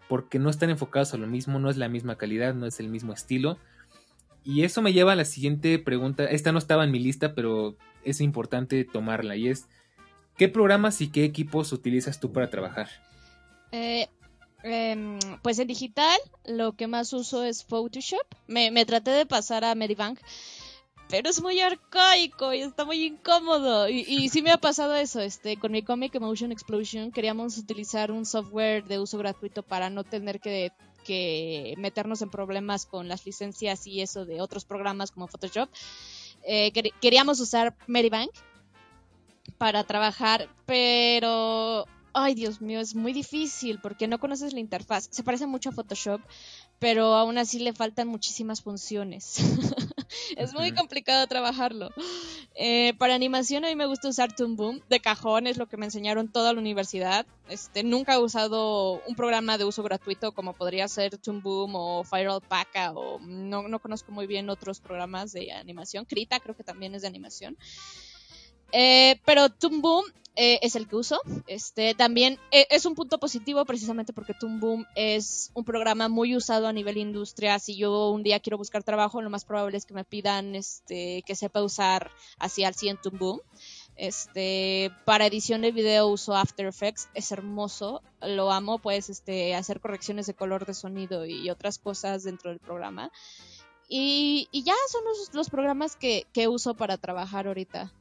porque 0.08 0.38
no 0.38 0.48
están 0.48 0.70
enfocados 0.70 1.12
a 1.12 1.16
lo 1.16 1.26
mismo, 1.26 1.58
no 1.58 1.68
es 1.68 1.76
la 1.76 1.88
misma 1.88 2.16
calidad, 2.16 2.54
no 2.54 2.66
es 2.66 2.78
el 2.78 2.88
mismo 2.88 3.12
estilo. 3.12 3.58
Y 4.44 4.62
eso 4.62 4.80
me 4.80 4.92
lleva 4.92 5.14
a 5.14 5.16
la 5.16 5.24
siguiente 5.24 5.76
pregunta. 5.80 6.24
Esta 6.24 6.52
no 6.52 6.58
estaba 6.60 6.84
en 6.84 6.92
mi 6.92 7.00
lista, 7.00 7.34
pero 7.34 7.76
es 8.04 8.20
importante 8.20 8.84
tomarla. 8.84 9.34
Y 9.34 9.48
es, 9.48 9.66
¿qué 10.36 10.48
programas 10.48 11.00
y 11.00 11.10
qué 11.10 11.24
equipos 11.24 11.72
utilizas 11.72 12.20
tú 12.20 12.32
para 12.32 12.48
trabajar? 12.48 12.90
Eh, 13.72 14.06
em, 14.62 15.18
pues 15.42 15.58
en 15.58 15.66
digital 15.66 16.16
lo 16.44 16.76
que 16.76 16.86
más 16.86 17.12
uso 17.12 17.42
es 17.42 17.64
Photoshop. 17.64 18.24
Me, 18.46 18.70
me 18.70 18.86
traté 18.86 19.10
de 19.10 19.26
pasar 19.26 19.64
a 19.64 19.74
Medibank 19.74 20.20
pero 21.12 21.28
es 21.28 21.42
muy 21.42 21.60
arcaico 21.60 22.54
y 22.54 22.62
está 22.62 22.86
muy 22.86 23.04
incómodo. 23.04 23.86
Y, 23.86 24.30
sí 24.30 24.40
me 24.40 24.50
ha 24.50 24.56
pasado 24.56 24.94
eso, 24.94 25.20
este, 25.20 25.58
con 25.58 25.70
mi 25.70 25.82
Comic 25.82 26.14
Emotion 26.14 26.52
Explosion 26.52 27.12
queríamos 27.12 27.58
utilizar 27.58 28.10
un 28.10 28.24
software 28.24 28.82
de 28.84 28.98
uso 28.98 29.18
gratuito 29.18 29.62
para 29.62 29.90
no 29.90 30.04
tener 30.04 30.40
que, 30.40 30.72
que 31.04 31.74
meternos 31.76 32.22
en 32.22 32.30
problemas 32.30 32.86
con 32.86 33.08
las 33.08 33.26
licencias 33.26 33.86
y 33.86 34.00
eso 34.00 34.24
de 34.24 34.40
otros 34.40 34.64
programas 34.64 35.10
como 35.10 35.28
Photoshop. 35.28 35.68
Eh, 36.44 36.72
queríamos 37.02 37.40
usar 37.40 37.76
Medibank 37.86 38.30
para 39.58 39.84
trabajar, 39.84 40.48
pero 40.64 41.84
ay 42.14 42.34
Dios 42.34 42.60
mío, 42.60 42.80
es 42.80 42.94
muy 42.94 43.12
difícil 43.12 43.80
porque 43.80 44.08
no 44.08 44.18
conoces 44.18 44.52
la 44.52 44.60
interfaz. 44.60 45.08
Se 45.10 45.22
parece 45.22 45.46
mucho 45.46 45.70
a 45.70 45.72
Photoshop, 45.72 46.20
pero 46.82 47.14
aún 47.14 47.38
así 47.38 47.60
le 47.60 47.72
faltan 47.72 48.08
muchísimas 48.08 48.60
funciones. 48.60 49.36
es 50.36 50.52
muy 50.52 50.72
complicado 50.72 51.24
trabajarlo. 51.28 51.90
Eh, 52.56 52.92
para 52.98 53.14
animación 53.14 53.64
a 53.64 53.68
mí 53.68 53.76
me 53.76 53.86
gusta 53.86 54.08
usar 54.08 54.34
Toon 54.34 54.56
Boom. 54.56 54.82
De 54.90 54.98
cajón 54.98 55.46
es 55.46 55.58
lo 55.58 55.68
que 55.68 55.76
me 55.76 55.84
enseñaron 55.84 56.26
toda 56.26 56.52
la 56.52 56.58
universidad. 56.58 57.24
Este, 57.48 57.84
nunca 57.84 58.14
he 58.14 58.18
usado 58.18 59.00
un 59.06 59.14
programa 59.14 59.58
de 59.58 59.64
uso 59.64 59.84
gratuito 59.84 60.32
como 60.32 60.54
podría 60.54 60.88
ser 60.88 61.18
Toon 61.18 61.40
Boom 61.40 61.76
o 61.76 62.02
Fire 62.02 62.30
Alpaca 62.30 62.90
o 62.90 63.20
no, 63.20 63.68
no 63.68 63.78
conozco 63.78 64.10
muy 64.10 64.26
bien 64.26 64.50
otros 64.50 64.80
programas 64.80 65.30
de 65.30 65.52
animación. 65.52 66.04
Krita 66.04 66.40
creo 66.40 66.56
que 66.56 66.64
también 66.64 66.96
es 66.96 67.02
de 67.02 67.08
animación. 67.08 67.56
Eh, 68.72 69.20
pero 69.24 69.50
Toon 69.50 69.80
Boom 69.82 70.04
eh, 70.34 70.58
es 70.62 70.76
el 70.76 70.88
que 70.88 70.96
uso. 70.96 71.20
Este, 71.46 71.94
también 71.94 72.38
eh, 72.50 72.66
es 72.70 72.86
un 72.86 72.94
punto 72.94 73.18
positivo 73.18 73.64
precisamente 73.64 74.12
porque 74.12 74.34
Toon 74.34 74.60
Boom 74.60 74.86
es 74.94 75.50
un 75.54 75.64
programa 75.64 76.08
muy 76.08 76.34
usado 76.36 76.66
a 76.66 76.72
nivel 76.72 76.96
industria. 76.96 77.58
Si 77.58 77.76
yo 77.76 78.10
un 78.10 78.22
día 78.22 78.40
quiero 78.40 78.56
buscar 78.56 78.82
trabajo, 78.82 79.20
lo 79.20 79.30
más 79.30 79.44
probable 79.44 79.76
es 79.76 79.84
que 79.84 79.94
me 79.94 80.04
pidan 80.04 80.54
este, 80.54 81.22
que 81.26 81.34
sepa 81.34 81.62
usar 81.62 82.10
así 82.38 82.64
al 82.64 82.74
100 82.74 82.98
Toon 83.02 83.18
Boom. 83.18 83.40
Este, 83.96 84.90
para 85.04 85.26
edición 85.26 85.60
de 85.60 85.70
video 85.70 86.08
uso 86.08 86.34
After 86.34 86.66
Effects, 86.66 87.10
es 87.12 87.30
hermoso, 87.30 88.02
lo 88.22 88.50
amo, 88.50 88.78
puedes 88.78 89.10
este, 89.10 89.54
hacer 89.54 89.80
correcciones 89.80 90.26
de 90.26 90.34
color 90.34 90.64
de 90.64 90.72
sonido 90.72 91.26
y 91.26 91.50
otras 91.50 91.78
cosas 91.78 92.24
dentro 92.24 92.50
del 92.50 92.58
programa. 92.58 93.12
Y, 93.86 94.48
ya 94.52 94.72
son 94.88 95.02
los, 95.34 95.50
programas 95.50 95.96
que, 95.96 96.26
que 96.32 96.48
uso 96.48 96.74
para 96.74 96.96
trabajar 96.96 97.46
ahorita. 97.46 97.92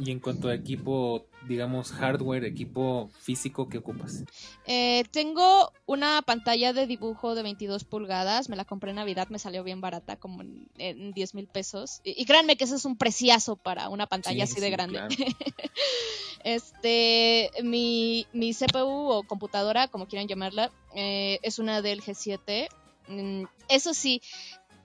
Y 0.00 0.10
en 0.10 0.18
cuanto 0.18 0.48
a 0.48 0.54
equipo, 0.54 1.26
digamos, 1.46 1.92
hardware, 1.92 2.44
equipo 2.44 3.10
físico, 3.20 3.68
¿qué 3.68 3.78
ocupas? 3.78 4.24
Eh, 4.66 5.04
tengo 5.10 5.72
una 5.84 6.22
pantalla 6.22 6.72
de 6.72 6.86
dibujo 6.86 7.34
de 7.34 7.42
22 7.42 7.84
pulgadas, 7.84 8.48
me 8.48 8.56
la 8.56 8.64
compré 8.64 8.90
en 8.90 8.96
Navidad, 8.96 9.28
me 9.28 9.38
salió 9.38 9.62
bien 9.62 9.82
barata, 9.82 10.16
como 10.16 10.42
en, 10.42 11.12
10 11.12 11.34
mil 11.34 11.46
pesos. 11.48 12.00
Y, 12.02 12.24
créanme 12.24 12.56
que 12.56 12.64
eso 12.64 12.76
es 12.76 12.86
un 12.86 12.96
preciazo 12.96 13.56
para 13.56 13.90
una 13.90 14.06
pantalla 14.06 14.44
así 14.44 14.58
de 14.58 14.70
grande. 14.70 15.00
este, 16.44 17.50
mi, 17.62 18.26
mi 18.32 18.54
CPU 18.54 19.10
o 19.10 19.22
computadora, 19.24 19.88
como 19.88 20.06
quieran 20.06 20.28
llamarla, 20.28 20.70
eh, 20.94 21.40
es 21.42 21.58
una 21.58 21.82
del 21.82 22.02
G7. 22.02 22.68
Mm, 23.08 23.44
eso 23.68 23.92
sí, 23.92 24.22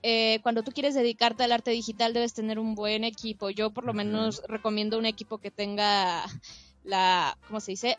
eh, 0.08 0.38
cuando 0.44 0.62
tú 0.62 0.70
quieres 0.70 0.94
dedicarte 0.94 1.42
al 1.42 1.50
arte 1.50 1.72
digital 1.72 2.12
debes 2.12 2.32
tener 2.32 2.60
un 2.60 2.76
buen 2.76 3.02
equipo. 3.02 3.50
Yo 3.50 3.70
por 3.72 3.84
lo 3.84 3.92
menos 3.92 4.40
recomiendo 4.46 4.98
un 4.98 5.04
equipo 5.04 5.38
que 5.38 5.50
tenga 5.50 6.24
la, 6.84 7.36
¿cómo 7.48 7.58
se 7.58 7.72
dice? 7.72 7.98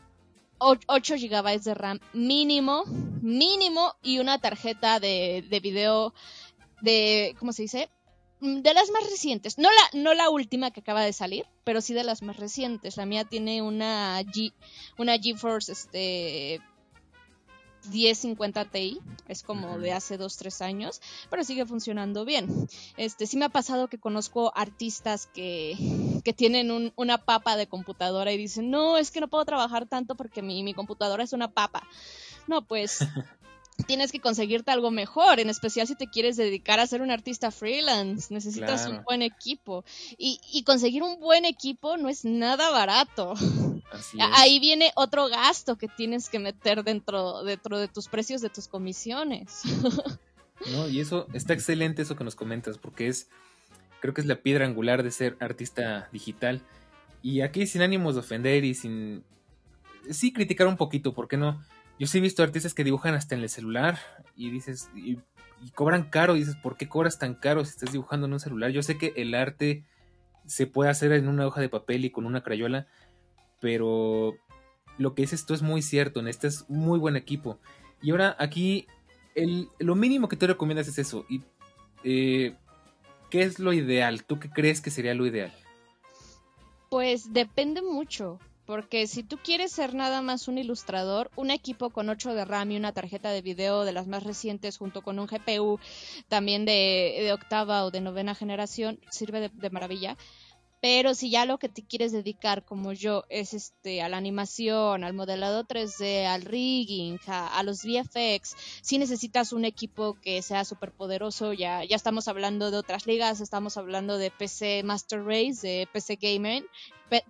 8 0.57 1.15
GB 1.15 1.61
de 1.61 1.73
RAM 1.73 1.99
mínimo, 2.13 2.85
mínimo 3.21 3.93
y 4.01 4.19
una 4.19 4.39
tarjeta 4.39 5.01
de, 5.01 5.43
de 5.49 5.59
video 5.59 6.13
de, 6.79 7.35
¿cómo 7.39 7.51
se 7.51 7.63
dice? 7.63 7.89
Mm, 8.39 8.61
de 8.61 8.73
las 8.73 8.89
más 8.89 9.03
recientes, 9.09 9.57
no 9.57 9.69
la, 9.69 9.99
no 9.99 10.13
la 10.13 10.29
última 10.29 10.71
que 10.71 10.79
acaba 10.79 11.03
de 11.03 11.11
salir, 11.11 11.45
pero 11.65 11.81
sí 11.81 11.93
de 11.93 12.05
las 12.05 12.21
más 12.21 12.37
recientes. 12.37 12.95
La 12.95 13.05
mía 13.05 13.25
tiene 13.25 13.61
una 13.61 14.21
G, 14.21 14.53
una 14.97 15.17
GeForce 15.19 15.73
este 15.73 16.61
1050 17.89 18.65
Ti, 18.65 18.99
es 19.27 19.43
como 19.43 19.77
de 19.79 19.93
hace 19.93 20.17
2, 20.17 20.37
3 20.37 20.61
años, 20.61 21.01
pero 21.29 21.43
sigue 21.43 21.65
funcionando 21.65 22.25
bien. 22.25 22.67
Este, 22.97 23.27
sí 23.27 23.37
me 23.37 23.45
ha 23.45 23.49
pasado 23.49 23.87
que 23.87 23.97
conozco 23.97 24.51
artistas 24.55 25.27
que, 25.27 25.75
que 26.23 26.33
tienen 26.33 26.93
una 26.95 27.17
papa 27.17 27.57
de 27.57 27.67
computadora 27.67 28.31
y 28.31 28.37
dicen, 28.37 28.69
no, 28.69 28.97
es 28.97 29.11
que 29.11 29.21
no 29.21 29.27
puedo 29.27 29.45
trabajar 29.45 29.87
tanto 29.87 30.15
porque 30.15 30.41
mi, 30.41 30.63
mi 30.63 30.73
computadora 30.73 31.23
es 31.23 31.33
una 31.33 31.51
papa. 31.51 31.83
No, 32.47 32.61
pues 32.61 32.99
tienes 33.85 34.11
que 34.11 34.19
conseguirte 34.19 34.71
algo 34.71 34.91
mejor, 34.91 35.39
en 35.39 35.49
especial 35.49 35.87
si 35.87 35.95
te 35.95 36.07
quieres 36.07 36.35
dedicar 36.35 36.79
a 36.79 36.87
ser 36.87 37.01
un 37.01 37.11
artista 37.11 37.51
freelance, 37.51 38.33
necesitas 38.33 38.87
un 38.87 39.03
buen 39.03 39.21
equipo. 39.21 39.85
Y, 40.17 40.39
y, 40.51 40.63
conseguir 40.63 41.03
un 41.03 41.19
buen 41.19 41.45
equipo 41.45 41.97
no 41.97 42.09
es 42.09 42.25
nada 42.25 42.71
barato. 42.71 43.33
Ahí 44.33 44.59
viene 44.59 44.91
otro 44.95 45.27
gasto 45.29 45.77
que 45.77 45.87
tienes 45.87 46.29
que 46.29 46.39
meter 46.39 46.83
dentro, 46.83 47.43
dentro 47.43 47.77
de 47.79 47.87
tus 47.87 48.07
precios 48.07 48.41
de 48.41 48.49
tus 48.49 48.67
comisiones. 48.67 49.61
no, 50.71 50.89
y 50.89 50.99
eso 50.99 51.27
está 51.33 51.53
excelente 51.53 52.01
eso 52.01 52.15
que 52.15 52.23
nos 52.23 52.35
comentas, 52.35 52.77
porque 52.77 53.07
es, 53.07 53.29
creo 54.01 54.13
que 54.13 54.21
es 54.21 54.27
la 54.27 54.41
piedra 54.41 54.65
angular 54.65 55.03
de 55.03 55.11
ser 55.11 55.37
artista 55.39 56.09
digital. 56.11 56.61
Y 57.21 57.41
aquí 57.41 57.67
sin 57.67 57.81
ánimos 57.81 58.15
de 58.15 58.21
ofender 58.21 58.63
y 58.63 58.73
sin... 58.73 59.23
Sí, 60.09 60.31
criticar 60.31 60.67
un 60.67 60.77
poquito, 60.77 61.13
¿por 61.13 61.27
qué 61.27 61.37
no? 61.37 61.61
Yo 61.99 62.07
sí 62.07 62.17
he 62.17 62.21
visto 62.21 62.43
artistas 62.43 62.73
que 62.73 62.83
dibujan 62.83 63.15
hasta 63.15 63.35
en 63.35 63.41
el 63.41 63.49
celular 63.49 63.99
y 64.35 64.49
dices, 64.51 64.89
y, 64.95 65.17
cobran 65.73 66.09
caro, 66.09 66.35
y 66.35 66.39
dices, 66.39 66.55
¿por 66.55 66.77
qué 66.77 66.87
cobras 66.87 67.17
tan 67.17 67.33
caro 67.33 67.65
si 67.65 67.71
estás 67.71 67.91
dibujando 67.91 68.27
en 68.27 68.33
un 68.33 68.39
celular? 68.39 68.71
Yo 68.71 68.83
sé 68.83 68.97
que 68.97 69.13
el 69.15 69.33
arte 69.33 69.83
se 70.45 70.67
puede 70.67 70.89
hacer 70.89 71.11
en 71.11 71.27
una 71.27 71.47
hoja 71.47 71.61
de 71.61 71.69
papel 71.69 72.05
y 72.05 72.11
con 72.11 72.25
una 72.25 72.43
crayola, 72.43 72.87
pero 73.59 74.35
lo 74.97 75.15
que 75.15 75.23
dices 75.23 75.45
tú 75.45 75.53
es 75.53 75.61
muy 75.61 75.81
cierto, 75.81 76.25
este 76.27 76.47
es 76.47 76.69
muy 76.69 76.99
buen 76.99 77.15
equipo. 77.15 77.59
Y 78.01 78.11
ahora 78.11 78.35
aquí, 78.39 78.87
el, 79.33 79.69
lo 79.79 79.95
mínimo 79.95 80.29
que 80.29 80.37
te 80.37 80.47
recomiendas 80.47 80.87
es 80.87 80.99
eso. 80.99 81.25
Y, 81.27 81.41
eh, 82.03 82.55
¿Qué 83.29 83.41
es 83.41 83.59
lo 83.59 83.73
ideal? 83.73 84.23
¿Tú 84.23 84.39
qué 84.39 84.49
crees 84.49 84.79
que 84.79 84.89
sería 84.89 85.13
lo 85.13 85.25
ideal? 85.25 85.51
Pues 86.89 87.33
depende 87.33 87.81
mucho. 87.81 88.39
Porque 88.67 89.07
si 89.07 89.23
tú 89.23 89.37
quieres 89.37 89.71
ser 89.71 89.95
nada 89.95 90.21
más 90.21 90.49
un 90.49 90.57
ilustrador, 90.57 91.31
un 91.37 91.51
equipo 91.51 91.89
con 91.89 92.09
8 92.09 92.35
de 92.35 92.43
RAM 92.43 92.71
y 92.71 92.75
una 92.75 92.91
tarjeta 92.91 93.31
de 93.31 93.41
video 93.41 93.85
de 93.85 93.93
las 93.93 94.07
más 94.07 94.23
recientes 94.23 94.77
junto 94.77 95.01
con 95.03 95.19
un 95.19 95.25
GPU 95.25 95.79
también 96.27 96.65
de, 96.65 97.31
octava 97.33 97.85
o 97.85 97.91
de 97.91 98.01
novena 98.01 98.35
generación 98.35 98.99
sirve 99.09 99.49
de, 99.49 99.69
maravilla. 99.69 100.17
Pero 100.79 101.15
si 101.15 101.31
ya 101.31 101.45
lo 101.45 101.57
que 101.57 101.69
te 101.69 101.83
quieres 101.83 102.11
dedicar, 102.11 102.63
como 102.63 102.93
yo, 102.93 103.23
es 103.29 103.53
este 103.53 104.01
a 104.01 104.09
la 104.09 104.17
animación, 104.17 105.03
al 105.03 105.13
modelado 105.13 105.65
3D, 105.65 106.25
al 106.25 106.43
rigging, 106.43 107.19
a, 107.27 107.63
los 107.63 107.83
VFX, 107.83 108.55
si 108.81 108.99
necesitas 108.99 109.53
un 109.53 109.65
equipo 109.65 110.17
que 110.21 110.41
sea 110.43 110.65
súper 110.65 110.91
poderoso, 110.91 111.53
ya, 111.53 111.83
ya 111.83 111.95
estamos 111.95 112.27
hablando 112.27 112.69
de 112.69 112.77
otras 112.77 113.07
ligas, 113.07 113.41
estamos 113.41 113.77
hablando 113.77 114.19
de 114.19 114.29
PC 114.29 114.83
Master 114.83 115.23
Race, 115.23 115.67
de 115.67 115.87
PC 115.91 116.17
Gamer, 116.21 116.63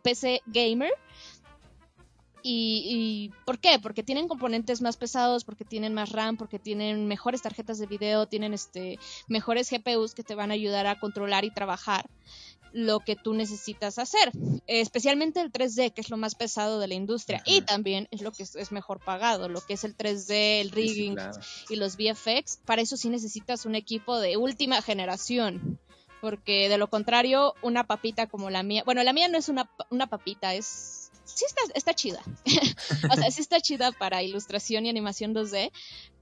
PC 0.03 0.41
Gamer, 0.47 0.91
y, 2.49 3.31
¿por 3.45 3.59
qué? 3.59 3.79
Porque 3.81 4.03
tienen 4.03 4.27
componentes 4.27 4.81
más 4.81 4.95
pesados, 4.95 5.43
porque 5.43 5.65
tienen 5.65 5.93
más 5.93 6.11
RAM, 6.11 6.37
porque 6.37 6.59
tienen 6.59 7.07
mejores 7.07 7.41
tarjetas 7.41 7.77
de 7.77 7.87
video, 7.87 8.27
tienen 8.27 8.53
este 8.53 8.99
mejores 9.27 9.69
GPUs 9.69 10.13
que 10.13 10.23
te 10.23 10.35
van 10.35 10.51
a 10.51 10.53
ayudar 10.53 10.87
a 10.87 10.99
controlar 10.99 11.43
y 11.43 11.51
trabajar 11.51 12.09
lo 12.73 12.99
que 12.99 13.15
tú 13.15 13.33
necesitas 13.33 13.97
hacer, 13.97 14.31
especialmente 14.67 15.41
el 15.41 15.51
3D, 15.51 15.93
que 15.93 16.01
es 16.01 16.09
lo 16.09 16.17
más 16.17 16.35
pesado 16.35 16.79
de 16.79 16.87
la 16.87 16.93
industria 16.93 17.41
y 17.45 17.61
también 17.61 18.07
es 18.11 18.21
lo 18.21 18.31
que 18.31 18.43
es, 18.43 18.71
mejor 18.71 18.99
pagado, 19.03 19.49
lo 19.49 19.61
que 19.61 19.73
es 19.73 19.83
el 19.83 19.95
3D, 19.95 20.61
el 20.61 20.71
rigging 20.71 21.17
y 21.69 21.75
los 21.75 21.97
VFX, 21.97 22.59
para 22.65 22.81
eso 22.81 22.97
sí 22.97 23.09
necesitas 23.09 23.65
un 23.65 23.75
equipo 23.75 24.19
de 24.19 24.37
última 24.37 24.81
generación 24.81 25.79
porque 26.21 26.69
de 26.69 26.77
lo 26.77 26.89
contrario, 26.89 27.53
una 27.61 27.85
papita 27.85 28.27
como 28.27 28.49
la 28.49 28.63
mía, 28.63 28.83
bueno, 28.85 29.03
la 29.03 29.13
mía 29.13 29.27
no 29.27 29.37
es 29.37 29.49
una, 29.49 29.69
una 29.89 30.07
papita, 30.07 30.53
es... 30.53 31.11
Sí 31.25 31.45
está, 31.45 31.61
está 31.75 31.93
chida. 31.93 32.21
o 33.11 33.15
sea, 33.15 33.29
sí 33.29 33.41
está 33.41 33.59
chida 33.59 33.91
para 33.91 34.23
ilustración 34.23 34.85
y 34.85 34.89
animación 34.89 35.35
2D, 35.35 35.71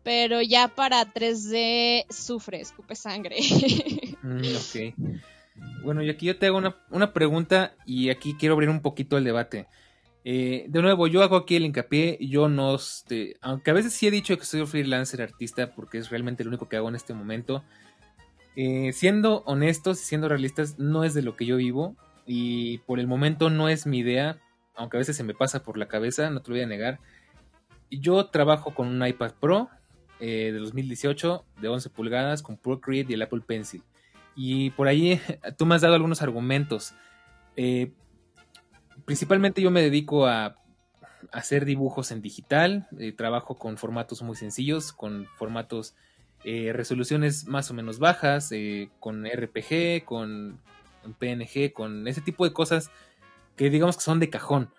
pero 0.04 0.42
ya 0.42 0.68
para 0.68 1.06
3D 1.06 2.06
sufre, 2.12 2.62
escupe 2.62 2.96
sangre. 2.96 3.38
Mm, 4.26 4.42
ok. 4.56 4.96
Bueno, 5.84 6.04
y 6.04 6.10
aquí 6.10 6.26
yo 6.26 6.38
te 6.38 6.48
hago 6.48 6.58
una, 6.58 6.76
una 6.90 7.14
pregunta 7.14 7.76
y 7.86 8.10
aquí 8.10 8.36
quiero 8.38 8.56
abrir 8.56 8.70
un 8.70 8.82
poquito 8.82 9.18
el 9.18 9.24
debate. 9.24 9.68
Eh, 10.28 10.66
de 10.70 10.82
nuevo, 10.82 11.06
yo 11.06 11.22
hago 11.22 11.36
aquí 11.36 11.56
el 11.56 11.66
hincapié, 11.66 12.18
yo 12.20 12.50
no, 12.50 12.74
este, 12.74 13.38
aunque 13.42 13.70
a 13.70 13.76
veces 13.76 13.94
sí 13.94 14.08
he 14.08 14.12
dicho 14.12 14.36
que 14.40 14.46
soy 14.46 14.66
freelancer 14.66 15.22
artista 15.22 15.76
porque 15.76 16.00
es 16.00 16.10
realmente 16.10 16.44
lo 16.44 16.50
único 16.50 16.68
que 16.68 16.78
hago 16.78 16.90
en 16.90 16.96
este 16.96 17.14
momento, 17.14 17.64
eh, 18.56 18.92
siendo 18.92 19.44
honestos 19.46 20.02
y 20.02 20.06
siendo 20.06 20.28
realistas, 20.28 20.80
no 20.80 21.04
es 21.04 21.14
de 21.14 21.22
lo 21.22 21.36
que 21.36 21.46
yo 21.46 21.58
vivo 21.58 21.96
y 22.26 22.80
por 22.80 23.00
el 23.00 23.06
momento 23.06 23.52
no 23.52 23.70
es 23.70 23.86
mi 23.86 24.00
idea, 24.00 24.40
aunque 24.74 24.98
a 24.98 25.00
veces 25.00 25.16
se 25.16 25.24
me 25.24 25.36
pasa 25.36 25.62
por 25.62 25.78
la 25.78 25.88
cabeza, 25.88 26.32
no 26.32 26.42
te 26.42 26.50
lo 26.50 26.56
voy 26.56 26.64
a 26.64 26.68
negar. 26.68 27.00
Yo 27.92 28.26
trabajo 28.26 28.74
con 28.74 28.88
un 28.88 29.06
iPad 29.06 29.34
Pro 29.40 29.70
eh, 30.20 30.52
de 30.52 30.58
2018 30.58 31.46
de 31.62 31.68
11 31.68 31.90
pulgadas 31.92 32.42
con 32.42 32.58
Procreate 32.58 33.12
y 33.12 33.14
el 33.14 33.22
Apple 33.22 33.42
Pencil. 33.46 33.84
Y 34.36 34.72
por 34.72 34.88
ahí 34.88 35.20
tú 35.58 35.66
me 35.66 35.76
has 35.76 35.82
dado 35.82 35.96
algunos 35.96 36.22
argumentos. 36.22 36.94
Eh, 37.56 37.92
principalmente 39.06 39.62
yo 39.62 39.72
me 39.72 39.82
dedico 39.82 40.28
a 40.28 40.58
hacer 41.32 41.66
dibujos 41.66 42.12
en 42.12 42.22
digital, 42.22 42.88
eh, 43.00 43.12
trabajo 43.12 43.58
con 43.58 43.78
formatos 43.78 44.22
muy 44.22 44.36
sencillos, 44.36 44.92
con 44.92 45.26
formatos, 45.38 45.96
eh, 46.44 46.72
resoluciones 46.74 47.48
más 47.48 47.72
o 47.72 47.74
menos 47.74 47.98
bajas, 47.98 48.52
con 49.00 49.26
RPG, 49.26 50.06
con 50.06 50.60
PNG, 51.18 51.74
con 51.74 52.08
ese 52.08 52.22
tipo 52.22 52.46
de 52.46 52.54
cosas 52.54 52.92
que 53.56 53.70
digamos 53.70 53.98
que 53.98 54.04
son 54.04 54.20
de 54.20 54.30
cajón. 54.30 54.70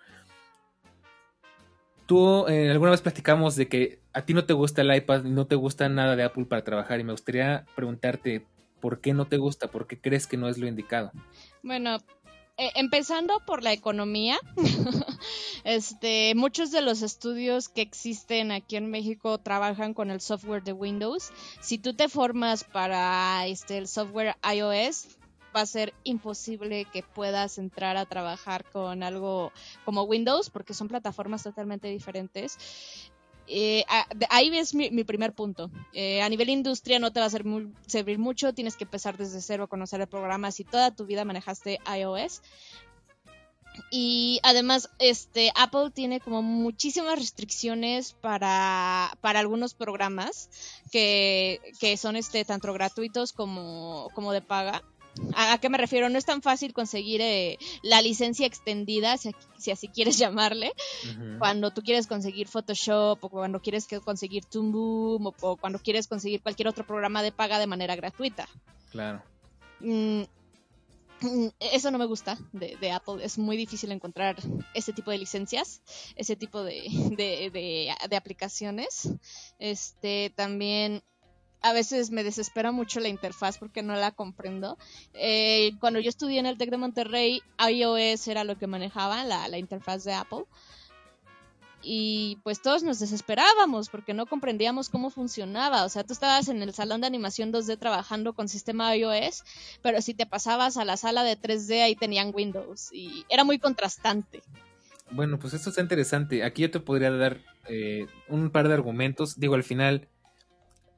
Tú 2.05 2.45
alguna 2.47 2.91
vez 2.91 3.01
platicamos 3.01 3.57
de 3.57 3.67
que 3.67 3.99
a 4.13 4.21
ti 4.21 4.33
no 4.33 4.45
te 4.45 4.53
gusta 4.53 4.81
el 4.81 4.95
iPad, 4.95 5.23
no 5.23 5.45
te 5.45 5.55
gusta 5.55 5.89
nada 5.89 6.15
de 6.15 6.23
Apple 6.23 6.45
para 6.45 6.63
trabajar 6.63 7.01
y 7.01 7.03
me 7.03 7.11
gustaría 7.11 7.65
preguntarte 7.75 8.45
por 8.79 9.01
qué 9.01 9.13
no 9.13 9.25
te 9.25 9.37
gusta, 9.37 9.69
por 9.69 9.87
qué 9.87 9.99
crees 9.99 10.27
que 10.27 10.37
no 10.37 10.47
es 10.47 10.57
lo 10.57 10.67
indicado. 10.67 11.11
Bueno, 11.63 11.97
eh, 12.59 12.71
empezando 12.75 13.39
por 13.45 13.61
la 13.61 13.71
economía, 13.71 14.39
este, 15.63 16.33
muchos 16.35 16.71
de 16.71 16.81
los 16.81 17.03
estudios 17.03 17.69
que 17.69 17.81
existen 17.81 18.51
aquí 18.51 18.77
en 18.77 18.89
México 18.89 19.37
trabajan 19.37 19.93
con 19.93 20.09
el 20.09 20.21
software 20.21 20.63
de 20.63 20.73
Windows. 20.73 21.31
Si 21.61 21.77
tú 21.77 21.93
te 21.93 22.09
formas 22.09 22.63
para 22.63 23.45
este, 23.45 23.77
el 23.77 23.87
software 23.87 24.35
iOS, 24.43 25.17
va 25.55 25.61
a 25.61 25.65
ser 25.67 25.93
imposible 26.03 26.85
que 26.85 27.03
puedas 27.03 27.57
entrar 27.57 27.95
a 27.95 28.05
trabajar 28.05 28.63
con 28.65 29.03
algo 29.03 29.51
como 29.85 30.03
Windows 30.03 30.49
porque 30.49 30.73
son 30.73 30.87
plataformas 30.87 31.43
totalmente 31.43 31.87
diferentes. 31.87 32.57
Eh, 33.47 33.85
ahí 34.29 34.55
es 34.57 34.73
mi, 34.75 35.03
primer 35.03 35.33
punto. 35.33 35.71
Eh, 35.93 36.21
a 36.21 36.29
nivel 36.29 36.49
industria 36.49 36.99
no 36.99 37.11
te 37.11 37.19
va 37.19 37.27
a 37.27 37.29
servir 37.29 38.19
mucho, 38.19 38.53
tienes 38.53 38.75
que 38.75 38.83
empezar 38.83 39.17
desde 39.17 39.41
cero 39.41 39.63
a 39.63 39.67
conocer 39.67 40.01
el 40.01 40.07
programa 40.07 40.51
si 40.51 40.63
toda 40.63 40.91
tu 40.91 41.05
vida 41.05 41.25
manejaste 41.25 41.79
iOS. 41.97 42.41
Y 43.91 44.39
además, 44.43 44.89
este, 44.99 45.51
Apple 45.55 45.91
tiene 45.93 46.19
como 46.19 46.41
muchísimas 46.41 47.19
restricciones 47.19 48.13
para, 48.13 49.15
para 49.21 49.39
algunos 49.39 49.73
programas 49.73 50.49
que, 50.91 51.61
que 51.79 51.95
son 51.97 52.15
este, 52.15 52.43
tanto 52.43 52.73
gratuitos 52.73 53.33
como, 53.33 54.09
como 54.13 54.33
de 54.33 54.41
paga. 54.41 54.83
¿A, 55.35 55.57
qué 55.59 55.69
me 55.69 55.77
refiero? 55.77 56.09
No 56.09 56.17
es 56.17 56.25
tan 56.25 56.41
fácil 56.41 56.73
conseguir 56.73 57.21
eh, 57.21 57.57
la 57.83 58.01
licencia 58.01 58.45
extendida, 58.45 59.15
si, 59.17 59.71
así 59.71 59.87
quieres 59.87 60.17
llamarle, 60.19 60.73
cuando 61.39 61.71
tú 61.71 61.81
quieres 61.81 62.07
conseguir 62.07 62.47
Photoshop 62.47 63.23
o 63.23 63.29
cuando 63.29 63.61
quieres 63.61 63.87
conseguir 64.03 64.45
Toon 64.45 64.71
Boom 64.71 65.33
o, 65.41 65.57
cuando 65.57 65.79
quieres 65.79 66.07
conseguir 66.07 66.41
cualquier 66.41 66.67
otro 66.67 66.85
programa 66.85 67.23
de 67.23 67.31
paga 67.31 67.59
de 67.59 67.67
manera 67.67 67.95
gratuita. 67.95 68.47
Claro. 68.91 69.21
Mm, 69.79 70.23
mm, 71.21 71.47
eso 71.59 71.91
no 71.91 71.97
me 71.97 72.05
gusta 72.05 72.37
de, 72.51 72.91
Apple. 72.91 73.23
Es 73.23 73.37
muy 73.37 73.57
difícil 73.57 73.91
encontrar 73.91 74.35
ese 74.73 74.93
tipo 74.93 75.11
de 75.11 75.17
licencias, 75.17 75.81
ese 76.15 76.35
tipo 76.35 76.63
de, 76.63 76.81
de, 77.17 77.95
de 78.09 78.15
aplicaciones. 78.15 79.09
Este 79.59 80.31
también 80.35 81.03
a 81.67 81.73
veces 81.73 82.11
me 82.11 82.23
desespera 82.23 82.71
mucho 82.71 82.99
la 83.01 83.09
interfaz 83.09 83.57
porque 83.57 83.83
no 83.83 83.95
la 83.95 84.11
comprendo. 84.11 84.77
Eh, 85.13 85.73
cuando 85.79 85.99
yo 85.99 86.09
estudié 86.09 86.39
en 86.39 86.45
el 86.45 86.57
TEC 86.57 86.69
de 86.69 86.77
Monterrey, 86.77 87.41
iOS 87.59 88.27
era 88.29 88.45
lo 88.45 88.57
que 88.57 88.67
manejaba, 88.67 89.23
la, 89.25 89.57
interfaz 89.57 90.05
de 90.05 90.13
Apple. 90.13 90.45
Y 91.83 92.39
pues 92.43 92.61
todos 92.61 92.83
nos 92.83 92.99
desesperábamos 92.99 93.89
porque 93.89 94.13
no 94.13 94.25
comprendíamos 94.25 94.89
cómo 94.89 95.09
funcionaba. 95.09 95.83
O 95.83 95.89
sea, 95.89 96.03
tú 96.03 96.13
estabas 96.13 96.47
en 96.47 96.61
el 96.61 96.73
salón 96.73 97.01
de 97.01 97.07
animación 97.07 97.51
2D 97.51 97.77
trabajando 97.77 98.33
con 98.33 98.47
sistema 98.47 98.95
iOS, 98.95 99.43
pero 99.81 100.01
si 100.01 100.13
te 100.13 100.25
pasabas 100.25 100.77
a 100.77 100.85
la 100.85 100.95
sala 100.95 101.23
de 101.23 101.37
3D 101.37 101.83
ahí 101.83 101.95
tenían 101.95 102.31
Windows 102.33 102.89
y 102.93 103.25
era 103.29 103.43
muy 103.43 103.59
contrastante. 103.59 104.41
Bueno, 105.11 105.37
pues 105.37 105.53
esto 105.53 105.69
está 105.69 105.81
interesante. 105.81 106.43
Aquí 106.43 106.63
yo 106.63 106.71
te 106.71 106.79
podría 106.79 107.11
dar 107.11 107.41
eh, 107.67 108.07
un 108.27 108.49
par 108.51 108.67
de 108.67 108.73
argumentos. 108.73 109.39
Digo, 109.39 109.55
al 109.55 109.63
final 109.63 110.09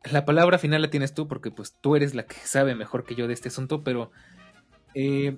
la 0.04 0.26
palabra 0.26 0.58
final 0.58 0.82
la 0.82 0.90
tienes 0.90 1.14
tú 1.14 1.28
porque 1.28 1.52
pues 1.52 1.76
tú 1.80 1.96
eres 1.96 2.16
la 2.16 2.24
que 2.26 2.36
sabe 2.36 2.76
mejor 2.76 3.04
que 3.04 3.16
yo 3.16 3.28
de 3.28 3.34
este 3.34 3.50
asunto, 3.50 3.84
pero 3.84 4.12
eh, 4.94 5.38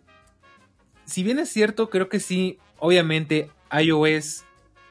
si 1.06 1.24
bien 1.24 1.40
es 1.40 1.50
cierto, 1.50 1.90
creo 1.90 2.10
que 2.10 2.20
sí, 2.20 2.60
obviamente 2.80 3.50
iOS, 3.72 4.44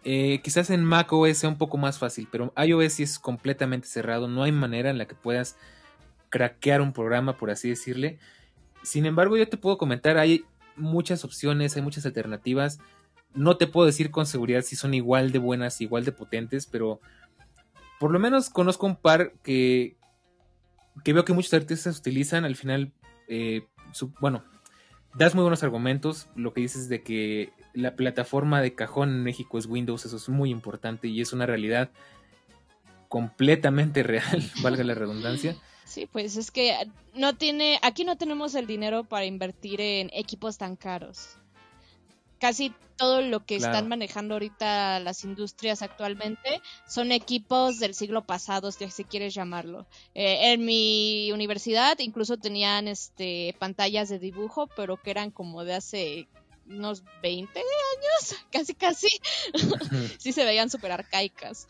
eh, 0.04 0.40
quizás 0.42 0.70
en 0.70 0.84
macOS 0.84 1.38
sea 1.38 1.48
un 1.48 1.58
poco 1.58 1.76
más 1.76 1.98
fácil, 1.98 2.28
pero 2.30 2.52
iOS 2.56 2.94
sí 2.94 3.02
es 3.02 3.18
completamente 3.18 3.86
cerrado, 3.86 4.28
no 4.28 4.42
hay 4.42 4.52
manera 4.52 4.90
en 4.90 4.98
la 4.98 5.06
que 5.06 5.14
puedas 5.14 5.56
craquear 6.30 6.80
un 6.80 6.92
programa, 6.92 7.36
por 7.36 7.50
así 7.50 7.68
decirle. 7.68 8.18
Sin 8.82 9.06
embargo, 9.06 9.36
yo 9.36 9.48
te 9.48 9.56
puedo 9.56 9.78
comentar, 9.78 10.16
hay 10.16 10.44
muchas 10.76 11.24
opciones, 11.24 11.76
hay 11.76 11.82
muchas 11.82 12.06
alternativas. 12.06 12.78
No 13.34 13.56
te 13.56 13.66
puedo 13.66 13.86
decir 13.86 14.10
con 14.10 14.26
seguridad 14.26 14.62
si 14.62 14.74
son 14.74 14.94
igual 14.94 15.32
de 15.32 15.38
buenas, 15.38 15.80
igual 15.80 16.04
de 16.04 16.12
potentes, 16.12 16.66
pero 16.66 17.00
por 18.00 18.10
lo 18.12 18.18
menos 18.18 18.48
conozco 18.48 18.86
un 18.86 18.96
par 18.96 19.34
que, 19.42 19.98
que 21.04 21.12
veo 21.12 21.26
que 21.26 21.34
muchos 21.34 21.52
artistas 21.52 21.98
utilizan. 21.98 22.46
Al 22.46 22.56
final, 22.56 22.94
eh, 23.28 23.66
bueno, 24.20 24.42
das 25.14 25.34
muy 25.34 25.42
buenos 25.42 25.62
argumentos. 25.62 26.26
Lo 26.34 26.54
que 26.54 26.62
dices 26.62 26.88
de 26.88 27.02
que 27.02 27.52
la 27.74 27.96
plataforma 27.96 28.62
de 28.62 28.74
cajón 28.74 29.10
en 29.10 29.22
México 29.22 29.58
es 29.58 29.66
Windows, 29.66 30.06
eso 30.06 30.16
es 30.16 30.30
muy 30.30 30.48
importante 30.48 31.08
y 31.08 31.20
es 31.20 31.34
una 31.34 31.44
realidad 31.44 31.90
completamente 33.08 34.02
real, 34.02 34.50
valga 34.62 34.82
la 34.82 34.94
redundancia. 34.94 35.54
Sí, 35.84 36.08
pues 36.10 36.38
es 36.38 36.50
que 36.50 36.74
no 37.14 37.36
tiene, 37.36 37.78
aquí 37.82 38.04
no 38.04 38.16
tenemos 38.16 38.54
el 38.54 38.66
dinero 38.66 39.04
para 39.04 39.26
invertir 39.26 39.82
en 39.82 40.08
equipos 40.14 40.56
tan 40.56 40.74
caros 40.74 41.39
casi 42.40 42.74
todo 42.96 43.22
lo 43.22 43.46
que 43.46 43.56
están 43.56 43.88
manejando 43.88 44.34
ahorita 44.34 45.00
las 45.00 45.24
industrias 45.24 45.80
actualmente 45.80 46.60
son 46.86 47.12
equipos 47.12 47.78
del 47.78 47.94
siglo 47.94 48.26
pasado, 48.26 48.72
si 48.72 48.84
así 48.84 49.04
quieres 49.04 49.32
llamarlo. 49.32 49.86
Eh, 50.14 50.52
en 50.52 50.64
mi 50.66 51.30
universidad 51.32 51.98
incluso 52.00 52.36
tenían 52.36 52.88
este 52.88 53.54
pantallas 53.58 54.10
de 54.10 54.18
dibujo, 54.18 54.68
pero 54.76 54.98
que 54.98 55.10
eran 55.10 55.30
como 55.30 55.64
de 55.64 55.74
hace 55.74 56.28
unos 56.66 57.02
20 57.22 57.58
años, 57.58 58.36
casi 58.52 58.74
casi. 58.74 59.08
sí 60.18 60.32
se 60.32 60.44
veían 60.44 60.68
súper 60.68 60.92
arcaicas. 60.92 61.68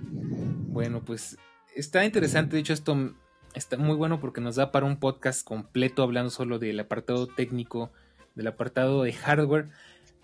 Bueno, 0.00 1.04
pues 1.04 1.36
está 1.76 2.04
interesante, 2.04 2.56
de 2.56 2.62
hecho 2.62 2.72
esto 2.72 3.14
está 3.54 3.76
muy 3.76 3.94
bueno 3.94 4.18
porque 4.18 4.40
nos 4.40 4.56
da 4.56 4.72
para 4.72 4.86
un 4.86 4.98
podcast 4.98 5.44
completo 5.44 6.02
hablando 6.02 6.30
solo 6.30 6.58
del 6.58 6.80
apartado 6.80 7.26
técnico 7.26 7.92
del 8.34 8.46
apartado 8.46 9.02
de 9.02 9.12
hardware. 9.12 9.68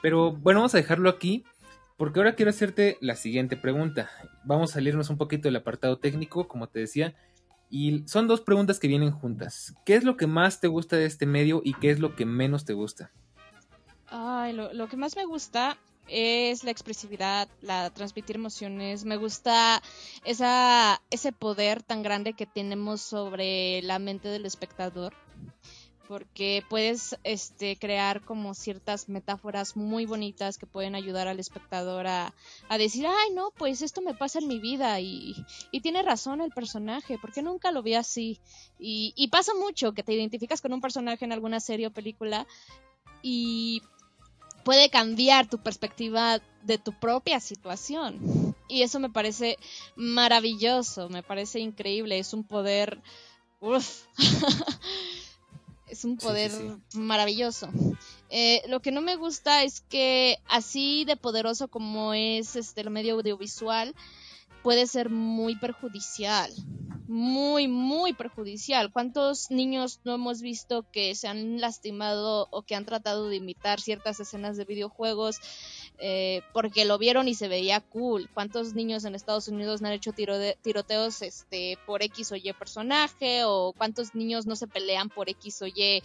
Pero 0.03 0.33
bueno, 0.33 0.61
vamos 0.61 0.75
a 0.75 0.79
dejarlo 0.79 1.09
aquí 1.09 1.45
porque 1.97 2.21
ahora 2.21 2.35
quiero 2.35 2.51
hacerte 2.51 2.99
la 3.01 3.17
siguiente 3.17 3.57
pregunta. 3.57 4.11
Vamos 4.45 4.71
a 4.71 4.75
salirnos 4.75 5.09
un 5.09 5.17
poquito 5.17 5.49
del 5.49 5.57
apartado 5.57 5.99
técnico, 5.99 6.47
como 6.47 6.69
te 6.69 6.81
decía. 6.81 7.15
Y 7.71 8.07
son 8.07 8.29
dos 8.29 8.43
preguntas 8.43 8.79
que 8.79 8.89
vienen 8.89 9.13
juntas. 9.13 9.75
¿Qué 9.85 9.97
es 9.97 10.05
lo 10.05 10.17
que 10.17 10.27
más 10.27 10.61
te 10.61 10.69
gusta 10.69 10.97
de 10.97 11.07
este 11.07 11.27
medio 11.27 11.63
y 11.65 11.75
qué 11.75 11.91
es 11.91 11.99
lo 11.99 12.15
que 12.15 12.27
menos 12.27 12.65
te 12.65 12.75
gusta? 12.75 13.11
Ay, 14.09 14.53
lo, 14.53 14.89
que 14.89 14.97
más 14.97 15.17
me 15.17 15.25
gusta 15.25 15.79
es 16.07 16.63
la 16.63 16.71
expresividad, 16.71 17.49
la 17.63 17.91
transmitir 17.91 18.37
emociones. 18.37 19.05
Me 19.05 19.17
gusta 19.17 19.83
esa, 20.25 21.01
ese 21.11 21.33
poder 21.33 21.83
tan 21.83 22.03
grande 22.03 22.35
que 22.35 22.47
tenemos 22.47 23.01
sobre 23.01 23.81
la 23.83 23.99
mente 23.99 24.29
del 24.29 24.45
espectador 24.45 25.15
porque 26.09 26.63
puedes 26.69 27.17
este, 27.25 27.77
crear 27.77 28.25
como 28.25 28.55
ciertas 28.55 29.09
metáforas 29.09 29.77
muy 29.77 30.07
bonitas 30.07 30.59
que 30.59 30.67
pueden 30.67 30.95
ayudar 30.95 31.29
al 31.29 31.41
espectador 31.41 32.07
a, 32.07 32.35
decir, 32.79 33.07
ay, 33.07 33.35
no, 33.35 33.51
pues 33.57 33.83
esto 33.83 34.01
me 34.03 34.15
pasa 34.15 34.39
en 34.39 34.49
mi 34.49 34.59
vida 34.59 35.01
y, 35.01 35.35
tiene 35.83 36.03
razón 36.03 36.41
el 36.41 36.51
personaje, 36.51 37.19
porque 37.21 37.43
nunca 37.43 37.71
lo 37.71 37.83
vi 37.83 37.95
así. 37.95 38.41
Y, 38.79 39.29
pasa 39.31 39.53
mucho 39.55 39.93
que 39.93 40.03
te 40.03 40.15
identificas 40.15 40.61
con 40.61 40.73
un 40.73 40.81
personaje 40.81 41.25
en 41.25 41.33
alguna 41.33 41.61
serie 41.61 41.89
o 41.89 41.93
película 41.93 42.47
y 43.23 43.83
puede 44.65 44.91
cambiar 44.91 45.49
tu 45.49 45.59
perspectiva 45.59 46.41
de 46.63 46.79
tu 46.79 46.93
propia 46.93 47.41
situación. 47.41 48.55
Y 48.69 48.83
eso 48.83 48.99
me 48.99 49.11
parece 49.11 49.59
maravilloso, 49.95 51.09
me 51.09 51.23
parece 51.23 51.61
increíble, 51.61 52.19
es 52.19 52.33
un 52.33 52.45
poder... 52.45 53.01
es 55.97 56.05
un 56.05 56.19
poder 56.19 56.53
maravilloso. 56.95 57.69
Eh, 58.29 58.63
lo 58.69 58.81
que 58.81 58.93
no 58.93 59.01
me 59.01 59.17
gusta 59.17 59.63
es 59.63 59.81
que 59.81 60.39
así 60.47 61.05
de 61.07 61.17
poderoso 61.17 61.69
como 61.69 62.13
es 62.13 62.55
este 62.55 62.83
el 62.83 62.91
medio 62.91 63.15
audiovisual, 63.15 63.95
puede 64.63 64.87
ser 64.87 65.09
muy 65.11 65.57
perjudicial 65.57 66.53
muy, 67.09 67.69
muy 67.69 68.13
perjudicial. 68.13 68.93
¿Cuántos 68.93 69.51
niños 69.51 70.01
no 70.05 70.15
hemos 70.15 70.41
visto 70.41 70.85
que 70.91 71.15
se 71.15 71.29
han 71.29 71.61
lastimado 71.61 72.49
o 72.51 72.63
que 72.63 72.75
han 72.75 72.85
tratado 72.85 73.29
de 73.29 73.37
imitar 73.37 73.81
ciertas 73.81 74.19
escenas 74.21 74.57
de 74.57 74.65
videojuegos 74.65 75.39
eh, 75.99 76.43
porque 76.53 76.85
lo 76.85 76.99
vieron 76.99 77.29
y 77.29 77.35
se 77.35 77.49
veía 77.49 77.81
cool? 77.81 78.29
¿Cuántos 78.33 78.75
niños 78.75 79.05
en 79.05 79.15
Estados 79.15 79.49
Unidos 79.49 79.81
no 79.81 79.89
han 79.89 79.95
hecho 79.95 80.13
tiroteos 80.13 81.23
este, 81.23 81.79
por 81.87 82.03
X 82.03 82.33
o 82.33 82.37
Y 82.37 82.53
personaje? 82.53 83.45
¿O 83.45 83.73
cuántos 83.77 84.15
niños 84.15 84.47
no 84.47 84.57
se 84.57 84.67
pelean 84.67 85.09
por 85.09 85.29
X 85.29 85.63
o 85.63 85.67
Y, 85.67 86.03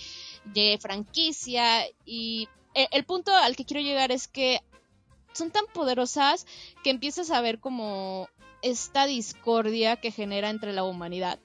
franquicia? 0.80 1.86
Y 2.06 2.48
el, 2.74 2.88
el 2.92 3.04
punto 3.06 3.36
al 3.36 3.56
que 3.56 3.66
quiero 3.66 3.82
llegar 3.82 4.12
es 4.12 4.28
que 4.28 4.62
son 5.34 5.52
tan 5.52 5.66
poderosas 5.74 6.46
que 6.84 6.90
empiezas 6.90 7.32
a 7.32 7.42
ver 7.42 7.60
como 7.60 8.28
esta 8.62 9.06
discordia 9.06 9.96
que 9.96 10.12
genera 10.12 10.50
entre 10.50 10.74
la 10.74 10.84
humanidad. 10.84 11.40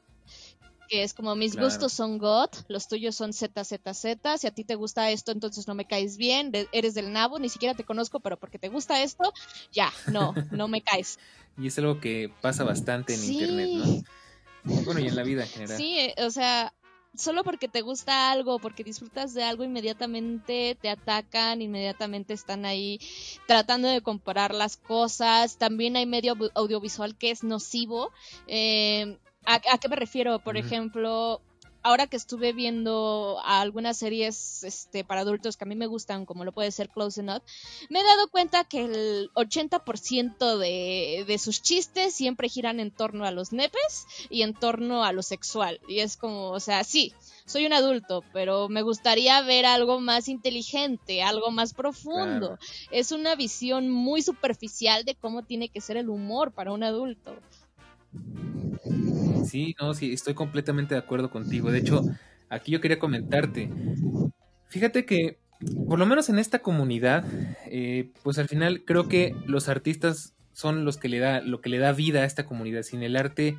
Que 0.89 1.03
es 1.03 1.15
como 1.15 1.35
mis 1.35 1.57
gustos 1.57 1.93
son 1.93 2.19
God, 2.19 2.51
los 2.69 2.89
tuyos 2.89 3.17
son 3.17 3.33
ZZZ, 3.33 4.07
si 4.39 4.47
a 4.47 4.51
ti 4.55 4.65
te 4.65 4.75
gusta 4.75 5.11
esto, 5.11 5.33
entonces 5.33 5.67
no 5.67 5.75
me 5.75 5.87
caes 5.87 6.17
bien, 6.17 6.53
eres 6.73 6.95
del 6.95 7.13
nabo, 7.13 7.39
ni 7.39 7.49
siquiera 7.49 7.75
te 7.75 7.85
conozco, 7.85 8.21
pero 8.21 8.39
porque 8.39 8.59
te 8.59 8.69
gusta 8.69 9.03
esto, 9.03 9.33
ya, 9.73 9.93
no, 10.13 10.35
no 10.51 10.69
me 10.69 10.83
caes. 10.83 11.19
y 11.59 11.67
es 11.67 11.79
algo 11.79 12.01
que 12.01 12.31
pasa 12.41 12.65
bastante 12.65 13.15
en 13.15 13.25
internet, 13.25 13.69
¿no? 13.73 14.83
Bueno, 14.85 15.01
y 15.01 15.07
en 15.07 15.17
la 15.17 15.23
vida 15.23 15.43
en 15.43 15.49
general. 15.49 15.77
Sí, 15.77 15.99
eh, 15.99 16.15
o 16.19 16.31
sea, 16.31 16.73
solo 17.17 17.45
porque 17.45 17.69
te 17.69 17.81
gusta 17.81 18.31
algo, 18.31 18.59
porque 18.59 18.85
disfrutas 18.85 19.35
de 19.35 19.45
algo, 19.45 19.65
inmediatamente 19.65 20.77
te 20.81 20.89
atacan, 20.89 21.63
inmediatamente 21.63 22.35
están 22.35 22.65
ahí 22.65 23.01
tratando 23.47 23.89
de 23.89 24.03
comparar 24.03 24.55
las 24.55 24.77
cosas. 24.77 25.57
También 25.57 25.97
hay 25.97 26.07
medio 26.07 26.37
audiovisual 26.55 27.17
que 27.17 27.31
es 27.31 27.43
nocivo. 27.43 28.13
Eh, 28.47 29.19
¿a, 29.47 29.79
qué 29.79 29.89
me 29.89 29.97
refiero? 29.97 30.39
Por 30.39 30.57
ejemplo, 30.57 31.41
ahora 31.87 32.09
que 32.09 32.17
estuve 32.17 32.53
viendo 32.53 33.41
algunas 33.45 33.97
series 33.97 34.65
este, 34.65 35.05
para 35.05 35.21
adultos 35.21 35.57
que 35.57 35.65
a 35.65 35.69
mí 35.69 35.77
me 35.77 35.87
gustan, 35.87 36.27
como 36.27 36.45
lo 36.45 36.51
puede 36.51 36.73
ser 36.73 36.89
Close 36.89 37.21
Enough, 37.21 37.43
me 37.89 38.01
he 38.01 38.05
dado 38.05 38.29
cuenta 38.29 38.65
que 38.65 38.85
el 38.85 39.31
80% 39.35 40.59
de, 40.59 41.25
de 41.27 41.39
sus 41.39 41.63
chistes 41.63 42.13
siempre 42.13 42.49
giran 42.49 42.81
en 42.81 42.91
torno 42.91 43.25
a 43.25 43.31
los 43.31 43.53
nepes 43.53 44.07
y 44.31 44.43
en 44.43 44.53
torno 44.55 45.05
a 45.05 45.13
lo 45.13 45.23
sexual. 45.23 45.81
Y 45.89 46.01
es 46.01 46.17
como, 46.17 46.51
o 46.51 46.61
sea, 46.61 46.83
sí, 46.83 47.15
soy 47.45 47.67
un 47.67 47.73
adulto, 47.73 48.25
pero 48.33 48.69
me 48.69 48.83
gustaría 48.83 49.41
ver 49.43 49.65
algo 49.65 50.01
más 50.01 50.27
inteligente, 50.27 51.23
algo 51.23 51.53
más 51.53 51.73
profundo. 51.73 52.59
Es 52.91 53.13
una 53.13 53.37
visión 53.37 53.89
muy 53.89 54.23
superficial 54.23 55.05
de 55.05 55.15
cómo 55.15 55.45
tiene 55.45 55.69
que 55.69 55.81
ser 55.81 55.97
el 55.97 56.09
humor 56.09 56.51
para 56.51 56.73
un 56.73 56.83
adulto. 56.83 57.37
Sí, 59.47 59.75
no, 59.81 59.95
sí, 59.95 60.13
estoy 60.13 60.35
completamente 60.35 60.95
de 60.95 61.01
acuerdo 61.01 61.31
contigo. 61.31 61.71
De 61.71 61.79
hecho, 61.79 62.03
aquí 62.49 62.73
yo 62.73 62.81
quería 62.81 62.99
comentarte. 62.99 63.71
Fíjate 64.69 65.05
que, 65.05 65.39
por 65.89 65.99
lo 65.99 66.07
menos 66.07 66.29
en 66.29 66.39
esta 66.39 66.61
comunidad, 66.61 67.25
eh, 67.67 68.11
pues 68.23 68.39
al 68.39 68.49
final 68.49 68.85
creo 68.85 69.09
que 69.09 69.35
los 69.47 69.69
artistas 69.69 70.35
son 70.53 70.85
los 70.85 70.97
que 70.97 71.09
le 71.09 71.19
da, 71.19 71.41
lo 71.41 71.61
que 71.61 71.69
le 71.69 71.79
da 71.79 71.93
vida 71.93 72.23
a 72.23 72.25
esta 72.25 72.47
comunidad. 72.47 72.83
Sin 72.83 73.03
el 73.03 73.17
arte, 73.17 73.59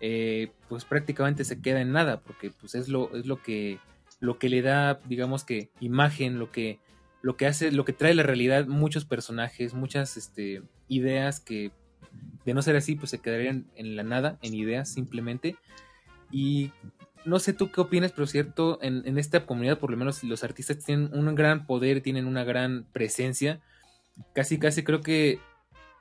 eh, 0.00 0.52
pues 0.68 0.84
prácticamente 0.84 1.44
se 1.44 1.60
queda 1.60 1.80
en 1.80 1.92
nada, 1.92 2.20
porque 2.20 2.50
pues 2.50 2.74
es 2.74 2.88
lo, 2.88 3.14
es 3.16 3.26
lo 3.26 3.42
que, 3.42 3.78
lo 4.20 4.38
que 4.38 4.48
le 4.48 4.62
da, 4.62 5.00
digamos 5.06 5.44
que, 5.44 5.70
imagen, 5.80 6.38
lo 6.38 6.50
que, 6.50 6.80
lo 7.22 7.36
que 7.36 7.46
hace, 7.46 7.72
lo 7.72 7.84
que 7.84 7.92
trae 7.92 8.14
la 8.14 8.22
realidad, 8.22 8.66
muchos 8.66 9.04
personajes, 9.04 9.74
muchas 9.74 10.16
este, 10.16 10.62
ideas 10.88 11.40
que 11.40 11.72
de 12.44 12.54
no 12.54 12.62
ser 12.62 12.76
así, 12.76 12.94
pues 12.94 13.10
se 13.10 13.20
quedarían 13.20 13.66
en 13.76 13.96
la 13.96 14.02
nada, 14.02 14.38
en 14.42 14.54
ideas 14.54 14.90
simplemente. 14.90 15.56
Y 16.30 16.72
no 17.24 17.38
sé 17.38 17.52
tú 17.52 17.70
qué 17.70 17.80
opinas, 17.80 18.12
pero 18.12 18.26
cierto, 18.26 18.78
en, 18.82 19.18
esta 19.18 19.44
comunidad 19.46 19.78
por 19.78 19.90
lo 19.90 19.96
menos 19.96 20.22
los 20.24 20.44
artistas 20.44 20.78
tienen 20.78 21.10
un 21.12 21.34
gran 21.34 21.66
poder, 21.66 22.00
tienen 22.00 22.26
una 22.26 22.44
gran 22.44 22.86
presencia. 22.92 23.60
Casi, 24.32 24.58
casi 24.58 24.82
creo 24.82 25.00
que 25.00 25.40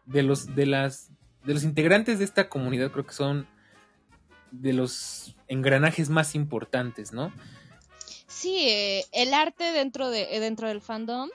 de 0.06 0.24
los, 0.24 0.56
de 0.56 0.66
las, 0.66 1.12
de 1.44 1.54
los 1.54 1.64
integrantes 1.64 2.20
de 2.20 2.26
esta 2.26 2.50
comunidad 2.50 2.92
creo 2.92 3.06
que 3.06 3.14
son 3.14 3.48
de 4.52 4.74
los 4.74 5.36
engranajes 5.48 6.10
más 6.10 6.36
importantes, 6.36 7.12
¿no? 7.12 7.32
Sí, 8.28 8.68
eh, 8.70 9.06
el 9.12 9.34
arte 9.34 9.66
dentro, 9.72 10.10
de, 10.10 10.40
dentro 10.40 10.68
del 10.68 10.82
fandom 10.82 11.30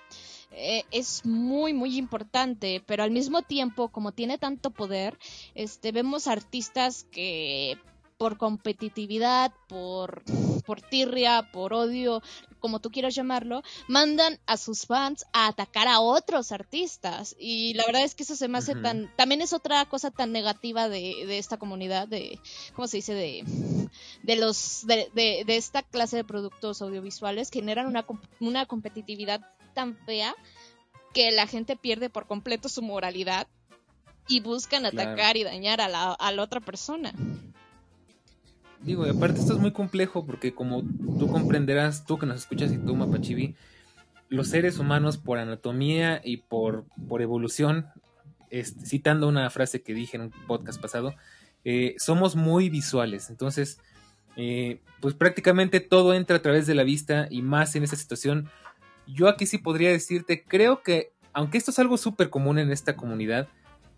eh, 0.55 0.85
es 0.91 1.25
muy, 1.25 1.73
muy 1.73 1.97
importante, 1.97 2.83
pero 2.87 3.03
al 3.03 3.11
mismo 3.11 3.43
tiempo, 3.43 3.89
como 3.89 4.13
tiene 4.13 4.39
tanto 4.39 4.71
poder, 4.71 5.19
este, 5.55 5.93
vemos 5.93 6.27
artistas 6.27 7.05
que 7.11 7.79
por 8.23 8.39
competitividad, 8.39 9.53
por, 9.67 10.23
por 10.65 10.81
tirria, 10.81 11.51
por 11.53 11.75
odio, 11.75 12.23
como 12.61 12.79
tú 12.79 12.93
quieras 12.93 13.17
llamarlo, 13.17 13.63
mandan 13.89 14.39
a 14.47 14.57
sus 14.57 14.87
fans 14.87 15.27
a 15.33 15.49
atacar 15.49 15.89
a 15.89 15.99
otros 15.99 16.53
artistas. 16.53 17.35
Y 17.37 17.75
la 17.75 17.85
verdad 17.85 18.05
es 18.05 18.15
que 18.15 18.23
eso 18.23 18.37
se 18.37 18.47
me 18.47 18.59
hace 18.59 18.77
tan... 18.77 19.11
También 19.17 19.43
es 19.43 19.53
otra 19.53 19.85
cosa 19.87 20.13
tan 20.13 20.31
negativa 20.31 20.89
de, 20.89 21.27
de 21.27 21.39
esta 21.39 21.57
comunidad, 21.57 22.07
de... 22.07 22.39
¿Cómo 22.77 22.87
se 22.87 22.99
dice? 22.99 23.15
De, 23.15 23.45
de 24.23 24.37
los... 24.37 24.87
De, 24.87 25.11
de, 25.15 25.43
de 25.45 25.57
esta 25.57 25.83
clase 25.83 26.19
de 26.19 26.25
productos 26.25 26.81
audiovisuales 26.81 27.51
que 27.51 27.59
generan 27.59 27.89
una, 27.89 28.07
una 28.39 28.67
competitividad 28.67 29.41
tan 29.73 29.97
fea 29.97 30.35
que 31.13 31.31
la 31.31 31.47
gente 31.47 31.77
pierde 31.77 32.11
por 32.11 32.27
completo 32.27 32.69
su 32.69 32.83
moralidad 32.83 33.47
y 34.29 34.41
buscan 34.41 34.87
atacar 34.87 35.37
y 35.37 35.45
dañar 35.45 35.81
a 35.81 35.89
la, 35.89 36.13
a 36.13 36.33
la 36.33 36.43
otra 36.43 36.61
persona. 36.61 37.13
Digo, 38.81 39.07
y 39.07 39.11
aparte 39.11 39.41
esto 39.41 39.53
es 39.53 39.59
muy 39.59 39.73
complejo 39.73 40.27
porque 40.27 40.55
como 40.55 40.83
tú 40.83 41.29
comprenderás, 41.29 42.05
tú 42.05 42.19
que 42.19 42.27
nos 42.27 42.39
escuchas 42.39 42.73
y 42.73 42.79
tú, 42.79 42.97
Mapachibi, 42.97 43.55
los 44.29 44.49
seres 44.49 44.79
humanos 44.79 45.19
por 45.19 45.39
anatomía 45.39 46.21
y 46.25 46.39
por, 46.39 46.85
por 47.09 47.23
evolución, 47.23 47.87
citando 48.51 49.29
una 49.29 49.49
frase 49.51 49.83
que 49.83 49.95
dije 49.95 50.17
en 50.17 50.23
un 50.25 50.31
podcast 50.47 50.81
pasado, 50.81 51.15
eh, 51.65 51.95
somos 51.99 52.35
muy 52.35 52.71
visuales. 52.71 53.31
Entonces, 53.31 53.79
eh, 54.37 54.81
pues 55.01 55.15
prácticamente 55.15 55.81
todo 55.81 56.15
entra 56.15 56.37
a 56.37 56.43
través 56.43 56.67
de 56.67 56.75
la 56.75 56.83
vista 56.83 57.29
y 57.31 57.43
más 57.43 57.77
en 57.77 57.85
esta 57.85 57.97
situación 57.97 58.49
yo 59.07 59.29
aquí 59.29 59.47
sí 59.47 59.59
podría 59.59 59.91
decirte, 59.91 60.45
creo 60.45 60.83
que, 60.83 61.13
aunque 61.33 61.59
esto 61.59 61.71
es 61.71 61.79
algo 61.79 61.97
súper 61.97 62.31
común 62.31 62.59
en 62.59 62.71
esta 62.71 62.97
comunidad, 62.97 63.49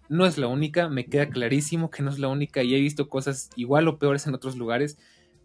no 0.08 0.26
es 0.26 0.38
la 0.38 0.46
única, 0.46 0.88
me 0.88 1.06
queda 1.06 1.28
clarísimo 1.28 1.90
que 1.90 2.02
no 2.02 2.10
es 2.10 2.18
la 2.18 2.28
única 2.28 2.62
y 2.62 2.74
he 2.74 2.80
visto 2.80 3.08
cosas 3.08 3.50
igual 3.56 3.88
o 3.88 3.98
peores 3.98 4.26
en 4.26 4.34
otros 4.34 4.56
lugares, 4.56 4.98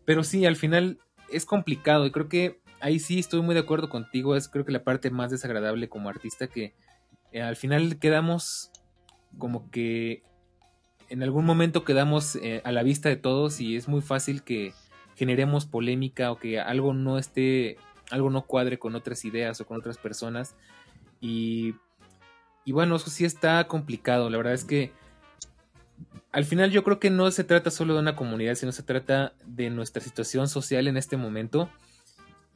pero 0.05 0.24
sí, 0.24 0.45
al 0.45 0.55
final 0.55 0.99
es 1.32 1.45
complicado 1.45 2.05
y 2.05 2.12
creo 2.12 2.28
que 2.28 2.62
ahí 2.82 2.99
sí 2.99 3.20
estoy 3.20 3.41
muy 3.41 3.53
de 3.53 3.62
acuerdo 3.62 3.89
contigo, 3.89 4.36
es 4.36 4.47
creo 4.47 4.66
que 4.66 4.72
la 4.72 4.84
parte 4.84 5.10
más 5.10 5.32
desagradable 5.32 5.89
como 5.89 6.10
artista 6.10 6.47
que 6.47 6.74
eh, 7.32 7.41
al 7.41 7.55
final 7.55 7.99
quedamos 7.99 8.72
como 9.38 9.70
que 9.70 10.24
en 11.10 11.24
algún 11.24 11.45
momento 11.45 11.84
quedamos 11.84 12.36
eh, 12.36 12.62
a 12.64 12.72
la 12.72 12.84
vista 12.84 13.10
de 13.10 13.16
todos 13.16 13.62
y 13.62 13.76
es 13.76 13.88
muy 13.88 14.01
fácil 14.01 14.43
que 14.43 14.74
generemos 15.16 15.66
polémica 15.66 16.32
o 16.32 16.38
que 16.38 16.60
algo 16.60 16.93
no 16.93 17.18
esté 17.18 17.78
algo 18.10 18.30
no 18.30 18.43
cuadre 18.43 18.80
con 18.80 18.95
otras 18.95 19.26
ideas 19.26 19.60
o 19.62 19.66
con 19.66 19.78
otras 19.78 19.97
personas. 19.97 20.55
Y, 21.22 21.76
y 22.66 22.72
bueno, 22.72 22.95
eso 22.95 23.10
sí 23.10 23.26
está 23.26 23.68
complicado. 23.68 24.30
La 24.30 24.38
verdad 24.38 24.53
es 24.53 24.66
que 24.66 24.91
al 26.32 26.45
final 26.45 26.72
yo 26.72 26.84
creo 26.84 26.99
que 26.99 27.10
no 27.10 27.30
se 27.32 27.43
trata 27.43 27.72
solo 27.72 27.95
de 27.95 27.99
una 27.99 28.16
comunidad, 28.16 28.55
sino 28.55 28.72
se 28.72 28.84
trata 28.84 29.34
de 29.45 29.70
nuestra 29.70 30.01
situación 30.01 30.47
social 30.47 30.88
en 30.88 30.97
este 30.97 31.18
momento. 31.18 31.70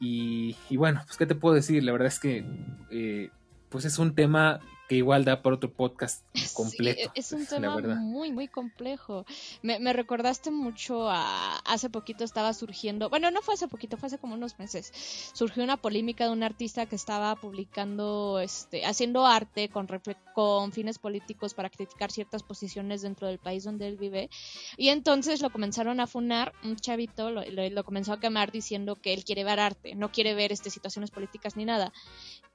Y, 0.00 0.56
y 0.68 0.76
bueno, 0.76 1.02
pues 1.06 1.16
qué 1.16 1.26
te 1.26 1.34
puedo 1.34 1.54
decir, 1.54 1.82
la 1.82 1.92
verdad 1.92 2.08
es 2.08 2.18
que 2.18 2.44
eh, 2.90 3.30
pues 3.68 3.84
es 3.84 3.98
un 3.98 4.14
tema 4.14 4.60
que 4.88 4.96
igual 4.96 5.24
da 5.24 5.42
para 5.42 5.56
otro 5.56 5.72
podcast 5.72 6.24
completo. 6.54 7.10
es 7.14 7.32
un 7.32 7.46
tema 7.48 7.78
muy, 7.78 8.32
muy 8.32 8.48
complejo. 8.48 9.24
Me, 9.62 9.78
me, 9.78 9.92
recordaste 9.92 10.50
mucho 10.50 11.08
a 11.08 11.56
hace 11.64 11.90
poquito 11.90 12.24
estaba 12.24 12.52
surgiendo, 12.52 13.08
bueno, 13.10 13.30
no 13.30 13.42
fue 13.42 13.54
hace 13.54 13.68
poquito, 13.68 13.96
fue 13.96 14.08
hace 14.08 14.18
como 14.18 14.34
unos 14.34 14.58
meses, 14.58 14.92
surgió 15.32 15.62
una 15.62 15.76
polémica 15.76 16.24
de 16.24 16.32
un 16.32 16.42
artista 16.42 16.86
que 16.86 16.96
estaba 16.96 17.34
publicando, 17.36 18.40
este, 18.40 18.84
haciendo 18.84 19.26
arte 19.26 19.68
con, 19.68 19.88
con 20.34 20.72
fines 20.72 20.98
políticos 20.98 21.54
para 21.54 21.70
criticar 21.70 22.10
ciertas 22.10 22.42
posiciones 22.42 23.02
dentro 23.02 23.28
del 23.28 23.38
país 23.38 23.64
donde 23.64 23.88
él 23.88 23.96
vive. 23.96 24.30
Y 24.76 24.88
entonces 24.88 25.40
lo 25.40 25.50
comenzaron 25.50 26.00
a 26.00 26.06
funar, 26.06 26.52
un 26.62 26.76
chavito 26.76 27.30
lo, 27.30 27.42
lo, 27.44 27.84
comenzó 27.84 28.12
a 28.12 28.20
quemar 28.20 28.52
diciendo 28.52 28.96
que 28.96 29.14
él 29.14 29.24
quiere 29.24 29.44
ver 29.44 29.60
arte, 29.60 29.94
no 29.94 30.10
quiere 30.10 30.34
ver 30.34 30.52
este, 30.52 30.70
situaciones 30.70 31.10
políticas 31.10 31.56
ni 31.56 31.64
nada. 31.64 31.92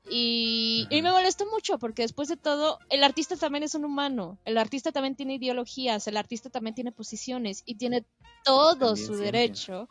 Y, 0.09 0.87
y, 0.89 1.01
me 1.01 1.11
molestó 1.11 1.45
mucho 1.45 1.77
porque 1.77 2.01
después 2.01 2.27
de 2.29 2.37
todo, 2.37 2.79
el 2.89 3.03
artista 3.03 3.35
también 3.35 3.63
es 3.63 3.75
un 3.75 3.85
humano, 3.85 4.39
el 4.43 4.57
artista 4.57 4.91
también 4.91 5.15
tiene 5.15 5.35
ideologías, 5.35 6.07
el 6.07 6.17
artista 6.17 6.49
también 6.49 6.73
tiene 6.73 6.91
posiciones 6.91 7.61
y 7.65 7.75
tiene 7.75 8.05
todo 8.43 8.95
su 8.95 9.15
derecho 9.15 9.87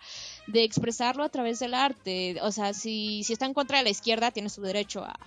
de 0.49 0.64
expresarlo 0.64 1.23
a 1.23 1.29
través 1.29 1.61
del 1.61 1.75
arte. 1.75 2.39
O 2.43 2.51
sea, 2.51 2.75
si, 2.75 3.23
si 3.23 3.33
está 3.33 3.47
en 3.47 3.55
contra 3.55 3.79
de 3.79 3.85
la 3.85 3.91
izquierda, 3.91 4.31
tiene 4.31 4.49
su 4.49 4.61
derecho 4.62 5.05
a, 5.05 5.19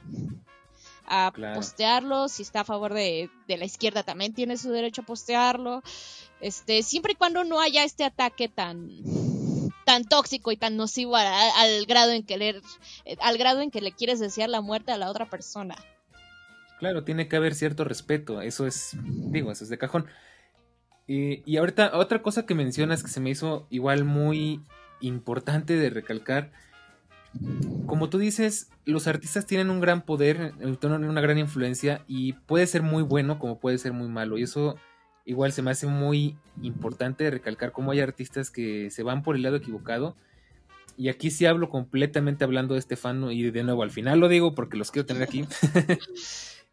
a 1.05 1.31
postearlo, 1.55 2.27
si 2.27 2.43
está 2.43 2.61
a 2.61 2.65
favor 2.65 2.93
de, 2.93 3.29
de, 3.47 3.57
la 3.57 3.65
izquierda 3.65 4.03
también 4.03 4.33
tiene 4.33 4.57
su 4.57 4.71
derecho 4.71 5.01
a 5.01 5.05
postearlo, 5.05 5.83
este, 6.41 6.83
siempre 6.83 7.13
y 7.13 7.15
cuando 7.15 7.43
no 7.43 7.61
haya 7.61 7.83
este 7.83 8.03
ataque 8.03 8.49
tan 8.49 8.89
tan 9.85 10.03
tóxico 10.05 10.51
y 10.51 10.57
tan 10.57 10.77
nocivo 10.77 11.15
al, 11.15 11.85
grado 11.85 12.11
en 12.11 12.23
que 12.23 12.37
le, 12.37 12.61
al 13.19 13.37
grado 13.37 13.61
en 13.61 13.71
que 13.71 13.81
le 13.81 13.91
quieres 13.91 14.19
desear 14.19 14.49
la 14.49 14.61
muerte 14.61 14.91
a 14.91 14.97
la 14.97 15.09
otra 15.09 15.29
persona. 15.29 15.75
Claro, 16.79 17.03
tiene 17.03 17.27
que 17.27 17.35
haber 17.35 17.53
cierto 17.53 17.83
respeto, 17.83 18.41
eso 18.41 18.65
es, 18.65 18.97
digo, 19.03 19.51
eso 19.51 19.63
es 19.63 19.69
de 19.69 19.77
cajón. 19.77 20.07
y 21.07 21.57
ahorita, 21.57 21.91
otra 21.97 22.21
cosa 22.21 22.45
que 22.45 22.55
mencionas 22.55 23.03
que 23.03 23.09
se 23.09 23.19
me 23.19 23.29
hizo 23.29 23.67
igual 23.69 24.03
muy 24.03 24.61
importante 24.99 25.75
de 25.75 25.89
recalcar, 25.89 26.51
como 27.85 28.09
tú 28.09 28.17
dices, 28.17 28.69
los 28.85 29.07
artistas 29.07 29.45
tienen 29.45 29.69
un 29.69 29.79
gran 29.79 30.01
poder, 30.01 30.53
tienen 30.79 31.05
una 31.05 31.21
gran 31.21 31.37
influencia 31.37 32.03
y 32.07 32.33
puede 32.33 32.67
ser 32.67 32.81
muy 32.81 33.03
bueno 33.03 33.39
como 33.39 33.59
puede 33.59 33.77
ser 33.77 33.93
muy 33.93 34.07
malo. 34.07 34.37
Y 34.37 34.43
eso 34.43 34.75
igual 35.31 35.53
se 35.53 35.61
me 35.61 35.71
hace 35.71 35.87
muy 35.87 36.35
importante 36.61 37.29
recalcar 37.31 37.71
cómo 37.71 37.91
hay 37.91 38.01
artistas 38.01 38.51
que 38.51 38.89
se 38.91 39.01
van 39.01 39.23
por 39.23 39.37
el 39.37 39.43
lado 39.43 39.55
equivocado. 39.55 40.17
Y 40.97 41.07
aquí 41.07 41.31
sí 41.31 41.45
hablo 41.45 41.69
completamente 41.69 42.43
hablando 42.43 42.73
de 42.73 42.81
Estefano 42.81 43.31
y 43.31 43.49
de 43.49 43.63
nuevo 43.63 43.81
al 43.81 43.91
final 43.91 44.19
lo 44.19 44.27
digo 44.27 44.53
porque 44.53 44.77
los 44.77 44.91
quiero 44.91 45.05
tener 45.05 45.23
aquí. 45.23 45.45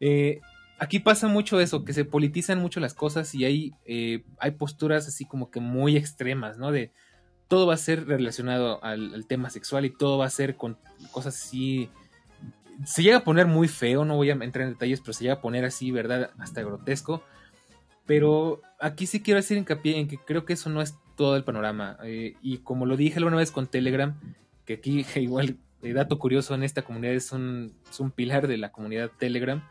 Eh, 0.00 0.38
aquí 0.78 1.00
pasa 1.00 1.26
mucho 1.26 1.58
eso, 1.58 1.84
que 1.84 1.92
se 1.92 2.04
politizan 2.04 2.60
mucho 2.60 2.78
las 2.78 2.94
cosas 2.94 3.34
y 3.34 3.44
hay, 3.44 3.72
eh, 3.84 4.22
hay 4.38 4.52
posturas 4.52 5.08
así 5.08 5.24
como 5.24 5.50
que 5.50 5.58
muy 5.58 5.96
extremas, 5.96 6.56
¿no? 6.56 6.70
De 6.70 6.92
todo 7.48 7.66
va 7.66 7.74
a 7.74 7.78
ser 7.78 8.06
relacionado 8.06 8.78
al, 8.84 9.26
tema 9.26 9.50
sexual 9.50 9.86
y 9.86 9.90
todo 9.90 10.18
va 10.18 10.26
a 10.26 10.30
ser 10.30 10.54
con 10.54 10.78
cosas 11.10 11.34
así. 11.34 11.90
Se 12.84 13.02
llega 13.02 13.16
a 13.16 13.24
poner 13.24 13.48
muy 13.48 13.66
feo, 13.66 14.04
no 14.04 14.14
voy 14.14 14.30
a 14.30 14.34
entrar 14.34 14.68
en 14.68 14.74
detalles, 14.74 15.00
pero 15.00 15.14
se 15.14 15.24
llega 15.24 15.34
a 15.34 15.40
poner 15.40 15.64
así, 15.64 15.90
¿verdad? 15.90 16.30
Hasta 16.38 16.62
grotesco. 16.62 17.24
Pero 18.08 18.62
aquí 18.80 19.06
sí 19.06 19.20
quiero 19.20 19.38
hacer 19.38 19.58
hincapié 19.58 19.98
en 19.98 20.08
que 20.08 20.16
creo 20.16 20.46
que 20.46 20.54
eso 20.54 20.70
no 20.70 20.80
es 20.80 20.94
todo 21.14 21.36
el 21.36 21.44
panorama. 21.44 21.98
Eh, 22.02 22.36
y 22.40 22.58
como 22.58 22.86
lo 22.86 22.96
dije 22.96 23.18
alguna 23.18 23.36
vez 23.36 23.52
con 23.52 23.66
Telegram, 23.66 24.18
que 24.64 24.74
aquí 24.74 25.04
igual, 25.16 25.58
eh, 25.82 25.92
dato 25.92 26.18
curioso 26.18 26.54
en 26.54 26.62
esta 26.62 26.80
comunidad 26.80 27.12
es 27.12 27.30
un, 27.32 27.74
es 27.88 28.00
un 28.00 28.10
pilar 28.10 28.48
de 28.48 28.56
la 28.56 28.72
comunidad 28.72 29.10
Telegram. 29.18 29.62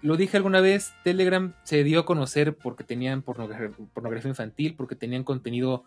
Lo 0.00 0.16
dije 0.16 0.36
alguna 0.36 0.60
vez, 0.60 0.92
Telegram 1.02 1.52
se 1.64 1.82
dio 1.82 1.98
a 1.98 2.06
conocer 2.06 2.56
porque 2.56 2.84
tenían 2.84 3.22
pornografía 3.22 4.28
infantil, 4.28 4.76
porque 4.76 4.94
tenían 4.94 5.24
contenido 5.24 5.84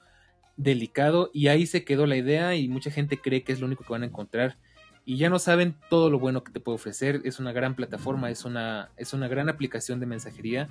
delicado 0.58 1.32
y 1.34 1.48
ahí 1.48 1.66
se 1.66 1.86
quedó 1.86 2.06
la 2.08 2.18
idea 2.18 2.56
y 2.56 2.68
mucha 2.68 2.92
gente 2.92 3.20
cree 3.20 3.44
que 3.44 3.54
es 3.54 3.62
lo 3.62 3.68
único 3.68 3.86
que 3.86 3.94
van 3.94 4.04
a 4.04 4.08
encontrar 4.08 4.58
y 5.06 5.16
ya 5.16 5.30
no 5.30 5.40
saben 5.40 5.76
todo 5.90 6.10
lo 6.10 6.20
bueno 6.20 6.44
que 6.44 6.52
te 6.52 6.60
puede 6.60 6.76
ofrecer. 6.76 7.22
Es 7.24 7.40
una 7.40 7.54
gran 7.54 7.76
plataforma, 7.76 8.30
es 8.30 8.44
una, 8.44 8.92
es 8.98 9.14
una 9.14 9.30
gran 9.30 9.48
aplicación 9.50 10.02
de 10.02 10.06
mensajería 10.06 10.68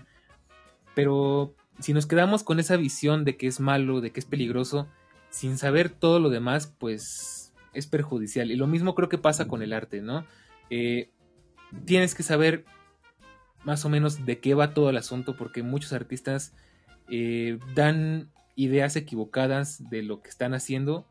pero 0.94 1.54
si 1.80 1.92
nos 1.92 2.06
quedamos 2.06 2.42
con 2.44 2.60
esa 2.60 2.76
visión 2.76 3.24
de 3.24 3.36
que 3.36 3.46
es 3.46 3.60
malo, 3.60 4.00
de 4.00 4.12
que 4.12 4.20
es 4.20 4.26
peligroso, 4.26 4.88
sin 5.30 5.58
saber 5.58 5.88
todo 5.90 6.20
lo 6.20 6.30
demás, 6.30 6.72
pues 6.78 7.52
es 7.72 7.86
perjudicial. 7.86 8.50
Y 8.50 8.56
lo 8.56 8.66
mismo 8.66 8.94
creo 8.94 9.08
que 9.08 9.18
pasa 9.18 9.48
con 9.48 9.62
el 9.62 9.72
arte, 9.72 10.02
¿no? 10.02 10.26
Eh, 10.70 11.10
tienes 11.84 12.14
que 12.14 12.22
saber 12.22 12.64
más 13.64 13.84
o 13.84 13.88
menos 13.88 14.26
de 14.26 14.38
qué 14.38 14.54
va 14.54 14.74
todo 14.74 14.90
el 14.90 14.96
asunto, 14.96 15.36
porque 15.36 15.62
muchos 15.62 15.92
artistas 15.92 16.52
eh, 17.08 17.58
dan 17.74 18.30
ideas 18.56 18.96
equivocadas 18.96 19.88
de 19.88 20.02
lo 20.02 20.20
que 20.20 20.28
están 20.28 20.54
haciendo. 20.54 21.06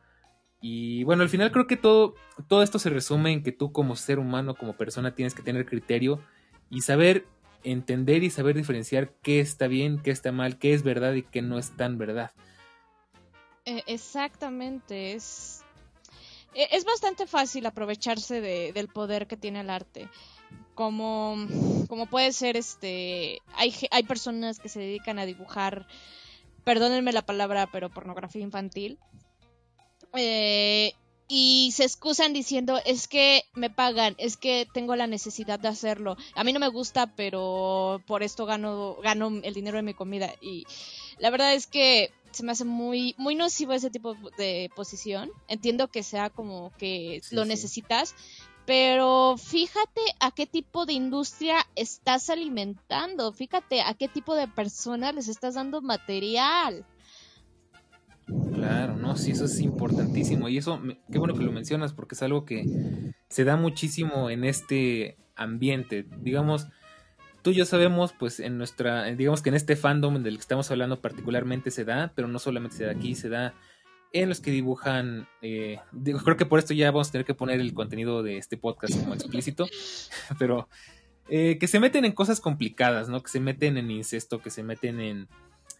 Y 0.62 1.04
bueno, 1.04 1.24
al 1.24 1.30
final 1.30 1.52
creo 1.52 1.66
que 1.66 1.78
todo, 1.78 2.14
todo 2.48 2.62
esto 2.62 2.78
se 2.78 2.90
resume 2.90 3.32
en 3.32 3.44
que 3.44 3.52
tú 3.52 3.72
como 3.72 3.96
ser 3.96 4.20
humano, 4.20 4.56
como 4.56 4.78
persona, 4.78 5.16
tienes 5.16 5.34
que 5.34 5.42
tener 5.42 5.66
criterio 5.66 6.22
y 6.70 6.82
saber 6.82 7.26
entender 7.64 8.24
y 8.24 8.30
saber 8.30 8.56
diferenciar 8.56 9.14
qué 9.22 9.40
está 9.40 9.68
bien, 9.68 10.02
qué 10.02 10.12
está 10.12 10.32
mal, 10.32 10.58
qué 10.58 10.74
es 10.74 10.84
verdad 10.84 11.14
y 11.14 11.24
qué 11.24 11.42
no 11.42 11.58
es 11.58 11.76
tan 11.76 11.98
verdad. 11.98 12.32
Eh, 13.66 13.84
exactamente, 13.86 15.14
es, 15.14 15.64
e, 16.54 16.68
es 16.72 16.86
bastante 16.86 17.28
fácil 17.28 17.66
aprovecharse 17.66 18.42
del 18.42 18.88
poder 18.88 19.28
que 19.28 19.38
tiene 19.38 19.62
el 19.62 19.70
arte. 19.70 20.10
Como, 20.74 21.36
como 21.88 22.08
puede 22.08 22.32
ser, 22.32 22.58
este, 22.58 23.40
hay, 23.56 23.74
hay 23.92 24.04
personas 24.04 24.60
que 24.60 24.70
se 24.70 24.80
dedican 24.80 25.20
a 25.20 25.26
dibujar, 25.26 25.86
perdónenme 26.64 27.12
la 27.12 27.26
palabra, 27.26 27.68
pero 27.72 27.90
pornografía 27.90 28.42
infantil. 28.42 28.98
Eh, 30.14 30.94
y 31.34 31.72
se 31.72 31.86
excusan 31.86 32.34
diciendo 32.34 32.78
es 32.84 33.08
que 33.08 33.46
me 33.54 33.70
pagan, 33.70 34.16
es 34.18 34.36
que 34.36 34.68
tengo 34.74 34.98
la 34.98 35.08
necesidad 35.08 35.60
de 35.60 35.70
hacerlo. 35.70 36.18
A 36.36 36.44
mí 36.44 36.52
no 36.52 36.60
me 36.60 36.68
gusta, 36.68 37.16
pero 37.16 38.02
por 38.06 38.22
esto 38.22 38.46
gano, 38.46 38.98
gano 39.02 39.32
el 39.42 39.54
dinero 39.54 39.78
de 39.78 39.84
mi 39.84 39.94
comida. 39.94 40.36
Y 40.42 40.66
la 41.20 41.30
verdad 41.30 41.54
es 41.54 41.68
que 41.68 42.12
se 42.32 42.44
me 42.44 42.52
hace 42.52 42.66
muy, 42.66 43.16
muy 43.18 43.36
nocivo 43.36 43.72
ese 43.72 43.90
tipo 43.90 44.14
de 44.38 44.70
posición. 44.76 45.32
Entiendo 45.48 45.88
que 45.88 46.04
sea 46.04 46.30
como 46.32 46.74
que 46.78 47.22
lo 47.32 47.46
necesitas, 47.46 48.14
pero 48.66 49.38
fíjate 49.38 50.02
a 50.20 50.32
qué 50.32 50.48
tipo 50.48 50.86
de 50.86 50.92
industria 50.92 51.66
estás 51.76 52.30
alimentando, 52.30 53.32
fíjate 53.32 53.84
a 53.84 53.94
qué 53.94 54.10
tipo 54.10 54.36
de 54.36 54.50
personas 54.50 55.16
les 55.16 55.30
estás 55.30 55.54
dando 55.54 55.82
material. 55.82 56.86
Claro, 58.62 58.96
no, 58.96 59.16
sí, 59.18 59.32
eso 59.32 59.46
es 59.46 59.60
importantísimo. 59.60 60.48
Y 60.48 60.60
eso, 60.60 60.80
qué 61.12 61.18
bueno 61.18 61.34
que 61.34 61.44
lo 61.44 61.52
mencionas, 61.52 61.94
porque 61.94 62.14
es 62.14 62.22
algo 62.22 62.46
que 62.46 62.64
se 63.28 63.44
da 63.44 63.58
muchísimo 63.58 64.30
en 64.30 64.44
este 64.44 65.18
ambiente. 65.36 66.06
Digamos, 66.20 66.68
tú 67.42 67.50
y 67.50 67.56
yo 67.56 67.66
sabemos, 67.66 68.14
pues 68.14 68.40
en 68.40 68.60
nuestra, 68.60 69.06
digamos 69.06 69.42
que 69.42 69.50
en 69.50 69.56
este 69.56 69.76
fandom 69.76 70.22
del 70.22 70.36
que 70.36 70.42
estamos 70.42 70.70
hablando 70.70 71.02
particularmente 71.02 71.72
se 71.72 71.86
da, 71.86 72.14
pero 72.16 72.28
no 72.28 72.38
solamente 72.38 72.78
se 72.78 72.86
da 72.86 72.92
aquí, 72.92 73.16
se 73.16 73.30
da 73.30 73.56
en 74.14 74.30
los 74.30 74.42
que 74.42 74.52
dibujan, 74.52 75.28
eh, 75.42 75.80
creo 76.24 76.38
que 76.38 76.46
por 76.46 76.60
esto 76.60 76.76
ya 76.76 76.92
vamos 76.92 77.10
a 77.10 77.12
tener 77.14 77.26
que 77.26 77.34
poner 77.34 77.60
el 77.62 77.74
contenido 77.74 78.22
de 78.22 78.38
este 78.38 78.58
podcast 78.58 78.96
como 79.00 79.16
explícito, 79.16 79.66
pero 80.38 80.70
eh, 81.30 81.58
que 81.58 81.68
se 81.68 81.80
meten 81.80 82.06
en 82.06 82.12
cosas 82.12 82.42
complicadas, 82.42 83.10
¿no? 83.10 83.24
Que 83.24 83.30
se 83.30 83.40
meten 83.40 83.78
en 83.78 83.90
incesto, 83.90 84.40
que 84.40 84.52
se 84.52 84.62
meten 84.62 85.00
en, 85.00 85.28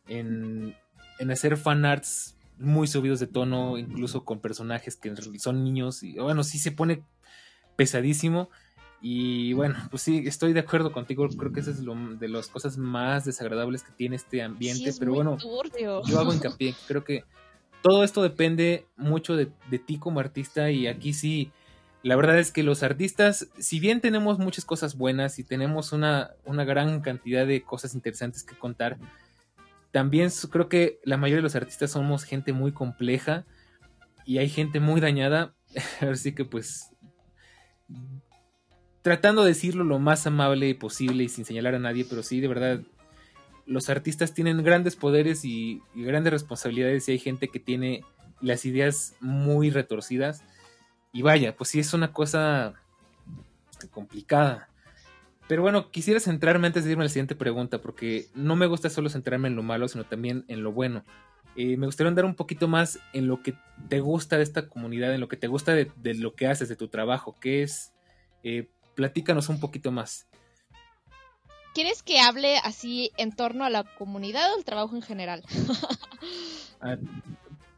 en, 0.08 0.76
en 1.20 1.30
hacer 1.30 1.58
fanarts 1.58 2.38
muy 2.58 2.88
subidos 2.88 3.20
de 3.20 3.28
tono, 3.28 3.78
incluso 3.78 4.24
con 4.24 4.40
personajes 4.40 4.96
que 4.96 5.14
son 5.40 5.64
niños. 5.64 6.04
Y 6.04 6.14
bueno, 6.14 6.44
sí 6.44 6.60
se 6.60 6.72
pone 6.72 7.04
pesadísimo. 7.76 8.50
Y 9.02 9.54
bueno, 9.54 9.76
pues 9.90 10.04
sí, 10.04 10.24
estoy 10.28 10.54
de 10.54 10.60
acuerdo 10.60 10.92
contigo. 10.92 11.28
Creo 11.28 11.52
que 11.52 11.62
esa 11.62 11.72
es 11.72 11.80
lo, 11.80 11.96
de 11.96 12.30
las 12.30 12.48
cosas 12.48 12.78
más 12.78 13.26
desagradables 13.26 13.82
que 13.82 13.92
tiene 13.92 14.16
este 14.16 14.44
ambiente. 14.44 14.94
pero 15.00 15.14
bueno, 15.14 15.38
yo 15.40 16.20
hago 16.20 16.34
hincapié. 16.34 16.76
Creo 16.88 17.04
que 17.04 17.24
todo 17.82 18.04
esto 18.04 18.22
depende 18.22 18.86
mucho 18.98 19.36
de, 19.36 19.52
de, 19.72 19.80
ti 19.80 19.98
como 19.98 20.20
artista. 20.20 20.70
Y 20.70 20.86
aquí 20.86 21.14
sí, 21.14 21.52
la 22.04 22.16
verdad 22.16 22.40
es 22.40 22.52
que 22.52 22.64
los 22.64 22.84
artistas, 22.84 23.50
si 23.60 23.80
bien 23.80 24.02
tenemos 24.02 24.40
muchas 24.40 24.66
cosas 24.66 24.98
buenas 24.98 25.40
y 25.40 25.44
tenemos 25.44 25.94
una, 25.94 26.32
una 26.46 26.64
gran 26.64 27.02
cantidad 27.02 27.46
de 27.46 27.64
cosas 27.64 27.96
interesantes 27.96 28.44
que 28.44 28.56
contar, 28.56 28.98
también 29.92 30.30
creo 30.50 30.70
que 30.70 31.00
la 31.04 31.18
mayoría 31.18 31.38
de 31.38 31.44
los 31.44 31.56
artistas 31.56 31.92
somos 31.92 32.24
gente 32.24 32.54
muy 32.54 32.72
compleja 32.72 33.46
y 34.26 34.38
hay 34.38 34.50
gente 34.50 34.80
muy 34.80 35.02
dañada. 35.02 35.54
Así 36.02 36.34
que 36.34 36.46
pues 36.46 36.92
tratando 39.02 39.44
de 39.44 39.50
decirlo 39.50 39.84
lo 39.84 40.00
más 40.00 40.28
amable 40.28 40.74
posible 40.76 41.24
y 41.24 41.30
sin 41.30 41.46
señalar 41.46 41.76
a 41.76 41.80
nadie, 41.80 42.06
pero 42.08 42.24
sí, 42.24 42.40
de 42.40 42.48
verdad, 42.48 42.82
los 43.66 43.90
artistas 43.90 44.34
tienen 44.34 44.64
grandes 44.64 44.96
poderes 44.96 45.44
y, 45.44 45.82
grandes 45.96 46.34
responsabilidades 46.34 47.08
y 47.08 47.14
hay 47.14 47.20
gente 47.20 47.48
que 47.48 47.60
tiene 47.60 48.04
las 48.42 48.66
ideas 48.66 49.16
muy 49.20 49.70
retorcidas. 49.70 50.44
Y 51.14 51.24
vaya, 51.24 51.56
pues 51.56 51.70
sí 51.70 51.80
es 51.80 51.94
una 51.94 52.14
cosa 52.14 52.74
complicada. 53.90 54.70
Pero 55.52 55.64
bueno, 55.64 55.92
quisiera 55.92 56.22
centrarme 56.22 56.68
antes 56.68 56.86
de 56.86 56.92
irme 56.92 57.04
a 57.04 57.08
la 57.08 57.10
siguiente 57.10 57.36
pregunta, 57.36 57.82
porque 57.82 58.30
no 58.34 58.56
me 58.56 58.68
gusta 58.68 58.90
solo 58.90 59.10
centrarme 59.10 59.50
en 59.50 59.58
lo 59.58 59.64
malo, 59.64 59.90
sino 59.90 60.06
también 60.06 60.46
en 60.48 60.64
lo 60.64 60.72
bueno. 60.72 61.04
Eh, 61.58 61.76
me 61.76 61.88
gustaría 61.88 62.08
andar 62.08 62.24
un 62.24 62.36
poquito 62.36 62.70
más 62.70 63.00
en 63.12 63.28
lo 63.28 63.44
que 63.44 63.56
te 63.90 64.00
gusta 64.00 64.38
de 64.38 64.44
esta 64.44 64.70
comunidad, 64.70 65.14
en 65.14 65.20
lo 65.20 65.28
que 65.28 65.36
te 65.36 65.48
gusta 65.48 65.74
de, 65.74 65.92
lo 66.16 66.36
que 66.36 66.48
haces, 66.48 66.70
de 66.70 66.78
tu 66.78 66.88
trabajo, 66.88 67.36
¿qué 67.42 67.64
es? 67.64 67.92
Eh, 68.44 68.70
platícanos 68.96 69.50
un 69.50 69.60
poquito 69.60 69.92
más. 69.92 70.26
¿Quieres 71.74 72.02
que 72.02 72.22
hable 72.22 72.56
así 72.60 73.12
en 73.18 73.36
torno 73.36 73.66
a 73.66 73.70
la 73.70 73.84
comunidad 73.84 74.54
o 74.54 74.58
el 74.58 74.64
trabajo 74.64 74.96
en 74.96 75.02
general? 75.02 75.44
Ah, 76.84 76.98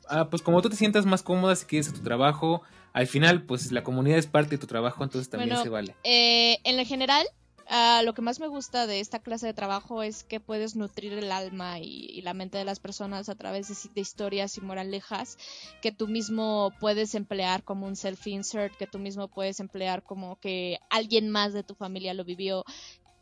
ah, 0.08 0.30
pues 0.30 0.42
como 0.42 0.62
tú 0.62 0.70
te 0.70 0.78
sientas 0.78 1.06
más 1.06 1.24
cómoda 1.24 1.56
si 1.56 1.66
quieres 1.66 1.90
a 1.90 1.94
tu 1.94 2.02
trabajo, 2.02 2.62
al 2.94 3.08
final 3.08 3.44
pues 3.44 3.72
la 3.74 3.84
comunidad 3.84 4.18
es 4.18 4.28
parte 4.28 4.52
de 4.52 4.58
tu 4.60 4.68
trabajo, 4.68 5.04
entonces 5.04 5.30
también 5.30 5.58
se 5.58 5.68
vale. 5.68 5.94
Eh, 6.06 6.60
en 6.64 6.78
lo 6.78 6.86
general, 6.86 7.28
Ah, 7.70 8.02
lo 8.04 8.14
que 8.14 8.22
más 8.22 8.40
me 8.40 8.48
gusta 8.48 8.88
de 8.88 9.00
esta 9.00 9.20
clase 9.20 9.48
de 9.48 9.54
trabajo 9.54 10.04
es 10.04 10.24
que 10.24 10.40
puedes 10.40 10.76
nutrir 10.76 11.14
el 11.14 11.32
alma 11.32 11.80
y, 11.80 12.22
la 12.22 12.34
mente 12.34 12.58
de 12.58 12.66
las 12.66 12.80
personas 12.80 13.30
a 13.30 13.36
través 13.36 13.68
de, 13.94 14.02
historias 14.02 14.58
y 14.58 14.62
moralejas 14.62 15.38
que 15.82 15.92
tú 15.92 16.08
mismo 16.08 16.72
puedes 16.80 17.16
emplear 17.16 17.64
como 17.64 17.88
un 17.88 17.96
self-insert, 17.96 18.76
que 18.76 18.88
tú 18.88 19.00
mismo 19.00 19.28
puedes 19.28 19.60
emplear 19.60 20.04
como 20.04 20.36
que 20.40 20.80
alguien 20.90 21.30
más 21.30 21.54
de 21.54 21.64
tu 21.64 21.74
familia 21.74 22.14
lo 22.14 22.26
vivió 22.26 22.66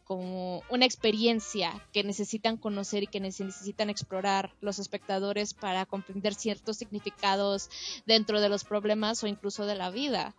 como 0.03 0.61
una 0.69 0.85
experiencia 0.85 1.71
que 1.93 2.03
necesitan 2.03 2.57
conocer 2.57 3.03
y 3.03 3.07
que 3.07 3.21
necesitan 3.21 3.89
explorar 3.89 4.53
los 4.59 4.79
espectadores 4.79 5.53
para 5.53 5.85
comprender 5.85 6.33
ciertos 6.33 6.77
significados 6.77 7.69
dentro 8.05 8.41
de 8.41 8.49
los 8.49 8.63
problemas 8.63 9.23
o 9.23 9.27
incluso 9.27 9.65
de 9.65 9.75
la 9.75 9.89
vida. 9.89 10.35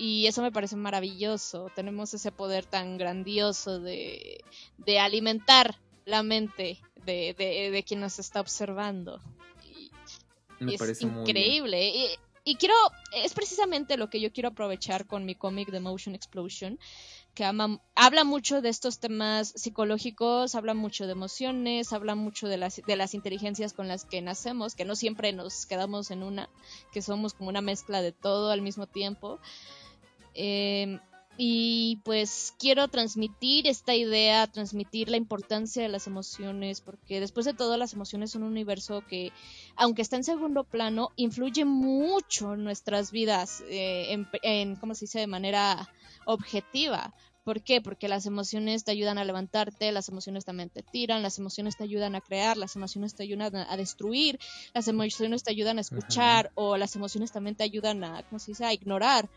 Y 0.00 0.26
eso 0.26 0.40
me 0.40 0.50
parece 0.50 0.76
maravilloso. 0.76 1.70
Tenemos 1.74 2.14
ese 2.14 2.32
poder 2.32 2.64
tan 2.64 2.96
grandioso 2.96 3.80
de, 3.80 4.42
alimentar 4.98 5.76
la 6.06 6.22
mente 6.22 6.80
de, 7.04 7.84
quien 7.86 8.00
nos 8.00 8.18
está 8.18 8.40
observando. 8.40 9.20
me 10.58 10.72
es 10.72 10.78
parece 10.78 11.04
increíble. 11.04 11.86
Y, 11.86 12.06
y, 12.44 12.54
quiero, 12.54 12.74
es 13.14 13.34
precisamente 13.34 13.98
lo 13.98 14.08
que 14.08 14.22
yo 14.22 14.32
quiero 14.32 14.48
aprovechar 14.48 15.06
con 15.06 15.26
mi 15.26 15.34
cómic 15.34 15.70
The 15.70 15.80
Motion 15.80 16.14
Explosion, 16.14 16.78
que 17.34 17.44
habla 17.44 18.24
mucho 18.24 18.62
de 18.62 18.70
estos 18.70 19.00
temas 19.00 19.52
psicológicos, 19.54 20.54
habla 20.54 20.72
mucho 20.72 21.04
de 21.04 21.12
emociones, 21.12 21.92
habla 21.92 22.14
mucho 22.14 22.48
de 22.48 22.56
las, 22.56 22.80
de 22.86 22.96
las 22.96 23.12
inteligencias 23.12 23.74
con 23.74 23.86
las 23.86 24.06
que 24.06 24.22
nacemos, 24.22 24.74
que 24.74 24.86
no 24.86 24.96
siempre 24.96 25.34
nos 25.34 25.66
quedamos 25.66 26.10
en 26.10 26.22
una, 26.22 26.48
que 26.90 27.02
somos 27.02 27.34
como 27.34 27.50
una 27.50 27.60
mezcla 27.60 28.00
de 28.00 28.12
todo 28.12 28.50
al 28.50 28.62
mismo 28.62 28.86
tiempo. 28.86 29.38
Em, 30.34 30.98
y 31.42 32.00
pues 32.04 32.52
quiero 32.58 32.88
transmitir 32.88 33.66
esta 33.66 33.94
idea, 33.94 34.46
transmitir 34.46 35.08
la 35.08 35.16
importancia 35.16 35.82
de 35.82 35.88
las 35.88 36.06
emociones, 36.06 36.82
porque 36.82 37.18
después 37.18 37.46
de 37.46 37.54
todo 37.54 37.78
las 37.78 37.94
emociones 37.94 38.32
son 38.32 38.42
un 38.42 38.50
universo 38.50 39.02
que, 39.08 39.32
aunque 39.76 40.02
está 40.02 40.16
en 40.16 40.24
segundo 40.24 40.64
plano, 40.64 41.10
influye 41.16 41.64
mucho 41.64 42.54
en 42.54 42.64
nuestras 42.64 43.10
vidas, 43.10 43.62
eh, 43.70 44.12
en, 44.12 44.28
en, 44.42 44.76
¿cómo 44.76 44.94
se 44.94 45.06
dice?, 45.06 45.20
de 45.20 45.26
manera 45.26 45.88
objetiva. 46.26 47.14
¿Por 47.42 47.62
qué? 47.62 47.80
Porque 47.80 48.06
las 48.06 48.26
emociones 48.26 48.84
te 48.84 48.90
ayudan 48.90 49.16
a 49.16 49.24
levantarte, 49.24 49.92
las 49.92 50.10
emociones 50.10 50.44
también 50.44 50.68
te 50.68 50.82
tiran, 50.82 51.22
las 51.22 51.38
emociones 51.38 51.74
te 51.74 51.84
ayudan 51.84 52.14
a 52.14 52.20
crear, 52.20 52.58
las 52.58 52.76
emociones 52.76 53.14
te 53.14 53.22
ayudan 53.22 53.56
a, 53.56 53.76
destruir, 53.78 54.38
las 54.74 54.88
emociones 54.88 55.42
te 55.42 55.50
ayudan 55.50 55.78
a 55.78 55.80
escuchar 55.80 56.52
o 56.54 56.76
las 56.76 56.94
emociones 56.96 57.32
también 57.32 57.56
te 57.56 57.64
ayudan 57.64 58.04
a, 58.04 58.22
¿cómo 58.24 58.38
se 58.38 58.50
dice?, 58.50 58.66
a 58.66 58.74
ignorar 58.74 59.30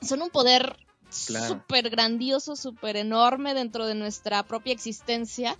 son 0.00 0.22
un 0.22 0.30
poder 0.30 0.76
súper 1.08 1.90
grandioso, 1.90 2.56
súper 2.56 2.96
enorme 2.96 3.54
dentro 3.54 3.86
de 3.86 3.94
nuestra 3.94 4.42
propia 4.42 4.72
existencia 4.72 5.56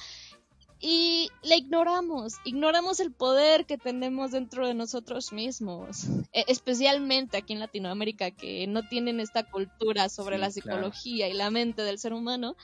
y 0.87 1.31
le 1.43 1.57
ignoramos, 1.57 2.35
ignoramos 2.45 3.01
el 3.01 3.11
poder 3.11 3.65
que 3.65 3.79
tenemos 3.79 4.33
dentro 4.33 4.67
de 4.67 4.75
nosotros 4.75 5.33
mismos, 5.33 6.05
e, 6.33 6.45
especialmente 6.49 7.39
aquí 7.39 7.55
en 7.55 7.61
Latinoamérica 7.61 8.31
que 8.33 8.67
no 8.67 8.87
tienen 8.87 9.19
esta 9.19 9.45
cultura 9.45 10.11
sobre 10.11 10.37
la 10.37 10.51
psicología 10.51 11.29
y 11.29 11.33
la 11.33 11.51
mente 11.51 11.81
del 11.83 11.99
ser 11.99 12.13
humano 12.13 12.55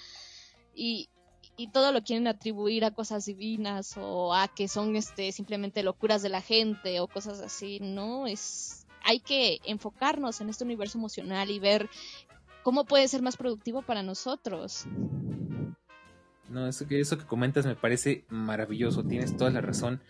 y, 0.75 1.09
y, 1.57 1.68
todo 1.68 1.93
lo 1.93 2.03
quieren 2.03 2.27
atribuir 2.27 2.85
a 2.85 2.91
cosas 2.91 3.25
divinas 3.25 3.97
o 3.97 4.35
a 4.35 4.49
que 4.49 4.68
son 4.68 4.97
este 4.97 5.33
simplemente 5.33 5.83
locuras 5.83 6.21
de 6.21 6.29
la 6.29 6.43
gente 6.43 7.01
o 7.01 7.09
cosas 7.09 7.41
así, 7.41 7.81
no, 7.81 8.27
es 8.27 8.80
hay 9.05 9.20
que 9.20 9.61
enfocarnos 9.64 10.40
en 10.40 10.48
este 10.48 10.64
universo 10.64 10.98
emocional 10.98 11.51
y 11.51 11.59
ver 11.59 11.88
cómo 12.62 12.84
puede 12.84 13.09
ser 13.09 13.22
más 13.22 13.36
productivo 13.36 13.82
para 13.82 14.03
nosotros. 14.03 14.86
No, 16.48 16.66
eso 16.66 16.86
que, 16.86 17.01
eso 17.01 17.16
que 17.16 17.26
comentas 17.26 17.64
me 17.64 17.76
parece 17.76 18.24
maravilloso, 18.28 19.05
tienes 19.05 19.36
toda 19.36 19.51
la 19.51 19.61
razón. 19.61 20.01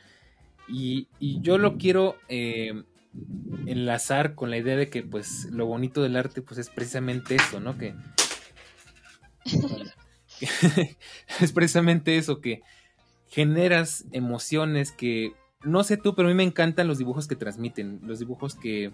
Y, 0.69 1.09
yo 1.21 1.59
lo 1.59 1.77
quiero 1.77 2.17
eh, 2.29 2.85
enlazar 3.67 4.35
con 4.35 4.51
la 4.51 4.57
idea 4.57 4.77
de 4.77 4.89
que 4.89 5.03
pues 5.03 5.47
lo 5.51 5.67
bonito 5.67 6.03
del 6.03 6.17
arte 6.17 6.43
pues 6.43 6.59
es 6.59 6.71
precisamente 6.71 7.35
eso, 7.35 7.61
¿no? 7.61 7.77
Que, 7.77 7.95
es 11.41 11.53
precisamente 11.53 12.17
eso, 12.17 12.41
que 12.41 12.63
generas 13.29 14.07
emociones 14.13 14.93
que 14.93 15.35
no 15.63 15.85
sé 15.85 15.97
tú, 15.97 16.15
pero 16.15 16.29
a 16.29 16.31
mí 16.31 16.37
me 16.37 16.43
encantan 16.43 16.89
los 16.89 16.99
dibujos 16.99 17.29
que 17.29 17.37
transmiten, 17.37 18.01
los 18.05 18.19
dibujos 18.19 18.55
que, 18.55 18.93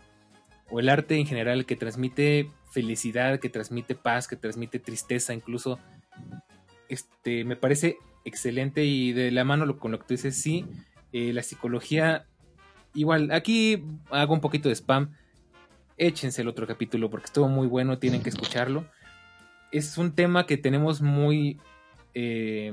o 0.70 0.80
el 0.80 0.88
arte 0.88 1.16
en 1.16 1.26
general, 1.26 1.64
que 1.64 1.76
transmite 1.76 2.50
felicidad, 2.72 3.38
que 3.38 3.48
transmite 3.48 3.94
paz, 3.94 4.26
que 4.26 4.36
transmite 4.36 4.78
tristeza, 4.78 5.32
incluso, 5.32 5.78
este, 6.88 7.44
me 7.44 7.56
parece 7.56 7.98
excelente 8.24 8.84
y 8.84 9.12
de 9.12 9.30
la 9.30 9.44
mano 9.44 9.78
con 9.78 9.92
lo 9.92 9.98
que 9.98 10.06
tú 10.06 10.14
dices, 10.14 10.36
sí, 10.36 10.66
eh, 11.12 11.32
la 11.32 11.42
psicología, 11.42 12.26
igual, 12.94 13.30
aquí 13.30 13.84
hago 14.10 14.34
un 14.34 14.40
poquito 14.40 14.68
de 14.68 14.74
spam, 14.74 15.14
échense 15.96 16.42
el 16.42 16.48
otro 16.48 16.66
capítulo 16.66 17.10
porque 17.10 17.26
estuvo 17.26 17.48
muy 17.48 17.68
bueno, 17.68 17.98
tienen 17.98 18.22
que 18.22 18.28
escucharlo. 18.28 18.86
Es 19.70 19.98
un 19.98 20.14
tema 20.14 20.46
que 20.46 20.56
tenemos 20.56 21.00
muy 21.00 21.60
eh, 22.14 22.72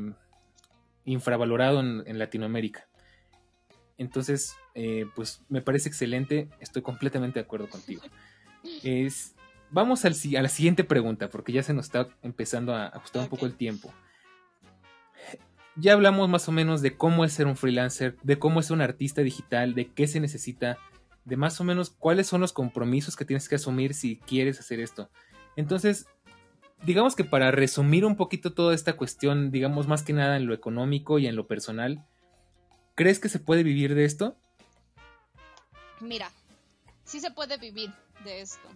infravalorado 1.06 1.80
en 1.80 2.20
Latinoamérica. 2.20 2.88
Entonces, 3.98 4.56
eh, 4.76 5.06
pues 5.16 5.42
me 5.50 5.62
parece 5.62 5.90
excelente, 5.90 6.50
estoy 6.60 6.82
completamente 6.82 7.40
de 7.40 7.46
acuerdo 7.46 7.70
contigo. 7.70 8.02
Es, 8.84 9.36
vamos 9.70 10.06
al, 10.06 10.16
a 10.38 10.42
la 10.42 10.50
siguiente 10.50 10.84
pregunta, 10.84 11.30
porque 11.30 11.52
ya 11.52 11.64
se 11.64 11.74
nos 11.74 11.86
está 11.86 12.08
empezando 12.22 12.76
a 12.76 12.88
ajustar 12.88 13.24
un 13.24 13.30
poco 13.30 13.46
el 13.46 13.56
tiempo. 13.56 13.94
Ya 15.76 15.94
hablamos 15.94 16.30
más 16.30 16.48
o 16.48 16.52
menos 16.52 16.82
de 16.82 16.96
cómo 16.96 17.26
es 17.26 17.34
ser 17.34 17.48
un 17.48 17.56
freelancer, 17.56 18.18
de 18.22 18.38
cómo 18.38 18.60
es 18.60 18.70
un 18.70 18.82
artista 18.82 19.22
digital, 19.22 19.74
de 19.74 19.92
qué 19.92 20.08
se 20.08 20.20
necesita, 20.20 20.78
de 21.26 21.38
más 21.38 21.60
o 21.62 21.64
menos 21.64 21.90
cuáles 21.90 22.28
son 22.28 22.42
los 22.42 22.54
compromisos 22.54 23.16
que 23.16 23.26
tienes 23.26 23.50
que 23.50 23.56
asumir 23.56 23.94
si 23.94 24.18
quieres 24.18 24.60
hacer 24.60 24.80
esto. 24.80 25.10
Entonces, 25.56 26.06
digamos 26.84 27.16
que 27.16 27.24
para 27.24 27.52
resumir 27.52 28.06
un 28.06 28.16
poquito 28.16 28.54
toda 28.54 28.76
esta 28.76 28.94
cuestión, 28.94 29.52
digamos 29.52 29.88
más 29.88 30.04
que 30.04 30.14
nada 30.14 30.38
en 30.38 30.46
lo 30.46 30.54
económico 30.54 31.18
y 31.18 31.28
en 31.28 31.36
lo 31.36 31.48
personal, 31.48 32.06
¿Crees 32.96 33.20
que 33.20 33.30
se 33.30 33.40
puede 33.40 33.64
vivir 33.64 33.96
de 33.96 34.06
esto? 34.06 34.38
Mira, 36.00 36.32
sí 37.04 37.20
se 37.20 37.32
puede 37.32 37.58
vivir 37.58 37.92
de 38.24 38.42
esto. 38.42 38.70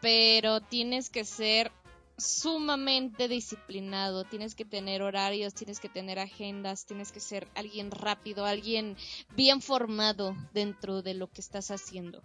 Pero 0.00 0.60
tienes 0.60 1.10
que 1.10 1.24
ser 1.24 1.70
sumamente 2.16 3.28
disciplinado, 3.28 4.24
tienes 4.24 4.54
que 4.54 4.64
tener 4.64 5.02
horarios, 5.02 5.54
tienes 5.54 5.80
que 5.80 5.88
tener 5.88 6.18
agendas, 6.18 6.86
tienes 6.86 7.12
que 7.12 7.20
ser 7.20 7.46
alguien 7.54 7.90
rápido, 7.90 8.44
alguien 8.44 8.96
bien 9.36 9.60
formado 9.60 10.36
dentro 10.52 11.02
de 11.02 11.14
lo 11.14 11.30
que 11.30 11.40
estás 11.40 11.70
haciendo. 11.70 12.22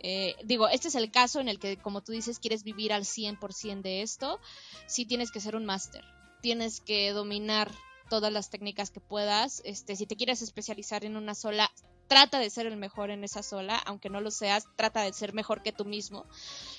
Eh, 0.00 0.36
digo, 0.44 0.68
este 0.68 0.88
es 0.88 0.94
el 0.94 1.10
caso 1.10 1.40
en 1.40 1.48
el 1.48 1.58
que, 1.58 1.78
como 1.78 2.02
tú 2.02 2.12
dices, 2.12 2.38
quieres 2.38 2.62
vivir 2.62 2.92
al 2.92 3.04
100% 3.04 3.82
de 3.82 4.02
esto, 4.02 4.40
sí 4.86 5.06
tienes 5.06 5.30
que 5.30 5.40
ser 5.40 5.56
un 5.56 5.64
máster, 5.64 6.04
tienes 6.42 6.80
que 6.80 7.10
dominar 7.12 7.72
todas 8.08 8.32
las 8.32 8.50
técnicas 8.50 8.90
que 8.90 9.00
puedas. 9.00 9.62
Este, 9.64 9.96
si 9.96 10.06
te 10.06 10.16
quieres 10.16 10.42
especializar 10.42 11.04
en 11.04 11.16
una 11.16 11.34
sola, 11.34 11.70
trata 12.08 12.38
de 12.38 12.50
ser 12.50 12.66
el 12.66 12.76
mejor 12.76 13.10
en 13.10 13.24
esa 13.24 13.42
sola, 13.42 13.76
aunque 13.86 14.10
no 14.10 14.20
lo 14.20 14.30
seas, 14.30 14.66
trata 14.76 15.02
de 15.02 15.12
ser 15.12 15.34
mejor 15.34 15.62
que 15.62 15.72
tú 15.72 15.84
mismo. 15.84 16.24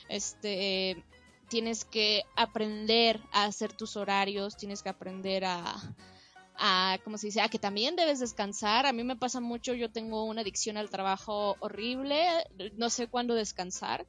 Este, 0.10 1.04
tienes 1.50 1.86
que 1.86 2.24
aprender 2.36 3.22
a 3.32 3.46
hacer 3.46 3.74
tus 3.74 3.98
horarios, 3.98 4.58
tienes 4.58 4.84
que 4.84 4.90
aprender 4.90 5.46
a, 5.46 5.76
a, 6.56 6.98
¿cómo 7.04 7.18
se 7.18 7.28
dice? 7.28 7.42
A 7.42 7.50
que 7.50 7.60
también 7.60 7.96
debes 7.96 8.20
descansar. 8.20 8.86
A 8.86 8.94
mí 8.94 9.04
me 9.04 9.16
pasa 9.16 9.40
mucho, 9.40 9.74
yo 9.74 9.92
tengo 9.92 10.24
una 10.26 10.42
adicción 10.42 10.78
al 10.78 10.90
trabajo 10.90 11.56
horrible, 11.60 12.26
no 12.76 12.90
sé 12.90 13.08
cuándo 13.08 13.36
descansar. 13.36 14.06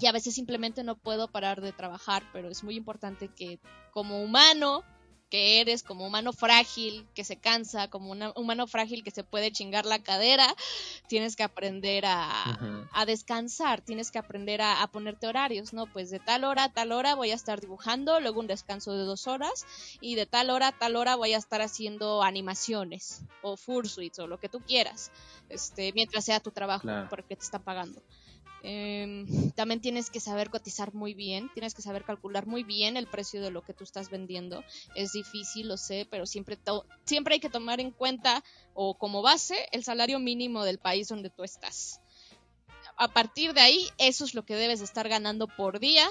Y 0.00 0.06
a 0.06 0.12
veces 0.12 0.34
simplemente 0.34 0.84
no 0.84 0.96
puedo 0.96 1.28
parar 1.28 1.60
de 1.60 1.72
trabajar, 1.72 2.22
pero 2.32 2.48
es 2.48 2.64
muy 2.64 2.76
importante 2.76 3.28
que 3.28 3.60
como 3.92 4.22
humano 4.22 4.84
que 5.32 5.62
eres 5.62 5.82
como 5.82 6.06
humano 6.06 6.34
frágil 6.34 7.08
que 7.14 7.24
se 7.24 7.36
cansa, 7.36 7.88
como 7.88 8.10
un 8.10 8.22
humano 8.36 8.66
frágil 8.66 9.02
que 9.02 9.10
se 9.10 9.24
puede 9.24 9.50
chingar 9.50 9.86
la 9.86 9.98
cadera, 9.98 10.46
tienes 11.08 11.36
que 11.36 11.42
aprender 11.42 12.04
a, 12.06 12.84
descansar, 13.06 13.80
tienes 13.80 14.10
que 14.10 14.18
aprender 14.18 14.60
a, 14.60 14.86
ponerte 14.88 15.26
horarios, 15.26 15.72
¿no? 15.72 15.86
Pues 15.86 16.10
de 16.10 16.18
tal 16.18 16.44
hora 16.44 16.64
a 16.64 16.68
tal 16.74 16.92
hora 16.92 17.14
voy 17.14 17.30
a 17.30 17.34
estar 17.34 17.62
dibujando, 17.62 18.20
luego 18.20 18.40
un 18.40 18.46
descanso 18.46 18.92
de 18.92 19.04
dos 19.04 19.26
horas 19.26 19.64
y 20.02 20.16
de 20.16 20.26
tal 20.26 20.50
hora 20.50 20.66
a 20.68 20.72
tal 20.72 20.96
hora 20.96 21.16
voy 21.16 21.32
a 21.32 21.38
estar 21.38 21.62
haciendo 21.62 22.22
animaciones 22.22 23.22
o 23.40 23.56
fursuits 23.56 24.18
o 24.18 24.26
lo 24.26 24.38
que 24.38 24.50
tú 24.50 24.60
quieras, 24.60 25.12
este, 25.48 25.94
mientras 25.94 26.26
sea 26.26 26.40
tu 26.40 26.50
trabajo, 26.50 26.88
porque 27.08 27.36
te 27.36 27.44
están 27.44 27.62
pagando. 27.62 28.02
Em, 28.64 29.50
también 29.52 29.80
tienes 29.80 30.08
que 30.08 30.20
saber 30.20 30.48
cotizar 30.48 30.94
muy 30.94 31.14
bien, 31.14 31.50
tienes 31.52 31.74
que 31.74 31.82
saber 31.82 32.04
calcular 32.04 32.46
muy 32.46 32.62
bien 32.62 32.96
el 32.96 33.08
precio 33.08 33.42
de 33.42 33.50
lo 33.50 33.62
que 33.62 33.74
tú 33.74 33.82
estás 33.82 34.08
vendiendo. 34.08 34.62
Es 34.94 35.12
difícil, 35.12 35.68
lo 35.68 35.76
sé, 35.76 36.06
pero 36.10 36.26
siempre, 36.26 36.58
siempre 37.04 37.34
hay 37.34 37.40
que 37.40 37.50
tomar 37.50 37.80
en 37.80 37.90
cuenta 37.90 38.44
o 38.74 38.94
como 38.94 39.20
base 39.20 39.56
el 39.72 39.82
salario 39.82 40.20
mínimo 40.20 40.64
del 40.64 40.78
país 40.78 41.08
donde 41.08 41.30
tú 41.30 41.42
estás. 41.42 42.00
A 42.96 43.08
partir 43.08 43.52
de 43.52 43.60
ahí, 43.60 43.88
eso 43.98 44.24
es 44.24 44.34
lo 44.34 44.44
que 44.44 44.54
debes 44.54 44.80
estar 44.80 45.08
ganando 45.08 45.48
por 45.48 45.80
día 45.80 46.08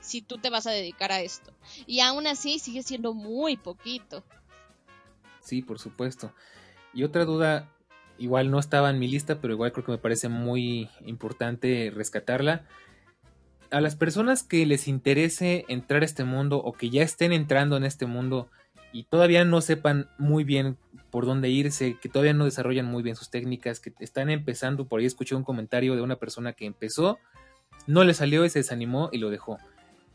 si 0.00 0.22
tú 0.22 0.38
te 0.38 0.50
vas 0.50 0.66
a 0.66 0.72
dedicar 0.72 1.12
a 1.12 1.20
esto. 1.20 1.52
Y 1.86 2.00
aún 2.00 2.26
así 2.26 2.58
sigue 2.58 2.82
siendo 2.82 3.14
muy 3.14 3.56
poquito. 3.56 4.24
Sí, 5.40 5.62
por 5.62 5.78
supuesto. 5.78 6.32
Y 6.92 7.04
otra 7.04 7.24
duda 7.24 7.75
igual 8.18 8.50
no 8.50 8.58
estaba 8.58 8.90
en 8.90 8.98
mi 8.98 9.08
lista, 9.08 9.40
pero 9.40 9.54
igual 9.54 9.72
creo 9.72 9.84
que 9.84 9.92
me 9.92 9.98
parece 9.98 10.28
muy 10.28 10.88
importante 11.04 11.92
rescatarla. 11.94 12.64
A 13.70 13.80
las 13.80 13.96
personas 13.96 14.42
que 14.42 14.64
les 14.66 14.88
interese 14.88 15.64
entrar 15.68 16.02
a 16.02 16.04
este 16.06 16.24
mundo 16.24 16.58
o 16.58 16.72
que 16.72 16.90
ya 16.90 17.02
estén 17.02 17.32
entrando 17.32 17.76
en 17.76 17.84
este 17.84 18.06
mundo 18.06 18.48
y 18.92 19.04
todavía 19.04 19.44
no 19.44 19.60
sepan 19.60 20.08
muy 20.18 20.44
bien 20.44 20.76
por 21.10 21.26
dónde 21.26 21.48
irse, 21.48 21.98
que 22.00 22.08
todavía 22.08 22.34
no 22.34 22.44
desarrollan 22.44 22.86
muy 22.86 23.02
bien 23.02 23.16
sus 23.16 23.30
técnicas, 23.30 23.80
que 23.80 23.92
están 24.00 24.30
empezando, 24.30 24.86
por 24.86 25.00
ahí 25.00 25.06
escuché 25.06 25.34
un 25.34 25.44
comentario 25.44 25.96
de 25.96 26.02
una 26.02 26.16
persona 26.16 26.52
que 26.52 26.66
empezó, 26.66 27.18
no 27.86 28.04
le 28.04 28.14
salió 28.14 28.44
y 28.44 28.50
se 28.50 28.60
desanimó 28.60 29.08
y 29.12 29.18
lo 29.18 29.30
dejó. 29.30 29.58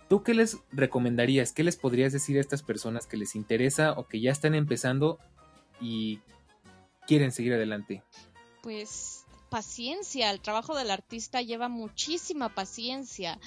¿Tú 0.10 0.24
qué 0.24 0.34
les 0.34 0.58
recomendarías? 0.72 1.54
¿Qué 1.54 1.64
les 1.64 1.78
podrías 1.78 2.12
decir 2.12 2.38
a 2.38 2.42
estas 2.42 2.64
personas 2.64 3.08
que 3.08 3.18
les 3.18 3.36
interesa 3.36 3.94
o 3.94 4.08
que 4.08 4.20
ya 4.20 4.32
están 4.32 4.56
empezando 4.56 5.20
y 5.80 6.20
quieren 7.12 7.34
seguir 7.34 7.52
adelante? 7.52 8.04
Pues 8.64 9.26
paciencia, 9.50 10.32
el 10.32 10.40
trabajo 10.40 10.78
del 10.78 10.92
artista 10.92 11.42
lleva 11.42 11.68
muchísima 11.68 12.48
paciencia. 12.56 13.38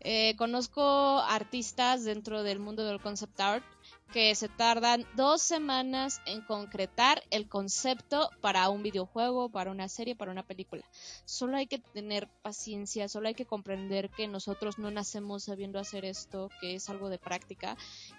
Eh, 0.00 0.34
conozco 0.38 1.18
artistas 1.18 2.04
dentro 2.04 2.42
del 2.42 2.58
mundo 2.58 2.86
del 2.86 3.02
concept 3.02 3.38
art 3.38 3.64
que 4.12 4.34
se 4.34 4.48
tardan 4.48 5.06
dos 5.16 5.42
semanas 5.42 6.20
en 6.26 6.42
concretar 6.42 7.22
el 7.30 7.48
concepto 7.48 8.30
para 8.40 8.68
un 8.68 8.82
videojuego, 8.82 9.48
para 9.48 9.70
una 9.70 9.88
serie, 9.88 10.14
para 10.14 10.30
una 10.30 10.42
película. 10.42 10.84
Solo 11.24 11.56
hay 11.56 11.66
que 11.66 11.78
tener 11.78 12.28
paciencia, 12.42 13.08
solo 13.08 13.28
hay 13.28 13.34
que 13.34 13.46
comprender 13.46 14.10
que 14.10 14.28
nosotros 14.28 14.78
no 14.78 14.90
nacemos 14.90 15.44
sabiendo 15.44 15.78
hacer 15.78 16.04
esto, 16.04 16.50
que 16.60 16.74
es 16.74 16.90
algo 16.90 17.08
de 17.08 17.18
práctica, 17.18 17.76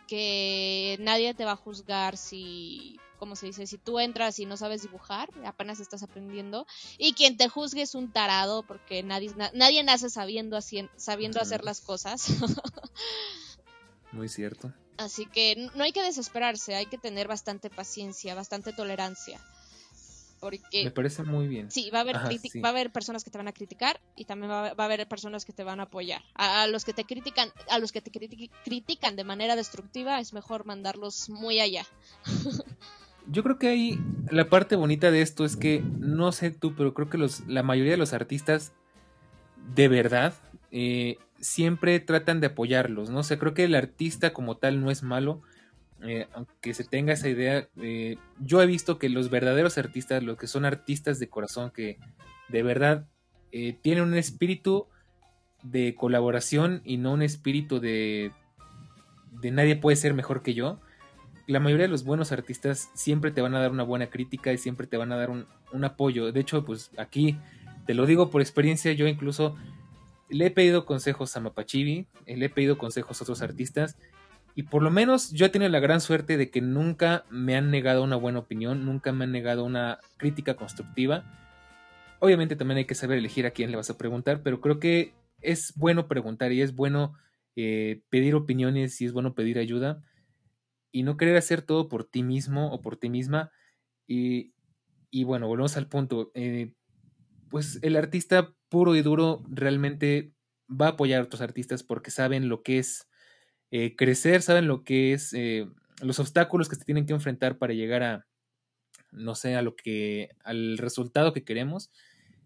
que 0.07 0.97
nadie 0.99 1.33
te 1.35 1.45
va 1.45 1.51
a 1.51 1.57
juzgar 1.57 2.17
si, 2.17 2.99
como 3.19 3.35
se 3.35 3.45
dice, 3.45 3.67
si 3.67 3.77
tú 3.77 3.99
entras 3.99 4.39
y 4.39 4.45
no 4.45 4.57
sabes 4.57 4.81
dibujar, 4.81 5.29
apenas 5.45 5.79
estás 5.79 6.01
aprendiendo, 6.01 6.65
y 6.97 7.13
quien 7.13 7.37
te 7.37 7.47
juzgue 7.49 7.83
es 7.83 7.93
un 7.93 8.11
tarado, 8.11 8.63
porque 8.63 9.03
nadie, 9.03 9.31
nadie 9.53 9.83
nace 9.83 10.09
sabiendo, 10.09 10.59
sabiendo 10.97 11.39
hacer 11.39 11.63
las 11.63 11.81
cosas. 11.81 12.27
Muy 14.11 14.27
cierto. 14.27 14.73
Así 14.97 15.25
que 15.25 15.69
no 15.75 15.83
hay 15.83 15.91
que 15.91 16.01
desesperarse, 16.01 16.75
hay 16.75 16.85
que 16.85 16.97
tener 16.97 17.27
bastante 17.27 17.69
paciencia, 17.69 18.35
bastante 18.35 18.73
tolerancia. 18.73 19.39
Porque, 20.39 20.83
Me 20.83 20.91
parece 20.91 21.23
muy 21.23 21.47
bien. 21.47 21.71
Sí, 21.71 21.89
va 21.89 21.99
a 21.99 22.01
haber, 22.01 22.17
va 22.17 22.67
a 22.67 22.71
haber 22.71 22.91
personas 22.91 23.23
que 23.23 23.31
te 23.31 23.37
van 23.37 23.47
a 23.47 23.53
criticar 23.53 24.01
y 24.17 24.25
también 24.25 24.51
va, 24.51 24.67
a 24.67 24.83
haber 24.83 25.07
personas 25.07 25.45
que 25.45 25.53
te 25.53 25.63
van 25.63 25.79
a 25.79 25.83
apoyar. 25.83 26.21
A, 26.35 26.67
los 26.67 26.83
que 26.83 26.91
te 26.91 27.05
critican, 27.05 27.49
a 27.69 27.79
los 27.79 27.93
que 27.93 28.01
te 28.01 28.11
critican 28.11 29.15
de 29.15 29.23
manera 29.23 29.55
destructiva 29.55 30.19
es 30.19 30.33
mejor 30.33 30.65
mandarlos 30.65 31.29
muy 31.29 31.61
allá. 31.61 31.85
Yo 33.27 33.41
creo 33.41 33.57
que 33.57 33.69
ahí 33.69 33.99
la 34.31 34.49
parte 34.49 34.75
bonita 34.75 35.11
de 35.11 35.21
esto 35.21 35.45
es 35.45 35.55
que 35.55 35.81
no 35.81 36.33
sé 36.33 36.51
tú, 36.51 36.75
pero 36.75 36.93
creo 36.93 37.09
que 37.09 37.17
los, 37.17 37.47
la 37.47 37.63
mayoría 37.63 37.93
de 37.93 37.97
los 37.97 38.11
artistas 38.11 38.73
de 39.75 39.87
verdad 39.87 40.33
eh, 40.71 41.17
siempre 41.43 41.99
tratan 41.99 42.39
de 42.39 42.47
apoyarlos, 42.47 43.09
¿no? 43.09 43.23
sé, 43.23 43.37
creo 43.37 43.53
que 43.53 43.65
el 43.65 43.75
artista 43.75 44.33
como 44.33 44.57
tal 44.57 44.81
no 44.81 44.89
es 44.89 45.03
malo, 45.03 45.41
eh, 46.01 46.27
aunque 46.33 46.73
se 46.73 46.83
tenga 46.83 47.13
esa 47.13 47.29
idea, 47.29 47.69
eh, 47.81 48.17
yo 48.39 48.61
he 48.61 48.65
visto 48.65 48.97
que 48.97 49.09
los 49.09 49.29
verdaderos 49.29 49.77
artistas, 49.77 50.23
los 50.23 50.37
que 50.37 50.47
son 50.47 50.65
artistas 50.65 51.19
de 51.19 51.29
corazón, 51.29 51.71
que 51.71 51.99
de 52.49 52.63
verdad 52.63 53.07
tienen 53.83 54.05
un 54.05 54.15
espíritu 54.15 54.87
de 55.61 55.93
colaboración 55.93 56.81
y 56.83 56.97
no 56.97 57.13
un 57.13 57.21
espíritu 57.21 57.79
de, 57.79 58.31
de 59.41 59.51
nadie 59.51 59.75
puede 59.75 59.95
ser 59.95 60.15
mejor 60.15 60.41
que 60.41 60.55
yo, 60.55 60.79
la 61.47 61.59
mayoría 61.59 61.85
de 61.85 61.91
los 61.91 62.03
buenos 62.03 62.31
artistas 62.31 62.89
siempre 62.93 63.31
te 63.31 63.41
van 63.41 63.55
a 63.55 63.59
dar 63.59 63.71
una 63.71 63.83
buena 63.83 64.07
crítica 64.07 64.53
y 64.53 64.57
siempre 64.57 64.87
te 64.87 64.97
van 64.97 65.11
a 65.11 65.17
dar 65.17 65.29
un, 65.29 65.45
un 65.71 65.83
apoyo. 65.83 66.31
De 66.31 66.39
hecho, 66.39 66.63
pues 66.63 66.91
aquí 66.97 67.37
te 67.85 67.93
lo 67.93 68.05
digo 68.05 68.29
por 68.29 68.41
experiencia, 68.41 68.93
yo 68.93 69.07
incluso 69.07 69.55
le 70.33 70.47
he 70.47 70.51
pedido 70.51 70.85
consejos 70.85 71.35
a 71.37 71.39
Mapachibi, 71.39 72.07
eh, 72.25 72.37
le 72.37 72.47
he 72.47 72.49
pedido 72.49 72.77
consejos 72.77 73.19
a 73.19 73.23
otros 73.23 73.41
artistas 73.41 73.97
y 74.55 74.63
por 74.63 74.83
lo 74.83 74.91
menos 74.91 75.31
yo 75.31 75.45
he 75.45 75.49
tenido 75.49 75.69
la 75.69 75.79
gran 75.79 76.01
suerte 76.01 76.37
de 76.37 76.49
que 76.49 76.61
nunca 76.61 77.25
me 77.29 77.55
han 77.55 77.71
negado 77.71 78.03
una 78.03 78.15
buena 78.15 78.39
opinión, 78.39 78.85
nunca 78.85 79.11
me 79.11 79.23
han 79.23 79.31
negado 79.31 79.63
una 79.63 79.99
crítica 80.17 80.55
constructiva. 80.55 81.23
Obviamente 82.19 82.55
también 82.55 82.77
hay 82.77 82.85
que 82.85 82.95
saber 82.95 83.17
elegir 83.17 83.45
a 83.45 83.51
quién 83.51 83.71
le 83.71 83.77
vas 83.77 83.89
a 83.89 83.97
preguntar, 83.97 84.43
pero 84.43 84.61
creo 84.61 84.79
que 84.79 85.13
es 85.41 85.73
bueno 85.75 86.07
preguntar 86.07 86.51
y 86.51 86.61
es 86.61 86.75
bueno 86.75 87.15
eh, 87.55 88.01
pedir 88.09 88.35
opiniones 88.35 89.01
y 89.01 89.05
es 89.05 89.11
bueno 89.11 89.33
pedir 89.33 89.57
ayuda 89.57 90.03
y 90.91 91.03
no 91.03 91.17
querer 91.17 91.35
hacer 91.35 91.63
todo 91.63 91.89
por 91.89 92.03
ti 92.03 92.21
mismo 92.21 92.71
o 92.71 92.81
por 92.81 92.97
ti 92.97 93.09
misma. 93.09 93.51
Y, 94.07 94.53
y 95.09 95.23
bueno, 95.23 95.47
volvemos 95.47 95.75
al 95.77 95.87
punto. 95.87 96.31
Eh, 96.35 96.73
pues 97.49 97.79
el 97.81 97.95
artista 97.95 98.53
puro 98.73 98.95
y 98.95 99.03
duro 99.03 99.43
realmente 99.47 100.33
va 100.67 100.87
a 100.87 100.89
apoyar 100.89 101.21
a 101.21 101.25
otros 101.25 101.41
artistas 101.41 101.83
porque 101.83 102.09
saben 102.09 102.49
lo 102.49 102.63
que 102.63 102.79
es 102.79 103.07
eh, 103.69 103.95
crecer, 103.95 104.41
saben 104.41 104.67
lo 104.67 104.83
que 104.83 105.13
es 105.13 105.31
eh, 105.33 105.67
los 106.01 106.17
obstáculos 106.17 106.69
que 106.69 106.75
se 106.75 106.83
tienen 106.83 107.05
que 107.05 107.13
enfrentar 107.13 107.59
para 107.59 107.75
llegar 107.75 108.01
a, 108.01 108.27
no 109.11 109.35
sé, 109.35 109.55
a 109.55 109.61
lo 109.61 109.75
que, 109.75 110.31
al 110.43 110.79
resultado 110.79 111.33
que 111.33 111.43
queremos. 111.43 111.91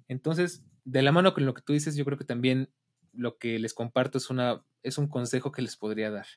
Entonces, 0.10 0.66
de 0.84 1.02
la 1.02 1.14
mano 1.14 1.34
con 1.34 1.46
lo 1.46 1.54
que 1.54 1.62
tú 1.62 1.72
dices, 1.72 1.96
yo 1.96 2.04
creo 2.04 2.18
que 2.18 2.26
también 2.26 2.74
lo 3.14 3.38
que 3.38 3.58
les 3.58 3.74
comparto 3.74 4.18
es 4.18 4.30
una, 4.30 4.66
es 4.84 4.98
un 4.98 5.08
consejo 5.08 5.54
que 5.54 5.62
les 5.62 5.78
podría 5.78 6.12
dar. 6.12 6.28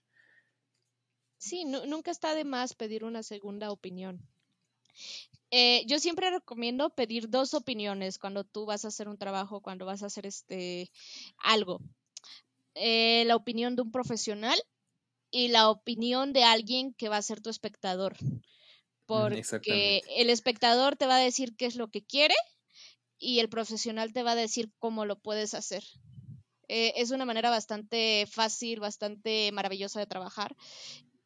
Sí, 1.36 1.64
nunca 1.64 2.12
está 2.12 2.36
de 2.36 2.45
más 2.45 2.74
pedir 2.74 3.03
una 3.03 3.24
segunda 3.24 3.72
opinión. 3.72 4.20
Eh, 5.51 5.84
yo 5.86 5.98
siempre 5.98 6.30
recomiendo 6.30 6.90
pedir 6.90 7.28
dos 7.28 7.55
opiniones 7.55 8.18
cuando 8.18 8.44
tú 8.44 8.66
vas 8.66 8.84
a 8.84 8.88
hacer 8.88 9.09
un 9.09 9.18
trabajo, 9.18 9.61
cuando 9.61 9.84
vas 9.84 10.03
a 10.03 10.07
hacer 10.07 10.26
este 10.26 10.90
algo. 11.38 11.80
Eh, 12.74 13.24
la 13.26 13.34
opinión 13.34 13.74
de 13.74 13.82
un 13.82 13.90
profesional 13.90 14.59
y 15.30 15.48
la 15.48 15.70
opinión 15.70 16.32
de 16.32 16.44
alguien 16.44 16.94
que 16.94 17.09
va 17.09 17.16
a 17.16 17.22
ser 17.22 17.40
tu 17.40 17.51
espectador. 17.51 18.16
Mm, 18.22 18.40
Porque 19.07 20.02
el 20.16 20.31
espectador 20.31 20.97
te 20.97 21.06
va 21.06 21.16
a 21.16 21.20
decir 21.20 21.56
qué 21.56 21.66
es 21.66 21.74
lo 21.74 21.89
que 21.89 22.02
quiere 22.02 22.35
y 23.18 23.40
el 23.40 23.48
profesional 23.48 24.12
te 24.12 24.22
va 24.22 24.32
a 24.32 24.36
decir 24.36 24.70
cómo 24.78 25.05
lo 25.05 25.18
puedes 25.18 25.55
hacer. 25.55 25.82
Eh, 26.68 26.93
es 26.94 27.10
una 27.10 27.24
manera 27.24 27.51
bastante 27.51 28.28
fácil, 28.31 28.78
bastante 28.78 29.51
maravillosa 29.51 29.98
de 29.98 30.06
trabajar 30.06 30.56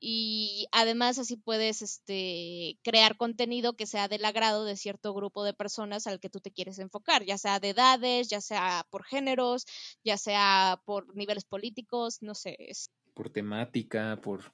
y 0.06 0.66
además 0.70 1.18
así 1.18 1.38
puedes 1.38 1.80
este, 1.80 2.78
crear 2.82 3.16
contenido 3.16 3.74
que 3.74 3.86
sea 3.86 4.06
del 4.06 4.26
agrado 4.26 4.66
de 4.66 4.76
cierto 4.76 5.14
grupo 5.14 5.44
de 5.44 5.54
personas 5.54 6.06
al 6.06 6.20
que 6.20 6.28
tú 6.28 6.40
te 6.40 6.50
quieres 6.50 6.78
enfocar, 6.78 7.24
ya 7.24 7.38
sea 7.38 7.58
de 7.58 7.70
edades, 7.70 8.28
ya 8.28 8.42
sea 8.42 8.86
por 8.90 9.06
géneros, 9.06 9.64
ya 10.04 10.18
sea 10.18 10.78
por 10.84 11.16
niveles 11.16 11.46
políticos, 11.46 12.18
no 12.20 12.34
sé. 12.34 12.54
Por 13.14 13.30
temática, 13.30 14.20
por... 14.22 14.52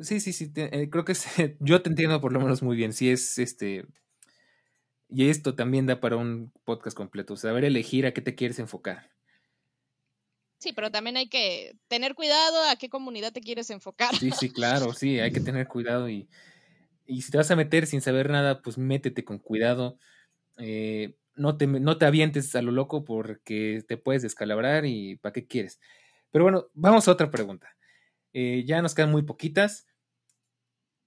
Sí, 0.00 0.18
sí, 0.18 0.32
sí, 0.32 0.50
eh, 0.56 0.90
creo 0.90 1.04
que 1.04 1.14
yo 1.60 1.80
te 1.80 1.88
entiendo 1.88 2.20
por 2.20 2.32
lo 2.32 2.40
menos 2.40 2.60
muy 2.64 2.76
bien, 2.76 2.92
si 2.92 3.08
es 3.08 3.38
este... 3.38 3.86
Y 5.08 5.28
esto 5.28 5.54
también 5.54 5.86
da 5.86 6.00
para 6.00 6.16
un 6.16 6.52
podcast 6.64 6.96
completo, 6.96 7.36
saber 7.36 7.64
elegir 7.64 8.04
a 8.04 8.12
qué 8.12 8.20
te 8.20 8.34
quieres 8.34 8.58
enfocar. 8.58 9.15
Sí, 10.58 10.72
pero 10.72 10.90
también 10.90 11.16
hay 11.16 11.28
que 11.28 11.72
tener 11.88 12.14
cuidado 12.14 12.62
a 12.68 12.76
qué 12.76 12.88
comunidad 12.88 13.32
te 13.32 13.40
quieres 13.40 13.70
enfocar. 13.70 14.14
Sí, 14.18 14.30
sí, 14.32 14.50
claro, 14.52 14.92
sí, 14.94 15.20
hay 15.20 15.32
que 15.32 15.40
tener 15.40 15.68
cuidado 15.68 16.08
y, 16.08 16.28
y 17.06 17.22
si 17.22 17.30
te 17.30 17.38
vas 17.38 17.50
a 17.50 17.56
meter 17.56 17.86
sin 17.86 18.00
saber 18.00 18.30
nada, 18.30 18.62
pues 18.62 18.78
métete 18.78 19.24
con 19.24 19.38
cuidado. 19.38 19.98
Eh, 20.58 21.16
no, 21.36 21.56
te, 21.56 21.66
no 21.66 21.98
te 21.98 22.06
avientes 22.06 22.54
a 22.56 22.62
lo 22.62 22.72
loco 22.72 23.04
porque 23.04 23.84
te 23.88 23.96
puedes 23.98 24.22
descalabrar 24.22 24.86
y 24.86 25.16
¿para 25.16 25.32
qué 25.34 25.46
quieres? 25.46 25.80
Pero 26.32 26.44
bueno, 26.44 26.66
vamos 26.74 27.08
a 27.08 27.12
otra 27.12 27.30
pregunta. 27.30 27.76
Eh, 28.32 28.64
ya 28.66 28.82
nos 28.82 28.94
quedan 28.94 29.12
muy 29.12 29.22
poquitas. 29.22 29.86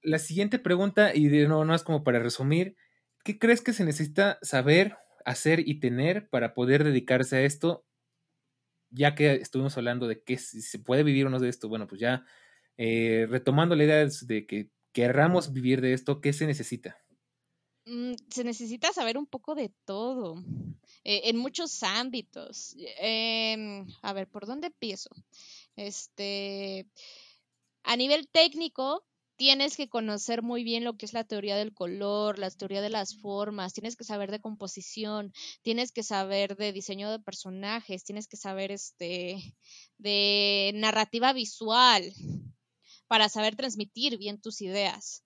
la 0.01 0.19
siguiente 0.19 0.59
pregunta, 0.59 1.13
y 1.13 1.27
de 1.27 1.47
no, 1.47 1.65
no 1.65 1.75
es 1.75 1.83
como 1.83 2.03
para 2.03 2.19
resumir, 2.19 2.75
¿qué 3.23 3.37
crees 3.37 3.61
que 3.61 3.73
se 3.73 3.83
necesita 3.83 4.39
saber, 4.41 4.97
hacer 5.25 5.67
y 5.67 5.79
tener 5.79 6.29
para 6.29 6.53
poder 6.53 6.83
dedicarse 6.83 7.37
a 7.37 7.41
esto? 7.41 7.85
Ya 8.91 9.15
que 9.15 9.33
estuvimos 9.35 9.77
hablando 9.77 10.07
de 10.07 10.23
que 10.23 10.37
si 10.37 10.61
se 10.61 10.79
puede 10.79 11.03
vivir 11.03 11.25
o 11.25 11.29
no 11.29 11.39
de 11.39 11.49
esto, 11.49 11.69
bueno, 11.69 11.87
pues 11.87 12.01
ya 12.01 12.25
eh, 12.77 13.27
retomando 13.29 13.75
la 13.75 13.83
idea 13.83 14.05
de 14.05 14.47
que 14.47 14.71
querramos 14.93 15.53
vivir 15.53 15.81
de 15.81 15.93
esto, 15.93 16.21
¿qué 16.21 16.33
se 16.33 16.47
necesita? 16.47 16.97
Mm, 17.85 18.13
se 18.29 18.43
necesita 18.43 18.93
saber 18.93 19.17
un 19.17 19.25
poco 19.25 19.55
de 19.55 19.69
todo, 19.85 20.43
eh, 21.03 21.21
en 21.25 21.37
muchos 21.37 21.81
ámbitos. 21.83 22.75
Em, 22.99 23.87
a 24.01 24.13
ver, 24.13 24.27
¿por 24.27 24.45
dónde 24.45 24.67
empiezo? 24.67 25.09
Este, 25.75 26.87
a 27.83 27.95
nivel 27.95 28.27
técnico, 28.29 29.05
tienes 29.39 29.77
que 29.77 29.87
conocer 29.87 30.43
muy 30.43 30.65
bien 30.65 30.83
lo 30.83 30.97
que 30.97 31.05
es 31.05 31.13
la 31.13 31.23
teoría 31.23 31.55
del 31.55 31.73
color, 31.73 32.37
la 32.39 32.51
teoría 32.51 32.81
de 32.81 32.89
las 32.89 33.15
formas, 33.15 33.73
tienes 33.73 33.95
que 33.95 34.03
saber 34.03 34.31
de 34.31 34.41
composición, 34.41 35.31
tienes 35.61 35.93
que 35.93 36.03
saber 36.03 36.57
de 36.57 36.73
diseño 36.73 37.09
de 37.09 37.19
personajes, 37.19 38.03
tienes 38.03 38.27
que 38.27 38.35
saber 38.35 38.69
este 38.69 39.55
de 39.97 40.73
narrativa 40.75 41.31
visual 41.31 42.11
para 43.07 43.29
saber 43.29 43.55
transmitir 43.55 44.17
bien 44.17 44.41
tus 44.41 44.61
ideas. 44.61 45.23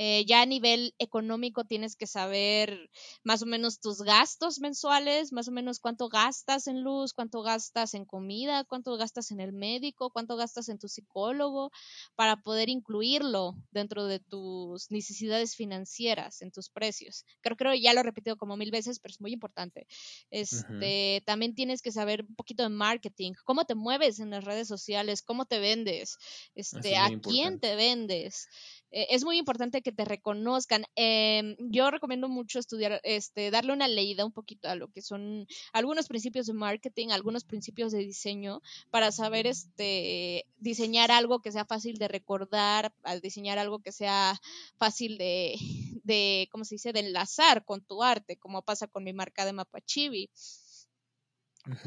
Eh, 0.00 0.24
ya 0.26 0.42
a 0.42 0.46
nivel 0.46 0.94
económico 0.98 1.64
tienes 1.64 1.96
que 1.96 2.06
saber 2.06 2.88
más 3.24 3.42
o 3.42 3.46
menos 3.46 3.80
tus 3.80 4.02
gastos 4.02 4.60
mensuales, 4.60 5.32
más 5.32 5.48
o 5.48 5.52
menos 5.52 5.80
cuánto 5.80 6.08
gastas 6.08 6.68
en 6.68 6.82
luz, 6.82 7.12
cuánto 7.12 7.42
gastas 7.42 7.94
en 7.94 8.04
comida, 8.04 8.62
cuánto 8.62 8.96
gastas 8.96 9.32
en 9.32 9.40
el 9.40 9.52
médico, 9.52 10.10
cuánto 10.10 10.36
gastas 10.36 10.68
en 10.68 10.78
tu 10.78 10.86
psicólogo, 10.88 11.72
para 12.14 12.36
poder 12.36 12.68
incluirlo 12.68 13.54
dentro 13.72 14.04
de 14.06 14.20
tus 14.20 14.88
necesidades 14.92 15.56
financieras, 15.56 16.42
en 16.42 16.52
tus 16.52 16.70
precios. 16.70 17.24
Creo 17.40 17.56
que 17.56 17.80
ya 17.80 17.92
lo 17.92 18.00
he 18.00 18.02
repetido 18.04 18.36
como 18.36 18.56
mil 18.56 18.70
veces, 18.70 19.00
pero 19.00 19.10
es 19.12 19.20
muy 19.20 19.32
importante. 19.32 19.86
Este, 20.30 21.22
También 21.26 21.54
tienes 21.54 21.82
que 21.82 21.92
saber 21.92 22.24
un 22.28 22.36
poquito 22.36 22.62
de 22.62 22.68
marketing, 22.68 23.32
cómo 23.44 23.64
te 23.64 23.74
mueves 23.74 24.20
en 24.20 24.30
las 24.30 24.44
redes 24.44 24.68
sociales, 24.68 25.22
cómo 25.22 25.46
te 25.46 25.58
vendes, 25.58 26.18
este, 26.54 26.96
a 26.96 27.10
quién 27.26 27.58
te 27.58 27.74
vendes. 27.76 28.46
Eh, 28.90 29.08
es 29.10 29.24
muy 29.24 29.38
importante 29.38 29.82
que 29.82 29.92
te 29.92 30.04
reconozcan. 30.04 30.84
Em, 30.96 31.56
yo 31.58 31.90
recomiendo 31.90 32.28
mucho 32.28 32.58
estudiar, 32.58 33.00
este, 33.04 33.50
darle 33.50 33.72
una 33.72 33.88
leída 33.88 34.24
un 34.24 34.32
poquito 34.32 34.68
a 34.68 34.74
lo 34.74 34.88
que 34.88 35.02
son 35.02 35.46
algunos 35.72 36.08
principios 36.08 36.46
de 36.46 36.54
marketing, 36.54 37.08
algunos 37.10 37.44
principios 37.44 37.92
de 37.92 37.98
diseño, 37.98 38.60
para 38.90 39.12
saber 39.12 39.46
este, 39.46 40.46
diseñar 40.58 41.10
algo 41.10 41.40
que 41.40 41.52
sea 41.52 41.64
fácil 41.64 41.98
de 41.98 42.08
recordar, 42.08 42.92
al 43.02 43.20
diseñar 43.20 43.58
algo 43.58 43.80
que 43.80 43.92
sea 43.92 44.40
fácil 44.76 45.18
de, 45.18 45.56
de, 46.04 46.48
¿cómo 46.50 46.64
se 46.64 46.76
dice?, 46.76 46.92
de 46.92 47.00
enlazar 47.00 47.64
con 47.64 47.82
tu 47.82 48.02
arte, 48.02 48.36
como 48.36 48.62
pasa 48.62 48.86
con 48.86 49.04
mi 49.04 49.12
marca 49.12 49.44
de 49.44 49.52
Mapachibi. 49.52 50.30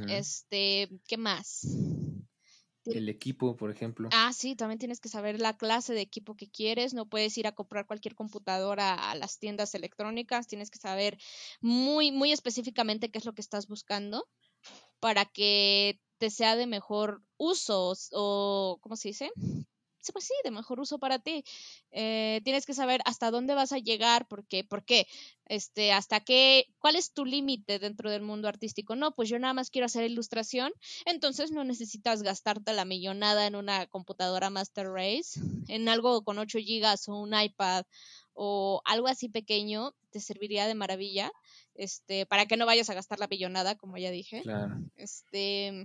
Este, 0.07 0.89
¿qué 1.07 1.17
más? 1.17 1.65
El 2.85 3.09
equipo, 3.09 3.55
por 3.55 3.71
ejemplo. 3.71 4.09
Ah, 4.11 4.33
sí, 4.33 4.55
también 4.55 4.79
tienes 4.79 4.99
que 4.99 5.09
saber 5.09 5.39
la 5.39 5.57
clase 5.57 5.93
de 5.93 6.01
equipo 6.01 6.35
que 6.35 6.49
quieres. 6.49 6.93
No 6.93 7.07
puedes 7.07 7.37
ir 7.37 7.47
a 7.47 7.51
comprar 7.53 7.85
cualquier 7.85 8.15
computadora 8.15 9.11
a 9.11 9.15
las 9.15 9.39
tiendas 9.39 9.75
electrónicas. 9.75 10.47
Tienes 10.47 10.71
que 10.71 10.79
saber 10.79 11.17
muy, 11.61 12.11
muy 12.11 12.31
específicamente 12.31 13.11
qué 13.11 13.19
es 13.19 13.25
lo 13.25 13.33
que 13.33 13.41
estás 13.41 13.67
buscando 13.67 14.27
para 14.99 15.25
que 15.25 15.99
te 16.17 16.29
sea 16.29 16.55
de 16.55 16.67
mejor 16.67 17.23
uso 17.37 17.93
o, 18.13 18.77
¿cómo 18.81 18.95
se 18.95 19.09
dice? 19.09 19.31
Pues 20.11 20.25
sí, 20.25 20.33
de 20.43 20.49
mejor 20.49 20.79
uso 20.79 20.97
para 20.97 21.19
ti. 21.19 21.43
Eh, 21.91 22.41
tienes 22.43 22.65
que 22.65 22.73
saber 22.73 23.01
hasta 23.05 23.29
dónde 23.29 23.53
vas 23.53 23.71
a 23.71 23.77
llegar, 23.77 24.27
porque, 24.27 24.63
¿por 24.63 24.83
qué? 24.83 25.05
Este, 25.45 25.91
hasta 25.91 26.21
qué, 26.21 26.65
¿cuál 26.79 26.95
es 26.95 27.13
tu 27.13 27.25
límite 27.25 27.77
dentro 27.77 28.09
del 28.09 28.23
mundo 28.23 28.47
artístico? 28.47 28.95
No, 28.95 29.13
pues 29.13 29.29
yo 29.29 29.37
nada 29.37 29.53
más 29.53 29.69
quiero 29.69 29.85
hacer 29.85 30.09
ilustración, 30.09 30.71
entonces 31.05 31.51
no 31.51 31.63
necesitas 31.63 32.23
gastarte 32.23 32.73
la 32.73 32.85
millonada 32.85 33.45
en 33.45 33.55
una 33.55 33.85
computadora 33.87 34.49
Master 34.49 34.87
Race, 34.87 35.33
en 35.69 35.89
algo 35.89 36.23
con 36.23 36.39
8 36.39 36.57
gigas 36.59 37.07
o 37.07 37.15
un 37.19 37.39
iPad 37.39 37.85
o 38.33 38.81
algo 38.85 39.07
así 39.07 39.29
pequeño, 39.29 39.93
te 40.09 40.19
serviría 40.19 40.67
de 40.67 40.75
maravilla 40.75 41.31
este, 41.81 42.27
para 42.27 42.45
que 42.45 42.57
no 42.57 42.67
vayas 42.67 42.91
a 42.91 42.93
gastar 42.93 43.17
la 43.17 43.25
billonada, 43.25 43.73
como 43.73 43.97
ya 43.97 44.11
dije. 44.11 44.43
Este, 44.95 45.83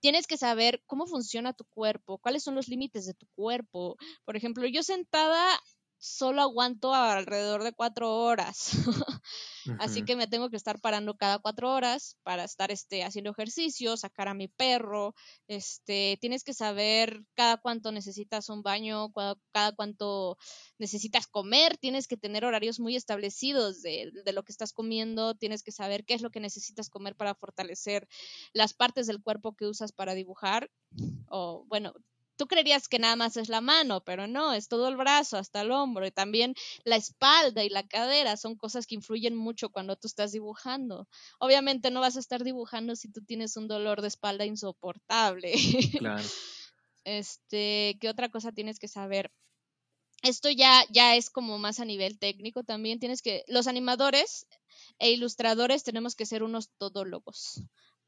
tienes 0.00 0.26
que 0.26 0.36
saber 0.36 0.82
cómo 0.84 1.06
funciona 1.06 1.54
tu 1.54 1.64
cuerpo, 1.64 2.18
cuáles 2.18 2.42
son 2.42 2.54
los 2.54 2.68
límites 2.68 3.06
de 3.06 3.14
tu 3.14 3.26
cuerpo. 3.34 3.96
Por 4.26 4.36
ejemplo, 4.36 4.66
yo 4.66 4.82
sentada 4.82 5.58
solo 6.04 6.42
aguanto 6.42 6.94
alrededor 6.94 7.64
de 7.64 7.72
cuatro 7.72 8.14
horas. 8.14 8.72
Así 9.80 10.04
que 10.04 10.16
me 10.16 10.26
tengo 10.26 10.50
que 10.50 10.56
estar 10.56 10.78
parando 10.78 11.16
cada 11.16 11.38
cuatro 11.38 11.72
horas 11.72 12.18
para 12.22 12.44
estar 12.44 12.70
este, 12.70 13.02
haciendo 13.02 13.30
ejercicio, 13.30 13.96
sacar 13.96 14.28
a 14.28 14.34
mi 14.34 14.46
perro. 14.46 15.14
Este, 15.48 16.18
tienes 16.20 16.44
que 16.44 16.52
saber 16.52 17.24
cada 17.34 17.56
cuánto 17.56 17.90
necesitas 17.90 18.50
un 18.50 18.62
baño, 18.62 19.10
cada, 19.12 19.36
cada 19.52 19.72
cuánto 19.72 20.36
necesitas 20.78 21.26
comer. 21.26 21.78
Tienes 21.78 22.06
que 22.06 22.18
tener 22.18 22.44
horarios 22.44 22.80
muy 22.80 22.96
establecidos 22.96 23.80
de, 23.80 24.12
de 24.26 24.32
lo 24.34 24.42
que 24.42 24.52
estás 24.52 24.74
comiendo. 24.74 25.34
Tienes 25.34 25.62
que 25.62 25.72
saber 25.72 26.04
qué 26.04 26.12
es 26.12 26.20
lo 26.20 26.30
que 26.30 26.40
necesitas 26.40 26.90
comer 26.90 27.16
para 27.16 27.34
fortalecer 27.34 28.06
las 28.52 28.74
partes 28.74 29.06
del 29.06 29.22
cuerpo 29.22 29.56
que 29.56 29.66
usas 29.66 29.92
para 29.92 30.12
dibujar. 30.12 30.70
O 31.28 31.64
bueno, 31.66 31.94
tú 32.36 32.46
creerías 32.46 32.88
que 32.88 32.98
nada 32.98 33.16
más 33.16 33.36
es 33.36 33.48
la 33.48 33.60
mano, 33.60 34.02
pero 34.02 34.26
no, 34.26 34.52
es 34.52 34.68
todo 34.68 34.88
el 34.88 34.96
brazo 34.96 35.36
hasta 35.36 35.60
el 35.62 35.70
hombro 35.70 36.06
y 36.06 36.10
también 36.10 36.54
la 36.84 36.96
espalda 36.96 37.64
y 37.64 37.68
la 37.68 37.86
cadera 37.86 38.36
son 38.36 38.56
cosas 38.56 38.86
que 38.86 38.94
influyen 38.94 39.36
mucho 39.36 39.70
cuando 39.70 39.96
tú 39.96 40.06
estás 40.06 40.32
dibujando. 40.32 41.08
Obviamente 41.38 41.90
no 41.90 42.00
vas 42.00 42.16
a 42.16 42.20
estar 42.20 42.44
dibujando 42.44 42.96
si 42.96 43.10
tú 43.10 43.22
tienes 43.22 43.56
un 43.56 43.68
dolor 43.68 44.02
de 44.02 44.08
espalda 44.08 44.44
insoportable. 44.44 45.54
Claro. 45.98 46.22
Este, 47.06 47.98
¿qué 48.00 48.08
otra 48.08 48.30
cosa 48.30 48.50
tienes 48.50 48.78
que 48.78 48.88
saber? 48.88 49.30
Esto 50.22 50.48
ya, 50.48 50.86
ya 50.88 51.16
es 51.16 51.28
como 51.28 51.58
más 51.58 51.78
a 51.78 51.84
nivel 51.84 52.18
técnico 52.18 52.64
también. 52.64 52.98
Tienes 52.98 53.20
que, 53.20 53.44
los 53.46 53.66
animadores 53.66 54.46
e 54.98 55.10
ilustradores 55.10 55.84
tenemos 55.84 56.14
que 56.16 56.24
ser 56.24 56.42
unos 56.42 56.70
todólogos. 56.78 57.62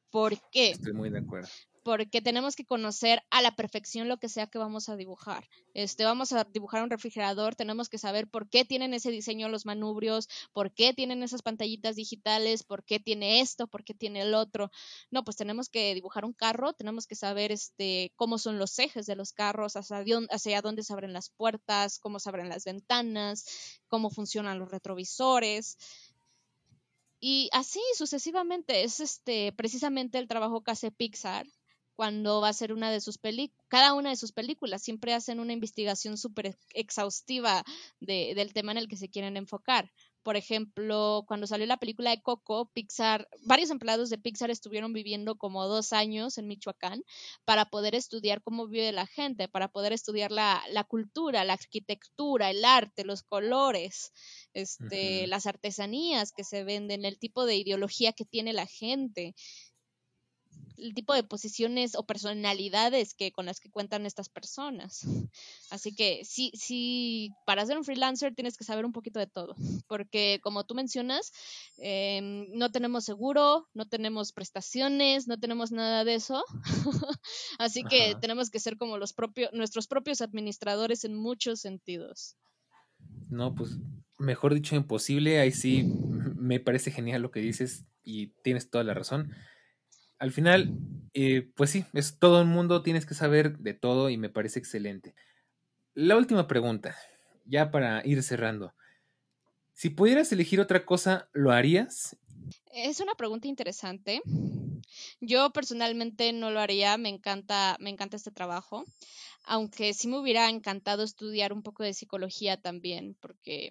¿Por 0.08 0.40
qué? 0.50 0.70
Estoy 0.70 0.94
muy 0.94 1.10
de 1.10 1.18
acuerdo 1.18 1.50
porque 1.86 2.20
tenemos 2.20 2.56
que 2.56 2.64
conocer 2.64 3.22
a 3.30 3.40
la 3.42 3.54
perfección 3.54 4.08
lo 4.08 4.16
que 4.16 4.28
sea 4.28 4.48
que 4.48 4.58
vamos 4.58 4.88
a 4.88 4.96
dibujar. 4.96 5.48
Este, 5.72 6.04
vamos 6.04 6.32
a 6.32 6.42
dibujar 6.42 6.82
un 6.82 6.90
refrigerador, 6.90 7.54
tenemos 7.54 7.88
que 7.88 7.96
saber 7.96 8.26
por 8.28 8.48
qué 8.48 8.64
tienen 8.64 8.92
ese 8.92 9.12
diseño 9.12 9.48
los 9.48 9.66
manubrios, 9.66 10.28
por 10.52 10.74
qué 10.74 10.94
tienen 10.94 11.22
esas 11.22 11.42
pantallitas 11.42 11.94
digitales, 11.94 12.64
por 12.64 12.82
qué 12.82 12.98
tiene 12.98 13.40
esto, 13.40 13.68
por 13.68 13.84
qué 13.84 13.94
tiene 13.94 14.22
el 14.22 14.34
otro. 14.34 14.72
No, 15.12 15.22
pues 15.22 15.36
tenemos 15.36 15.68
que 15.68 15.94
dibujar 15.94 16.24
un 16.24 16.32
carro, 16.32 16.72
tenemos 16.72 17.06
que 17.06 17.14
saber 17.14 17.52
este, 17.52 18.12
cómo 18.16 18.38
son 18.38 18.58
los 18.58 18.76
ejes 18.80 19.06
de 19.06 19.14
los 19.14 19.32
carros, 19.32 19.76
hacia, 19.76 20.02
hacia 20.30 20.62
dónde 20.62 20.82
se 20.82 20.92
abren 20.92 21.12
las 21.12 21.30
puertas, 21.30 22.00
cómo 22.00 22.18
se 22.18 22.28
abren 22.28 22.48
las 22.48 22.64
ventanas, 22.64 23.46
cómo 23.86 24.10
funcionan 24.10 24.58
los 24.58 24.72
retrovisores. 24.72 25.78
Y 27.20 27.48
así 27.52 27.80
sucesivamente, 27.94 28.82
es 28.82 28.98
este 28.98 29.52
precisamente 29.52 30.18
el 30.18 30.26
trabajo 30.26 30.64
que 30.64 30.72
hace 30.72 30.90
Pixar 30.90 31.46
cuando 31.96 32.40
va 32.40 32.50
a 32.50 32.52
ser 32.52 32.72
una 32.72 32.90
de 32.90 33.00
sus 33.00 33.18
películas, 33.18 33.66
cada 33.68 33.94
una 33.94 34.10
de 34.10 34.16
sus 34.16 34.32
películas, 34.32 34.82
siempre 34.82 35.14
hacen 35.14 35.40
una 35.40 35.52
investigación 35.52 36.16
súper 36.16 36.56
exhaustiva 36.74 37.64
de, 38.00 38.34
del 38.36 38.52
tema 38.52 38.72
en 38.72 38.78
el 38.78 38.88
que 38.88 38.96
se 38.96 39.08
quieren 39.08 39.36
enfocar. 39.36 39.90
Por 40.26 40.36
ejemplo, 40.36 41.24
cuando 41.28 41.46
salió 41.46 41.66
la 41.66 41.76
película 41.76 42.10
de 42.10 42.20
Coco, 42.20 42.68
Pixar, 42.72 43.28
varios 43.44 43.70
empleados 43.70 44.10
de 44.10 44.18
Pixar 44.18 44.50
estuvieron 44.50 44.92
viviendo 44.92 45.36
como 45.36 45.68
dos 45.68 45.92
años 45.92 46.36
en 46.36 46.48
Michoacán 46.48 47.04
para 47.44 47.66
poder 47.66 47.94
estudiar 47.94 48.42
cómo 48.42 48.66
vive 48.66 48.90
la 48.90 49.06
gente, 49.06 49.46
para 49.46 49.68
poder 49.68 49.92
estudiar 49.92 50.32
la, 50.32 50.60
la 50.72 50.82
cultura, 50.82 51.44
la 51.44 51.52
arquitectura, 51.52 52.50
el 52.50 52.64
arte, 52.64 53.04
los 53.04 53.22
colores, 53.22 54.12
este, 54.52 55.28
las 55.28 55.46
artesanías 55.46 56.32
que 56.32 56.42
se 56.42 56.64
venden, 56.64 57.04
el 57.04 57.20
tipo 57.20 57.46
de 57.46 57.54
ideología 57.54 58.12
que 58.12 58.24
tiene 58.24 58.52
la 58.52 58.66
gente 58.66 59.36
el 60.78 60.94
tipo 60.94 61.14
de 61.14 61.22
posiciones 61.22 61.94
o 61.94 62.04
personalidades 62.04 63.14
que 63.14 63.32
con 63.32 63.46
las 63.46 63.60
que 63.60 63.70
cuentan 63.70 64.06
estas 64.06 64.28
personas. 64.28 65.06
Así 65.70 65.94
que 65.94 66.24
sí, 66.24 66.52
sí, 66.54 67.32
para 67.44 67.64
ser 67.66 67.78
un 67.78 67.84
freelancer 67.84 68.34
tienes 68.34 68.56
que 68.56 68.64
saber 68.64 68.84
un 68.84 68.92
poquito 68.92 69.18
de 69.18 69.26
todo, 69.26 69.54
porque 69.88 70.40
como 70.42 70.64
tú 70.64 70.74
mencionas, 70.74 71.32
em, 71.78 72.46
no 72.52 72.70
tenemos 72.70 73.04
seguro, 73.04 73.68
no 73.74 73.86
tenemos 73.86 74.32
prestaciones, 74.32 75.28
no 75.28 75.38
tenemos 75.38 75.72
nada 75.72 76.04
de 76.04 76.14
eso. 76.14 76.44
Así 77.58 77.82
que 77.84 78.14
tenemos 78.20 78.50
que 78.50 78.60
ser 78.60 78.76
como 78.76 78.98
los 78.98 79.12
propios, 79.12 79.50
nuestros 79.52 79.86
propios 79.86 80.20
administradores 80.20 81.04
en 81.04 81.14
muchos 81.14 81.60
sentidos. 81.60 82.36
No, 83.28 83.54
pues 83.54 83.78
mejor 84.18 84.54
dicho, 84.54 84.76
imposible. 84.76 85.40
Ahí 85.40 85.52
sí 85.52 85.84
me 86.36 86.60
parece 86.60 86.90
genial 86.90 87.22
lo 87.22 87.30
que 87.30 87.40
dices 87.40 87.84
y 88.02 88.28
tienes 88.42 88.70
toda 88.70 88.84
la 88.84 88.94
razón 88.94 89.32
al 90.18 90.32
final, 90.32 90.72
eh, 91.14 91.50
pues 91.54 91.70
sí, 91.70 91.84
es 91.92 92.18
todo 92.18 92.40
el 92.40 92.46
mundo, 92.46 92.82
tienes 92.82 93.06
que 93.06 93.14
saber 93.14 93.58
de 93.58 93.74
todo 93.74 94.10
y 94.10 94.16
me 94.16 94.28
parece 94.28 94.58
excelente. 94.58 95.14
La 95.94 96.16
última 96.16 96.46
pregunta. 96.46 96.96
ya 97.48 97.70
para 97.70 98.04
ir 98.04 98.22
cerrando, 98.24 98.74
si 99.72 99.90
pudieras 99.90 100.32
elegir 100.32 100.60
otra 100.60 100.84
cosa, 100.84 101.28
¿lo 101.32 101.52
harías? 101.52 102.16
Es 102.72 102.98
una 103.00 103.14
pregunta 103.14 103.46
interesante. 103.46 104.20
Yo 105.20 105.50
personalmente 105.50 106.32
no 106.32 106.50
lo 106.50 106.60
haría, 106.60 106.96
me 106.96 107.08
encanta, 107.08 107.76
me 107.80 107.90
encanta 107.90 108.16
este 108.16 108.30
trabajo, 108.30 108.84
aunque 109.44 109.94
sí 109.94 110.08
me 110.08 110.18
hubiera 110.18 110.48
encantado 110.50 111.02
estudiar 111.02 111.52
un 111.52 111.62
poco 111.62 111.82
de 111.84 111.94
psicología 111.94 112.60
también, 112.60 113.16
porque 113.20 113.70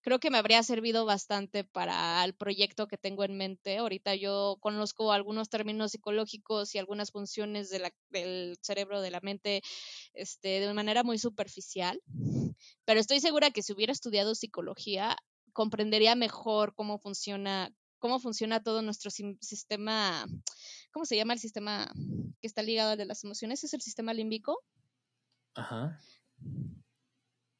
creo 0.00 0.18
que 0.18 0.30
me 0.30 0.38
habría 0.38 0.62
servido 0.62 1.04
bastante 1.04 1.64
para 1.64 2.24
el 2.24 2.34
proyecto 2.34 2.86
que 2.86 2.96
tengo 2.96 3.24
en 3.24 3.36
mente. 3.36 3.76
Ahorita 3.76 4.14
yo 4.14 4.56
conozco 4.60 5.12
algunos 5.12 5.48
términos 5.50 5.92
psicológicos 5.92 6.74
y 6.74 6.78
algunas 6.78 7.10
funciones 7.10 7.70
del 8.10 8.56
cerebro, 8.62 9.00
de 9.00 9.10
la 9.10 9.20
mente, 9.20 9.62
este, 10.14 10.60
de 10.60 10.74
manera 10.74 11.02
muy 11.02 11.18
superficial, 11.18 12.00
pero 12.84 13.00
estoy 13.00 13.20
segura 13.20 13.50
que 13.50 13.62
si 13.62 13.72
hubiera 13.72 13.92
estudiado 13.92 14.34
psicología, 14.34 15.16
comprendería 15.52 16.14
mejor 16.14 16.74
cómo 16.74 16.98
funciona 16.98 17.70
cómo 18.04 18.20
funciona 18.20 18.62
todo 18.62 18.82
nuestro 18.82 19.10
sistema, 19.10 20.26
¿cómo 20.92 21.06
se 21.06 21.16
llama 21.16 21.32
el 21.32 21.38
sistema 21.38 21.90
que 22.38 22.46
está 22.46 22.60
ligado 22.60 22.90
al 22.90 22.98
de 22.98 23.06
las 23.06 23.24
emociones? 23.24 23.64
¿Es 23.64 23.72
el 23.72 23.80
sistema 23.80 24.12
límbico? 24.12 24.62
Ajá. 25.54 25.98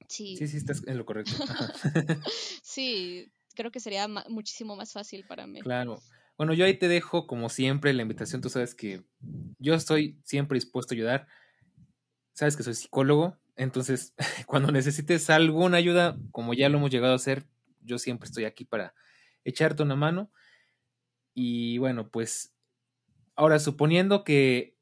Sí. 0.07 0.37
Sí, 0.37 0.47
sí, 0.47 0.59
estás 0.59 0.83
en 0.87 0.99
lo 0.99 1.07
correcto. 1.07 1.33
sí, 2.63 3.33
creo 3.55 3.71
que 3.71 3.81
sería 3.81 4.07
muchísimo 4.29 4.77
más 4.77 4.93
fácil 4.93 5.25
para 5.27 5.47
mí. 5.47 5.63
Claro. 5.63 6.03
Bueno, 6.37 6.53
yo 6.53 6.67
ahí 6.67 6.79
te 6.79 6.89
dejo, 6.89 7.27
como 7.27 7.49
siempre, 7.49 7.95
la 7.95 8.03
invitación. 8.03 8.43
Tú 8.43 8.51
sabes 8.51 8.75
que 8.75 9.03
yo 9.59 9.73
estoy 9.73 10.21
siempre 10.25 10.57
dispuesto 10.57 10.93
a 10.93 10.97
ayudar. 10.97 11.27
Sabes 12.35 12.55
que 12.55 12.65
soy 12.65 12.75
psicólogo, 12.75 13.39
entonces 13.57 14.13
cuando 14.47 14.71
necesites 14.73 15.31
alguna 15.31 15.79
ayuda, 15.79 16.19
como 16.33 16.53
ya 16.53 16.69
lo 16.69 16.77
hemos 16.77 16.91
llegado 16.91 17.15
a 17.15 17.17
hacer, 17.17 17.47
yo 17.81 17.97
siempre 17.99 18.27
estoy 18.27 18.45
aquí 18.45 18.67
para 18.67 18.93
echarte 19.45 19.83
una 19.83 19.97
mano. 19.97 20.31
Y 21.35 21.79
bueno, 21.79 22.11
pues 22.11 22.55
ahora 23.37 23.59
suponiendo 23.59 24.25
que 24.25 24.77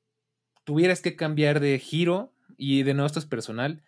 tuvieras 0.65 1.01
que 1.01 1.17
cambiar 1.17 1.61
de 1.61 1.79
giro 1.79 2.35
y 2.57 2.83
de 2.83 2.95
nuevo 2.95 3.07
esto 3.07 3.19
es 3.19 3.27
personal, 3.27 3.83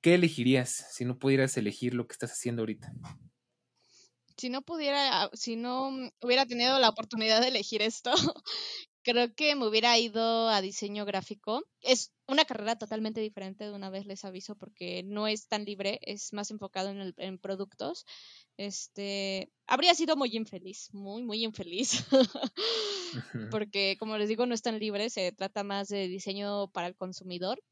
¿qué 0.00 0.14
elegirías 0.14 0.86
si 0.90 1.04
no 1.04 1.18
pudieras 1.18 1.56
elegir 1.56 1.94
lo 1.94 2.06
que 2.06 2.12
estás 2.12 2.32
haciendo 2.32 2.62
ahorita? 2.62 2.92
Si 4.36 4.50
no 4.50 4.62
pudiera, 4.62 5.30
si 5.32 5.56
no 5.56 5.90
hubiera 6.20 6.46
tenido 6.46 6.78
la 6.78 6.90
oportunidad 6.90 7.40
de 7.40 7.48
elegir 7.48 7.82
esto, 7.82 8.12
creo 9.12 9.34
que 9.34 9.54
me 9.56 9.66
hubiera 9.66 9.98
ido 9.98 10.48
a 10.48 10.60
diseño 10.60 11.04
gráfico. 11.04 11.64
Es 11.80 12.12
una 12.26 12.44
carrera 12.44 12.76
totalmente 12.76 13.20
diferente, 13.20 13.64
de 13.64 13.72
una 13.72 13.90
vez 13.90 14.06
les 14.06 14.24
aviso, 14.24 14.56
porque 14.56 15.02
no 15.04 15.26
es 15.26 15.48
tan 15.48 15.64
libre, 15.64 15.98
es 16.02 16.32
más 16.32 16.50
enfocado 16.50 16.90
en, 16.90 17.00
el, 17.00 17.14
en 17.16 17.38
productos 17.38 18.04
este, 18.58 19.52
habría 19.68 19.94
sido 19.94 20.16
muy 20.16 20.36
infeliz, 20.36 20.92
muy, 20.92 21.22
muy 21.22 21.44
infeliz, 21.44 22.04
porque 23.52 23.96
como 24.00 24.18
les 24.18 24.28
digo, 24.28 24.46
no 24.46 24.54
es 24.54 24.62
tan 24.62 24.80
libre, 24.80 25.08
se 25.10 25.30
trata 25.32 25.62
más 25.62 25.88
de 25.88 26.08
diseño 26.08 26.68
para 26.72 26.88
el 26.88 26.96
consumidor, 26.96 27.62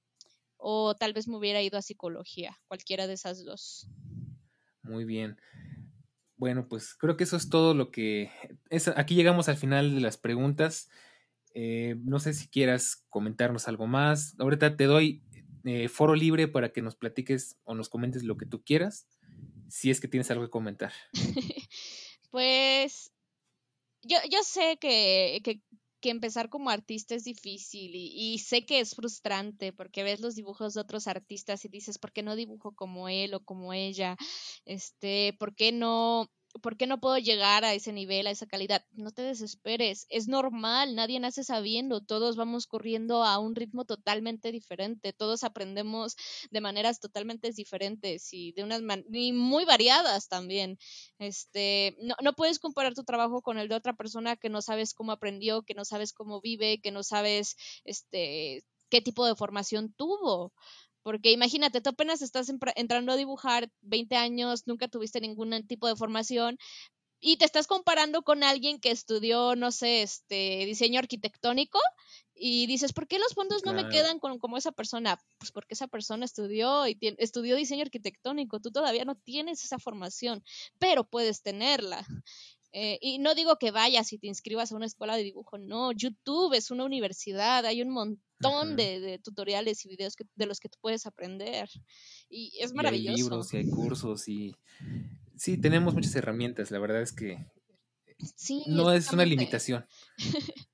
o 0.57 0.95
tal 0.95 1.13
vez 1.13 1.27
me 1.27 1.37
hubiera 1.37 1.61
ido 1.61 1.77
a 1.77 1.83
psicología, 1.83 2.57
cualquiera 2.69 3.09
de 3.09 3.15
esas 3.15 3.45
dos. 3.45 3.89
Muy 4.83 5.05
bien. 5.05 5.41
Bueno, 6.37 6.69
pues 6.69 6.95
creo 6.95 7.17
que 7.17 7.25
eso 7.25 7.37
es 7.37 7.51
todo 7.51 7.75
lo 7.75 7.91
que... 7.91 8.31
Es, 8.71 8.87
aquí 8.89 9.17
llegamos 9.17 9.49
al 9.49 9.57
final 9.57 9.95
de 9.95 10.01
las 10.01 10.17
preguntas. 10.17 10.89
Eh, 11.59 11.97
no 12.05 12.21
sé 12.21 12.35
si 12.35 12.49
quieras 12.49 13.07
comentarnos 13.09 13.67
algo 13.67 13.87
más. 13.87 14.35
Ahorita 14.39 14.77
te 14.77 14.85
doy 14.85 15.23
eh, 15.65 15.89
foro 15.89 16.15
libre 16.15 16.49
para 16.49 16.71
que 16.71 16.83
nos 16.83 16.97
platiques 16.97 17.57
o 17.65 17.75
nos 17.75 17.89
comentes 17.89 18.25
lo 18.25 18.37
que 18.37 18.45
tú 18.45 18.63
quieras 18.63 19.09
si 19.67 19.91
es 19.91 19.99
que 19.99 20.07
tienes 20.07 20.31
algo 20.31 20.45
que 20.45 20.51
comentar. 20.51 20.93
pues 22.31 23.11
yo, 24.03 24.19
yo 24.31 24.43
sé 24.43 24.77
que, 24.79 25.41
que, 25.43 25.63
empezar 26.09 26.51
como 26.51 26.71
artista 26.71 27.17
es 27.17 27.25
difícil 27.25 27.97
y, 27.97 28.13
y, 28.15 28.39
sé 28.39 28.65
que 28.65 28.79
es 28.79 28.95
frustrante 28.95 29.73
porque 29.73 30.05
ves 30.05 30.21
los 30.21 30.37
dibujos 30.37 30.75
de 30.75 30.81
otros 30.81 31.09
artistas 31.09 31.65
y 31.65 31.69
dices, 31.69 31.99
¿por 31.99 32.13
qué 32.13 32.23
no 32.23 32.37
dibujo 32.37 32.77
como 32.77 33.09
él 33.09 33.35
o 33.35 33.41
como 33.41 33.73
ella? 33.73 34.17
Este, 34.67 35.35
¿por 35.41 35.57
qué 35.57 35.73
no 35.73 36.31
¿por 36.59 36.77
qué 36.77 36.87
no 36.87 37.01
puedo 37.01 37.19
llegar 37.19 37.65
a 37.65 37.75
ese 37.75 37.93
nivel, 37.93 38.27
a 38.27 38.31
esa 38.31 38.47
calidad? 38.47 38.85
No 38.93 39.13
te 39.13 39.23
desesperes, 39.23 40.07
es 40.11 40.29
normal, 40.29 40.95
nadie 40.95 41.21
nace 41.21 41.45
sabiendo, 41.45 42.01
todos 42.01 42.37
vamos 42.37 42.67
corriendo 42.67 43.25
a 43.25 43.39
un 43.39 43.55
ritmo 43.55 43.85
totalmente 43.85 44.53
diferente, 44.53 45.13
todos 45.13 45.45
aprendemos 45.45 46.17
de 46.51 46.61
maneras 46.61 47.01
totalmente 47.01 47.53
diferentes 47.53 48.33
y 48.33 48.53
de 48.53 48.65
unas 48.65 48.83
y 49.13 49.33
muy 49.33 49.65
variadas 49.65 50.29
también. 50.29 50.79
Este, 51.19 51.97
no, 52.01 52.15
no 52.23 52.33
puedes 52.35 52.59
comparar 52.59 52.95
tu 52.95 53.05
trabajo 53.05 53.43
con 53.43 53.59
el 53.59 53.69
de 53.69 53.75
otra 53.75 53.95
persona 53.95 54.37
que 54.37 54.49
no 54.49 54.63
sabes 54.63 54.95
cómo 54.95 55.13
aprendió, 55.13 55.63
que 55.63 55.75
no 55.75 55.85
sabes 55.85 56.13
cómo 56.13 56.41
vive, 56.41 56.81
que 56.81 56.91
no 56.91 57.03
sabes 57.03 57.57
este 57.85 58.65
qué 58.89 59.01
tipo 59.01 59.27
de 59.27 59.35
formación 59.35 59.93
tuvo. 59.97 60.53
Porque 61.07 61.31
imagínate, 61.31 61.81
tú 61.81 61.91
apenas 61.91 62.21
estás 62.21 62.49
entrando 62.75 63.13
a 63.13 63.17
dibujar 63.17 63.71
20 63.83 64.17
años, 64.17 64.67
nunca 64.67 64.89
tuviste 64.89 65.21
ningún 65.21 65.65
tipo 65.69 65.87
de 65.87 65.95
formación 65.95 66.59
y 67.21 67.37
te 67.37 67.45
estás 67.45 67.69
comparando 67.69 68.23
con 68.23 68.43
alguien 68.43 68.81
que 68.81 68.91
estudió, 68.91 69.55
no 69.55 69.71
sé, 69.71 70.03
este 70.03 70.67
diseño 70.67 70.99
arquitectónico 70.99 71.79
y 72.35 72.67
dices, 72.67 72.93
¿por 72.93 73.07
qué 73.07 73.21
los 73.21 73.35
fondos 73.35 73.65
no 73.65 73.73
me 73.73 73.89
quedan 73.89 74.19
con, 74.19 74.41
como 74.41 74.57
esa 74.57 74.73
persona? 74.73 75.17
Pues 75.39 75.53
porque 75.53 75.75
esa 75.75 75.87
persona 75.87 76.25
estudió 76.25 76.89
y 76.89 76.99
estudió 77.19 77.55
diseño 77.55 77.83
arquitectónico, 77.83 78.59
tú 78.59 78.73
todavía 78.73 79.05
no 79.05 79.15
tienes 79.15 79.63
esa 79.63 79.79
formación, 79.79 80.43
pero 80.81 81.05
puedes 81.05 81.41
tenerla. 81.41 82.05
Eh, 82.79 82.99
y 83.01 83.19
no 83.19 83.35
digo 83.35 83.57
que 83.57 83.71
vayas 83.71 84.13
y 84.13 84.19
te 84.19 84.27
inscribas 84.27 84.71
a 84.71 84.77
una 84.77 84.85
escuela 84.85 85.17
de 85.17 85.23
dibujo, 85.23 85.57
no, 85.57 85.93
YouTube 85.93 86.53
es 86.53 86.71
una 86.71 86.85
universidad, 86.85 87.65
hay 87.65 87.81
un 87.81 87.89
montón 87.89 88.77
de, 88.77 89.19
tutoriales 89.25 89.83
y 89.87 89.89
videos 89.89 90.15
de 90.35 90.45
los 90.45 90.61
que 90.61 90.69
tú 90.69 90.77
puedes 90.83 91.07
aprender. 91.07 91.71
Y 92.29 92.53
es 92.61 92.75
maravilloso. 92.75 93.17
hay 93.17 93.23
libros 93.23 93.55
y 93.55 93.57
hay 93.57 93.71
cursos 93.71 94.29
y 94.29 94.55
sí, 95.39 95.57
tenemos 95.57 95.95
muchas 95.95 96.15
herramientas, 96.17 96.71
la 96.71 96.79
verdad 96.79 97.01
es 97.01 97.13
que 97.13 97.47
no 98.67 98.93
es 98.93 99.13
una 99.13 99.25
limitación. 99.25 99.87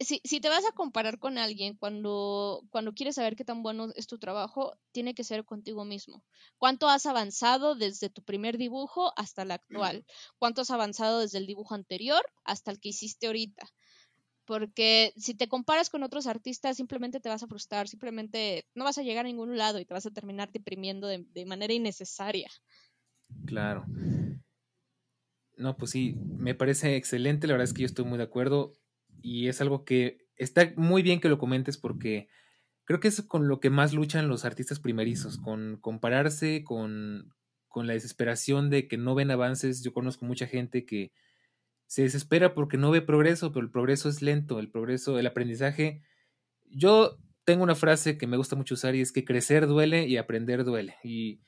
si, 0.00 0.20
si, 0.24 0.40
te 0.40 0.48
vas 0.48 0.64
a 0.64 0.72
comparar 0.72 1.18
con 1.18 1.38
alguien 1.38 1.76
cuando, 1.76 2.62
cuando 2.70 2.92
quieres 2.92 3.14
saber 3.14 3.36
qué 3.36 3.44
tan 3.44 3.62
bueno 3.62 3.88
es 3.96 4.06
tu 4.06 4.18
trabajo, 4.18 4.76
tiene 4.92 5.14
que 5.14 5.24
ser 5.24 5.44
contigo 5.44 5.84
mismo. 5.84 6.24
¿Cuánto 6.58 6.88
has 6.88 7.06
avanzado 7.06 7.74
desde 7.74 8.10
tu 8.10 8.22
primer 8.22 8.58
dibujo 8.58 9.12
hasta 9.16 9.42
el 9.42 9.52
actual? 9.52 10.04
¿Cuánto 10.38 10.62
has 10.62 10.70
avanzado 10.70 11.20
desde 11.20 11.38
el 11.38 11.46
dibujo 11.46 11.74
anterior 11.74 12.22
hasta 12.44 12.70
el 12.70 12.80
que 12.80 12.90
hiciste 12.90 13.26
ahorita? 13.26 13.68
Porque 14.44 15.12
si 15.16 15.34
te 15.34 15.48
comparas 15.48 15.88
con 15.88 16.02
otros 16.02 16.26
artistas, 16.26 16.76
simplemente 16.76 17.20
te 17.20 17.28
vas 17.28 17.42
a 17.42 17.46
frustrar, 17.46 17.88
simplemente 17.88 18.66
no 18.74 18.84
vas 18.84 18.98
a 18.98 19.02
llegar 19.02 19.24
a 19.24 19.28
ningún 19.28 19.56
lado 19.56 19.78
y 19.78 19.86
te 19.86 19.94
vas 19.94 20.04
a 20.04 20.10
terminar 20.10 20.50
deprimiendo 20.50 21.06
de, 21.06 21.24
de 21.30 21.46
manera 21.46 21.72
innecesaria. 21.72 22.50
Claro. 23.46 23.86
No, 25.56 25.76
pues 25.76 25.90
sí, 25.90 26.16
me 26.38 26.54
parece 26.54 26.96
excelente, 26.96 27.46
la 27.46 27.54
verdad 27.54 27.64
es 27.64 27.74
que 27.74 27.82
yo 27.82 27.86
estoy 27.86 28.04
muy 28.04 28.18
de 28.18 28.24
acuerdo 28.24 28.72
y 29.20 29.48
es 29.48 29.60
algo 29.60 29.84
que 29.84 30.26
está 30.36 30.72
muy 30.76 31.02
bien 31.02 31.20
que 31.20 31.28
lo 31.28 31.38
comentes 31.38 31.76
porque 31.78 32.28
creo 32.84 33.00
que 33.00 33.08
es 33.08 33.22
con 33.22 33.48
lo 33.48 33.60
que 33.60 33.70
más 33.70 33.92
luchan 33.92 34.28
los 34.28 34.44
artistas 34.44 34.80
primerizos, 34.80 35.38
con 35.38 35.78
compararse, 35.80 36.64
con, 36.64 37.32
con 37.68 37.86
la 37.86 37.92
desesperación 37.92 38.70
de 38.70 38.88
que 38.88 38.96
no 38.96 39.14
ven 39.14 39.30
avances. 39.30 39.82
Yo 39.82 39.92
conozco 39.92 40.24
mucha 40.24 40.46
gente 40.46 40.84
que 40.84 41.12
se 41.86 42.02
desespera 42.02 42.54
porque 42.54 42.78
no 42.78 42.90
ve 42.90 43.02
progreso, 43.02 43.52
pero 43.52 43.64
el 43.64 43.70
progreso 43.70 44.08
es 44.08 44.22
lento, 44.22 44.58
el 44.58 44.70
progreso, 44.70 45.18
el 45.18 45.26
aprendizaje. 45.26 46.02
Yo 46.70 47.18
tengo 47.44 47.62
una 47.62 47.74
frase 47.74 48.18
que 48.18 48.26
me 48.26 48.36
gusta 48.36 48.56
mucho 48.56 48.74
usar 48.74 48.94
y 48.94 49.00
es 49.00 49.12
que 49.12 49.24
crecer 49.24 49.66
duele 49.66 50.06
y 50.06 50.16
aprender 50.16 50.64
duele. 50.64 50.96
Y 51.04 51.40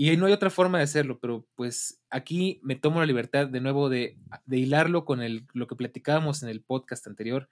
y 0.00 0.16
no 0.16 0.26
hay 0.26 0.32
otra 0.32 0.48
forma 0.48 0.78
de 0.78 0.84
hacerlo, 0.84 1.18
pero 1.18 1.44
pues 1.56 2.00
aquí 2.08 2.60
me 2.62 2.76
tomo 2.76 3.00
la 3.00 3.06
libertad 3.06 3.48
de 3.48 3.60
nuevo 3.60 3.88
de, 3.88 4.16
hilarlo 4.48 5.04
con 5.04 5.20
el, 5.20 5.44
lo 5.54 5.66
que 5.66 5.74
platicábamos 5.74 6.44
en 6.44 6.50
el 6.50 6.62
podcast 6.62 7.04
anterior. 7.08 7.48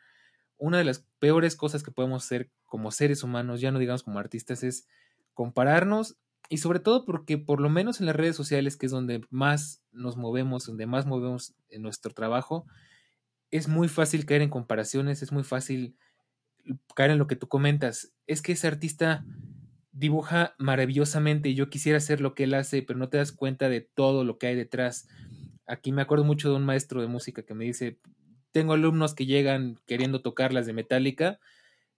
Una 0.56 0.78
de 0.78 0.84
las 0.84 1.04
peores 1.18 1.56
cosas 1.56 1.82
que 1.82 1.90
podemos 1.90 2.24
hacer 2.24 2.48
como 2.64 2.92
seres 2.92 3.24
humanos, 3.24 3.60
ya 3.60 3.72
no 3.72 3.80
digamos 3.80 4.04
como 4.04 4.20
artistas, 4.20 4.62
es 4.62 4.86
compararnos 5.34 6.18
y 6.48 6.58
sobre 6.58 6.78
todo 6.78 7.04
porque 7.04 7.36
por 7.36 7.60
lo 7.60 7.68
menos 7.68 7.98
en 7.98 8.06
las 8.06 8.14
redes 8.14 8.36
sociales, 8.36 8.76
que 8.76 8.86
es 8.86 8.92
donde 8.92 9.22
más 9.28 9.82
nos 9.90 10.16
movemos, 10.16 10.66
donde 10.66 10.86
más 10.86 11.04
movemos 11.04 11.56
en 11.68 11.82
nuestro 11.82 12.14
trabajo, 12.14 12.64
es 13.50 13.66
muy 13.66 13.88
fácil 13.88 14.24
caer 14.24 14.42
en 14.42 14.50
comparaciones, 14.50 15.20
es 15.20 15.32
muy 15.32 15.42
fácil 15.42 15.96
caer 16.94 17.10
en 17.10 17.18
lo 17.18 17.26
que 17.26 17.34
tú 17.34 17.48
comentas. 17.48 18.12
Es 18.28 18.40
que 18.40 18.52
ese 18.52 18.68
artista 18.68 19.24
dibuja 19.96 20.54
maravillosamente 20.58 21.48
y 21.48 21.54
yo 21.54 21.70
quisiera 21.70 21.98
hacer 21.98 22.20
lo 22.20 22.34
que 22.34 22.44
él 22.44 22.54
hace, 22.54 22.82
pero 22.82 22.98
no 22.98 23.08
te 23.08 23.16
das 23.16 23.32
cuenta 23.32 23.70
de 23.70 23.80
todo 23.80 24.24
lo 24.24 24.36
que 24.36 24.48
hay 24.48 24.54
detrás. 24.54 25.08
Aquí 25.66 25.90
me 25.90 26.02
acuerdo 26.02 26.24
mucho 26.24 26.50
de 26.50 26.56
un 26.56 26.66
maestro 26.66 27.00
de 27.00 27.06
música 27.06 27.42
que 27.42 27.54
me 27.54 27.64
dice, 27.64 27.98
tengo 28.52 28.74
alumnos 28.74 29.14
que 29.14 29.24
llegan 29.24 29.80
queriendo 29.86 30.20
tocar 30.20 30.52
las 30.52 30.66
de 30.66 30.74
Metallica 30.74 31.40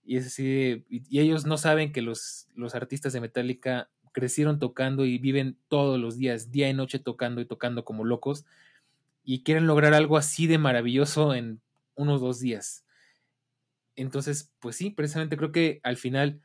y 0.04 0.18
así, 0.18 0.84
y, 0.88 1.18
ellos 1.18 1.44
no 1.44 1.58
saben 1.58 1.92
que 1.92 2.00
los, 2.00 2.46
los 2.54 2.76
artistas 2.76 3.12
de 3.12 3.20
Metallica 3.20 3.90
crecieron 4.12 4.60
tocando 4.60 5.04
y 5.04 5.18
viven 5.18 5.58
todos 5.66 5.98
los 5.98 6.16
días, 6.16 6.52
día 6.52 6.68
y 6.68 6.74
noche 6.74 7.00
tocando 7.00 7.40
y 7.40 7.46
tocando 7.46 7.84
como 7.84 8.04
locos 8.04 8.46
y 9.24 9.42
quieren 9.42 9.66
lograr 9.66 9.92
algo 9.92 10.16
así 10.16 10.46
de 10.46 10.58
maravilloso 10.58 11.34
en 11.34 11.60
unos 11.96 12.20
dos 12.20 12.38
días. 12.38 12.84
Entonces, 13.96 14.52
pues 14.60 14.76
sí, 14.76 14.90
precisamente 14.90 15.36
creo 15.36 15.50
que 15.50 15.80
al 15.82 15.96
final 15.96 16.40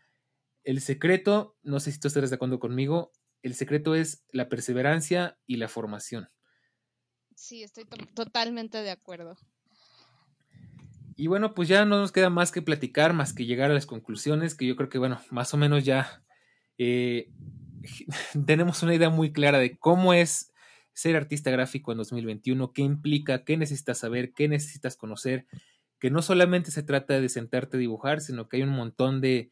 el 0.64 0.82
secreto, 0.82 1.58
no 1.64 1.80
sé 1.80 1.92
si 1.92 2.00
tú 2.00 2.08
estarás 2.08 2.30
de 2.30 2.36
acuerdo 2.36 2.60
conmigo, 2.60 3.12
el 3.42 3.56
secreto 3.56 3.96
es 3.96 4.26
la 4.32 4.50
perseverancia 4.50 5.38
y 5.46 5.58
la 5.58 5.68
formación. 5.68 6.30
Sí, 7.36 7.64
estoy 7.64 7.86
totalmente 8.16 8.82
de 8.82 8.92
acuerdo. 8.92 9.36
Y 11.16 11.28
bueno, 11.28 11.54
pues 11.54 11.68
ya 11.68 11.86
no 11.86 12.00
nos 12.00 12.12
queda 12.12 12.30
más 12.30 12.52
que 12.52 12.62
platicar, 12.62 13.14
más 13.14 13.34
que 13.34 13.46
llegar 13.46 13.70
a 13.70 13.74
las 13.74 13.86
conclusiones, 13.86 14.56
que 14.56 14.66
yo 14.66 14.76
creo 14.76 14.90
que, 14.90 14.98
bueno, 14.98 15.22
más 15.30 15.54
o 15.54 15.58
menos 15.58 15.84
ya 15.84 16.24
eh, 16.78 17.30
tenemos 18.46 18.82
una 18.84 18.96
idea 18.96 19.10
muy 19.10 19.32
clara 19.32 19.60
de 19.60 19.78
cómo 19.78 20.14
es 20.14 20.52
ser 20.94 21.16
artista 21.16 21.52
gráfico 21.52 21.92
en 21.92 21.98
2021, 22.00 22.72
qué 22.72 22.82
implica, 22.82 23.44
qué 23.44 23.58
necesitas 23.58 24.00
saber, 24.00 24.34
qué 24.34 24.48
necesitas 24.48 24.96
conocer, 24.96 25.48
que 26.00 26.10
no 26.10 26.22
solamente 26.22 26.72
se 26.72 26.84
trata 26.84 27.20
de 27.20 27.30
sentarte 27.30 27.78
a 27.78 27.80
dibujar, 27.80 28.22
sino 28.22 28.48
que 28.48 28.58
hay 28.58 28.64
un 28.64 28.70
montón 28.70 29.22
de 29.22 29.52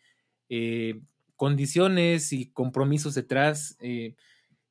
eh, 0.53 0.99
condiciones 1.37 2.33
y 2.33 2.51
compromisos 2.51 3.15
detrás. 3.15 3.77
Eh, 3.79 4.15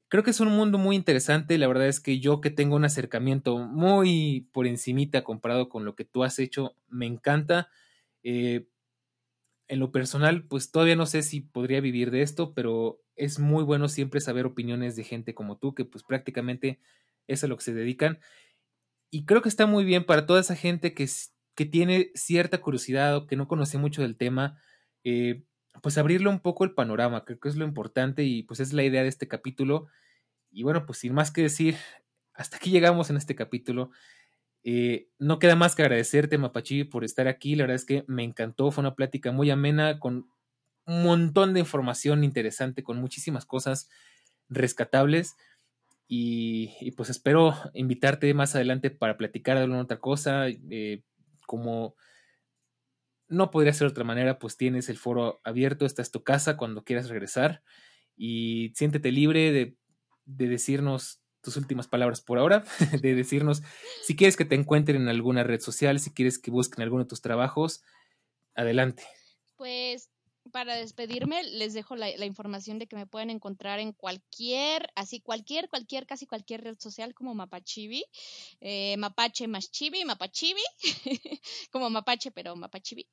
creo 0.09 0.23
que 0.23 0.31
es 0.31 0.41
un 0.41 0.49
mundo 0.49 0.77
muy 0.77 0.95
interesante. 0.95 1.57
La 1.57 1.67
verdad 1.67 1.89
es 1.89 2.01
que 2.01 2.21
yo 2.21 2.43
que 2.43 2.51
tengo 2.51 2.77
un 2.77 2.85
acercamiento 2.85 3.57
muy 3.57 4.47
por 4.53 4.67
encimita 4.67 5.25
comparado 5.25 5.71
con 5.71 5.87
lo 5.87 5.97
que 5.97 6.05
tú 6.05 6.23
has 6.23 6.39
hecho, 6.39 6.77
me 6.91 7.07
encanta. 7.07 7.71
Eh, 8.23 8.67
en 9.69 9.79
lo 9.79 9.91
personal, 9.91 10.45
pues 10.45 10.71
todavía 10.71 10.97
no 10.97 11.07
sé 11.07 11.23
si 11.23 11.41
podría 11.41 11.81
vivir 11.81 12.11
de 12.11 12.21
esto, 12.21 12.53
pero 12.53 13.01
es 13.17 13.39
muy 13.39 13.65
bueno 13.65 13.89
siempre 13.89 14.21
saber 14.21 14.45
opiniones 14.45 14.97
de 14.97 15.05
gente 15.05 15.33
como 15.33 15.57
tú, 15.57 15.75
que 15.75 15.87
pues 15.87 16.05
prácticamente 16.05 16.79
es 17.27 17.43
a 17.43 17.47
lo 17.47 17.57
que 17.57 17.65
se 17.65 17.73
dedican. 17.73 18.19
Y 19.11 19.25
creo 19.25 19.41
que 19.41 19.49
está 19.49 19.65
muy 19.65 19.85
bien 19.85 20.05
para 20.05 20.27
toda 20.27 20.41
esa 20.41 20.57
gente 20.57 20.93
que, 20.93 21.09
que 21.55 21.65
tiene 21.65 22.11
cierta 22.15 22.61
curiosidad 22.61 23.17
o 23.17 23.27
que 23.27 23.37
no 23.37 23.49
conoce 23.49 23.79
mucho 23.79 24.03
del 24.03 24.17
tema, 24.19 24.61
pues 25.83 25.99
abrirle 25.99 26.29
un 26.29 26.41
poco 26.41 26.65
el 26.65 26.73
panorama, 26.75 27.25
creo 27.25 27.39
que 27.41 27.49
es 27.49 27.57
lo 27.57 27.65
importante 27.65 28.25
y 28.25 28.43
pues 28.43 28.61
es 28.61 28.73
la 28.73 28.83
idea 28.83 29.03
de 29.03 29.09
este 29.09 29.29
capítulo. 29.29 29.87
Y 30.51 30.63
bueno, 30.63 30.85
pues 30.87 30.99
sin 30.99 31.15
más 31.15 31.31
que 31.31 31.43
decir, 31.43 31.77
hasta 32.35 32.57
aquí 32.57 32.71
llegamos 32.71 33.11
en 33.11 33.17
este 33.17 33.35
capítulo. 33.35 33.91
Eh, 34.63 35.09
no 35.19 35.39
queda 35.39 35.57
más 35.57 35.75
que 35.75 35.83
agradecerte, 35.83 36.39
Mapachi, 36.39 36.85
por 36.85 37.05
estar 37.05 37.29
aquí. 37.29 37.55
La 37.55 37.65
verdad 37.65 37.77
es 37.77 37.85
que 37.85 38.05
me 38.09 38.25
encantó, 38.25 38.71
fue 38.71 38.83
una 38.83 38.95
plática 38.95 39.33
muy 39.33 39.51
amena, 39.51 39.99
con 39.99 40.29
un 40.87 41.03
montón 41.03 41.55
de 41.55 41.61
información 41.61 42.25
interesante, 42.25 42.83
con 42.83 42.99
muchísimas 42.99 43.47
cosas 43.47 43.89
rescatables. 44.49 45.37
Y, 46.09 46.91
pues 46.97 47.09
espero 47.09 47.55
invitarte 47.73 48.35
más 48.35 48.57
adelante 48.57 48.91
para 48.91 49.17
platicar 49.17 49.57
de 49.57 49.63
alguna 49.63 49.83
otra 49.83 49.99
cosa. 49.99 50.49
Eh, 50.49 51.03
como 51.47 51.95
no 53.31 53.51
podría 53.51 53.73
ser 53.73 53.87
otra 53.87 54.05
manera, 54.05 54.39
pues 54.39 54.57
tienes 54.57 54.89
el 54.89 54.99
foro 54.99 55.41
abierto, 55.45 55.87
esta 55.87 56.03
es 56.03 56.11
tu 56.11 56.23
casa 56.23 56.57
cuando 56.57 56.85
quieras 56.85 57.09
regresar 57.09 57.63
y 58.17 58.73
siéntete 58.75 59.13
libre 59.13 59.53
de, 59.53 59.77
de 60.27 60.49
decirnos 60.49 61.23
tus 61.41 61.57
últimas 61.57 61.89
palabras 61.89 62.21
por 62.21 62.39
ahora, 62.39 62.65
de 63.01 63.15
decirnos 63.15 63.63
si 64.03 64.17
quieres 64.17 64.37
que 64.37 64.45
te 64.45 64.57
encuentren 64.57 65.03
en 65.03 65.09
alguna 65.09 65.45
red 65.45 65.61
social, 65.61 66.01
si 66.01 66.13
quieres 66.13 66.39
que 66.39 66.51
busquen 66.51 66.83
alguno 66.83 67.05
de 67.05 67.09
tus 67.09 67.23
trabajos, 67.23 67.83
adelante. 68.55 69.05
Pues 69.57 70.10
para 70.53 70.75
despedirme, 70.75 71.43
les 71.45 71.75
dejo 71.75 71.97
la, 71.97 72.25
información 72.25 72.79
de 72.79 72.87
que 72.87 72.97
me 72.97 73.07
pueden 73.07 73.31
encontrar 73.31 73.79
en 73.79 73.93
cualquier, 73.93 74.91
así 74.95 75.21
cualquier, 75.21 75.69
cualquier, 75.69 76.07
casi 76.07 76.27
cualquier 76.27 76.63
red 76.63 76.79
social 76.79 77.15
como 77.15 77.35
Mapachibi, 77.35 78.05
eh, 78.61 78.97
Mapache 78.99 79.49
más 79.49 79.71
Chibi, 79.71 80.05
Mapachibi, 80.05 80.63
como 81.71 81.91
Mapache, 81.91 82.31
pero 82.31 82.57
Mapachibi. 82.57 83.07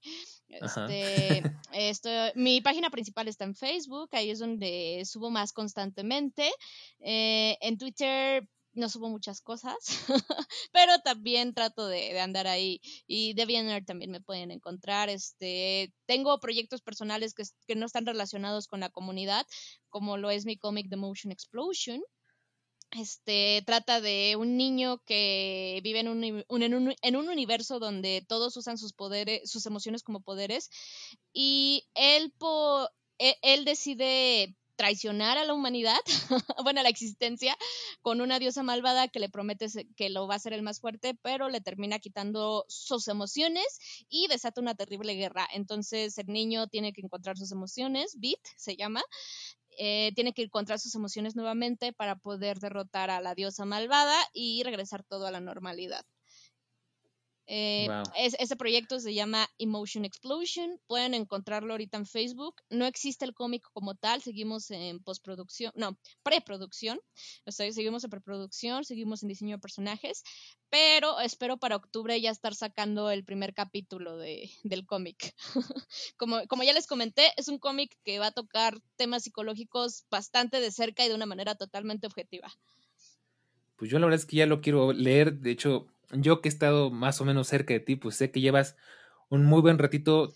Este, 0.50 1.44
esto, 1.74 2.10
mi 2.36 2.62
página 2.62 2.90
principal 2.90 3.28
está 3.28 3.44
en 3.44 3.56
Facebook, 3.56 4.10
ahí 4.14 4.32
es 4.32 4.40
donde 4.40 5.04
subo 5.06 5.30
más 5.30 5.54
constantemente. 5.54 6.52
Eh, 7.00 7.58
en 7.62 7.78
Twitter 7.78 8.48
no 8.78 8.90
subo 8.90 9.10
muchas 9.10 9.42
cosas, 9.42 9.76
pero 10.72 11.00
también 11.00 11.54
trato 11.54 11.88
de, 11.88 12.20
andar 12.20 12.48
ahí. 12.48 12.82
Y 13.08 13.34
de 13.34 13.42
DeviantArt 13.42 13.86
también 13.86 14.12
me 14.12 14.22
pueden 14.22 14.52
encontrar. 14.52 15.10
Este, 15.10 15.94
tengo 16.06 16.40
proyectos 16.40 16.82
personales 16.82 17.34
que, 17.34 17.44
que 17.68 17.76
no 17.76 17.86
están 17.86 18.06
relacionados 18.06 18.68
con 18.68 18.80
la 18.80 18.90
comunidad, 18.90 19.46
como 19.90 20.18
lo 20.18 20.30
es 20.32 20.46
mi 20.46 20.58
cómic 20.58 20.90
The 20.90 20.96
Motion 20.96 21.32
Explosion. 21.32 22.02
Este 22.92 23.64
trata 23.66 24.00
de 24.00 24.38
un 24.38 24.56
niño 24.56 25.00
que 25.06 25.82
vive 25.84 26.00
en 26.00 26.08
un, 26.08 26.24
en 26.24 26.74
un, 26.74 26.96
en 27.02 27.16
un 27.18 27.28
universo 27.28 27.80
donde 27.80 28.26
todos 28.26 28.56
usan 28.56 28.78
sus 28.78 28.94
poderes, 28.94 29.50
sus 29.50 29.66
emociones 29.66 30.04
como 30.04 30.22
poderes, 30.22 30.70
y 31.34 31.86
él, 31.96 32.32
po, 32.38 32.90
él, 33.18 33.36
él 33.42 33.66
decide 33.66 34.56
traicionar 34.78 35.38
a 35.38 35.44
la 35.44 35.54
humanidad, 35.54 36.00
bueno, 36.64 36.80
a 36.80 36.84
la 36.84 36.90
existencia, 36.90 37.58
con 38.02 38.22
una 38.22 38.40
diosa 38.40 38.64
malvada 38.64 39.10
que 39.10 39.20
le 39.20 39.30
promete 39.30 39.68
que 39.96 40.10
lo 40.10 40.28
va 40.28 40.36
a 40.36 40.38
hacer 40.38 40.54
el 40.54 40.62
más 40.64 40.80
fuerte, 40.80 41.16
pero 41.22 41.50
le 41.50 41.60
termina 41.60 42.00
quitando 42.00 42.64
sus 42.70 43.08
emociones 43.10 44.06
y 44.08 44.28
desata 44.28 44.62
una 44.62 44.76
terrible 44.76 45.16
guerra. 45.16 45.48
Entonces 45.54 46.18
el 46.18 46.28
niño 46.28 46.68
tiene 46.68 46.94
que 46.94 47.02
encontrar 47.02 47.38
sus 47.38 47.52
emociones, 47.52 48.16
Beat 48.20 48.40
se 48.56 48.78
llama, 48.78 49.04
eh, 49.80 50.12
tiene 50.16 50.34
que 50.34 50.44
encontrar 50.44 50.80
sus 50.80 50.96
emociones 50.96 51.36
nuevamente 51.36 51.94
para 51.94 52.16
poder 52.16 52.60
derrotar 52.60 53.10
a 53.10 53.22
la 53.22 53.36
diosa 53.36 53.66
malvada 53.66 54.18
y 54.34 54.64
regresar 54.64 55.04
todo 55.04 55.28
a 55.28 55.32
la 55.32 55.42
normalidad. 55.42 56.06
Eh, 57.50 57.88
ese 58.18 58.56
proyecto 58.58 59.00
se 59.00 59.14
llama 59.14 59.50
Emotion 59.58 60.04
Explosion. 60.04 60.80
Pueden 60.86 61.14
encontrarlo 61.14 61.74
ahorita 61.74 61.98
en 61.98 62.06
Facebook. 62.06 62.56
No 62.70 62.86
existe 62.86 63.24
el 63.24 63.34
cómic 63.34 63.66
como 63.72 63.96
tal. 63.96 64.22
Seguimos 64.22 64.70
en 64.70 65.00
postproducción, 65.00 65.72
no, 65.76 65.98
preproducción. 66.24 67.00
seguimos 67.48 68.04
en 68.04 68.10
preproducción, 68.10 68.84
seguimos 68.84 69.24
en 69.24 69.30
diseño 69.30 69.56
de 69.56 69.62
personajes. 69.62 70.24
Pero 70.70 71.22
espero 71.22 71.58
para 71.58 71.78
octubre 71.78 72.20
ya 72.20 72.32
estar 72.32 72.54
sacando 72.54 73.10
el 73.10 73.24
primer 73.24 73.54
capítulo 73.54 74.18
de, 74.18 74.52
del 74.64 74.86
cómic. 74.86 75.34
como, 76.18 76.46
como 76.48 76.64
ya 76.64 76.74
les 76.74 76.86
comenté, 76.86 77.32
es 77.38 77.48
un 77.48 77.60
cómic 77.60 77.98
que 78.04 78.20
va 78.20 78.28
a 78.28 78.32
tocar 78.32 78.78
temas 78.98 79.24
psicológicos 79.24 80.06
bastante 80.12 80.60
de 80.60 80.72
cerca 80.72 81.06
y 81.06 81.10
de 81.10 81.16
una 81.16 81.26
manera 81.26 81.56
totalmente 81.56 82.08
objetiva. 82.08 82.52
Pues 83.78 83.90
yo 83.90 84.00
la 84.00 84.08
verdad 84.08 84.20
es 84.20 84.26
que 84.26 84.38
ya 84.38 84.48
lo 84.48 84.60
quiero 84.60 84.92
leer. 84.92 85.38
De 85.38 85.52
hecho, 85.52 85.88
yo 86.12 86.42
que 86.42 86.50
he 86.50 86.52
estado 86.52 86.92
más 86.92 87.22
o 87.22 87.26
menos 87.26 87.48
cerca 87.48 87.74
de 87.74 87.80
ti, 87.80 87.96
pues 87.96 88.16
sé 88.16 88.32
que 88.32 88.42
llevas 88.42 88.76
un 89.30 89.46
muy 89.46 89.62
buen 89.62 89.78
ratito 89.78 90.34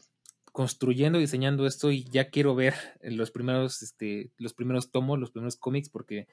construyendo, 0.52 1.19
diseñando 1.19 1.65
esto 1.65 1.91
y 1.91 2.03
ya 2.06 2.30
quiero 2.30 2.56
ver 2.56 2.76
los 3.02 3.31
primeros, 3.31 3.81
este, 3.81 4.31
los 4.38 4.53
primeros 4.53 4.91
tomos, 4.91 5.19
los 5.19 5.31
primeros 5.31 5.56
cómics, 5.56 5.89
porque 5.89 6.27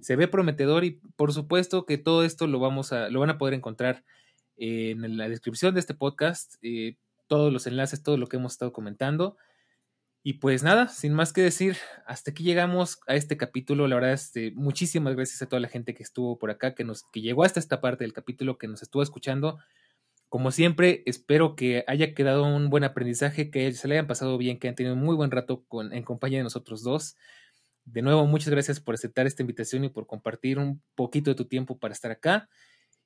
se 0.00 0.16
ve 0.16 0.28
prometedor 0.28 0.84
y 0.84 1.00
por 1.16 1.32
supuesto 1.32 1.84
que 1.84 1.98
todo 1.98 2.22
esto 2.22 2.46
lo 2.46 2.60
vamos 2.60 2.92
a, 2.92 3.08
lo 3.08 3.20
van 3.20 3.30
a 3.30 3.38
poder 3.38 3.54
encontrar 3.54 4.04
en 4.60 5.16
la 5.16 5.28
descripción 5.28 5.74
de 5.74 5.80
este 5.80 5.94
podcast, 5.94 6.56
eh, 6.62 6.96
todos 7.28 7.52
los 7.52 7.66
enlaces, 7.66 8.02
todo 8.02 8.16
lo 8.16 8.26
que 8.26 8.38
hemos 8.38 8.52
estado 8.52 8.72
comentando. 8.72 9.36
Y 10.28 10.34
pues 10.34 10.62
nada, 10.62 10.88
sin 10.88 11.14
más 11.14 11.32
que 11.32 11.40
decir, 11.40 11.78
hasta 12.04 12.32
aquí 12.32 12.44
llegamos 12.44 13.00
a 13.06 13.14
este 13.14 13.38
capítulo. 13.38 13.88
La 13.88 13.94
verdad, 13.94 14.12
este, 14.12 14.50
muchísimas 14.50 15.16
gracias 15.16 15.40
a 15.40 15.46
toda 15.46 15.58
la 15.58 15.68
gente 15.68 15.94
que 15.94 16.02
estuvo 16.02 16.38
por 16.38 16.50
acá, 16.50 16.74
que 16.74 16.84
nos, 16.84 17.04
que 17.04 17.22
llegó 17.22 17.44
hasta 17.44 17.58
esta 17.58 17.80
parte 17.80 18.04
del 18.04 18.12
capítulo, 18.12 18.58
que 18.58 18.68
nos 18.68 18.82
estuvo 18.82 19.02
escuchando. 19.02 19.58
Como 20.28 20.50
siempre, 20.50 21.02
espero 21.06 21.56
que 21.56 21.82
haya 21.86 22.12
quedado 22.12 22.44
un 22.44 22.68
buen 22.68 22.84
aprendizaje, 22.84 23.50
que 23.50 23.72
se 23.72 23.88
le 23.88 23.94
hayan 23.94 24.06
pasado 24.06 24.36
bien, 24.36 24.58
que 24.58 24.68
hayan 24.68 24.74
tenido 24.74 24.96
un 24.96 25.00
muy 25.00 25.16
buen 25.16 25.30
rato 25.30 25.64
con, 25.66 25.94
en 25.94 26.02
compañía 26.02 26.40
de 26.40 26.44
nosotros 26.44 26.82
dos. 26.82 27.16
De 27.86 28.02
nuevo, 28.02 28.26
muchas 28.26 28.50
gracias 28.50 28.80
por 28.80 28.96
aceptar 28.96 29.26
esta 29.26 29.42
invitación 29.42 29.84
y 29.84 29.88
por 29.88 30.06
compartir 30.06 30.58
un 30.58 30.82
poquito 30.94 31.30
de 31.30 31.36
tu 31.36 31.46
tiempo 31.46 31.78
para 31.78 31.94
estar 31.94 32.10
acá. 32.10 32.50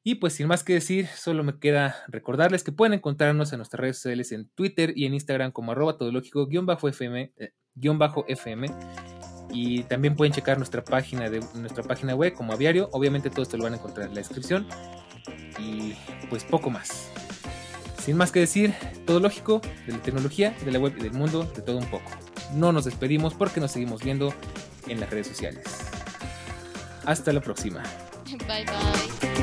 Y 0.04 0.16
pues 0.16 0.32
sin 0.32 0.48
más 0.48 0.64
que 0.64 0.74
decir, 0.74 1.06
solo 1.06 1.44
me 1.44 1.58
queda 1.58 1.96
recordarles 2.08 2.64
que 2.64 2.72
pueden 2.72 2.92
encontrarnos 2.92 3.52
en 3.52 3.58
nuestras 3.58 3.80
redes 3.80 3.96
sociales 3.96 4.32
en 4.32 4.48
Twitter 4.48 4.92
y 4.96 5.06
en 5.06 5.14
Instagram 5.14 5.52
como 5.52 5.72
arroba 5.72 5.96
todológico-fm, 5.96 7.32
eh, 7.36 7.52
FM. 8.26 8.66
Y 9.54 9.82
también 9.84 10.16
pueden 10.16 10.32
checar 10.32 10.56
nuestra 10.56 10.82
página, 10.82 11.30
de, 11.30 11.40
nuestra 11.54 11.84
página 11.84 12.14
web 12.14 12.32
como 12.32 12.52
aviario. 12.52 12.88
Obviamente 12.92 13.30
todo 13.30 13.42
esto 13.42 13.56
lo 13.56 13.64
van 13.64 13.74
a 13.74 13.76
encontrar 13.76 14.08
en 14.08 14.14
la 14.14 14.20
descripción. 14.20 14.66
Y 15.58 15.94
pues 16.28 16.42
poco 16.42 16.70
más. 16.70 17.10
Sin 17.98 18.16
más 18.16 18.32
que 18.32 18.40
decir, 18.40 18.74
todo 19.06 19.20
lógico 19.20 19.60
de 19.86 19.92
la 19.92 19.98
tecnología, 19.98 20.56
de 20.64 20.72
la 20.72 20.80
web 20.80 20.94
y 20.98 21.02
del 21.02 21.12
mundo, 21.12 21.44
de 21.44 21.62
todo 21.62 21.78
un 21.78 21.86
poco. 21.86 22.10
No 22.54 22.72
nos 22.72 22.86
despedimos 22.86 23.34
porque 23.34 23.60
nos 23.60 23.70
seguimos 23.70 24.02
viendo 24.02 24.34
en 24.88 24.98
las 24.98 25.10
redes 25.10 25.28
sociales. 25.28 25.64
Hasta 27.04 27.32
la 27.32 27.40
próxima. 27.40 27.84
Bye 28.48 28.64
bye. 28.64 29.41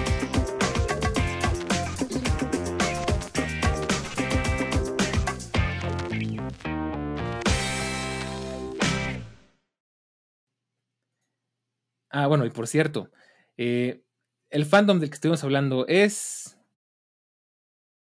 Ah, 12.10 12.28
bueno, 12.28 12.46
y 12.46 12.50
por 12.50 12.68
cierto, 12.68 13.12
eh, 13.58 14.02
el 14.50 14.66
fandom 14.66 15.00
del 15.00 15.10
que 15.10 15.16
estuvimos 15.16 15.44
hablando 15.44 15.86
es 15.88 16.59